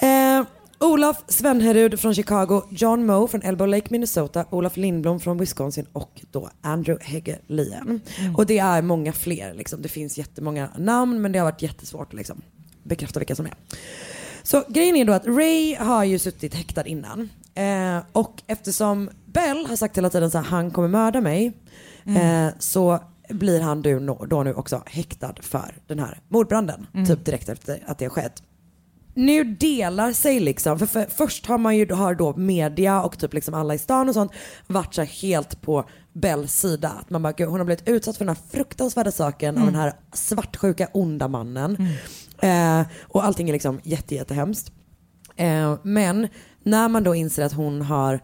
Eh, 0.00 0.44
Olof 0.84 1.24
Svenherud 1.28 2.00
från 2.00 2.14
Chicago, 2.14 2.62
John 2.70 3.06
Moe 3.06 3.28
från 3.28 3.42
Elbow 3.42 3.68
Lake, 3.68 3.86
Minnesota, 3.90 4.44
Olof 4.50 4.76
Lindblom 4.76 5.20
från 5.20 5.38
Wisconsin 5.38 5.86
och 5.92 6.22
då 6.30 6.50
Andrew 6.60 7.04
Hegelien. 7.04 8.00
Och 8.36 8.46
det 8.46 8.58
är 8.58 8.82
många 8.82 9.12
fler. 9.12 9.54
Liksom. 9.54 9.82
Det 9.82 9.88
finns 9.88 10.18
jättemånga 10.18 10.70
namn 10.78 11.22
men 11.22 11.32
det 11.32 11.38
har 11.38 11.44
varit 11.44 11.62
jättesvårt 11.62 12.06
att 12.06 12.14
liksom, 12.14 12.42
bekräfta 12.82 13.20
vilka 13.20 13.34
som 13.36 13.46
är. 13.46 13.54
Så 14.42 14.62
grejen 14.68 14.96
är 14.96 15.04
då 15.04 15.12
att 15.12 15.26
Ray 15.26 15.74
har 15.74 16.04
ju 16.04 16.18
suttit 16.18 16.54
häktad 16.54 16.86
innan. 16.86 17.28
Eh, 17.54 17.98
och 18.12 18.42
eftersom 18.46 19.10
Bell 19.26 19.66
har 19.66 19.76
sagt 19.76 19.98
hela 19.98 20.10
tiden 20.10 20.30
så 20.30 20.38
här, 20.38 20.44
han 20.44 20.70
kommer 20.70 20.88
mörda 20.88 21.20
mig. 21.20 21.52
Mm. 22.04 22.46
Eh, 22.46 22.54
så 22.58 23.00
blir 23.28 23.60
han 23.60 23.82
då 24.28 24.42
nu 24.42 24.54
också 24.54 24.82
häktad 24.86 25.34
för 25.40 25.74
den 25.86 25.98
här 25.98 26.20
mordbranden. 26.28 26.86
Mm. 26.94 27.06
Typ 27.06 27.24
direkt 27.24 27.48
efter 27.48 27.82
att 27.86 27.98
det 27.98 28.04
har 28.04 28.10
skett. 28.10 28.42
Nu 29.14 29.44
delar 29.44 30.12
sig 30.12 30.40
liksom, 30.40 30.78
för, 30.78 30.86
för 30.86 31.06
först 31.10 31.46
har 31.46 31.58
man 31.58 31.76
ju 31.76 31.92
har 31.92 32.14
då 32.14 32.36
media 32.36 33.02
och 33.02 33.18
typ 33.18 33.34
liksom 33.34 33.54
alla 33.54 33.74
i 33.74 33.78
stan 33.78 34.08
och 34.08 34.14
sånt 34.14 34.32
varit 34.66 34.94
så 34.94 35.02
helt 35.02 35.60
på 35.62 35.84
Bells 36.12 36.52
sida. 36.60 36.88
Att 36.88 37.10
man 37.10 37.22
bara, 37.22 37.32
gud, 37.32 37.48
hon 37.48 37.60
har 37.60 37.64
blivit 37.64 37.88
utsatt 37.88 38.16
för 38.16 38.24
den 38.24 38.36
här 38.36 38.42
fruktansvärda 38.50 39.12
saken 39.12 39.56
av 39.56 39.62
Mm. 39.62 39.72
den 39.72 39.82
här 39.82 39.92
svartsjuka 40.12 40.88
onda 40.92 41.28
mannen. 41.28 41.88
Eh, 42.38 42.82
och 43.02 43.24
allting 43.24 43.48
är 43.48 43.52
liksom 43.52 43.80
jätte, 43.82 44.14
jättehemskt. 44.14 44.72
Eh, 45.36 45.78
men 45.82 46.28
när 46.62 46.88
man 46.88 47.04
då 47.04 47.14
inser 47.14 47.42
att 47.44 47.52
hon 47.52 47.82
har 47.82 48.20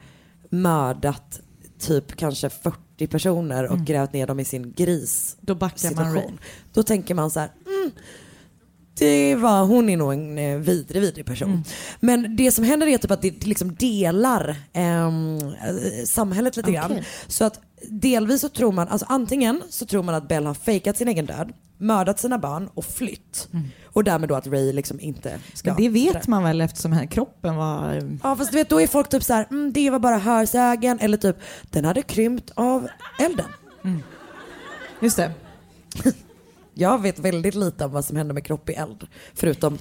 mördat 0.50 1.40
typ 1.78 2.16
kanske 2.16 2.50
40 2.50 3.06
personer 3.06 3.64
och 3.64 3.72
Mm. 3.74 3.84
grävt 3.84 4.12
ner 4.12 4.26
dem 4.26 4.40
i 4.40 4.44
sin 4.44 4.72
gris 4.72 5.36
Då 5.40 5.54
backar 5.54 5.94
man 5.94 6.06
situation. 6.12 6.38
Då 6.72 6.82
tänker 6.82 7.14
man 7.14 7.30
så 7.30 7.40
här, 7.40 7.50
mm, 7.66 7.90
det 8.98 9.34
var, 9.34 9.64
hon 9.64 9.88
är 9.88 9.96
nog 9.96 10.12
en 10.12 10.38
eh, 10.38 10.56
vidrig, 10.56 11.02
vidrig 11.02 11.26
person. 11.26 11.48
Mm. 11.48 11.62
Men 12.00 12.36
det 12.36 12.52
som 12.52 12.64
händer 12.64 12.86
är 12.86 12.98
typ 12.98 13.10
att 13.10 13.22
det 13.22 13.46
liksom 13.46 13.74
delar 13.74 14.56
eh, 14.72 15.10
samhället 16.04 16.56
lite 16.56 16.72
grann. 16.72 16.90
Okej. 16.90 17.04
Så 17.26 17.44
att 17.44 17.60
delvis 17.90 18.40
så 18.40 18.48
tror 18.48 18.72
man, 18.72 18.88
alltså 18.88 19.06
antingen 19.08 19.62
så 19.70 19.86
tror 19.86 20.02
man 20.02 20.14
att 20.14 20.28
Bell 20.28 20.46
har 20.46 20.54
fejkat 20.54 20.96
sin 20.96 21.08
egen 21.08 21.26
död, 21.26 21.52
mördat 21.78 22.20
sina 22.20 22.38
barn 22.38 22.68
och 22.74 22.84
flytt. 22.84 23.48
Och 23.84 24.04
därmed 24.04 24.28
då 24.28 24.34
att 24.34 24.46
Ray 24.46 24.72
liksom 24.72 25.00
inte 25.00 25.38
ska... 25.54 25.74
Men 25.74 25.82
det 25.82 25.88
vet 25.88 26.28
man 26.28 26.42
väl 26.42 26.60
eftersom 26.60 26.92
här 26.92 27.06
kroppen 27.06 27.56
var... 27.56 28.18
Ja 28.22 28.36
fast 28.36 28.50
du 28.50 28.58
vet 28.58 28.68
då 28.68 28.80
är 28.80 28.86
folk 28.86 29.08
typ 29.08 29.22
så 29.22 29.32
här, 29.32 29.46
mm, 29.50 29.72
det 29.72 29.90
var 29.90 29.98
bara 29.98 30.18
hörsägen 30.18 30.98
eller 31.00 31.16
typ 31.16 31.36
den 31.70 31.84
hade 31.84 32.02
krympt 32.02 32.52
av 32.54 32.88
elden. 33.18 33.46
Just 35.00 35.16
det. 35.16 35.32
Jag 36.78 37.02
vet 37.02 37.18
väldigt 37.18 37.54
lite 37.54 37.84
om 37.84 37.92
vad 37.92 38.04
som 38.04 38.16
händer 38.16 38.34
med 38.34 38.44
kropp 38.44 38.70
i 38.70 38.72
eld. 38.72 39.06
Förutom 39.34 39.78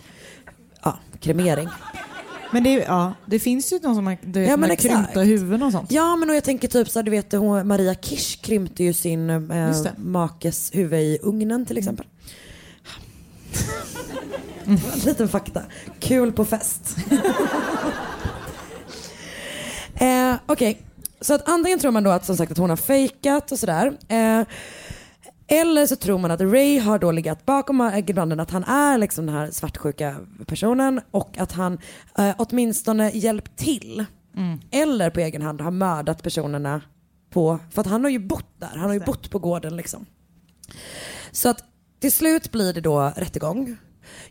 ja, 0.84 1.00
kremering. 1.20 1.68
Men 2.52 2.64
det, 2.64 2.70
ja, 2.70 3.14
det 3.26 3.40
finns 3.40 3.74
ju 3.74 3.80
de 3.80 3.96
som 3.96 4.18
du 4.22 4.40
vet, 4.40 4.50
Ja, 4.50 4.76
krympta 4.76 5.20
huvuden 5.20 5.64
och 5.64 5.72
sånt. 5.72 5.92
Ja 5.92 6.16
men 6.16 6.30
och 6.30 6.36
jag 6.36 6.44
tänker 6.44 6.68
typ 6.68 6.90
så 6.90 7.00
här, 7.00 7.04
du 7.04 7.12
vet 7.12 7.32
hon, 7.32 7.68
Maria 7.68 7.96
Kirsch 7.96 8.42
krympte 8.42 8.84
ju 8.84 8.94
sin 8.94 9.30
eh, 9.30 9.76
makes 9.98 10.76
huvud 10.76 11.00
i 11.00 11.20
ugnen 11.22 11.66
till 11.66 11.78
exempel. 11.78 12.06
Mm. 14.66 14.80
En 14.94 15.00
liten 15.00 15.28
fakta. 15.28 15.62
Kul 16.00 16.32
på 16.32 16.46
fest. 16.46 16.98
eh, 19.96 20.36
Okej, 20.46 20.82
så 21.22 21.34
att 21.34 21.50
antingen 21.50 21.80
tror 21.80 21.92
man 21.92 22.04
då 22.04 22.10
att 22.10 22.26
som 22.26 22.38
sagt 22.38 22.52
att 22.52 22.58
hon 22.58 22.70
har 22.70 22.78
fejkat 22.78 23.52
och 23.52 23.60
sådär. 23.60 23.98
Eh, 24.08 24.42
eller 25.48 25.86
så 25.86 25.96
tror 25.96 26.18
man 26.18 26.32
att 26.32 26.42
Ray 26.42 26.80
har 26.80 27.00
då 27.00 27.12
legat 27.12 27.46
bakom 27.46 27.92
branden, 28.06 28.40
att 28.40 28.52
han 28.52 28.64
är 28.64 28.98
liksom 28.98 29.26
den 29.26 29.36
här 29.36 29.52
svartsjuka 29.52 30.16
personen 30.46 31.02
och 31.12 31.38
att 31.38 31.52
han 31.52 31.78
eh, 32.18 32.36
åtminstone 32.38 33.12
hjälpt 33.12 33.58
till. 33.58 34.06
Mm. 34.38 34.60
Eller 34.72 35.10
på 35.10 35.20
egen 35.20 35.42
hand 35.42 35.62
har 35.62 35.72
mördat 35.72 36.24
personerna 36.24 36.82
på, 37.30 37.60
för 37.72 37.82
att 37.82 37.88
han 37.88 38.04
har 38.04 38.12
ju 38.12 38.20
bott 38.20 38.60
där, 38.60 38.72
han 38.76 38.86
har 38.86 38.94
ju 38.94 39.00
bott 39.00 39.32
på 39.32 39.40
gården 39.40 39.76
liksom. 39.76 40.06
Så 41.32 41.50
att 41.50 41.64
till 42.00 42.12
slut 42.12 42.52
blir 42.52 42.74
det 42.74 42.82
då 42.82 43.14
rättegång. 43.16 43.78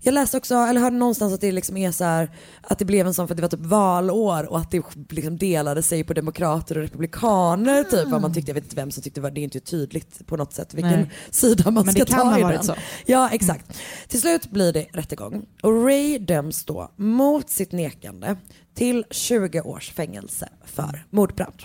Jag 0.00 0.14
läste 0.14 0.36
också, 0.36 0.54
eller 0.54 0.80
hörde 0.80 0.96
någonstans 0.96 1.34
att 1.34 1.40
det 1.40 1.52
liksom 1.52 1.76
är 1.76 1.90
så 1.90 2.04
här, 2.04 2.30
att 2.62 2.78
det 2.78 2.84
blev 2.84 3.06
en 3.06 3.14
sån 3.14 3.28
för 3.28 3.34
att 3.34 3.36
det 3.36 3.42
var 3.42 3.48
typ 3.48 3.60
valår 3.60 4.44
och 4.50 4.58
att 4.58 4.70
det 4.70 4.82
liksom 5.10 5.38
delade 5.38 5.82
sig 5.82 6.04
på 6.04 6.12
demokrater 6.14 6.76
och 6.76 6.82
republikaner 6.82 7.84
typ 7.84 8.08
vad 8.08 8.20
man 8.22 8.34
tyckte. 8.34 8.50
Jag 8.50 8.54
vet 8.54 8.64
inte 8.64 8.76
vem 8.76 8.90
som 8.90 9.02
tyckte 9.02 9.20
det 9.20 9.22
var, 9.22 9.30
det 9.30 9.40
är 9.40 9.44
inte 9.44 9.60
tydligt 9.60 10.26
på 10.26 10.36
något 10.36 10.52
sätt 10.52 10.74
vilken 10.74 10.92
Nej. 11.00 11.10
sida 11.30 11.70
man 11.70 11.84
Men 11.84 11.94
ska 11.94 12.04
det 12.04 12.10
kan 12.10 12.20
ta 12.20 12.24
ha 12.30 12.38
i 12.38 12.42
varit 12.42 12.56
den. 12.56 12.64
så. 12.64 12.74
Ja 13.06 13.28
exakt. 13.32 13.78
Till 14.08 14.20
slut 14.20 14.50
blir 14.50 14.72
det 14.72 14.86
rättegång 14.92 15.46
och 15.62 15.84
Ray 15.84 16.18
döms 16.18 16.64
då 16.64 16.90
mot 16.96 17.50
sitt 17.50 17.72
nekande 17.72 18.36
till 18.74 19.04
20 19.10 19.60
års 19.60 19.92
fängelse 19.92 20.48
för 20.64 21.06
mordbrand. 21.10 21.62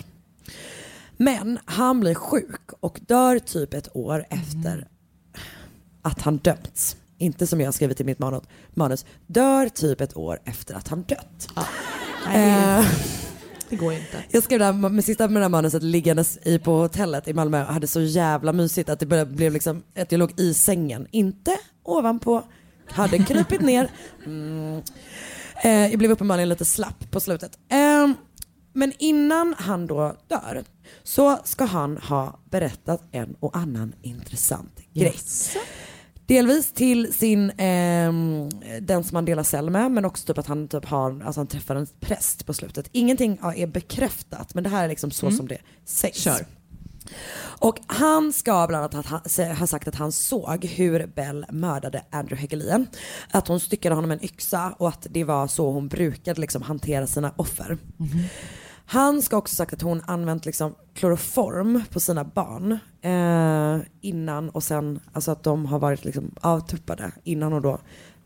Men 1.16 1.58
han 1.64 2.00
blir 2.00 2.14
sjuk 2.14 2.60
och 2.80 3.00
dör 3.06 3.38
typ 3.38 3.74
ett 3.74 3.96
år 3.96 4.26
efter 4.30 4.88
att 6.02 6.20
han 6.20 6.36
dömts. 6.36 6.96
Inte 7.20 7.46
som 7.46 7.60
jag 7.60 7.74
skrivit 7.74 8.00
i 8.00 8.04
mitt 8.04 8.18
manus. 8.74 9.04
Dör 9.26 9.68
typ 9.68 10.00
ett 10.00 10.16
år 10.16 10.38
efter 10.44 10.74
att 10.74 10.88
han 10.88 11.02
dött. 11.02 11.48
Nej, 11.56 11.66
det 12.32 12.38
är- 12.38 12.78
Eh, 12.80 12.86
Det 13.68 13.76
går 13.76 13.92
inte. 13.92 14.24
Jag 14.30 14.42
skrev 14.42 14.58
det 14.58 14.64
här 14.64 14.72
med 14.72 15.04
sista 15.04 15.28
med 15.28 15.36
det 15.42 15.44
här 15.44 15.48
manuset 15.50 15.82
liggandes 15.82 16.38
i 16.42 16.58
på 16.58 16.72
hotellet 16.76 17.28
i 17.28 17.32
Malmö 17.34 17.60
och 17.66 17.72
hade 17.74 17.86
så 17.86 18.00
jävla 18.00 18.52
mysigt 18.52 18.88
att 18.88 19.00
det 19.00 19.06
började, 19.06 19.30
blev 19.30 19.52
liksom 19.52 19.82
att 19.98 20.12
jag 20.12 20.18
låg 20.18 20.40
i 20.40 20.54
sängen. 20.54 21.06
Inte 21.10 21.56
ovanpå, 21.82 22.42
hade 22.88 23.18
krypit 23.18 23.60
ner. 23.60 23.90
Mm. 24.26 24.82
Eh, 25.64 25.70
jag 25.86 25.98
blev 25.98 26.10
uppenbarligen 26.10 26.48
lite 26.48 26.64
slapp 26.64 27.10
på 27.10 27.20
slutet. 27.20 27.58
Eh, 27.68 28.08
men 28.72 28.92
innan 28.98 29.54
han 29.58 29.86
då 29.86 30.16
dör 30.28 30.64
så 31.02 31.38
ska 31.44 31.64
han 31.64 31.96
ha 31.96 32.40
berättat 32.50 33.02
en 33.12 33.36
och 33.40 33.56
annan 33.56 33.92
intressant 34.02 34.80
grej. 34.94 35.14
Delvis 36.30 36.72
till 36.72 37.14
sin, 37.14 37.52
ehm, 37.58 38.48
den 38.80 39.04
som 39.04 39.14
han 39.14 39.24
delar 39.24 39.42
cell 39.42 39.70
med, 39.70 39.90
men 39.90 40.04
också 40.04 40.26
typ 40.26 40.38
att 40.38 40.46
han, 40.46 40.68
typ 40.68 40.84
har, 40.84 41.22
alltså 41.24 41.40
han 41.40 41.46
träffar 41.46 41.76
en 41.76 41.86
präst 42.00 42.46
på 42.46 42.54
slutet. 42.54 42.88
Ingenting 42.92 43.38
är 43.56 43.66
bekräftat, 43.66 44.54
men 44.54 44.64
det 44.64 44.70
här 44.70 44.84
är 44.84 44.88
liksom 44.88 45.10
så 45.10 45.26
Mm. 45.26 45.36
som 45.36 45.48
det 45.48 45.58
sägs. 45.84 46.18
Kör. 46.18 46.46
Och 47.40 47.78
han 47.86 48.32
ska 48.32 48.66
bland 48.68 48.94
annat 48.94 49.06
ha, 49.58 49.66
sagt 49.66 49.88
att 49.88 49.94
han 49.94 50.12
såg 50.12 50.64
hur 50.64 51.06
Bell 51.06 51.46
mördade 51.50 52.02
Andrew 52.10 52.40
Hegelien. 52.40 52.86
Att 53.30 53.48
hon 53.48 53.60
styckade 53.60 53.94
honom 53.94 54.08
med 54.08 54.18
en 54.18 54.24
yxa 54.24 54.74
och 54.78 54.88
att 54.88 55.06
det 55.10 55.24
var 55.24 55.46
så 55.46 55.70
hon 55.70 55.88
brukade 55.88 56.40
liksom 56.40 56.62
hantera 56.62 57.06
sina 57.06 57.32
offer. 57.36 57.78
Han 58.92 59.22
ska 59.22 59.36
också 59.36 59.56
sagt 59.56 59.72
att 59.72 59.82
hon 59.82 60.02
använt 60.06 60.46
liksom 60.46 60.74
kloroform 60.94 61.82
på 61.90 62.00
sina 62.00 62.24
barn 62.24 62.78
eh, 63.02 63.86
innan 64.00 64.50
och 64.50 64.62
sen, 64.62 65.00
alltså 65.12 65.30
att 65.30 65.42
de 65.42 65.66
har 65.66 65.78
varit 65.78 66.04
liksom 66.04 66.34
avtuppade 66.40 67.12
innan 67.24 67.52
och 67.52 67.62
då 67.62 67.78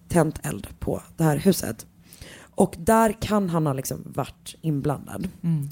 tänt 0.08 0.40
eld 0.42 0.68
på 0.78 1.02
det 1.16 1.24
här 1.24 1.36
huset. 1.36 1.86
Och 2.38 2.74
där 2.78 3.16
kan 3.20 3.48
han 3.48 3.66
ha 3.66 3.72
liksom 3.72 4.02
varit 4.04 4.54
inblandad. 4.60 5.28
Mm. 5.42 5.68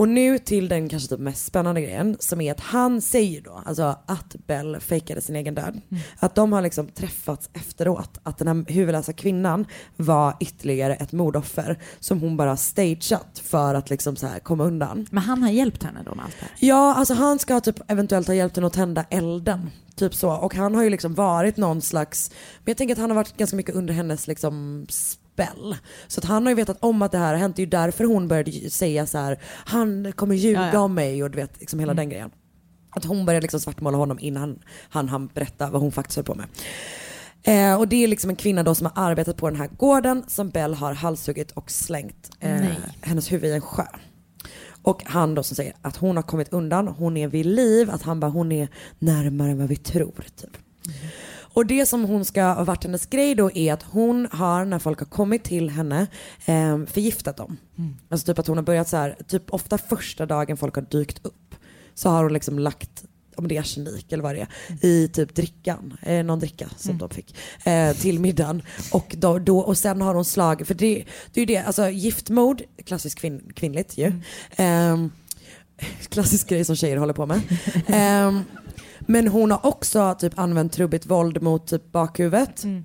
Och 0.00 0.08
nu 0.08 0.38
till 0.38 0.68
den 0.68 0.88
kanske 0.88 1.08
typ 1.08 1.20
mest 1.20 1.46
spännande 1.46 1.80
grejen 1.80 2.16
som 2.20 2.40
är 2.40 2.52
att 2.52 2.60
han 2.60 3.00
säger 3.00 3.40
då, 3.40 3.62
alltså 3.66 3.96
att 4.06 4.36
Bell 4.46 4.80
fejkade 4.80 5.20
sin 5.20 5.36
egen 5.36 5.54
död. 5.54 5.80
Att 6.18 6.34
de 6.34 6.52
har 6.52 6.62
liksom 6.62 6.88
träffats 6.88 7.50
efteråt. 7.52 8.18
Att 8.22 8.38
den 8.38 8.48
här 8.48 8.72
huvudlösa 8.72 9.12
kvinnan 9.12 9.66
var 9.96 10.36
ytterligare 10.40 10.94
ett 10.94 11.12
mordoffer 11.12 11.78
som 11.98 12.20
hon 12.20 12.36
bara 12.36 12.56
stageat 12.56 13.42
för 13.44 13.74
att 13.74 13.90
liksom 13.90 14.16
så 14.16 14.26
här 14.26 14.38
komma 14.38 14.64
undan. 14.64 15.06
Men 15.10 15.22
han 15.22 15.42
har 15.42 15.50
hjälpt 15.50 15.82
henne 15.82 16.00
då 16.04 16.14
med 16.14 16.24
allt 16.24 16.36
det 16.40 16.44
här? 16.44 16.54
Ja, 16.58 16.94
alltså 16.94 17.14
han 17.14 17.38
ska 17.38 17.60
typ 17.60 17.90
eventuellt 17.90 18.26
ha 18.26 18.34
hjälpt 18.34 18.56
henne 18.56 18.66
att 18.66 18.72
tända 18.72 19.04
elden. 19.10 19.70
Typ 19.94 20.14
så. 20.14 20.30
Och 20.30 20.54
han 20.54 20.74
har 20.74 20.82
ju 20.82 20.90
liksom 20.90 21.14
varit 21.14 21.56
någon 21.56 21.82
slags, 21.82 22.30
men 22.30 22.70
jag 22.70 22.76
tänker 22.76 22.94
att 22.94 23.00
han 23.00 23.10
har 23.10 23.14
varit 23.16 23.36
ganska 23.36 23.56
mycket 23.56 23.74
under 23.74 23.94
hennes 23.94 24.26
liksom 24.26 24.86
spell. 25.40 25.76
Så 26.08 26.20
att 26.20 26.24
han 26.24 26.42
har 26.42 26.50
ju 26.50 26.56
vetat 26.56 26.76
om 26.80 27.02
att 27.02 27.12
det 27.12 27.18
här 27.18 27.32
har 27.32 27.40
hänt. 27.40 27.56
Det 27.56 27.62
är 27.62 27.64
ju 27.64 27.70
därför 27.70 28.04
hon 28.04 28.28
började 28.28 28.70
säga 28.70 29.06
så 29.06 29.18
här, 29.18 29.38
han 29.44 30.12
kommer 30.12 30.34
ljuga 30.34 30.60
Ja, 30.60 30.70
ja. 30.72 30.80
om 30.80 30.94
mig 30.94 31.22
och 31.22 31.30
du 31.30 31.36
vet 31.36 31.60
liksom 31.60 31.80
hela 31.80 31.94
den 31.94 32.08
grejen. 32.08 32.30
Att 32.90 33.04
hon 33.04 33.26
började 33.26 33.44
liksom 33.44 33.60
svartmåla 33.60 33.96
honom 33.96 34.18
innan 34.18 34.58
han 34.90 35.08
han 35.08 35.26
berätta 35.26 35.70
vad 35.70 35.82
hon 35.82 35.92
faktiskt 35.92 36.16
höll 36.16 36.24
på 36.24 36.34
med. 36.34 36.46
Eh, 37.42 37.78
och 37.78 37.88
det 37.88 38.04
är 38.04 38.08
liksom 38.08 38.30
en 38.30 38.36
kvinna 38.36 38.62
då 38.62 38.74
som 38.74 38.86
har 38.94 39.04
arbetat 39.04 39.36
på 39.36 39.50
den 39.50 39.58
här 39.60 39.68
gården 39.68 40.24
som 40.28 40.50
Bell 40.50 40.74
har 40.74 40.92
halshuggit 40.92 41.50
och 41.50 41.70
slängt 41.70 42.30
eh, 42.40 42.64
hennes 43.00 43.32
huvud 43.32 43.50
i 43.50 43.54
en 43.54 43.60
sjö. 43.60 43.86
Och 44.82 45.02
han 45.04 45.34
då 45.34 45.42
som 45.42 45.56
säger 45.56 45.74
att 45.82 45.96
hon 45.96 46.16
har 46.16 46.22
kommit 46.22 46.52
undan, 46.52 46.88
hon 46.88 47.16
är 47.16 47.28
vid 47.28 47.46
liv, 47.46 47.90
att 47.90 48.02
han 48.02 48.20
bara 48.20 48.30
hon 48.30 48.52
är 48.52 48.68
närmare 48.98 49.50
än 49.50 49.58
vad 49.58 49.68
vi 49.68 49.76
tror. 49.76 50.24
Typ. 50.36 50.56
Och 51.52 51.66
det 51.66 51.86
som 51.86 52.04
hon 52.04 52.24
ska 52.24 52.42
ha 52.42 52.64
varit 52.64 52.84
hennes 52.84 53.06
grej 53.06 53.34
då 53.34 53.50
är 53.54 53.72
att 53.72 53.82
hon 53.82 54.28
har 54.32 54.64
när 54.64 54.78
folk 54.78 54.98
har 54.98 55.06
kommit 55.06 55.44
till 55.44 55.70
henne 55.70 56.06
eh, 56.46 56.84
förgiftat 56.86 57.36
dem. 57.36 57.56
Alltså 58.08 58.26
typ 58.26 58.38
att 58.38 58.46
hon 58.46 58.56
har 58.56 58.64
börjat 58.64 58.88
så 58.88 58.96
här, 58.96 59.16
typ 59.28 59.50
ofta 59.50 59.78
första 59.78 60.26
dagen 60.26 60.56
folk 60.56 60.74
har 60.74 60.82
dykt 60.82 61.26
upp 61.26 61.54
så 61.94 62.08
har 62.08 62.22
hon 62.22 62.32
liksom 62.32 62.58
lagt 62.58 63.04
om 63.36 63.48
det 63.48 63.56
är 63.56 63.60
arsenik 63.60 64.12
eller 64.12 64.22
vad 64.22 64.34
det 64.34 64.40
är, 64.40 64.86
i 64.86 65.08
typ 65.08 65.34
drickan, 65.34 65.96
eh, 66.02 66.24
någon 66.24 66.38
dricka 66.38 66.70
som 66.76 66.98
de 66.98 67.10
fick, 67.10 67.36
eh, 67.64 67.92
till 67.92 68.18
middagen. 68.20 68.62
Och, 68.92 69.14
då, 69.18 69.38
då, 69.38 69.58
och 69.58 69.78
sen 69.78 70.00
har 70.00 70.14
hon 70.14 70.24
slag, 70.24 70.66
för 70.66 70.74
det, 70.74 71.04
det 71.32 71.40
är 71.40 71.42
ju 71.42 71.46
det, 71.46 71.56
alltså 71.56 71.90
giftmord, 71.90 72.62
klassiskt 72.84 73.18
kvinn, 73.18 73.52
kvinnligt 73.54 73.98
ju. 73.98 74.12
Ehm, 74.56 75.10
klassisk 76.08 76.48
grej 76.48 76.64
som 76.64 76.76
tjejer 76.76 76.96
håller 76.96 77.14
på 77.14 77.26
med. 77.26 77.40
Men 79.00 79.28
hon 79.28 79.50
har 79.50 79.66
också 79.66 80.14
typ 80.18 80.38
använt 80.38 80.72
trubbigt 80.72 81.06
våld 81.06 81.42
mot 81.42 81.66
typ 81.66 81.92
bakhuvudet. 81.92 82.64
Mm. 82.64 82.84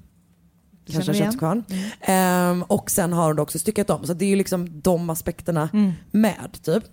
Kanske 0.92 1.14
köttkvarn. 1.14 1.64
Ehm, 2.02 2.64
och 2.64 2.92
sen 2.92 3.14
har 3.14 3.28
hon 3.28 3.40
också 3.40 3.60
styckat 3.60 3.90
om. 3.90 4.06
Så 4.06 4.14
det 4.14 4.26
är 4.26 4.30
ju 4.30 4.36
liksom 4.36 4.82
de 4.82 5.10
aspekterna 5.10 5.70
Mm. 5.74 5.92
med 6.12 6.60
typ. 6.64 6.84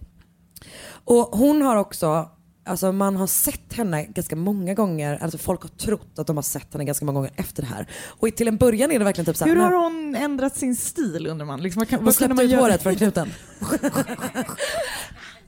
Och 1.05 1.29
hon 1.39 1.63
har 1.63 1.77
också, 1.77 2.29
alltså 2.67 2.93
man 2.93 3.17
har 3.17 3.27
sett 3.27 3.73
henne 3.73 4.05
ganska 4.05 4.37
många 4.37 4.75
gånger, 4.75 5.19
alltså 5.23 5.39
folk 5.39 5.63
har 5.63 5.69
trott 5.69 6.19
att 6.19 6.27
de 6.27 6.37
har 6.37 6.43
sett 6.43 6.73
henne 6.73 6.85
ganska 6.85 7.05
många 7.05 7.17
gånger 7.19 7.33
efter 7.37 7.63
det 7.63 7.69
här. 7.69 7.87
Och 8.05 8.37
till 8.37 8.49
en 8.49 8.57
början 8.57 8.93
är 8.93 8.99
det 8.99 9.05
verkligen 9.05 9.27
typ 9.27 9.37
såhär, 9.37 9.53
Hur 9.55 9.61
har 9.61 9.73
hon 9.73 10.15
ändrat 10.15 10.57
sin 10.57 10.77
stil 10.77 11.27
undrar 11.27 11.47
man? 11.47 11.63
Liksom, 11.63 11.81
vad 11.81 11.89
kan, 11.89 12.03
hon 12.05 12.13
släppte 12.13 12.43
ut 12.43 12.55
håret 12.55 12.83
från 12.83 12.97
knuten. 12.97 13.31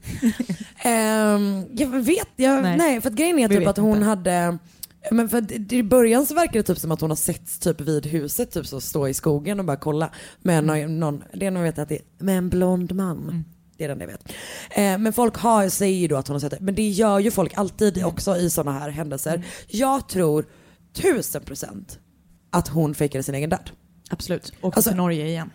Ehm, 0.85 1.65
jag 1.71 1.87
vet, 1.87 2.27
jag, 2.35 2.63
nej. 2.63 2.77
Nej. 2.77 3.01
för 3.01 3.09
att 3.09 3.15
grejen 3.15 3.39
är 3.39 3.47
Vi 3.47 3.57
typ 3.57 3.67
att 3.67 3.77
hon 3.77 3.93
inte. 3.97 4.05
hade 4.05 4.57
men 5.11 5.29
för 5.29 5.37
att 5.37 5.51
i 5.51 5.83
början 5.83 6.25
så 6.25 6.35
verkar 6.35 6.53
det 6.53 6.63
typ 6.63 6.77
som 6.79 6.91
att 6.91 7.01
hon 7.01 7.09
har 7.11 7.15
sett 7.17 7.61
typ 7.61 7.81
vid 7.81 8.05
huset, 8.05 8.51
typ 8.51 8.67
så 8.67 8.81
stå 8.81 9.07
i 9.07 9.13
skogen 9.13 9.59
och 9.59 9.65
bara 9.65 9.77
kolla. 9.77 10.09
Med 10.41 10.63
någon, 10.63 10.99
någon, 10.99 11.23
det 11.33 11.45
är 11.45 11.51
nog 11.51 11.63
vet 11.63 11.79
att 11.79 11.89
det 11.89 11.95
är 11.95 12.23
med 12.23 12.37
en 12.37 12.49
blond 12.49 12.95
man. 12.95 13.45
Det 13.77 13.83
är 13.83 13.87
den 13.87 13.99
jag 13.99 14.07
vet. 14.07 14.29
Eh, 14.71 14.97
men 14.97 15.13
folk 15.13 15.37
har, 15.37 15.69
säger 15.69 15.97
ju 15.97 16.07
då 16.07 16.15
att 16.15 16.27
hon 16.27 16.35
har 16.35 16.39
sett 16.39 16.51
det. 16.51 16.57
Men 16.61 16.75
det 16.75 16.87
gör 16.89 17.19
ju 17.19 17.31
folk 17.31 17.53
alltid 17.57 18.03
också 18.05 18.37
i 18.37 18.49
sådana 18.49 18.79
här 18.79 18.89
händelser. 18.89 19.45
Jag 19.67 20.09
tror 20.09 20.45
tusen 20.93 21.41
procent 21.43 21.99
att 22.49 22.67
hon 22.67 22.95
fejkade 22.95 23.23
sin 23.23 23.35
egen 23.35 23.49
död. 23.49 23.69
Absolut. 24.09 24.53
Och 24.61 24.77
Alltså- 24.77 24.89
till 24.89 24.97
Norge 24.97 25.27
igen. 25.27 25.49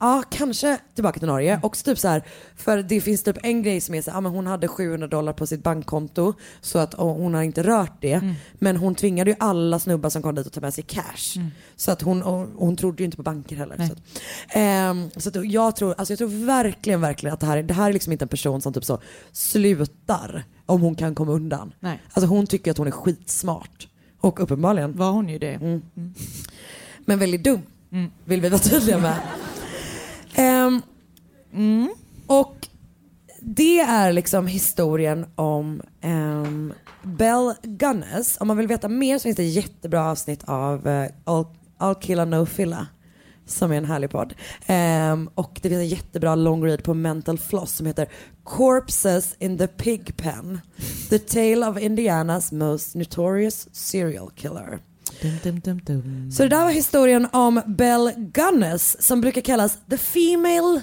Ja, 0.00 0.22
kanske 0.30 0.78
tillbaka 0.94 1.18
till 1.18 1.28
Norge. 1.28 1.60
Och 1.62 1.76
typ 1.76 1.98
så 1.98 2.08
här, 2.08 2.22
för 2.56 2.82
det 2.82 3.00
finns 3.00 3.22
typ 3.22 3.36
en 3.42 3.62
grej 3.62 3.80
som 3.80 3.94
är 3.94 4.02
så 4.02 4.10
här, 4.10 4.16
ja, 4.16 4.20
men 4.20 4.32
hon 4.32 4.46
hade 4.46 4.68
700 4.68 5.06
dollar 5.06 5.32
på 5.32 5.46
sitt 5.46 5.62
bankkonto 5.62 6.34
så 6.60 6.78
att 6.78 6.94
och 6.94 7.08
hon 7.08 7.34
har 7.34 7.42
inte 7.42 7.62
rört 7.62 7.96
det. 8.00 8.34
Men 8.54 8.76
hon 8.76 8.94
tvingade 8.94 9.30
ju 9.30 9.36
alla 9.40 9.78
snubbar 9.78 10.10
som 10.10 10.22
kom 10.22 10.34
dit 10.34 10.46
att 10.46 10.52
ta 10.52 10.60
med 10.60 10.74
sig 10.74 10.84
cash. 10.84 11.40
Så 11.76 11.90
att 11.92 12.02
hon, 12.02 12.22
och 12.22 12.48
hon 12.56 12.76
trodde 12.76 13.02
ju 13.02 13.04
inte 13.04 13.16
på 13.16 13.22
banker 13.22 13.56
heller. 13.56 13.76
Nej. 13.78 13.86
Så, 13.88 13.92
att, 13.92 14.00
ehm, 14.48 15.10
så 15.16 15.28
att 15.28 15.44
jag, 15.44 15.76
tror, 15.76 15.94
alltså 15.98 16.12
jag 16.12 16.18
tror 16.18 16.46
verkligen, 16.46 17.00
verkligen 17.00 17.34
att 17.34 17.40
det 17.40 17.46
här, 17.46 17.62
det 17.62 17.74
här 17.74 17.88
är 17.88 17.92
liksom 17.92 18.12
inte 18.12 18.24
en 18.24 18.28
person 18.28 18.60
som 18.60 18.72
typ 18.72 18.84
så 18.84 19.00
slutar 19.32 20.44
om 20.66 20.80
hon 20.80 20.94
kan 20.94 21.14
komma 21.14 21.32
undan. 21.32 21.72
Nej. 21.80 22.02
Alltså 22.12 22.26
hon 22.26 22.46
tycker 22.46 22.70
att 22.70 22.78
hon 22.78 22.86
är 22.86 22.90
skitsmart. 22.90 23.88
Och 24.20 24.40
uppenbarligen. 24.42 24.96
Var 24.96 25.10
hon 25.10 25.28
ju 25.28 25.38
det? 25.38 25.54
Mm. 25.54 25.82
Men 26.98 27.18
väldigt 27.18 27.44
dum. 27.44 27.62
Vill 28.24 28.40
vi 28.40 28.48
vara 28.48 28.60
tydliga 28.60 28.98
med. 28.98 29.16
Ehm, 30.38 30.82
mm. 31.52 31.88
Och 32.26 32.68
det 33.40 33.80
är 33.80 34.12
liksom 34.12 34.46
historien 34.46 35.26
om 35.34 35.82
ehm, 36.00 36.44
um, 36.44 36.72
Bell 37.02 37.54
Gunness. 37.62 38.36
Om 38.40 38.48
man 38.48 38.56
vill 38.56 38.66
veta 38.66 38.88
mer 38.88 39.18
så 39.18 39.22
finns 39.22 39.36
det 39.36 39.44
jättebra 39.44 40.10
avsnitt 40.10 40.44
av 40.44 40.86
uh, 40.88 41.06
All, 41.24 41.46
All 41.78 41.94
Killa 41.94 42.24
No 42.24 42.46
Filla. 42.46 42.86
Som 43.46 43.72
är 43.72 43.76
en 43.76 43.84
härlig 43.84 44.10
podd. 44.10 44.34
Um, 45.12 45.30
och 45.34 45.58
det 45.62 45.68
finns 45.68 45.80
en 45.80 45.88
jättebra 45.88 46.34
long 46.34 46.64
read 46.64 46.84
på 46.84 46.94
Mental 46.94 47.38
Floss 47.38 47.76
som 47.76 47.86
heter 47.86 48.08
Corpses 48.44 49.36
in 49.38 49.58
the 49.58 49.66
Pig 49.66 50.16
Pen. 50.16 50.60
The 51.10 51.18
Tale 51.18 51.66
of 51.66 51.78
Indianas 51.78 52.52
Most 52.52 52.94
Notorious 52.94 53.68
Serial 53.72 54.30
Killer. 54.30 54.78
Dum, 55.22 55.60
dum, 55.60 55.80
dum. 55.84 56.30
Så 56.30 56.42
det 56.42 56.48
där 56.48 56.64
var 56.64 56.70
historien 56.70 57.28
om 57.32 57.62
Bell 57.66 58.12
Gunness 58.16 59.02
som 59.06 59.20
brukar 59.20 59.40
kallas 59.40 59.78
the 59.90 59.98
female, 59.98 60.82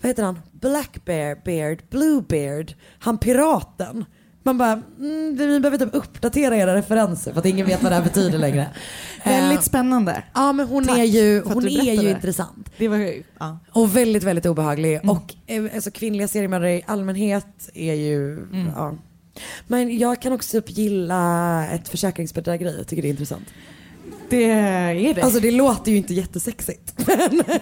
vad 0.00 0.10
heter 0.10 0.22
han? 0.22 0.40
Black 0.52 1.04
bear, 1.04 1.36
beard, 1.44 1.78
blue 1.90 2.22
beard. 2.28 2.74
Han 2.98 3.18
piraten. 3.18 4.04
Man 4.42 4.58
bara, 4.58 4.82
mm, 4.98 5.36
vi 5.36 5.60
behöver 5.60 5.78
typ 5.78 5.94
uppdatera 5.94 6.56
era 6.56 6.74
referenser 6.74 7.32
för 7.32 7.40
att 7.40 7.46
ingen 7.46 7.66
vet 7.66 7.82
vad 7.82 7.92
det 7.92 7.96
här 7.96 8.02
betyder 8.02 8.38
längre. 8.38 8.66
Väldigt 9.24 9.64
spännande. 9.64 10.24
Ja 10.34 10.52
men 10.52 10.66
hon 10.66 10.86
Tack 10.86 10.98
är 10.98 11.04
ju, 11.04 11.42
hon 11.42 11.66
är 11.66 12.02
ju 12.02 12.10
intressant. 12.10 12.70
Det 12.78 12.88
var, 12.88 13.14
ja. 13.38 13.58
Och 13.72 13.96
väldigt, 13.96 14.22
väldigt 14.22 14.46
obehaglig. 14.46 15.00
Och 15.10 15.34
eh, 15.46 15.64
alltså, 15.74 15.90
kvinnliga 15.90 16.28
seriemördare 16.28 16.72
i 16.74 16.84
allmänhet 16.86 17.70
är 17.74 17.94
ju, 17.94 18.46
ja. 18.76 18.94
Men 19.66 19.98
jag 19.98 20.22
kan 20.22 20.32
också 20.32 20.60
typ 20.60 20.78
gilla 20.78 21.66
ett 21.66 21.88
försäkringsbedrägeri, 21.88 22.76
jag 22.78 22.86
tycker 22.86 23.02
det 23.02 23.08
är 23.08 23.10
intressant. 23.10 23.48
Det 24.32 24.50
är 24.50 25.14
det. 25.14 25.22
Alltså 25.22 25.40
det 25.40 25.50
låter 25.50 25.90
ju 25.90 25.96
inte 25.96 26.14
jättesexigt. 26.14 26.96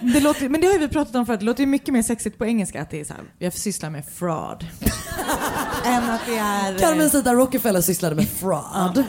det 0.01 0.19
låter, 0.19 0.49
men 0.49 0.61
det 0.61 0.67
har 0.67 0.73
ju 0.73 0.79
vi 0.79 0.87
pratat 0.87 1.15
om 1.15 1.25
förut, 1.25 1.39
det 1.39 1.45
låter 1.45 1.63
ju 1.63 1.67
mycket 1.67 1.93
mer 1.93 2.01
sexigt 2.01 2.37
på 2.37 2.45
engelska 2.45 2.81
att 2.81 2.89
det 2.89 2.99
är 2.99 3.03
så 3.03 3.13
här, 3.13 3.23
jag 3.39 3.53
sysslar 3.53 3.89
med 3.89 4.05
fraud. 4.05 4.67
Än 5.85 6.09
att 6.09 6.21
det 6.25 6.37
är... 6.37 6.77
Carmen 6.77 7.09
Zita 7.09 7.33
Rockefeller 7.33 7.81
sysslade 7.81 8.15
med 8.15 8.29
fraud. 8.29 9.03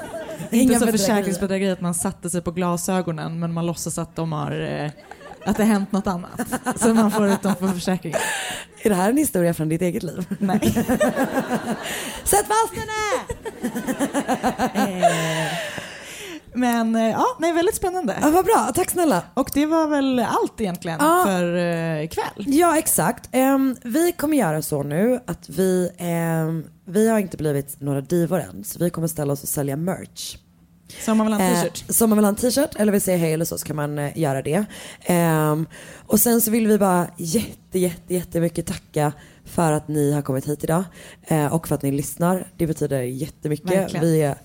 Inte 0.50 0.78
så 0.78 0.86
försäkringsbedrägeri 0.86 1.70
att 1.70 1.80
man 1.80 1.94
satte 1.94 2.30
sig 2.30 2.42
på 2.42 2.50
glasögonen 2.50 3.40
men 3.40 3.52
man 3.52 3.66
låtsas 3.66 3.98
att 3.98 4.16
de 4.16 4.32
har 4.32 4.82
eh, 4.84 4.90
att 5.44 5.56
det 5.56 5.64
hänt 5.64 5.92
något 5.92 6.06
annat. 6.06 6.40
Så 6.76 6.94
man 6.94 7.10
får 7.10 7.28
ut 7.28 7.42
dem 7.42 7.54
på 7.54 7.68
försäkringen. 7.68 8.18
Är 8.82 8.88
det 8.88 8.94
här 8.94 9.10
en 9.10 9.16
historia 9.16 9.54
från 9.54 9.68
ditt 9.68 9.82
eget 9.82 10.02
liv? 10.02 10.26
Nej. 10.38 10.60
Sätt 12.24 12.46
fast 12.46 12.74
henne! 12.74 13.28
Men 16.54 16.94
eh, 16.96 17.10
ja, 17.10 17.24
nej, 17.38 17.52
väldigt 17.52 17.74
spännande. 17.76 18.18
Ja, 18.22 18.30
vad 18.30 18.44
bra, 18.44 18.70
tack 18.74 18.90
snälla. 18.90 19.22
Och 19.34 19.50
det 19.54 19.66
var 19.66 19.86
väl 19.88 20.18
allt 20.18 20.60
egentligen 20.60 20.98
Ja. 21.00 21.22
för 21.26 21.56
eh, 21.56 22.02
ikväll. 22.04 22.32
Ja, 22.46 22.78
exakt. 22.78 23.28
Ehm, 23.32 23.76
vi 23.82 24.12
kommer 24.12 24.36
göra 24.36 24.62
så 24.62 24.82
nu 24.82 25.20
att 25.26 25.48
vi, 25.48 25.90
ehm, 25.98 26.64
vi 26.84 27.08
har 27.08 27.18
inte 27.18 27.36
blivit 27.36 27.80
några 27.80 28.00
divor 28.00 28.40
än, 28.40 28.64
så 28.64 28.78
vi 28.78 28.90
kommer 28.90 29.08
ställa 29.08 29.32
oss 29.32 29.42
och 29.42 29.48
sälja 29.48 29.76
merch. 29.76 30.36
Så 31.04 31.12
om 31.12 31.18
man 31.18 31.26
vill 31.26 31.34
ha 31.34 31.40
en 31.42 31.54
t-shirt. 31.54 31.84
Eh, 31.88 31.92
så 31.92 32.04
om 32.04 32.10
man 32.10 32.18
vill 32.18 32.24
ha 32.24 32.28
en 32.28 32.36
t-shirt 32.36 32.76
eller 32.76 32.92
vill 32.92 33.00
säga 33.00 33.16
hej 33.16 33.32
eller 33.32 33.44
så, 33.44 33.58
så 33.58 33.66
kan 33.66 33.76
man 33.76 33.98
eh, 33.98 34.18
göra 34.18 34.42
det. 34.42 34.64
Ehm, 35.00 35.66
och 36.06 36.20
sen 36.20 36.40
så 36.40 36.50
vill 36.50 36.66
vi 36.68 36.78
bara 36.78 37.06
jätte, 37.16 37.78
jätte, 37.78 38.14
jättemycket 38.14 38.66
tacka 38.66 39.12
för 39.44 39.72
att 39.72 39.88
ni 39.88 40.12
har 40.12 40.22
kommit 40.22 40.48
hit 40.48 40.64
idag 40.64 40.84
eh, 41.22 41.46
och 41.54 41.68
för 41.68 41.74
att 41.74 41.82
ni 41.82 41.90
lyssnar. 41.92 42.48
Det 42.56 42.66
betyder 42.66 43.00
jättemycket. 43.00 43.70
Verkligen. 43.70 44.06
Vi 44.06 44.22
är 44.22 44.36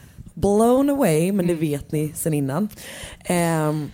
blown 0.41 0.89
away, 0.89 1.31
men 1.31 1.47
det 1.47 1.53
vet 1.53 1.91
ni 1.91 2.13
sen 2.15 2.33
innan. 2.33 2.69
Ehm, 3.25 3.91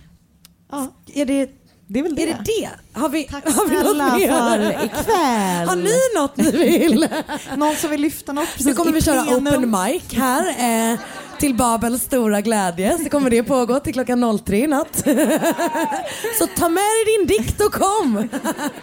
Ja. 0.72 0.86
Är 1.14 1.24
det 1.26 1.50
Det 1.86 1.98
är 1.98 2.02
väl 2.02 2.14
det. 2.14 2.22
är 2.22 2.26
det 2.26 2.42
det? 2.44 2.70
Har 3.00 3.08
vi, 3.08 3.24
Tack 3.24 3.44
har 3.54 3.66
vi 3.68 3.74
något 3.76 3.96
mer? 4.20 4.28
för 4.28 4.84
ikväll. 4.84 5.68
Har 5.68 5.76
ni 5.76 5.98
något 6.20 6.36
ni 6.36 6.50
vill? 6.50 7.08
Någon 7.56 7.76
som 7.76 7.90
vill 7.90 8.00
lyfta 8.00 8.32
något? 8.32 8.44
Nu 8.48 8.52
precis 8.56 8.76
kommer 8.76 8.90
i 8.90 8.94
vi 8.94 9.02
köra 9.02 9.22
plenum? 9.24 9.46
open 9.46 9.70
mic 9.70 10.02
här. 10.14 10.48
Eh, 10.92 10.98
till 11.38 11.54
Babels 11.54 12.02
stora 12.02 12.40
glädje 12.40 12.98
så 12.98 13.10
kommer 13.10 13.30
det 13.30 13.42
pågå 13.42 13.80
till 13.80 13.92
klockan 13.92 14.38
03 14.44 14.56
i 14.58 14.66
natt. 14.66 14.96
så 16.38 16.46
ta 16.56 16.68
med 16.68 16.82
dig 16.82 17.16
din 17.18 17.26
dikt 17.26 17.60
och 17.60 17.72
kom. 17.72 18.28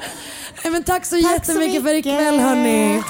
Men 0.71 0.83
tack 0.83 1.05
så 1.05 1.21
Tack 1.21 1.45
så 1.45 1.51
jättemycket 1.51 1.83
för 1.83 1.93
mycket. 1.93 2.05
ikväll 2.13 2.39
hörni. 2.39 3.01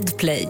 Podplay. 0.00 0.48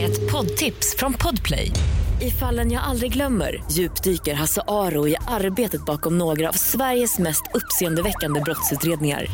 Ett 0.00 0.32
poddtips 0.32 0.96
från 0.98 1.12
Podplay. 1.12 1.72
I 2.20 2.30
fallen 2.30 2.70
jag 2.70 2.82
aldrig 2.82 3.12
glömmer 3.12 3.64
djupdyker 3.70 4.34
Hasse 4.34 4.62
Aro 4.68 5.08
i 5.08 5.16
arbetet 5.26 5.84
bakom 5.84 6.18
några 6.18 6.48
av 6.48 6.52
Sveriges 6.52 7.18
mest 7.18 7.42
uppseendeväckande 7.54 8.40
brottsutredningar. 8.40 9.26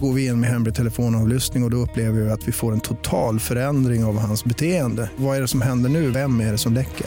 Går 0.00 0.12
vi 0.12 0.26
in 0.26 0.40
med 0.40 0.50
hemlig 0.50 0.74
telefonavlyssning 0.74 1.62
och, 1.62 1.66
och 1.66 1.70
då 1.70 1.76
upplever 1.76 2.20
vi 2.20 2.30
att 2.30 2.48
vi 2.48 2.52
får 2.52 2.72
en 2.72 2.80
total 2.80 3.40
förändring 3.40 4.04
av 4.04 4.18
hans 4.18 4.44
beteende. 4.44 5.10
Vad 5.16 5.36
är 5.36 5.40
det 5.40 5.48
som 5.48 5.62
händer 5.62 5.90
nu? 5.90 6.10
Vem 6.10 6.40
är 6.40 6.52
det 6.52 6.58
som 6.58 6.72
läcker? 6.72 7.06